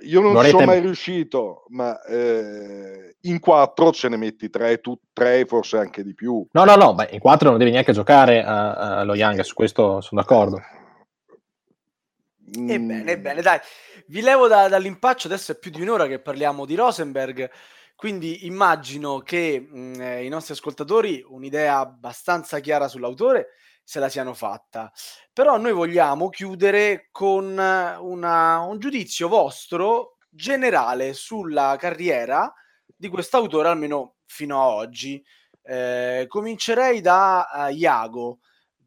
Io 0.02 0.22
non 0.22 0.44
ci 0.44 0.50
sono 0.50 0.66
mai 0.66 0.80
riuscito, 0.80 1.66
ma 1.70 2.02
eh, 2.04 3.16
in 3.22 3.40
quattro 3.40 3.92
ce 3.92 4.10
ne 4.10 4.18
metti 4.18 4.50
tre, 4.50 4.80
tu, 4.80 4.98
tre, 5.12 5.46
forse 5.46 5.78
anche 5.78 6.04
di 6.04 6.14
più. 6.14 6.46
No, 6.52 6.64
no, 6.64 6.76
no, 6.76 6.94
beh, 6.94 7.10
in 7.12 7.20
quattro 7.20 7.50
non 7.50 7.58
devi 7.58 7.72
neanche 7.72 7.92
giocare 7.92 8.44
allo 8.44 9.16
Young, 9.16 9.42
su 9.42 9.54
questo 9.54 10.02
sono 10.02 10.22
d'accordo. 10.22 10.62
Mm. 12.58 12.70
Ebbene, 12.70 13.12
ebbene, 13.12 13.42
dai, 13.42 13.60
vi 14.08 14.22
levo 14.22 14.48
da, 14.48 14.68
dall'impaccio, 14.68 15.28
adesso 15.28 15.52
è 15.52 15.58
più 15.58 15.72
di 15.72 15.82
un'ora 15.82 16.08
che 16.08 16.20
parliamo 16.20 16.66
di 16.66 16.76
Rosenberg, 16.76 17.50
quindi 17.96 18.46
immagino 18.46 19.20
che 19.20 19.60
mh, 19.60 19.80
mm, 19.80 20.02
eh, 20.02 20.26
i 20.26 20.30
nostri 20.30 20.54
ascoltatori 20.54 21.24
un'idea 21.28 21.80
abbastanza 21.80 22.60
chiara 22.60 22.88
sull'autore 22.88 23.50
se 23.90 24.00
la 24.00 24.08
siano 24.08 24.36
fatta. 24.36 24.92
Però 25.34 25.58
noi 25.58 25.72
vogliamo 25.72 26.30
chiudere 26.30 27.08
con 27.10 27.46
una, 27.48 28.60
un 28.60 28.78
giudizio 28.78 29.28
vostro 29.28 30.18
generale 30.30 31.14
sulla 31.14 31.76
carriera 31.76 32.54
di 32.86 33.08
quest'autore, 33.08 33.68
almeno 33.68 34.18
fino 34.28 34.62
ad 34.62 34.74
oggi. 34.74 35.26
Eh, 35.64 36.26
comincerei 36.28 37.02
da 37.02 37.48
uh, 37.52 37.74
Iago, 37.74 38.42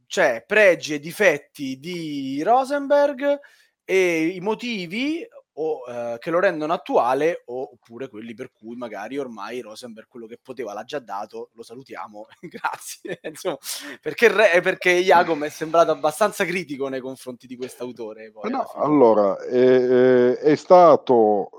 cioè 0.07 0.45
pregi 0.47 0.95
e 0.95 1.01
difetti 1.01 1.81
di 1.81 2.41
Rosenberg 2.45 3.41
e 3.85 4.27
i 4.27 4.39
motivi 4.39 5.27
o, 5.55 5.83
eh, 5.87 6.17
che 6.19 6.31
lo 6.31 6.41
rendono 6.41 6.73
attuale 6.73 7.43
oppure 7.47 8.09
quelli 8.09 8.35
per 8.35 8.53
cui 8.53 8.77
magari 8.77 9.19
ormai 9.19 9.61
Rosenberg 9.61 10.09
quello 10.09 10.27
che 10.27 10.39
poteva 10.43 10.73
l'ha 10.73 10.85
già 10.85 10.99
dato, 10.99 11.51
lo 11.53 11.63
salutiamo, 11.63 12.27
grazie. 12.41 13.21
Insomma, 13.23 13.59
perché, 14.01 14.29
re, 14.29 14.61
perché 14.63 14.91
Iago 14.91 15.35
mi 15.35 15.47
è 15.47 15.51
sembrato 15.51 15.91
abbastanza 15.91 16.45
critico 16.45 16.89
nei 16.89 17.01
confronti 17.01 17.47
di 17.47 17.57
quest'autore. 17.57 18.31
Poi, 18.31 18.51
no, 18.51 18.71
allora, 18.75 19.39
è, 19.39 20.37
è 20.37 20.55
stato 20.55 21.51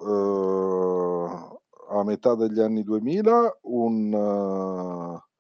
eh, 1.90 1.98
a 1.98 2.04
metà 2.04 2.36
degli 2.36 2.60
anni 2.60 2.84
2000 2.84 3.58
un... 3.62 4.14
Uh, 4.14 5.32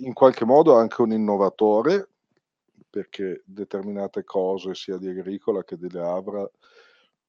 in 0.00 0.12
qualche 0.12 0.44
modo 0.44 0.76
anche 0.76 1.02
un 1.02 1.12
innovatore 1.12 2.08
perché 2.88 3.42
determinate 3.44 4.24
cose 4.24 4.74
sia 4.74 4.96
di 4.96 5.08
Agricola 5.08 5.62
che 5.62 5.76
di 5.76 5.90
Leavra 5.90 6.48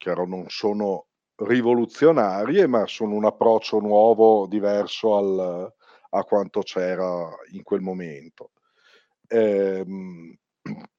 chiaro 0.02 0.26
non 0.26 0.46
sono 0.48 1.06
rivoluzionarie, 1.36 2.66
ma 2.66 2.88
sono 2.88 3.14
un 3.14 3.26
approccio 3.26 3.80
nuovo, 3.80 4.48
diverso 4.48 5.16
al, 5.16 5.72
a 6.10 6.24
quanto 6.24 6.62
c'era 6.62 7.30
in 7.52 7.62
quel 7.62 7.82
momento. 7.82 8.52
Ehm, 9.28 10.36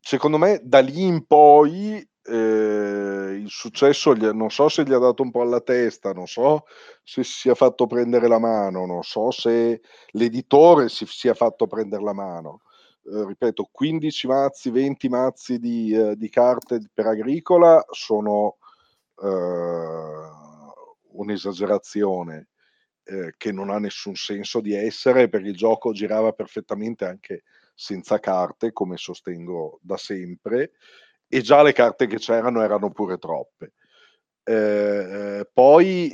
secondo 0.00 0.38
me 0.38 0.60
da 0.62 0.80
lì 0.80 1.04
in 1.04 1.26
poi 1.26 1.96
eh, 2.24 3.38
il 3.38 3.48
successo 3.48 4.14
gli, 4.14 4.24
non 4.24 4.50
so 4.50 4.68
se 4.70 4.84
gli 4.84 4.92
ha 4.92 4.98
dato 4.98 5.22
un 5.22 5.30
po' 5.30 5.42
alla 5.42 5.60
testa, 5.60 6.12
non 6.12 6.26
so 6.26 6.64
se 7.02 7.22
si 7.24 7.32
sia 7.32 7.54
fatto 7.54 7.86
prendere 7.86 8.26
la 8.26 8.38
mano, 8.38 8.86
non 8.86 9.02
so 9.02 9.30
se 9.30 9.82
l'editore 10.12 10.88
si 10.88 11.04
sia 11.06 11.34
fatto 11.34 11.66
prendere 11.66 12.02
la 12.02 12.14
mano, 12.14 12.62
eh, 13.04 13.24
ripeto, 13.26 13.68
15 13.70 14.26
mazzi, 14.26 14.70
20 14.70 15.08
mazzi 15.08 15.58
di, 15.58 15.92
eh, 15.92 16.16
di 16.16 16.28
carte 16.28 16.80
per 16.92 17.06
agricola 17.06 17.84
sono 17.90 18.58
eh, 19.20 20.28
un'esagerazione 21.12 22.48
eh, 23.04 23.34
che 23.36 23.52
non 23.52 23.70
ha 23.70 23.78
nessun 23.78 24.14
senso 24.14 24.60
di 24.60 24.74
essere 24.74 25.28
perché 25.28 25.48
il 25.48 25.56
gioco 25.56 25.92
girava 25.92 26.32
perfettamente 26.32 27.04
anche 27.04 27.42
senza 27.74 28.20
carte, 28.20 28.72
come 28.72 28.96
sostengo 28.96 29.80
da 29.82 29.96
sempre, 29.96 30.72
e 31.26 31.40
già 31.40 31.62
le 31.62 31.72
carte 31.72 32.06
che 32.06 32.18
c'erano 32.18 32.62
erano 32.62 32.90
pure 32.90 33.18
troppe. 33.18 33.72
Eh, 34.44 35.48
poi 35.52 36.10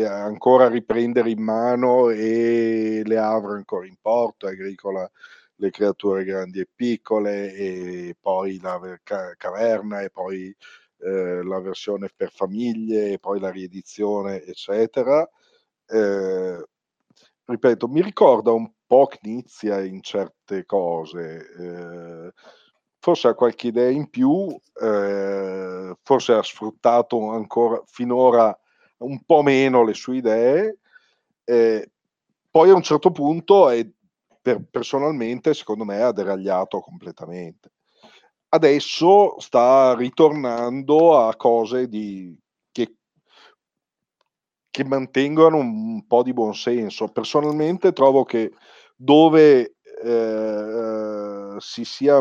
eh, 0.00 0.04
ancora 0.04 0.68
riprendere 0.68 1.30
in 1.30 1.42
mano 1.42 2.08
e 2.10 3.02
le 3.04 3.18
avrò 3.18 3.52
ancora 3.52 3.86
in 3.86 3.96
porto, 4.00 4.46
Agricola 4.46 5.08
le 5.56 5.70
creature 5.70 6.24
grandi 6.24 6.60
e 6.60 6.68
piccole 6.74 7.52
e 7.54 8.16
poi 8.20 8.58
la 8.60 8.80
caverna 9.36 10.00
e 10.00 10.10
poi 10.10 10.54
eh, 10.98 11.42
la 11.42 11.60
versione 11.60 12.10
per 12.14 12.30
famiglie 12.32 13.12
e 13.12 13.18
poi 13.18 13.40
la 13.40 13.50
riedizione 13.50 14.42
eccetera. 14.42 15.28
Eh, 15.86 16.64
ripeto 17.44 17.88
mi 17.88 18.02
ricorda 18.02 18.52
un 18.52 18.70
po' 18.86 19.06
Knizia 19.06 19.80
in 19.80 20.02
certe 20.02 20.64
cose 20.64 21.46
eh, 21.58 22.32
forse 22.98 23.28
ha 23.28 23.34
qualche 23.34 23.68
idea 23.68 23.90
in 23.90 24.08
più 24.08 24.56
eh, 24.80 25.96
forse 26.02 26.32
ha 26.32 26.42
sfruttato 26.42 27.30
ancora 27.30 27.82
finora 27.86 28.56
un 28.98 29.22
po' 29.24 29.42
meno 29.42 29.84
le 29.84 29.94
sue 29.94 30.16
idee 30.16 30.78
eh, 31.44 31.90
poi 32.50 32.70
a 32.70 32.74
un 32.74 32.82
certo 32.82 33.10
punto 33.10 33.68
è 33.70 33.86
per, 34.42 34.64
personalmente, 34.68 35.54
secondo 35.54 35.84
me, 35.84 36.02
ha 36.02 36.12
deragliato 36.12 36.80
completamente. 36.80 37.70
Adesso 38.48 39.38
sta 39.38 39.94
ritornando 39.94 41.18
a 41.18 41.34
cose 41.36 41.88
di, 41.88 42.36
che, 42.70 42.96
che 44.70 44.84
mantengono 44.84 45.58
un 45.58 46.06
po' 46.06 46.22
di 46.22 46.34
buonsenso. 46.34 47.08
Personalmente 47.08 47.92
trovo 47.92 48.24
che 48.24 48.52
dove 48.94 49.76
eh, 50.04 51.54
si, 51.58 51.84
sia 51.84 52.20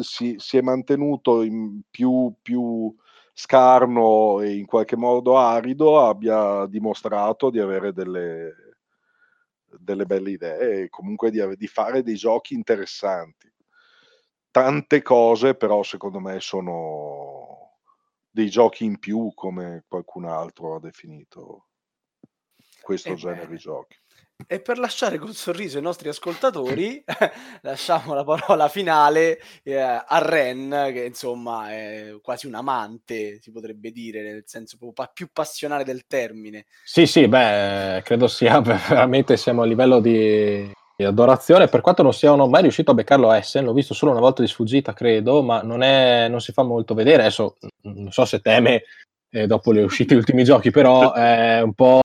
si, 0.00 0.34
si, 0.38 0.56
è 0.58 0.60
mantenuto 0.60 1.44
più, 1.90 2.32
più 2.40 2.94
scarno 3.32 4.40
e 4.40 4.56
in 4.56 4.66
qualche 4.66 4.96
modo 4.96 5.38
arido 5.38 6.00
abbia 6.00 6.66
dimostrato 6.66 7.50
di 7.50 7.58
avere 7.58 7.92
delle, 7.92 8.71
delle 9.78 10.06
belle 10.06 10.30
idee 10.30 10.82
e 10.82 10.88
comunque 10.88 11.30
di, 11.30 11.40
di 11.56 11.66
fare 11.66 12.02
dei 12.02 12.16
giochi 12.16 12.54
interessanti. 12.54 13.50
Tante 14.50 15.02
cose 15.02 15.54
però 15.54 15.82
secondo 15.82 16.20
me 16.20 16.38
sono 16.40 17.78
dei 18.30 18.48
giochi 18.50 18.84
in 18.84 18.98
più 18.98 19.32
come 19.34 19.84
qualcun 19.88 20.24
altro 20.24 20.74
ha 20.74 20.80
definito 20.80 21.68
questo 22.80 23.12
eh 23.12 23.16
genere 23.16 23.46
beh. 23.46 23.52
di 23.52 23.58
giochi. 23.58 24.01
E 24.46 24.60
per 24.60 24.78
lasciare 24.78 25.18
col 25.18 25.34
sorriso 25.34 25.78
i 25.78 25.82
nostri 25.82 26.08
ascoltatori, 26.08 27.02
lasciamo 27.62 28.14
la 28.14 28.24
parola 28.24 28.68
finale 28.68 29.40
eh, 29.62 29.78
a 29.80 30.18
Ren, 30.18 30.90
che 30.92 31.04
insomma 31.04 31.70
è 31.70 32.14
quasi 32.22 32.46
un 32.46 32.54
amante, 32.54 33.40
si 33.40 33.50
potrebbe 33.50 33.90
dire, 33.90 34.22
nel 34.22 34.42
senso 34.46 34.76
proprio 34.78 35.10
più 35.12 35.28
passionale 35.32 35.84
del 35.84 36.06
termine. 36.06 36.66
Sì, 36.84 37.06
sì, 37.06 37.28
beh, 37.28 38.02
credo 38.04 38.28
sia 38.28 38.60
veramente 38.62 39.36
siamo 39.36 39.62
a 39.62 39.66
livello 39.66 40.00
di, 40.00 40.70
di 40.96 41.04
adorazione, 41.04 41.68
per 41.68 41.80
quanto 41.80 42.02
non 42.02 42.12
siano 42.12 42.46
mai 42.46 42.62
riuscito 42.62 42.90
a 42.90 42.94
beccarlo 42.94 43.30
a 43.30 43.36
Essen, 43.36 43.64
l'ho 43.64 43.72
visto 43.72 43.94
solo 43.94 44.12
una 44.12 44.20
volta 44.20 44.42
di 44.42 44.48
sfuggita, 44.48 44.92
credo, 44.92 45.42
ma 45.42 45.62
non, 45.62 45.82
è, 45.82 46.28
non 46.28 46.40
si 46.40 46.52
fa 46.52 46.62
molto 46.62 46.94
vedere, 46.94 47.22
adesso 47.22 47.56
non 47.82 48.10
so 48.10 48.24
se 48.24 48.40
teme 48.40 48.82
eh, 49.30 49.46
dopo 49.46 49.72
le 49.72 49.82
uscite 49.82 50.14
gli 50.14 50.18
ultimi 50.18 50.44
giochi, 50.44 50.70
però 50.70 51.12
è 51.12 51.60
un 51.60 51.74
po' 51.74 52.00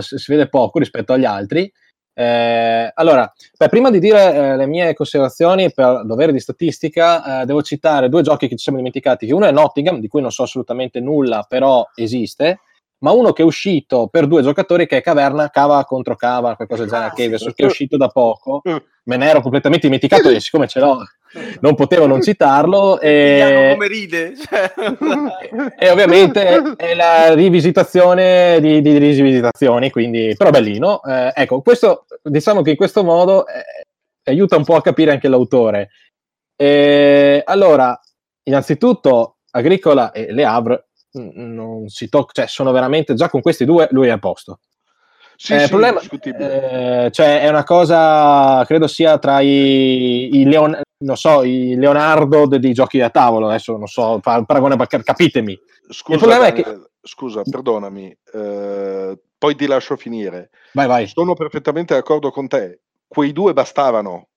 si 0.00 0.32
vede 0.32 0.48
poco 0.48 0.78
rispetto 0.78 1.12
agli 1.12 1.24
altri. 1.24 1.70
Eh, 2.12 2.90
allora, 2.94 3.30
beh, 3.56 3.68
prima 3.68 3.90
di 3.90 3.98
dire 3.98 4.34
eh, 4.34 4.56
le 4.56 4.66
mie 4.66 4.94
considerazioni 4.94 5.72
per 5.72 6.02
dovere 6.04 6.32
di 6.32 6.40
statistica, 6.40 7.42
eh, 7.42 7.46
devo 7.46 7.62
citare 7.62 8.08
due 8.08 8.22
giochi 8.22 8.48
che 8.48 8.56
ci 8.56 8.62
siamo 8.62 8.78
dimenticati. 8.78 9.30
Uno 9.30 9.46
è 9.46 9.52
Nottingham, 9.52 10.00
di 10.00 10.08
cui 10.08 10.20
non 10.20 10.30
so 10.32 10.42
assolutamente 10.42 11.00
nulla, 11.00 11.44
però 11.48 11.86
esiste. 11.94 12.60
ma 13.02 13.12
uno 13.12 13.32
che 13.32 13.40
è 13.40 13.44
uscito 13.46 14.08
per 14.08 14.26
due 14.26 14.42
giocatori 14.42 14.86
che 14.86 14.98
è 14.98 15.02
Caverna, 15.02 15.48
Cava 15.48 15.84
contro 15.86 16.16
Cava, 16.16 16.54
qualcosa 16.56 16.82
del 16.82 16.90
genere, 16.90 17.10
Ah, 17.10 17.14
che, 17.14 17.62
è 17.62 17.64
uscito 17.64 17.96
da 17.96 18.08
poco, 18.08 18.60
me 18.62 19.16
ne 19.16 19.26
ero 19.26 19.40
completamente 19.40 19.86
dimenticato 19.86 20.28
e 20.28 20.40
siccome 20.40 20.66
ce 20.68 20.80
l'ho 20.80 21.02
non 21.60 21.74
potevo 21.74 22.06
non 22.06 22.22
citarlo 22.22 23.00
e, 23.00 23.70
come 23.72 23.88
ride. 23.88 24.34
cioè. 24.36 24.72
e 25.78 25.90
ovviamente 25.90 26.74
è 26.76 26.94
la 26.94 27.34
rivisitazione 27.34 28.58
di, 28.60 28.80
di 28.80 28.98
rivisitazioni, 28.98 29.90
quindi 29.90 30.34
però 30.36 30.50
bellino. 30.50 31.02
Eh, 31.02 31.32
ecco, 31.34 31.60
questo 31.60 32.06
diciamo 32.22 32.62
che 32.62 32.70
in 32.70 32.76
questo 32.76 33.04
modo 33.04 33.46
eh, 33.46 33.86
aiuta 34.30 34.56
un 34.56 34.64
po' 34.64 34.76
a 34.76 34.82
capire 34.82 35.12
anche 35.12 35.28
l'autore. 35.28 35.90
Eh, 36.56 37.42
allora, 37.44 37.98
innanzitutto, 38.44 39.36
Agricola 39.52 40.12
e 40.12 40.32
Le 40.32 40.44
Havre 40.44 40.88
mm, 41.18 41.54
non 41.54 41.88
si 41.88 42.08
tocca, 42.08 42.32
cioè 42.32 42.46
sono 42.46 42.72
veramente 42.72 43.14
già 43.14 43.28
con 43.28 43.40
questi 43.40 43.64
due 43.64 43.88
lui 43.92 44.08
è 44.08 44.10
a 44.10 44.18
posto. 44.18 44.60
Sì, 45.36 45.54
Eh, 45.54 45.60
sì, 45.60 45.68
problema 45.68 46.00
eh, 46.00 47.10
cioè 47.10 47.40
è 47.40 47.48
una 47.48 47.64
cosa, 47.64 48.62
credo 48.66 48.86
sia 48.86 49.18
tra 49.18 49.40
i, 49.40 50.36
i 50.36 50.44
Leon- 50.44 50.82
non 51.00 51.16
so, 51.16 51.42
i 51.42 51.74
Leonardo 51.76 52.46
de- 52.46 52.58
dei 52.58 52.72
giochi 52.72 52.98
da 52.98 53.10
tavolo, 53.10 53.48
adesso 53.48 53.76
non 53.76 53.86
so, 53.86 54.18
fa 54.20 54.36
un 54.38 54.44
paragone, 54.44 54.76
capitemi. 55.02 55.58
Scusa, 55.88 56.12
il 56.12 56.18
problema 56.18 56.46
è 56.46 56.52
che- 56.52 56.90
scusa, 57.02 57.42
perdonami, 57.42 58.16
eh, 58.34 59.18
poi 59.38 59.54
ti 59.56 59.66
lascio 59.66 59.96
finire. 59.96 60.50
Vai, 60.74 60.86
vai. 60.86 61.06
Sono 61.06 61.34
perfettamente 61.34 61.94
d'accordo 61.94 62.30
con 62.30 62.46
te. 62.48 62.80
Quei 63.08 63.32
due 63.32 63.52
bastavano. 63.52 64.28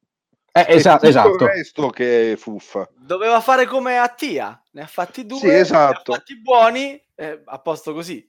Eh, 0.56 0.66
È 0.66 0.76
esa- 0.76 0.94
tutto 0.94 1.08
esatto. 1.08 1.30
il 1.44 1.50
resto 1.50 1.90
che 1.90 2.34
è 2.34 2.36
fuffa. 2.36 2.88
Doveva 2.96 3.40
fare 3.42 3.66
come 3.66 3.98
Attia, 3.98 4.62
ne 4.72 4.82
ha 4.84 4.88
fatti 4.88 5.26
due, 5.26 5.40
Sì, 5.40 5.50
esatto. 5.50 6.12
ne 6.12 6.14
ha 6.14 6.18
fatti 6.20 6.40
buoni, 6.42 7.02
eh, 7.16 7.42
a 7.44 7.60
posto 7.60 7.94
così. 7.94 8.26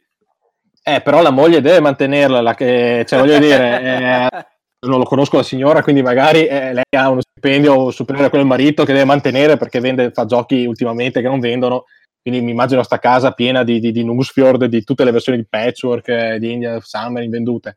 Eh, 0.83 1.01
però 1.03 1.23
la 1.23 1.31
moglie 1.31 1.61
deve 1.61 1.81
mantenerla, 1.81 2.41
la 2.41 2.55
che, 2.55 3.05
cioè 3.07 3.19
voglio 3.21 3.39
dire, 3.39 3.81
eh, 3.81 4.29
non 4.87 4.99
lo 4.99 5.05
conosco 5.05 5.37
la 5.37 5.43
signora, 5.43 5.83
quindi 5.83 6.03
magari 6.03 6.47
eh, 6.47 6.73
lei 6.73 6.85
ha 6.97 7.09
uno 7.09 7.21
stipendio 7.21 7.91
superiore 7.91 8.27
a 8.27 8.31
quello 8.31 8.45
del 8.45 8.53
marito 8.53 8.85
che 8.85 8.93
deve 8.93 9.05
mantenere 9.05 9.57
perché 9.57 9.81
vende, 9.81 10.11
fa 10.11 10.25
giochi 10.25 10.67
ultimamente 10.67 11.21
che 11.21 11.29
non 11.29 11.41
vendono, 11.41 11.85
quindi 12.23 12.41
mi 12.41 12.53
immagino 12.53 12.83
sta 12.83 12.99
casa 12.99 13.33
piena 13.33 13.65
di, 13.65 13.81
di, 13.81 13.93
di 13.93 14.03
Nusfjord, 14.03 14.65
di 14.65 14.83
tutte 14.83 15.05
le 15.05 15.11
versioni 15.11 15.39
di 15.39 15.47
Patchwork, 15.47 16.09
eh, 16.09 16.39
di 16.39 16.53
India 16.53 16.79
Summer 16.81 17.23
invendute, 17.23 17.77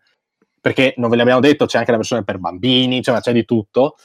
perché 0.62 0.94
non 0.98 1.10
ve 1.10 1.18
l'abbiamo 1.18 1.42
detto, 1.42 1.66
c'è 1.66 1.80
anche 1.80 1.92
la 1.92 1.98
versione 1.98 2.24
per 2.24 2.38
bambini, 2.38 3.02
cioè, 3.02 3.20
c'è 3.20 3.34
di 3.34 3.44
tutto. 3.46 3.96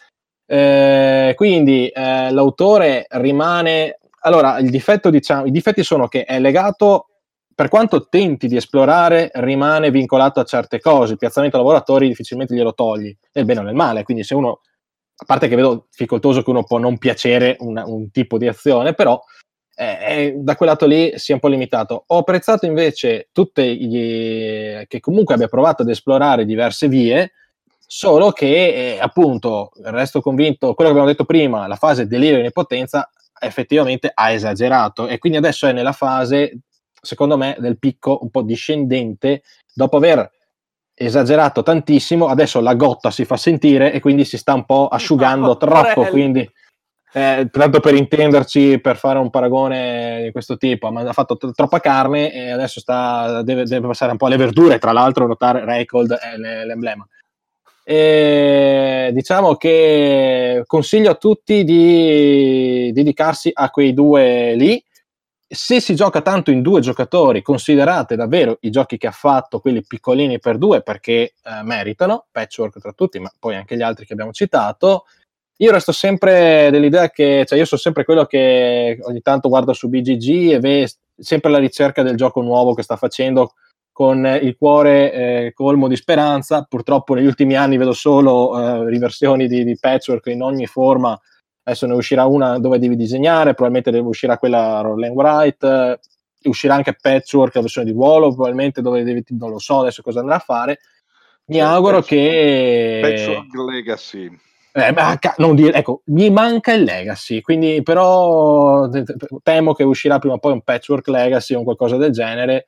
Eh, 0.44 1.32
quindi 1.36 1.88
eh, 1.88 2.30
l'autore 2.32 3.06
rimane... 3.10 3.98
Allora, 4.24 4.60
diciamo, 4.60 5.46
i 5.46 5.50
difetti 5.50 5.82
sono 5.82 6.08
che 6.08 6.24
è 6.24 6.38
legato 6.38 7.06
per 7.62 7.70
quanto 7.70 8.08
tenti 8.08 8.48
di 8.48 8.56
esplorare, 8.56 9.30
rimane 9.34 9.92
vincolato 9.92 10.40
a 10.40 10.44
certe 10.44 10.80
cose. 10.80 11.12
Il 11.12 11.18
piazzamento 11.18 11.58
lavoratori 11.58 12.08
difficilmente 12.08 12.56
glielo 12.56 12.74
togli, 12.74 13.16
nel 13.34 13.44
bene 13.44 13.60
o 13.60 13.62
nel 13.62 13.76
male. 13.76 14.02
Quindi, 14.02 14.24
se 14.24 14.34
uno, 14.34 14.62
a 15.14 15.24
parte 15.24 15.46
che 15.46 15.54
vedo 15.54 15.86
difficoltoso 15.88 16.42
che 16.42 16.50
uno 16.50 16.64
può 16.64 16.78
non 16.78 16.98
piacere 16.98 17.54
una- 17.60 17.86
un 17.86 18.10
tipo 18.10 18.36
di 18.36 18.48
azione, 18.48 18.94
però 18.94 19.22
eh, 19.76 20.34
da 20.38 20.56
quel 20.56 20.70
lato 20.70 20.86
lì 20.86 21.12
si 21.14 21.30
è 21.30 21.34
un 21.34 21.40
po' 21.40 21.46
limitato. 21.46 22.02
Ho 22.08 22.18
apprezzato 22.18 22.66
invece 22.66 23.28
tutte 23.30 23.64
gli, 23.64 24.84
che 24.88 24.98
comunque 24.98 25.34
abbia 25.34 25.46
provato 25.46 25.82
ad 25.82 25.88
esplorare 25.88 26.44
diverse 26.44 26.88
vie. 26.88 27.30
Solo 27.86 28.32
che, 28.32 28.94
eh, 28.94 28.98
appunto, 29.00 29.70
resto 29.84 30.20
convinto, 30.20 30.74
quello 30.74 30.90
che 30.90 30.96
abbiamo 30.96 31.06
detto 31.06 31.24
prima, 31.24 31.68
la 31.68 31.76
fase 31.76 32.08
delirio 32.08 32.42
in 32.42 32.50
potenza 32.50 33.08
effettivamente 33.40 34.10
ha 34.12 34.32
esagerato 34.32 35.06
e 35.06 35.18
quindi 35.18 35.38
adesso 35.38 35.68
è 35.68 35.72
nella 35.72 35.92
fase 35.92 36.58
secondo 37.02 37.36
me, 37.36 37.56
del 37.58 37.78
picco 37.78 38.20
un 38.22 38.30
po' 38.30 38.42
discendente, 38.42 39.42
dopo 39.74 39.96
aver 39.96 40.30
esagerato 40.94 41.62
tantissimo, 41.62 42.28
adesso 42.28 42.60
la 42.60 42.74
gotta 42.74 43.10
si 43.10 43.24
fa 43.24 43.36
sentire 43.36 43.92
e 43.92 44.00
quindi 44.00 44.24
si 44.24 44.38
sta 44.38 44.54
un 44.54 44.64
po' 44.64 44.86
asciugando 44.88 45.56
troppo, 45.58 46.04
quindi 46.06 46.48
eh, 47.14 47.48
tanto 47.50 47.80
per 47.80 47.94
intenderci, 47.94 48.78
per 48.80 48.96
fare 48.96 49.18
un 49.18 49.30
paragone 49.30 50.22
di 50.24 50.32
questo 50.32 50.56
tipo, 50.56 50.86
ha 50.86 51.12
fatto 51.12 51.36
t- 51.36 51.52
troppa 51.52 51.80
carne 51.80 52.32
e 52.32 52.50
adesso 52.50 52.80
sta, 52.80 53.42
deve, 53.42 53.64
deve 53.64 53.88
passare 53.88 54.12
un 54.12 54.16
po' 54.16 54.26
alle 54.26 54.36
verdure, 54.36 54.78
tra 54.78 54.92
l'altro 54.92 55.26
notare 55.26 55.64
Record 55.64 56.12
è 56.14 56.36
l- 56.36 56.66
l'emblema. 56.66 57.06
E 57.84 59.10
diciamo 59.12 59.56
che 59.56 60.62
consiglio 60.66 61.10
a 61.10 61.16
tutti 61.16 61.64
di 61.64 62.92
dedicarsi 62.92 63.50
a 63.52 63.70
quei 63.70 63.92
due 63.92 64.54
lì, 64.54 64.82
se 65.54 65.80
si 65.80 65.94
gioca 65.94 66.22
tanto 66.22 66.50
in 66.50 66.62
due 66.62 66.80
giocatori, 66.80 67.42
considerate 67.42 68.16
davvero 68.16 68.56
i 68.60 68.70
giochi 68.70 68.96
che 68.96 69.06
ha 69.06 69.12
fatto, 69.12 69.60
quelli 69.60 69.84
piccolini 69.84 70.38
per 70.38 70.56
due, 70.56 70.80
perché 70.82 71.12
eh, 71.12 71.62
meritano, 71.62 72.24
patchwork 72.30 72.80
tra 72.80 72.92
tutti, 72.92 73.18
ma 73.18 73.30
poi 73.38 73.56
anche 73.56 73.76
gli 73.76 73.82
altri 73.82 74.06
che 74.06 74.14
abbiamo 74.14 74.32
citato. 74.32 75.04
Io 75.58 75.70
resto 75.70 75.92
sempre 75.92 76.70
dell'idea 76.70 77.10
che, 77.10 77.44
cioè 77.46 77.58
io 77.58 77.66
sono 77.66 77.80
sempre 77.80 78.04
quello 78.04 78.24
che 78.24 78.98
ogni 79.02 79.20
tanto 79.20 79.50
guarda 79.50 79.74
su 79.74 79.90
BGG 79.90 80.52
e 80.52 80.58
vede 80.58 80.90
sempre 81.18 81.50
la 81.50 81.58
ricerca 81.58 82.02
del 82.02 82.16
gioco 82.16 82.40
nuovo 82.40 82.72
che 82.72 82.82
sta 82.82 82.96
facendo 82.96 83.52
con 83.92 84.24
il 84.24 84.56
cuore 84.56 85.12
eh, 85.12 85.52
colmo 85.52 85.86
di 85.86 85.96
speranza. 85.96 86.66
Purtroppo 86.66 87.12
negli 87.12 87.26
ultimi 87.26 87.56
anni 87.56 87.76
vedo 87.76 87.92
solo 87.92 88.58
eh, 88.58 88.88
riversioni 88.88 89.46
di, 89.46 89.64
di 89.64 89.76
patchwork 89.78 90.26
in 90.28 90.42
ogni 90.42 90.66
forma 90.66 91.20
adesso 91.62 91.86
ne 91.86 91.94
uscirà 91.94 92.24
una 92.24 92.58
dove 92.58 92.78
devi 92.78 92.96
disegnare, 92.96 93.54
probabilmente 93.54 93.90
deve 93.90 94.08
uscirà 94.08 94.38
quella 94.38 94.80
roll 94.80 95.02
and 95.02 95.16
write, 95.16 95.66
eh, 95.66 96.48
uscirà 96.48 96.74
anche 96.74 96.96
Patchwork, 97.00 97.54
la 97.54 97.60
versione 97.60 97.86
di 97.86 97.92
ruolo, 97.92 98.28
probabilmente 98.32 98.82
dove 98.82 99.04
devi, 99.04 99.24
non 99.28 99.50
lo 99.50 99.58
so 99.58 99.80
adesso 99.80 100.02
cosa 100.02 100.20
andrà 100.20 100.36
a 100.36 100.40
fare. 100.40 100.80
Mi 101.46 101.56
Cioè, 101.56 101.64
auguro 101.66 101.98
Patchwork- 101.98 102.06
che... 102.06 103.00
Patchwork 103.02 103.70
Legacy. 103.70 104.38
Eh, 104.74 104.90
ma 104.92 105.18
dire, 105.54 105.74
ecco, 105.74 106.00
mi 106.06 106.30
manca 106.30 106.72
il 106.72 106.82
Legacy, 106.84 107.42
quindi 107.42 107.82
però 107.82 108.88
te- 108.88 109.02
te- 109.04 109.16
temo 109.42 109.74
che 109.74 109.82
uscirà 109.82 110.18
prima 110.18 110.36
o 110.36 110.38
poi 110.38 110.52
un 110.52 110.62
Patchwork 110.62 111.06
Legacy 111.08 111.54
o 111.54 111.58
un 111.58 111.64
qualcosa 111.64 111.98
del 111.98 112.10
genere. 112.10 112.66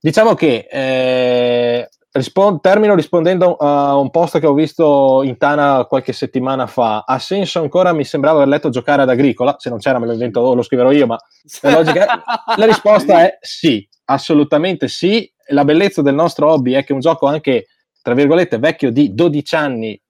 Diciamo 0.00 0.32
che 0.32 0.66
eh, 0.70 1.88
rispon- 2.12 2.60
termino 2.60 2.94
rispondendo 2.94 3.56
a 3.56 3.96
un 3.96 4.10
post 4.10 4.38
che 4.38 4.46
ho 4.46 4.54
visto 4.54 5.22
in 5.22 5.36
Tana 5.36 5.84
qualche 5.86 6.12
settimana 6.12 6.66
fa. 6.66 7.04
Ha 7.06 7.18
senso 7.18 7.60
ancora, 7.60 7.92
mi 7.92 8.04
sembrava 8.04 8.38
aver 8.38 8.48
letto 8.48 8.70
giocare 8.70 9.02
ad 9.02 9.08
Agricola, 9.08 9.56
se 9.58 9.68
non 9.70 9.78
c'era 9.78 9.98
me 9.98 10.06
lo 10.06 10.12
invento, 10.12 10.54
lo 10.54 10.62
scriverò 10.62 10.90
io, 10.90 11.06
ma 11.06 11.18
la, 11.62 11.70
logica 11.70 12.22
la 12.56 12.66
risposta 12.66 13.22
è 13.22 13.38
sì, 13.40 13.86
assolutamente 14.06 14.88
sì. 14.88 15.30
La 15.52 15.64
bellezza 15.64 16.02
del 16.02 16.14
nostro 16.14 16.50
hobby 16.50 16.72
è 16.72 16.84
che 16.84 16.92
un 16.92 17.00
gioco 17.00 17.26
anche, 17.26 17.66
tra 18.02 18.14
virgolette, 18.14 18.58
vecchio 18.58 18.90
di 18.90 19.14
12 19.14 19.54
anni 19.54 20.00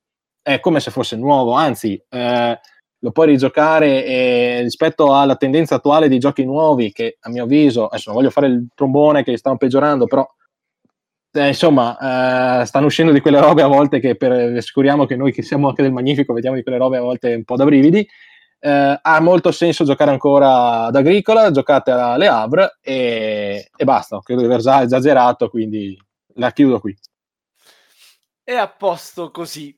è 0.43 0.61
come 0.61 0.81
se 0.81 0.91
fosse 0.91 1.17
nuovo, 1.17 1.53
anzi, 1.53 2.03
eh, 2.09 2.59
lo 3.03 3.11
puoi 3.13 3.29
rigiocare 3.29 4.05
e 4.05 4.61
rispetto 4.63 5.15
alla 5.15 5.37
tendenza 5.37 5.77
attuale 5.77 6.09
di 6.09 6.19
giochi 6.19 6.45
nuovi, 6.45 6.93
che 6.93 7.17
a 7.21 7.31
mio 7.31 7.45
avviso, 7.45 7.87
adesso 7.87 8.11
non 8.11 8.19
voglio 8.19 8.31
fare 8.31 8.49
il 8.49 8.69
trombone 8.75 9.23
che 9.23 9.37
stanno 9.39 9.57
peggiorando, 9.57 10.07
però 10.07 10.27
eh, 11.33 11.49
insomma, 11.49 12.61
eh, 12.61 12.67
stanno 12.67 12.87
uscendo 12.87 13.13
di 13.13 13.21
quelle 13.21 13.41
robe 13.41 13.63
a 13.63 13.67
volte 13.67 14.01
che 14.01 14.17
per, 14.17 14.33
assicuriamo 14.33 15.07
che 15.07 15.17
noi 15.17 15.33
che 15.33 15.43
siamo 15.43 15.69
anche 15.69 15.83
del 15.83 15.93
Magnifico 15.93 16.33
vediamo 16.33 16.57
di 16.57 16.63
quelle 16.63 16.79
robe 16.79 16.97
a 16.97 17.03
volte 17.03 17.35
un 17.35 17.45
po' 17.45 17.57
da 17.57 17.65
brividi. 17.65 18.07
Eh, 18.63 18.99
ha 19.01 19.21
molto 19.21 19.53
senso 19.53 19.85
giocare 19.85 20.11
ancora 20.11 20.85
ad 20.85 20.97
Agricola, 20.97 21.51
giocate 21.51 21.91
a 21.93 22.17
Le 22.17 22.27
Havre 22.27 22.79
e, 22.83 23.71
e 23.75 23.85
basta. 23.85 24.19
Credo 24.23 24.41
di 24.41 24.47
aver 24.47 24.61
già 24.61 24.83
esagerato, 24.83 25.49
quindi 25.49 25.97
la 26.35 26.51
chiudo 26.51 26.81
qui. 26.81 26.97
E 28.43 28.55
a 28.55 28.69
posto 28.69 29.31
così. 29.31 29.77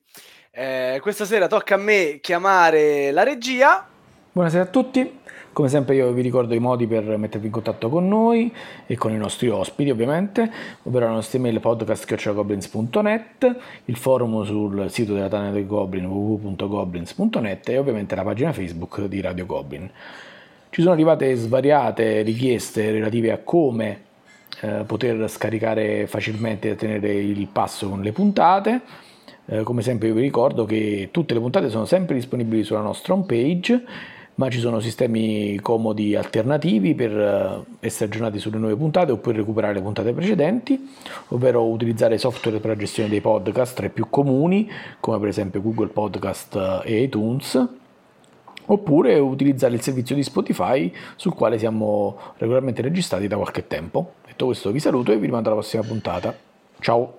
Eh, 0.50 0.98
questa 1.00 1.24
sera 1.24 1.46
tocca 1.46 1.74
a 1.74 1.78
me 1.78 2.18
chiamare 2.20 3.10
la 3.10 3.22
regia. 3.22 3.86
Buonasera 4.32 4.64
a 4.64 4.66
tutti, 4.66 5.20
come 5.52 5.68
sempre 5.68 5.94
io 5.94 6.10
vi 6.12 6.22
ricordo 6.22 6.54
i 6.54 6.58
modi 6.58 6.86
per 6.86 7.04
mettervi 7.16 7.46
in 7.46 7.52
contatto 7.52 7.88
con 7.88 8.08
noi 8.08 8.52
e 8.86 8.96
con 8.96 9.12
i 9.12 9.16
nostri 9.16 9.48
ospiti 9.48 9.90
ovviamente, 9.90 10.50
ovvero 10.84 11.06
la 11.06 11.12
nostra 11.12 11.38
email 11.38 11.60
podcast.goblins.net, 11.60 13.56
il 13.86 13.96
forum 13.96 14.44
sul 14.44 14.90
sito 14.90 15.14
della 15.14 15.28
Tana 15.28 15.50
del 15.50 15.66
Goblin 15.66 16.06
www.goblins.net 16.06 17.68
e 17.68 17.78
ovviamente 17.78 18.14
la 18.14 18.22
pagina 18.22 18.52
Facebook 18.52 19.04
di 19.04 19.20
Radio 19.20 19.46
Goblin. 19.46 19.90
Ci 20.70 20.80
sono 20.80 20.94
arrivate 20.94 21.34
svariate 21.34 22.22
richieste 22.22 22.90
relative 22.90 23.30
a 23.30 23.38
come 23.38 24.10
eh, 24.60 24.84
poter 24.86 25.28
scaricare 25.28 26.06
facilmente 26.06 26.70
e 26.70 26.76
tenere 26.76 27.12
il 27.12 27.46
passo 27.52 27.88
con 27.90 28.00
le 28.00 28.12
puntate. 28.12 28.80
Eh, 29.44 29.64
come 29.64 29.82
sempre 29.82 30.08
io 30.08 30.14
vi 30.14 30.22
ricordo 30.22 30.64
che 30.64 31.08
tutte 31.10 31.34
le 31.34 31.40
puntate 31.40 31.68
sono 31.68 31.84
sempre 31.84 32.14
disponibili 32.14 32.62
sulla 32.62 32.80
nostra 32.80 33.12
homepage, 33.12 33.84
ma 34.36 34.48
ci 34.48 34.60
sono 34.60 34.80
sistemi 34.80 35.58
comodi 35.60 36.16
alternativi 36.16 36.94
per 36.94 37.10
eh, 37.10 37.64
essere 37.80 38.06
aggiornati 38.06 38.38
sulle 38.38 38.58
nuove 38.58 38.76
puntate 38.76 39.12
oppure 39.12 39.36
recuperare 39.36 39.74
le 39.74 39.82
puntate 39.82 40.12
precedenti, 40.12 40.90
ovvero 41.28 41.64
utilizzare 41.66 42.18
software 42.18 42.58
per 42.58 42.70
la 42.70 42.76
gestione 42.76 43.08
dei 43.08 43.20
podcast 43.20 43.76
tra 43.76 43.86
i 43.86 43.90
più 43.90 44.08
comuni, 44.08 44.70
come 45.00 45.18
per 45.18 45.28
esempio 45.28 45.60
Google 45.60 45.88
Podcast 45.88 46.56
eh, 46.56 46.80
e 46.84 47.02
iTunes 47.02 47.68
oppure 48.64 49.18
utilizzare 49.18 49.74
il 49.74 49.82
servizio 49.82 50.14
di 50.14 50.22
Spotify 50.22 50.92
sul 51.16 51.34
quale 51.34 51.58
siamo 51.58 52.18
regolarmente 52.38 52.80
registrati 52.80 53.26
da 53.26 53.36
qualche 53.36 53.66
tempo. 53.66 54.14
Detto 54.26 54.46
questo 54.46 54.70
vi 54.70 54.80
saluto 54.80 55.12
e 55.12 55.18
vi 55.18 55.26
rimando 55.26 55.48
alla 55.50 55.58
prossima 55.58 55.82
puntata. 55.82 56.34
Ciao! 56.78 57.18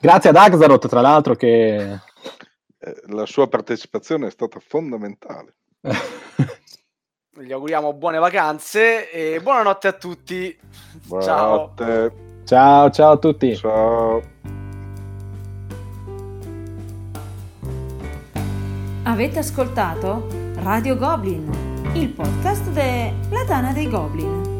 Grazie 0.00 0.30
ad 0.30 0.36
Axaroth, 0.36 0.88
tra 0.88 1.00
l'altro, 1.00 1.34
che... 1.34 2.00
Eh, 2.78 3.02
la 3.10 3.26
sua 3.26 3.46
partecipazione 3.46 4.26
è 4.26 4.30
stata 4.30 4.58
fondamentale. 4.58 5.54
Gli 5.82 7.52
auguriamo 7.52 7.92
buone 7.94 8.18
vacanze 8.18 9.10
e 9.10 9.40
buonanotte 9.40 9.88
a 9.88 9.92
tutti. 9.92 10.56
Ciao. 11.08 11.72
Buonanotte. 11.74 12.12
Ciao, 12.44 12.90
ciao 12.90 13.12
a 13.12 13.16
tutti. 13.16 13.56
Ciao. 13.56 14.22
Avete 19.04 19.38
ascoltato 19.40 20.28
Radio 20.62 20.96
Goblin, 20.96 21.50
il 21.94 22.08
podcast 22.10 22.68
della 22.70 23.44
Tana 23.44 23.72
dei 23.72 23.90
Goblin. 23.90 24.51